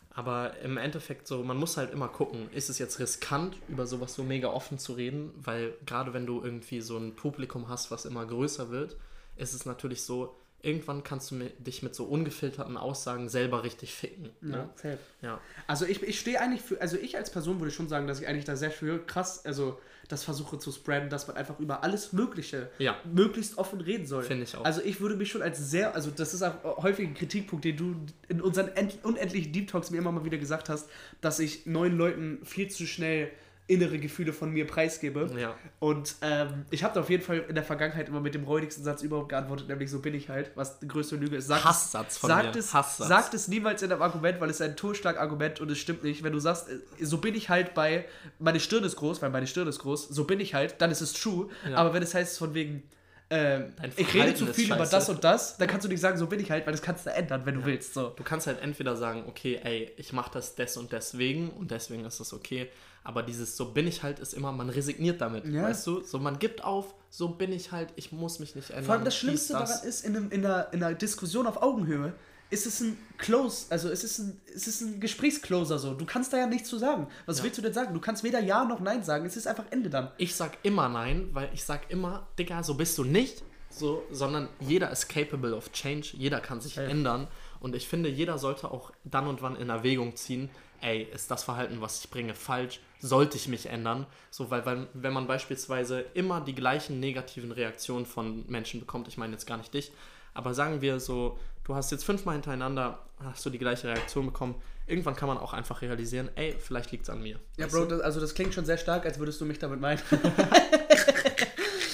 Aber 0.09 0.57
im 0.57 0.75
Endeffekt 0.77 1.27
so, 1.27 1.43
man 1.43 1.55
muss 1.55 1.77
halt 1.77 1.93
immer 1.93 2.07
gucken, 2.07 2.51
ist 2.51 2.69
es 2.69 2.79
jetzt 2.79 2.99
riskant, 2.99 3.55
über 3.69 3.85
sowas 3.85 4.15
so 4.15 4.23
mega 4.23 4.49
offen 4.49 4.79
zu 4.79 4.93
reden, 4.93 5.31
weil 5.37 5.75
gerade 5.85 6.13
wenn 6.13 6.25
du 6.25 6.41
irgendwie 6.43 6.81
so 6.81 6.97
ein 6.97 7.15
Publikum 7.15 7.69
hast, 7.69 7.91
was 7.91 8.05
immer 8.05 8.25
größer 8.25 8.71
wird, 8.71 8.97
ist 9.37 9.53
es 9.53 9.65
natürlich 9.65 10.01
so, 10.01 10.35
irgendwann 10.63 11.03
kannst 11.03 11.31
du 11.31 11.35
mi- 11.35 11.51
dich 11.59 11.81
mit 11.83 11.95
so 11.95 12.05
ungefilterten 12.05 12.77
Aussagen 12.77 13.29
selber 13.29 13.63
richtig 13.63 13.93
ficken. 13.93 14.29
Ne? 14.41 14.69
safe. 14.75 14.97
Ja. 15.21 15.39
Also 15.67 15.85
ich, 15.85 16.01
ich 16.03 16.19
stehe 16.19 16.39
eigentlich 16.39 16.61
für, 16.61 16.79
also 16.81 16.97
ich 16.97 17.17
als 17.17 17.29
Person 17.31 17.59
würde 17.59 17.71
schon 17.71 17.87
sagen, 17.89 18.07
dass 18.07 18.19
ich 18.21 18.27
eigentlich 18.27 18.45
da 18.45 18.55
sehr 18.55 18.71
für 18.71 18.99
krass, 19.05 19.45
also 19.45 19.79
das 20.07 20.23
versuche 20.23 20.59
zu 20.59 20.71
spreaden, 20.71 21.09
dass 21.09 21.27
man 21.27 21.37
einfach 21.37 21.57
über 21.59 21.83
alles 21.83 22.11
Mögliche 22.13 22.69
Ja. 22.79 22.97
möglichst 23.13 23.57
offen 23.57 23.79
reden 23.81 24.05
soll. 24.05 24.23
Finde 24.23 24.43
ich 24.43 24.55
auch. 24.55 24.65
Also 24.65 24.81
ich 24.81 24.99
würde 24.99 25.15
mich 25.15 25.29
schon 25.31 25.41
als 25.41 25.57
sehr, 25.57 25.95
also 25.95 26.11
das 26.11 26.33
ist 26.33 26.43
auch 26.43 26.83
häufig 26.83 27.07
ein 27.07 27.13
Kritikpunkt, 27.13 27.63
den 27.63 27.77
du 27.77 27.95
in 28.27 28.41
unseren 28.41 28.67
end, 28.75 28.99
unendlichen 29.03 29.53
Deep 29.53 29.69
Talks 29.69 29.89
mir 29.89 29.97
immer 29.99 30.11
mal 30.11 30.25
wieder 30.25 30.37
gesagt 30.37 30.67
hast, 30.69 30.89
dass 31.21 31.39
ich 31.39 31.65
neuen 31.65 31.97
Leuten 31.97 32.39
viel 32.43 32.69
zu 32.69 32.85
schnell 32.85 33.31
innere 33.71 33.99
Gefühle 33.99 34.33
von 34.33 34.51
mir 34.51 34.67
preisgebe. 34.67 35.31
Ja. 35.37 35.55
Und 35.79 36.15
ähm, 36.21 36.65
ich 36.71 36.83
habe 36.83 36.93
da 36.93 36.99
auf 36.99 37.09
jeden 37.09 37.23
Fall 37.23 37.45
in 37.47 37.55
der 37.55 37.63
Vergangenheit 37.63 38.09
immer 38.09 38.19
mit 38.19 38.35
dem 38.35 38.43
räudigsten 38.43 38.83
Satz 38.83 39.01
überhaupt 39.01 39.29
geantwortet, 39.29 39.69
nämlich 39.69 39.89
so 39.89 39.99
bin 39.99 40.13
ich 40.13 40.27
halt, 40.27 40.51
was 40.55 40.79
die 40.79 40.87
größte 40.87 41.15
Lüge 41.15 41.37
ist. 41.37 41.47
Sagt 41.47 41.63
Hasssatz 41.63 42.17
von 42.17 42.27
sagt 42.27 42.53
mir. 42.53 42.59
Es, 42.59 42.73
Hasssatz. 42.73 43.07
Sagt 43.07 43.33
es 43.33 43.47
niemals 43.47 43.81
in 43.81 43.91
einem 43.91 44.01
Argument, 44.01 44.41
weil 44.41 44.49
es 44.49 44.59
ist 44.59 44.61
ein 44.61 44.75
Torstark-Argument 44.75 45.61
und 45.61 45.71
es 45.71 45.77
stimmt 45.77 46.03
nicht. 46.03 46.21
Wenn 46.21 46.33
du 46.33 46.39
sagst, 46.39 46.67
äh, 46.69 47.05
so 47.05 47.19
bin 47.19 47.33
ich 47.33 47.49
halt 47.49 47.73
bei, 47.73 48.05
meine 48.39 48.59
Stirn 48.59 48.83
ist 48.83 48.97
groß, 48.97 49.21
weil 49.21 49.29
meine 49.29 49.47
Stirn 49.47 49.67
ist 49.67 49.79
groß, 49.79 50.09
so 50.09 50.25
bin 50.25 50.41
ich 50.41 50.53
halt, 50.53 50.75
dann 50.81 50.91
ist 50.91 50.99
es 50.99 51.13
true. 51.13 51.49
Ja. 51.69 51.77
Aber 51.77 51.93
wenn 51.93 52.03
es 52.03 52.13
heißt 52.13 52.37
von 52.37 52.53
wegen, 52.53 52.83
ähm, 53.31 53.71
ich 53.95 54.13
rede 54.13 54.35
zu 54.35 54.45
viel 54.47 54.65
über 54.65 54.85
das 54.85 55.07
und 55.07 55.23
das, 55.23 55.55
dann 55.57 55.69
kannst 55.69 55.85
du 55.85 55.89
nicht 55.89 56.01
sagen, 56.01 56.17
so 56.17 56.27
bin 56.27 56.41
ich 56.41 56.51
halt, 56.51 56.65
weil 56.65 56.73
das 56.73 56.81
kannst 56.81 57.05
du 57.05 57.11
ändern, 57.11 57.45
wenn 57.45 57.55
du 57.55 57.65
willst. 57.65 57.93
So. 57.93 58.09
Du 58.09 58.23
kannst 58.23 58.45
halt 58.45 58.61
entweder 58.61 58.97
sagen, 58.97 59.23
okay, 59.25 59.57
ey, 59.63 59.89
ich 59.95 60.11
mache 60.11 60.31
das 60.33 60.55
des 60.55 60.75
und 60.75 60.91
deswegen 60.91 61.49
und 61.49 61.71
deswegen 61.71 62.03
ist 62.03 62.19
das 62.19 62.33
okay. 62.33 62.69
Aber 63.03 63.23
dieses 63.23 63.57
so 63.57 63.71
bin 63.71 63.87
ich 63.87 64.03
halt 64.03 64.19
ist 64.19 64.33
immer, 64.33 64.51
man 64.51 64.69
resigniert 64.69 65.21
damit, 65.21 65.45
Ja. 65.47 65.63
weißt 65.63 65.87
du? 65.87 66.01
So 66.03 66.19
man 66.19 66.37
gibt 66.37 66.63
auf, 66.63 66.93
so 67.09 67.29
bin 67.29 67.51
ich 67.51 67.71
halt, 67.71 67.89
ich 67.95 68.11
muss 68.11 68.39
mich 68.39 68.55
nicht 68.55 68.69
ändern. 68.69 68.85
Vor 68.85 68.95
allem 68.95 69.05
das 69.05 69.15
Schlimmste 69.17 69.53
das. 69.53 69.69
daran 69.71 69.87
ist, 69.87 70.05
in, 70.05 70.15
einem, 70.15 70.29
in, 70.31 70.45
einer, 70.45 70.71
in 70.71 70.83
einer 70.83 70.95
Diskussion 70.95 71.47
auf 71.47 71.61
Augenhöhe, 71.63 72.13
ist 72.51 72.65
es 72.67 72.81
ein 72.81 72.97
Close, 73.17 73.65
also 73.69 73.89
es 73.89 74.03
ist 74.03 74.19
ein, 74.19 74.39
es 74.53 74.67
ist 74.67 74.81
ein 74.81 74.99
Gesprächscloser 74.99 75.79
so. 75.79 75.93
Du 75.93 76.05
kannst 76.05 76.33
da 76.33 76.37
ja 76.37 76.47
nichts 76.47 76.67
zu 76.69 76.77
sagen. 76.77 77.07
Was 77.25 77.37
Ja. 77.39 77.45
willst 77.45 77.57
du 77.57 77.61
denn 77.61 77.73
sagen? 77.73 77.93
Du 77.93 78.01
kannst 78.01 78.23
weder 78.23 78.39
Ja 78.41 78.65
noch 78.65 78.81
Nein 78.81 79.03
sagen. 79.03 79.25
Es 79.25 79.37
ist 79.37 79.47
einfach 79.47 79.63
Ende 79.71 79.89
dann. 79.89 80.11
Ich 80.17 80.35
sag 80.35 80.57
immer 80.63 80.89
nein, 80.89 81.29
weil 81.33 81.49
ich 81.53 81.63
sag 81.63 81.89
immer, 81.89 82.27
Digga, 82.37 82.61
so 82.61 82.73
bist 82.75 82.97
du 82.97 83.03
nicht, 83.05 83.41
so, 83.69 84.03
sondern 84.11 84.49
jeder 84.59 84.91
ist 84.91 85.07
capable 85.07 85.55
of 85.55 85.71
change, 85.71 86.09
jeder 86.13 86.39
kann 86.41 86.59
sich 86.61 86.75
Ja. 86.75 86.83
ändern. 86.83 87.29
Und 87.61 87.73
ich 87.73 87.87
finde, 87.87 88.09
jeder 88.09 88.37
sollte 88.37 88.69
auch 88.69 88.91
dann 89.05 89.27
und 89.27 89.41
wann 89.41 89.55
in 89.55 89.69
Erwägung 89.69 90.15
ziehen, 90.17 90.49
ey, 90.81 91.03
ist 91.13 91.31
das 91.31 91.43
Verhalten, 91.43 91.79
was 91.79 92.03
ich 92.03 92.09
bringe, 92.11 92.35
falsch? 92.35 92.81
Sollte 93.01 93.35
ich 93.35 93.47
mich 93.47 93.65
ändern? 93.65 94.05
So, 94.29 94.51
weil, 94.51 94.65
weil 94.65 94.87
wenn 94.93 95.11
man 95.11 95.27
beispielsweise 95.27 96.05
immer 96.13 96.39
die 96.39 96.55
gleichen 96.55 96.99
negativen 96.99 97.51
Reaktionen 97.51 98.05
von 98.05 98.45
Menschen 98.47 98.79
bekommt, 98.79 99.07
ich 99.07 99.17
meine 99.17 99.33
jetzt 99.33 99.47
gar 99.47 99.57
nicht 99.57 99.73
dich, 99.73 99.91
aber 100.33 100.53
sagen 100.53 100.81
wir 100.81 100.99
so, 100.99 101.37
du 101.63 101.75
hast 101.75 101.91
jetzt 101.91 102.03
fünfmal 102.03 102.35
hintereinander, 102.35 102.99
hast 103.23 103.45
du 103.45 103.49
die 103.49 103.57
gleiche 103.57 103.87
Reaktion 103.87 104.27
bekommen, 104.27 104.55
irgendwann 104.87 105.15
kann 105.15 105.27
man 105.27 105.37
auch 105.37 105.53
einfach 105.53 105.81
realisieren, 105.81 106.29
ey, 106.35 106.55
vielleicht 106.59 106.91
liegt 106.91 107.03
es 107.03 107.09
an 107.09 107.21
mir. 107.21 107.39
Ja, 107.57 107.67
Bro, 107.67 107.85
das, 107.85 108.01
also 108.01 108.19
das 108.19 108.33
klingt 108.33 108.53
schon 108.53 108.65
sehr 108.65 108.77
stark, 108.77 109.05
als 109.05 109.19
würdest 109.19 109.41
du 109.41 109.45
mich 109.45 109.59
damit 109.59 109.79
meinen. 109.81 110.01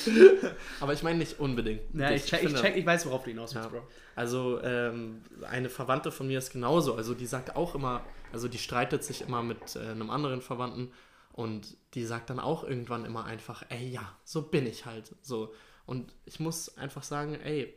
Aber 0.79 0.93
ich 0.93 1.03
meine 1.03 1.19
nicht 1.19 1.39
unbedingt. 1.39 1.81
ja, 1.93 2.11
ich 2.11 2.25
check, 2.25 2.41
ich, 2.43 2.47
finde- 2.49 2.61
check, 2.61 2.75
ich 2.75 2.85
weiß, 2.85 3.05
worauf 3.05 3.23
du 3.23 3.29
hinaus 3.31 3.53
willst, 3.55 3.65
Ja. 3.71 3.71
Bro. 3.79 3.87
Also 4.15 4.61
ähm, 4.63 5.21
eine 5.49 5.69
Verwandte 5.69 6.11
von 6.11 6.27
mir 6.27 6.37
ist 6.39 6.51
genauso. 6.51 6.95
Also 6.95 7.13
die 7.13 7.25
sagt 7.25 7.55
auch 7.55 7.75
immer, 7.75 8.03
also 8.33 8.47
die 8.47 8.57
streitet 8.57 9.03
sich 9.03 9.21
immer 9.21 9.43
mit 9.43 9.75
äh, 9.75 9.79
einem 9.79 10.09
anderen 10.09 10.41
Verwandten 10.41 10.91
und 11.33 11.77
die 11.93 12.03
sagt 12.05 12.29
dann 12.29 12.39
auch 12.39 12.63
irgendwann 12.63 13.05
immer 13.05 13.25
einfach, 13.25 13.63
ey 13.69 13.87
ja, 13.89 14.15
so 14.23 14.41
bin 14.43 14.65
ich 14.65 14.85
halt. 14.85 15.15
So. 15.21 15.53
Und 15.85 16.13
ich 16.25 16.39
muss 16.39 16.77
einfach 16.77 17.03
sagen, 17.03 17.35
ey, 17.43 17.73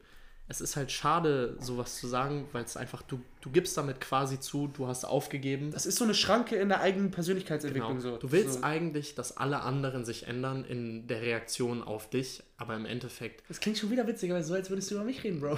es 0.50 0.60
ist 0.60 0.74
halt 0.74 0.90
schade, 0.90 1.56
sowas 1.60 1.98
zu 2.00 2.08
sagen, 2.08 2.48
weil 2.50 2.64
es 2.64 2.76
einfach, 2.76 3.02
du, 3.02 3.20
du 3.40 3.50
gibst 3.50 3.76
damit 3.76 4.00
quasi 4.00 4.40
zu, 4.40 4.66
du 4.66 4.88
hast 4.88 5.04
aufgegeben. 5.04 5.70
Das 5.70 5.86
ist 5.86 5.96
so 5.96 6.02
eine 6.02 6.12
Schranke 6.12 6.56
in 6.56 6.68
der 6.68 6.80
eigenen 6.80 7.12
Persönlichkeitsentwicklung. 7.12 7.98
Genau. 7.98 8.14
So. 8.14 8.16
Du 8.16 8.32
willst 8.32 8.54
so. 8.54 8.62
eigentlich, 8.64 9.14
dass 9.14 9.36
alle 9.36 9.60
anderen 9.60 10.04
sich 10.04 10.26
ändern 10.26 10.64
in 10.64 11.06
der 11.06 11.22
Reaktion 11.22 11.84
auf 11.84 12.10
dich, 12.10 12.42
aber 12.56 12.74
im 12.74 12.84
Endeffekt, 12.84 13.48
Das 13.48 13.60
klingt 13.60 13.78
schon 13.78 13.92
wieder 13.92 14.08
witziger, 14.08 14.34
weil 14.34 14.42
so, 14.42 14.54
als 14.54 14.68
würdest 14.70 14.90
du 14.90 14.96
über 14.96 15.04
mich 15.04 15.22
reden, 15.22 15.38
Bro. 15.38 15.56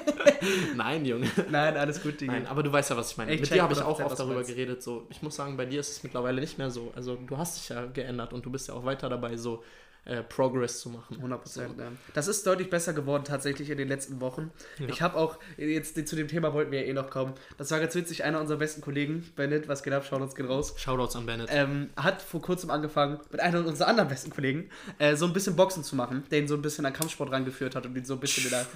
nein, 0.74 1.04
Junge. 1.04 1.30
Nein, 1.50 1.76
alles 1.76 2.02
gut, 2.02 2.18
Digga. 2.18 2.32
Nein, 2.32 2.46
aber 2.46 2.62
du 2.62 2.72
weißt 2.72 2.90
ja, 2.90 2.96
was 2.96 3.10
ich 3.10 3.18
meine. 3.18 3.34
Ich 3.34 3.42
Mit 3.42 3.52
dir 3.52 3.62
habe 3.62 3.74
ich 3.74 3.82
auch 3.82 4.00
100%, 4.00 4.04
oft 4.04 4.18
darüber 4.18 4.36
meinst. 4.36 4.48
geredet. 4.48 4.82
So, 4.82 5.06
ich 5.10 5.20
muss 5.20 5.36
sagen, 5.36 5.58
bei 5.58 5.66
dir 5.66 5.80
ist 5.80 5.90
es 5.90 6.02
mittlerweile 6.02 6.40
nicht 6.40 6.56
mehr 6.56 6.70
so. 6.70 6.94
Also 6.96 7.16
du 7.16 7.36
hast 7.36 7.58
dich 7.58 7.68
ja 7.68 7.84
geändert 7.84 8.32
und 8.32 8.46
du 8.46 8.50
bist 8.50 8.68
ja 8.68 8.74
auch 8.74 8.86
weiter 8.86 9.10
dabei, 9.10 9.36
so 9.36 9.62
äh, 10.06 10.22
Progress 10.22 10.80
zu 10.80 10.90
machen. 10.90 11.16
100 11.16 11.42
Prozent. 11.42 11.78
Ja. 11.78 11.92
Das 12.12 12.28
ist 12.28 12.46
deutlich 12.46 12.68
besser 12.68 12.92
geworden 12.92 13.24
tatsächlich 13.24 13.70
in 13.70 13.78
den 13.78 13.88
letzten 13.88 14.20
Wochen. 14.20 14.50
Ich 14.86 15.00
habe 15.00 15.16
auch, 15.16 15.38
jetzt 15.56 16.06
zu 16.06 16.16
dem 16.16 16.28
Thema 16.28 16.52
wollten 16.52 16.70
wir 16.72 16.82
ja 16.82 16.86
eh 16.86 16.92
noch 16.92 17.10
kommen. 17.10 17.34
Das 17.56 17.70
war 17.70 17.80
ganz 17.80 17.94
witzig, 17.94 18.24
einer 18.24 18.40
unserer 18.40 18.58
besten 18.58 18.80
Kollegen, 18.80 19.30
Bennett, 19.36 19.68
was 19.68 19.82
geht 19.82 19.92
ab, 19.92 20.04
schaut 20.04 20.20
uns 20.20 20.34
geht 20.34 20.48
raus. 20.48 20.74
Shoutouts 20.76 21.16
an 21.16 21.26
Bennett. 21.26 21.48
Ähm, 21.50 21.90
hat 21.96 22.20
vor 22.20 22.42
kurzem 22.42 22.70
angefangen, 22.70 23.18
mit 23.30 23.40
einem 23.40 23.64
unserer 23.64 23.88
anderen 23.88 24.08
besten 24.08 24.30
Kollegen, 24.30 24.68
äh, 24.98 25.16
so 25.16 25.26
ein 25.26 25.32
bisschen 25.32 25.56
Boxen 25.56 25.82
zu 25.84 25.96
machen, 25.96 26.24
der 26.30 26.40
ihn 26.40 26.48
so 26.48 26.54
ein 26.54 26.62
bisschen 26.62 26.84
an 26.84 26.92
Kampfsport 26.92 27.30
rangeführt 27.30 27.74
hat 27.74 27.86
und 27.86 27.96
ihn 27.96 28.04
so 28.04 28.14
ein 28.14 28.20
bisschen 28.20 28.44
in 28.44 28.50
der 28.50 28.66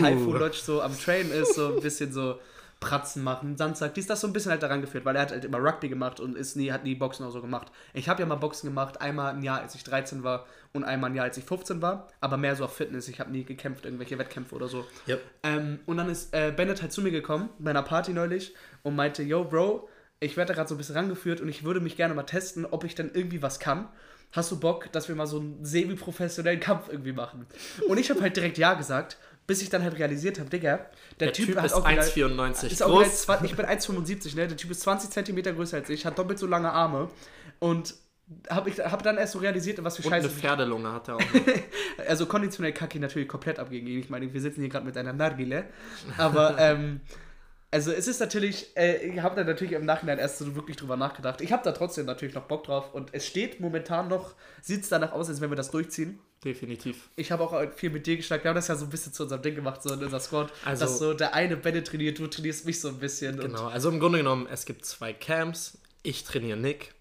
Kaifu 0.00 0.32
Lodge 0.32 0.58
so 0.62 0.80
am 0.80 0.98
Train 0.98 1.30
ist, 1.30 1.54
so 1.54 1.76
ein 1.76 1.80
bisschen 1.80 2.12
so 2.12 2.38
Pratzen 2.80 3.24
machen, 3.24 3.56
Sandsack, 3.56 3.94
dies, 3.94 4.06
das 4.06 4.20
so 4.20 4.26
ein 4.26 4.34
bisschen 4.34 4.50
halt 4.50 4.62
daran 4.62 4.82
geführt, 4.82 5.06
weil 5.06 5.16
er 5.16 5.22
hat 5.22 5.30
halt 5.30 5.44
immer 5.46 5.58
Rugby 5.58 5.88
gemacht 5.88 6.20
und 6.20 6.36
ist 6.36 6.56
nie, 6.56 6.70
hat 6.70 6.84
nie 6.84 6.94
Boxen 6.94 7.24
auch 7.24 7.30
so 7.30 7.40
gemacht. 7.40 7.72
Ich 7.94 8.08
habe 8.08 8.20
ja 8.20 8.26
mal 8.26 8.34
Boxen 8.34 8.68
gemacht, 8.68 9.00
einmal 9.00 9.34
ein 9.34 9.42
Jahr, 9.42 9.62
als 9.62 9.74
ich 9.74 9.82
13 9.82 10.22
war 10.22 10.46
und 10.74 10.84
einmal 10.84 11.10
ein 11.10 11.16
Jahr, 11.16 11.24
als 11.24 11.38
ich 11.38 11.44
15 11.44 11.80
war, 11.80 12.08
aber 12.20 12.36
mehr 12.36 12.54
so 12.54 12.64
auf 12.64 12.76
Fitness. 12.76 13.08
Ich 13.08 13.18
habe 13.18 13.30
nie 13.30 13.44
gekämpft, 13.44 13.86
irgendwelche 13.86 14.18
Wettkämpfe 14.18 14.54
oder 14.54 14.68
so. 14.68 14.84
Yep. 15.08 15.22
Ähm, 15.42 15.80
und 15.86 15.96
dann 15.96 16.10
ist 16.10 16.34
äh, 16.34 16.52
Bennett 16.54 16.82
halt 16.82 16.92
zu 16.92 17.00
mir 17.00 17.10
gekommen, 17.10 17.48
bei 17.58 17.70
einer 17.70 17.82
Party 17.82 18.12
neulich, 18.12 18.54
und 18.82 18.94
meinte, 18.94 19.22
yo, 19.22 19.44
Bro, 19.44 19.88
ich 20.20 20.36
werde 20.36 20.48
da 20.48 20.54
gerade 20.54 20.68
so 20.68 20.74
ein 20.74 20.78
bisschen 20.78 20.96
rangeführt 20.96 21.40
und 21.40 21.48
ich 21.48 21.64
würde 21.64 21.80
mich 21.80 21.96
gerne 21.96 22.14
mal 22.14 22.24
testen, 22.24 22.66
ob 22.66 22.84
ich 22.84 22.94
dann 22.94 23.10
irgendwie 23.12 23.42
was 23.42 23.58
kann. 23.58 23.88
Hast 24.32 24.50
du 24.50 24.60
Bock, 24.60 24.92
dass 24.92 25.08
wir 25.08 25.14
mal 25.14 25.26
so 25.26 25.38
einen 25.38 25.64
semi-professionellen 25.64 26.60
Kampf 26.60 26.88
irgendwie 26.90 27.12
machen? 27.12 27.46
Und 27.88 27.98
ich 27.98 28.10
habe 28.10 28.20
halt 28.20 28.36
direkt 28.36 28.58
Ja 28.58 28.74
gesagt, 28.74 29.18
bis 29.46 29.62
ich 29.62 29.68
dann 29.68 29.82
halt 29.82 29.98
realisiert 29.98 30.38
habe, 30.38 30.50
Digga, 30.50 30.86
der, 31.20 31.28
Der 31.28 31.32
Typ, 31.32 31.50
ist 31.62 31.72
auch 31.72 31.86
1,94 31.86 32.66
ist 32.70 32.82
auch 32.82 32.90
wieder 32.90 33.08
groß. 33.08 33.22
20 33.22 33.50
ich 33.50 33.56
bin 33.56 33.66
1,75, 33.66 34.36
ne? 34.36 34.48
Der 34.48 34.56
Typ 34.56 34.70
ist 34.70 34.80
20 34.80 35.10
Zentimeter 35.10 35.52
größer 35.52 35.78
als 35.78 35.88
ich, 35.88 36.04
hat 36.04 36.18
doppelt 36.18 36.38
so 36.38 36.46
lange 36.46 36.72
Arme 36.72 37.08
und 37.58 37.94
habe 38.50 38.70
ich 38.70 38.78
hab 38.80 39.02
dann 39.04 39.18
erst 39.18 39.34
so 39.34 39.38
realisiert, 39.38 39.82
was 39.84 39.96
für 39.96 40.06
Und 40.06 40.12
eine 40.12 40.24
Scheiße. 40.24 40.34
Pferdelunge 40.34 40.92
hat 40.92 41.08
er 41.08 41.16
auch. 41.16 41.20
Also 42.08 42.26
konditionell 42.26 42.72
kacke 42.72 42.98
ich 42.98 43.00
natürlich 43.00 43.28
komplett 43.28 43.58
ab 43.58 43.70
gegen 43.70 43.86
ihn. 43.86 43.98
Ich 43.98 44.10
meine, 44.10 44.32
wir 44.32 44.40
sitzen 44.40 44.60
hier 44.60 44.68
gerade 44.68 44.84
mit 44.84 44.96
einer 44.96 45.12
Nargile. 45.12 45.64
Aber 46.18 46.56
ähm, 46.58 47.00
also 47.70 47.90
es 47.90 48.06
ist 48.06 48.20
natürlich, 48.20 48.76
äh, 48.76 48.96
ich 49.08 49.20
habe 49.20 49.34
da 49.34 49.44
natürlich 49.44 49.72
im 49.72 49.84
Nachhinein 49.84 50.18
erst 50.18 50.38
so 50.38 50.54
wirklich 50.54 50.76
drüber 50.76 50.96
nachgedacht. 50.96 51.40
Ich 51.40 51.52
habe 51.52 51.62
da 51.64 51.72
trotzdem 51.72 52.06
natürlich 52.06 52.34
noch 52.34 52.44
Bock 52.44 52.64
drauf 52.64 52.94
und 52.94 53.14
es 53.14 53.26
steht 53.26 53.60
momentan 53.60 54.08
noch, 54.08 54.34
sieht 54.60 54.82
es 54.82 54.88
danach 54.88 55.12
aus, 55.12 55.28
als 55.28 55.40
wenn 55.40 55.50
wir 55.50 55.56
das 55.56 55.70
durchziehen. 55.70 56.18
Definitiv. 56.44 57.08
Ich 57.16 57.32
habe 57.32 57.42
auch 57.44 57.72
viel 57.74 57.90
mit 57.90 58.06
dir 58.06 58.16
geschnackt. 58.16 58.44
Wir 58.44 58.50
haben 58.50 58.56
das 58.56 58.68
ja 58.68 58.76
so 58.76 58.84
ein 58.84 58.90
bisschen 58.90 59.12
zu 59.12 59.24
unserem 59.24 59.42
Ding 59.42 59.54
gemacht, 59.54 59.82
so 59.82 59.92
in 59.92 60.02
unser 60.04 60.20
Squad. 60.20 60.52
Also- 60.64 60.84
dass 60.84 60.98
so 60.98 61.14
der 61.14 61.34
eine 61.34 61.56
Bennett 61.56 61.86
trainiert, 61.88 62.18
du 62.18 62.26
trainierst 62.26 62.66
mich 62.66 62.80
so 62.80 62.88
ein 62.88 62.98
bisschen. 62.98 63.38
Genau. 63.38 63.66
Also 63.68 63.88
im 63.88 63.98
Grunde 63.98 64.18
genommen, 64.18 64.46
es 64.50 64.64
gibt 64.66 64.84
zwei 64.84 65.12
Camps. 65.12 65.78
Ich 66.02 66.24
trainiere 66.24 66.56
Nick. 66.58 66.94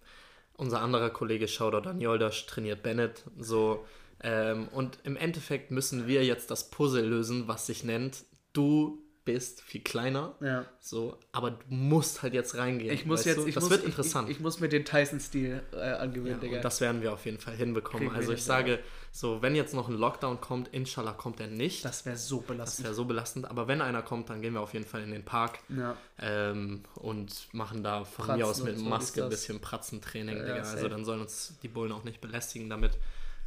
Unser 0.58 0.82
anderer 0.82 1.10
Kollege 1.10 1.48
Shoutout 1.48 1.88
an 1.90 2.00
Yoldash 2.02 2.46
trainiert 2.46 2.82
Bennett. 2.82 3.24
So. 3.38 3.86
Ähm, 4.24 4.70
und 4.70 4.98
im 5.04 5.18
Endeffekt 5.18 5.70
müssen 5.70 6.08
wir 6.08 6.24
jetzt 6.24 6.50
das 6.50 6.72
Puzzle 6.72 7.06
lösen, 7.06 7.48
was 7.48 7.68
sich 7.68 7.84
nennt, 7.84 8.24
du 8.54 9.05
bist, 9.26 9.62
viel 9.62 9.82
kleiner. 9.82 10.36
Ja. 10.40 10.66
So, 10.80 11.18
aber 11.32 11.52
du 11.52 11.58
musst 11.68 12.22
halt 12.22 12.34
jetzt 12.34 12.56
reingehen. 12.56 12.94
Ich 12.94 13.06
muss 13.06 13.26
jetzt, 13.26 13.38
du? 13.38 13.48
ich 13.48 13.56
das 13.56 13.64
muss, 13.64 13.72
wird 13.72 13.82
ich- 13.82 13.88
interessant. 13.88 14.30
Ich, 14.30 14.38
ich 14.38 14.42
muss 14.42 14.60
mir 14.60 14.70
den 14.70 14.86
Tyson-Stil 14.86 15.64
äh, 15.74 15.78
angewöhnen, 15.78 16.34
ja, 16.36 16.38
Digga. 16.38 16.56
und 16.58 16.66
das 16.66 16.80
werden 16.80 17.02
wir 17.02 17.12
auf 17.12 17.26
jeden 17.26 17.40
Fall 17.40 17.56
hinbekommen. 17.56 18.08
Kriegen 18.08 18.16
Also 18.16 18.30
hin, 18.30 18.38
ich 18.38 18.44
sage, 18.44 18.80
so, 19.12 19.42
wenn 19.42 19.56
jetzt 19.56 19.74
noch 19.74 19.90
ein 19.90 19.96
Lockdown 19.96 20.40
kommt, 20.42 20.70
inshallah 20.72 21.14
kommt 21.14 21.40
er 21.40 21.48
nicht. 21.48 21.84
Das, 21.84 21.98
das 22.00 22.06
wäre 22.06 22.18
so 22.18 22.42
belastend. 22.42 22.86
wäre 22.86 22.94
so 22.94 23.06
belastend. 23.06 23.50
Aber 23.50 23.68
wenn 23.68 23.82
einer 23.82 24.02
kommt, 24.04 24.30
dann 24.30 24.42
gehen 24.42 24.54
wir 24.54 24.62
auf 24.62 24.74
jeden 24.74 24.86
Fall 24.86 25.02
in 25.02 25.12
den 25.12 25.24
Park 25.26 25.60
ja. 25.70 25.98
ähm, 26.20 26.84
und 26.96 27.48
machen 27.52 27.84
da 27.84 28.04
von 28.04 28.26
Pratzen 28.26 28.40
mir 28.40 28.48
aus 28.48 28.64
mit 28.64 28.78
so, 28.78 28.86
Maske 28.86 29.24
ein 29.24 29.30
das. 29.30 29.40
bisschen 29.42 29.60
Pratzentraining, 29.60 30.38
Digga. 30.38 30.62
Also 30.62 30.88
dann 30.88 31.04
sollen 31.04 31.22
uns 31.22 31.56
die 31.64 31.68
Bullen 31.68 31.92
auch 31.92 32.04
nicht 32.04 32.22
belästigen 32.22 32.70
damit. 32.70 32.92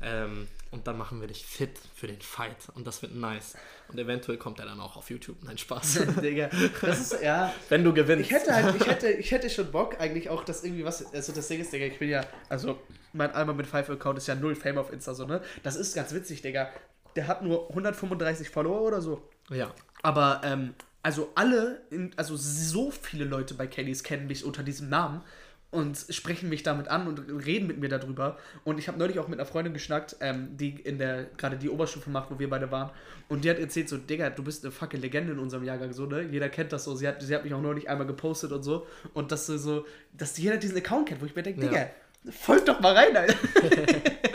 Ähm, 0.03 0.49
und 0.71 0.87
dann 0.87 0.99
machen 0.99 1.21
wir 1.21 1.29
dich 1.29 1.47
fit 1.47 1.79
für 1.95 2.07
den 2.07 2.21
Fight. 2.21 2.69
Und 2.75 2.87
das 2.87 3.01
wird 3.01 3.15
nice. 3.15 3.57
Und 3.89 3.99
eventuell 3.99 4.37
kommt 4.37 4.61
er 4.61 4.67
dann 4.67 4.81
auch 4.81 4.97
auf 4.97 5.09
YouTube. 5.11 5.37
Nein, 5.43 5.57
Spaß. 5.57 6.07
Digga, 6.23 6.51
das 6.83 7.01
ist, 7.01 7.23
ja, 7.23 7.55
Wenn 7.69 7.85
du 7.85 7.95
gewinnst. 7.95 8.31
Ich 8.31 8.37
hätte 8.37 8.55
halt, 8.55 8.77
ich 8.77 8.87
hätte, 8.87 9.11
ich 9.11 9.31
hätte 9.31 9.49
schon 9.49 9.71
Bock 9.73 9.99
eigentlich 9.99 10.29
auch, 10.29 10.45
dass 10.45 10.65
irgendwie 10.65 10.85
was, 10.85 11.13
also 11.15 11.33
das 11.33 11.49
Ding 11.49 11.61
ist, 11.61 11.73
Digga, 11.73 11.87
ich 11.87 11.99
bin 11.99 12.11
ja, 12.11 12.23
also 12.49 12.79
mein 13.15 13.33
Alma 13.33 13.55
mit 13.55 13.67
Five 13.67 13.89
Account 13.89 14.19
ist 14.19 14.27
ja 14.27 14.35
null 14.35 14.55
Fame 14.55 14.79
auf 14.79 14.93
Insta, 14.93 15.15
so, 15.15 15.25
ne? 15.25 15.41
Das 15.63 15.77
ist 15.77 15.95
ganz 15.95 16.13
witzig, 16.13 16.43
Digga. 16.43 16.69
Der 17.17 17.27
hat 17.27 17.43
nur 17.43 17.71
135 17.71 18.51
Follower 18.51 18.83
oder 18.83 19.01
so. 19.01 19.27
Ja. 19.49 19.73
Aber, 20.03 20.43
ähm, 20.45 20.75
also 21.03 21.33
alle, 21.35 21.81
in, 21.91 22.11
also 22.17 22.37
so 22.37 22.91
viele 22.91 23.25
Leute 23.25 23.55
bei 23.55 23.67
Kellys 23.67 24.03
kennen 24.03 24.27
mich 24.27 24.45
unter 24.45 24.63
diesem 24.63 24.91
Namen 24.91 25.23
und 25.71 25.99
sprechen 26.11 26.49
mich 26.49 26.63
damit 26.63 26.89
an 26.89 27.07
und 27.07 27.19
reden 27.47 27.67
mit 27.67 27.79
mir 27.79 27.89
darüber. 27.91 28.39
Und 28.65 28.79
ich 28.79 28.89
habe 28.89 28.99
neulich 28.99 29.19
auch 29.19 29.29
mit 29.29 29.39
einer 29.39 29.47
Freundin 29.47 29.75
geschnackt, 29.75 30.17
ähm, 30.21 30.57
die 30.57 30.71
in 30.81 30.99
der, 30.99 31.25
gerade 31.37 31.57
die 31.59 31.69
Oberstufe 31.69 32.09
macht, 32.09 32.31
wo 32.31 32.39
wir 32.39 32.49
beide 32.49 32.71
waren. 32.71 32.91
Und 33.29 33.45
die 33.45 33.51
hat 33.51 33.59
erzählt 33.59 33.89
so, 33.89 33.99
Digga, 33.99 34.31
du 34.31 34.43
bist 34.43 34.65
eine 34.65 34.73
fucking 34.73 35.01
Legende 35.01 35.33
in 35.35 35.39
unserem 35.39 35.65
Jahrgang, 35.65 35.93
so, 35.93 36.07
ne? 36.07 36.23
Jeder 36.23 36.49
kennt 36.49 36.73
das 36.73 36.85
so. 36.85 36.95
Sie 36.97 37.07
hat, 37.07 37.21
sie 37.23 37.35
hat 37.35 37.45
mich 37.45 37.53
auch 37.53 37.61
neulich 37.61 37.89
einmal 37.91 38.07
gepostet 38.07 38.51
und 38.53 38.63
so. 38.63 38.87
Und 39.13 39.31
dass 39.31 39.47
so- 39.47 39.59
so, 39.59 39.87
dass 40.15 40.39
jeder 40.39 40.57
diesen 40.57 40.79
Account 40.79 41.09
kennt, 41.09 41.21
wo 41.21 41.27
ich 41.27 41.35
mir 41.37 41.43
denke, 41.43 41.61
Ja. 41.63 41.69
Digga, 41.69 41.91
folgt 42.31 42.67
doch 42.69 42.81
mal 42.81 42.95
rein, 42.95 43.15
Alter. 43.17 43.35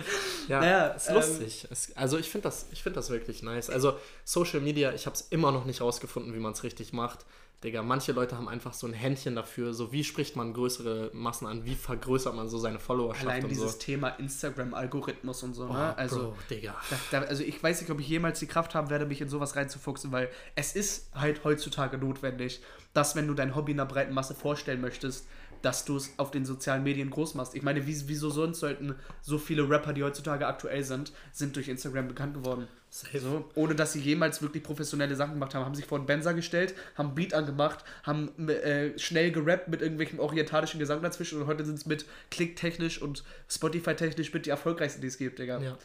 Ja, 0.47 0.59
Naja, 0.59 0.87
ist 0.87 1.09
ähm, 1.09 1.15
lustig. 1.15 1.67
Es, 1.71 1.95
also 1.95 2.17
ich 2.17 2.29
finde 2.29 2.43
das, 2.43 2.67
ich 2.71 2.83
find 2.83 2.95
das 2.97 3.09
wirklich 3.09 3.43
nice. 3.43 3.69
Also 3.69 3.97
Social 4.23 4.59
Media, 4.61 4.91
ich 4.93 5.05
habe 5.05 5.15
es 5.15 5.21
immer 5.29 5.51
noch 5.51 5.65
nicht 5.65 5.81
rausgefunden, 5.81 6.33
wie 6.33 6.39
man 6.39 6.53
es 6.53 6.63
richtig 6.63 6.93
macht. 6.93 7.25
Digga, 7.63 7.81
manche 7.81 8.11
Leute 8.11 8.35
haben 8.35 8.49
einfach 8.49 8.73
so 8.73 8.87
ein 8.87 8.91
Händchen 8.93 9.35
dafür, 9.35 9.73
so 9.73 9.93
wie 9.93 10.03
spricht 10.03 10.35
man 10.35 10.53
größere 10.53 11.11
Massen 11.13 11.47
an, 11.47 11.63
wie 11.63 11.75
vergrößert 11.75 12.35
man 12.35 12.49
so 12.49 12.57
seine 12.57 12.77
Followerschaft 12.77 13.25
Allein 13.25 13.43
und 13.43 13.49
dieses 13.49 13.73
so. 13.73 13.77
Thema 13.79 14.09
Instagram-Algorithmus 14.09 15.43
und 15.43 15.53
so, 15.53 15.65
Oh, 15.65 15.73
ne? 15.73 15.97
Also. 15.97 16.17
Bro, 16.17 16.35
Digga. 16.49 16.75
Da, 16.89 17.19
da, 17.21 17.25
also 17.27 17.41
ich 17.41 17.61
weiß 17.61 17.79
nicht, 17.81 17.89
ob 17.89 17.99
ich 18.01 18.07
jemals 18.09 18.39
die 18.39 18.47
Kraft 18.47 18.75
haben 18.75 18.89
werde, 18.89 19.05
mich 19.05 19.21
in 19.21 19.29
sowas 19.29 19.55
reinzufuchsen, 19.55 20.11
weil 20.11 20.29
es 20.55 20.75
ist 20.75 21.07
halt 21.15 21.43
heutzutage 21.45 21.97
notwendig, 21.97 22.61
dass 22.93 23.15
wenn 23.15 23.27
du 23.27 23.33
dein 23.33 23.55
Hobby 23.55 23.71
einer 23.71 23.85
breiten 23.85 24.13
Masse 24.13 24.35
vorstellen 24.35 24.81
möchtest, 24.81 25.25
dass 25.63 25.85
du 25.85 25.95
es 25.95 26.13
auf 26.17 26.29
den 26.29 26.45
sozialen 26.45 26.83
Medien 26.83 27.09
groß 27.09 27.33
machst. 27.33 27.55
Ich 27.55 27.63
meine, 27.63 27.87
wie, 27.87 28.07
wieso 28.07 28.29
sonst 28.29 28.59
sollten 28.59 28.95
so 29.21 29.37
viele 29.37 29.67
Rapper, 29.67 29.93
die 29.93 30.03
heutzutage 30.03 30.45
aktuell 30.45 30.83
sind, 30.83 31.13
sind 31.31 31.55
durch 31.55 31.69
Instagram 31.69 32.09
bekannt 32.09 32.35
geworden? 32.35 32.67
So, 32.89 33.49
ohne 33.55 33.73
dass 33.73 33.93
sie 33.93 34.01
jemals 34.01 34.43
wirklich 34.43 34.61
professionelle 34.61 35.15
Sachen 35.15 35.33
gemacht 35.33 35.55
haben. 35.55 35.65
Haben 35.65 35.73
sich 35.73 35.85
vor 35.85 35.97
einen 35.97 36.05
Benzer 36.05 36.35
gestellt, 36.35 36.75
haben 36.95 37.15
Beat 37.15 37.33
angemacht, 37.33 37.83
haben 38.03 38.49
äh, 38.49 38.99
schnell 38.99 39.31
gerappt 39.31 39.69
mit 39.69 39.81
irgendwelchen 39.81 40.19
orientalischen 40.19 40.79
Gesang 40.79 41.01
dazwischen 41.01 41.41
und 41.41 41.47
heute 41.47 41.65
sind 41.65 41.79
es 41.79 41.87
mit 41.87 42.05
klicktechnisch 42.29 43.01
und 43.01 43.23
Spotify-technisch 43.49 44.31
mit 44.31 44.45
die 44.45 44.51
erfolgreichsten, 44.51 45.01
die 45.01 45.07
es 45.07 45.17
gibt, 45.17 45.39
Digga. 45.39 45.59
Ja. 45.59 45.77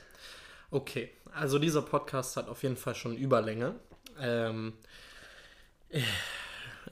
Okay, 0.70 1.10
also 1.32 1.58
dieser 1.58 1.80
Podcast 1.80 2.36
hat 2.36 2.48
auf 2.48 2.62
jeden 2.62 2.76
Fall 2.76 2.94
schon 2.94 3.16
Überlänge. 3.16 3.76
Ähm, 4.20 4.74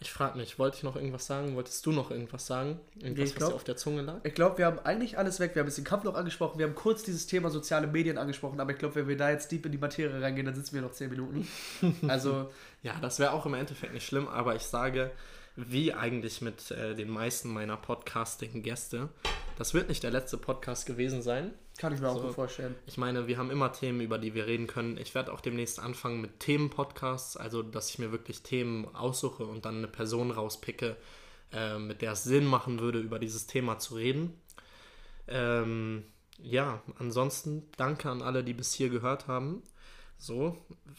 ich 0.01 0.13
frage 0.13 0.37
mich, 0.39 0.59
wollte 0.59 0.77
ich 0.79 0.83
noch 0.83 0.97
irgendwas 0.97 1.27
sagen? 1.27 1.55
Wolltest 1.57 1.85
du 1.87 1.93
noch 1.93 2.11
irgendwas 2.11 2.47
sagen? 2.47 2.81
Irgendwas, 3.01 3.29
ich 3.29 3.35
was 3.35 3.39
glaub- 3.39 3.51
dir 3.51 3.55
auf 3.57 3.65
der 3.65 3.77
Zunge 3.77 4.03
lag? 4.03 4.17
Ich 4.25 4.35
glaube, 4.35 4.59
wir 4.59 4.67
haben 4.67 4.79
eigentlich 4.81 5.19
alles 5.19 5.41
weg. 5.41 5.55
Wir 5.55 5.61
haben 5.61 5.67
ein 5.67 5.71
bisschen 5.71 5.85
Kampfloch 5.85 6.15
angesprochen, 6.15 6.59
wir 6.59 6.67
haben 6.67 6.75
kurz 6.75 7.03
dieses 7.03 7.27
Thema 7.27 7.51
soziale 7.51 7.87
Medien 7.87 8.19
angesprochen, 8.19 8.61
aber 8.61 8.73
ich 8.73 8.79
glaube, 8.79 8.95
wenn 8.97 9.09
wir 9.09 9.17
da 9.17 9.31
jetzt 9.31 9.51
deep 9.53 9.67
in 9.67 9.73
die 9.73 9.79
Materie 9.79 10.21
reingehen, 10.21 10.47
dann 10.47 10.55
sitzen 10.55 10.75
wir 10.75 10.83
noch 10.83 10.93
10 10.93 11.11
Minuten. 11.11 11.47
Also, 12.09 12.51
Ja, 12.83 12.95
das 13.01 13.19
wäre 13.19 13.33
auch 13.33 13.47
im 13.47 13.55
Endeffekt 13.55 13.93
nicht 13.95 14.07
schlimm, 14.07 14.29
aber 14.29 14.55
ich 14.55 14.63
sage, 14.63 15.11
wie 15.57 15.93
eigentlich 15.95 16.41
mit 16.43 16.71
äh, 16.71 16.95
den 16.95 17.09
meisten 17.09 17.53
meiner 17.53 17.77
Podcasting-Gäste, 17.77 19.09
das 19.59 19.73
wird 19.75 19.89
nicht 19.89 20.03
der 20.03 20.11
letzte 20.11 20.37
Podcast 20.37 20.87
gewesen 20.87 21.23
sein. 21.23 21.53
Kann 21.77 21.93
ich 21.93 22.01
mir 22.01 22.09
auch 22.09 22.17
So. 22.17 22.23
gut 22.23 22.35
vorstellen. 22.35 22.75
Ich 22.87 22.97
meine, 22.97 23.27
wir 23.27 23.39
haben 23.39 23.51
immer 23.51 23.73
Themen, 23.73 24.01
über 24.01 24.19
die 24.19 24.35
wir 24.35 24.47
reden 24.47 24.67
können. 24.67 24.97
Ich 24.99 25.15
werde 25.15 25.33
auch 25.33 25.41
demnächst 25.41 25.79
anfangen 25.81 26.21
mit 26.21 26.41
Themen-Podcasts, 26.41 27.37
also 27.37 27.63
dass 27.63 27.91
ich 27.91 27.99
mir 27.99 28.13
wirklich 28.13 28.43
Themen 28.43 28.95
aussuche 28.95 29.45
und 29.45 29.65
dann 29.65 29.77
eine 29.79 29.89
Person 29.89 30.31
rauspicke, 30.31 30.97
äh, 31.53 31.79
mit 31.79 32.03
der 32.03 32.13
es 32.13 32.25
Sinn 32.25 32.47
machen 32.47 32.81
würde, 32.81 33.01
über 33.01 33.19
dieses 33.19 33.47
Thema 33.47 33.79
zu 33.79 33.95
reden. 33.97 34.41
Ähm, 35.29 36.05
ja, 36.39 36.83
ansonsten 36.99 37.69
danke 37.77 38.11
an 38.11 38.23
alle, 38.23 38.45
die 38.45 38.55
bis 38.55 38.73
hier 38.73 38.89
gehört 38.91 39.27
haben. 39.27 39.63
So, 40.19 40.57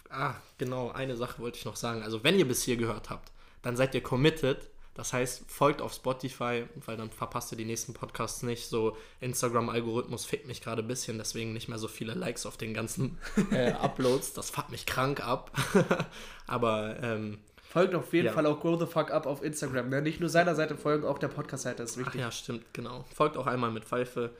ah, 0.09 0.35
genau, 0.57 0.91
eine 0.91 1.15
Sache 1.15 1.41
wollte 1.41 1.57
ich 1.57 1.65
noch 1.65 1.75
sagen. 1.75 2.03
Also, 2.03 2.23
wenn 2.23 2.37
ihr 2.37 2.47
bis 2.47 2.63
hier 2.63 2.77
gehört 2.77 3.09
habt, 3.09 3.31
dann 3.61 3.75
seid 3.75 3.95
ihr 3.95 4.01
committed. 4.03 4.69
Das 4.97 5.13
heißt, 5.13 5.43
folgt 5.49 5.81
auf 5.81 5.93
Spotify, 5.93 6.65
weil 6.85 6.97
dann 6.97 7.11
verpasst 7.11 7.51
ihr 7.53 7.57
die 7.57 7.65
nächsten 7.65 7.93
Podcasts 7.93 8.41
nicht. 8.43 8.67
So, 8.67 8.97
Instagram-Algorithmus 9.21 10.25
fickt 10.25 10.47
mich 10.47 10.59
gerade 10.61 10.81
ein 10.81 10.87
bisschen, 10.87 11.17
deswegen 11.19 11.53
nicht 11.53 11.69
mehr 11.69 11.77
so 11.77 11.87
viele 11.87 12.13
Likes 12.15 12.45
auf 12.45 12.57
den 12.57 12.73
ganzen 12.73 13.17
äh, 13.51 13.71
Uploads. 13.73 14.33
Das 14.33 14.49
fuckt 14.49 14.71
mich 14.71 14.85
krank 14.85 15.25
ab. 15.25 15.51
Aber 16.47 16.97
ähm, 17.01 17.37
Folgt 17.69 17.93
auf 17.95 18.11
jeden 18.13 18.27
Ja. 18.27 18.33
Fall 18.33 18.45
auch 18.45 18.59
Grow 18.61 18.79
the 18.79 18.85
Fuck 18.87 19.11
Up 19.11 19.25
auf 19.27 19.43
Instagram. 19.43 19.89
Ne? 19.89 20.01
Nicht 20.01 20.19
nur 20.19 20.29
seiner 20.29 20.55
Seite 20.55 20.75
folgen, 20.77 21.05
auch 21.05 21.19
der 21.19 21.27
Podcast-Seite 21.27 21.83
ist 21.83 21.93
ach 21.95 22.05
wichtig. 22.05 22.21
ja, 22.21 22.31
stimmt, 22.31 22.63
genau. 22.73 23.05
Folgt 23.13 23.37
auch 23.37 23.45
einmal 23.45 23.71
mit 23.71 23.85
Pfeife. 23.85 24.31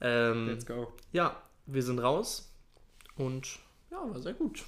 Ähm, 0.00 0.48
Let's 0.48 0.66
go. 0.66 0.92
ja, 1.12 1.40
wir 1.66 1.82
sind 1.82 2.00
raus 2.00 2.52
und 3.16 3.60
ja, 3.90 3.98
war 3.98 4.20
sehr 4.20 4.34
gut. 4.34 4.64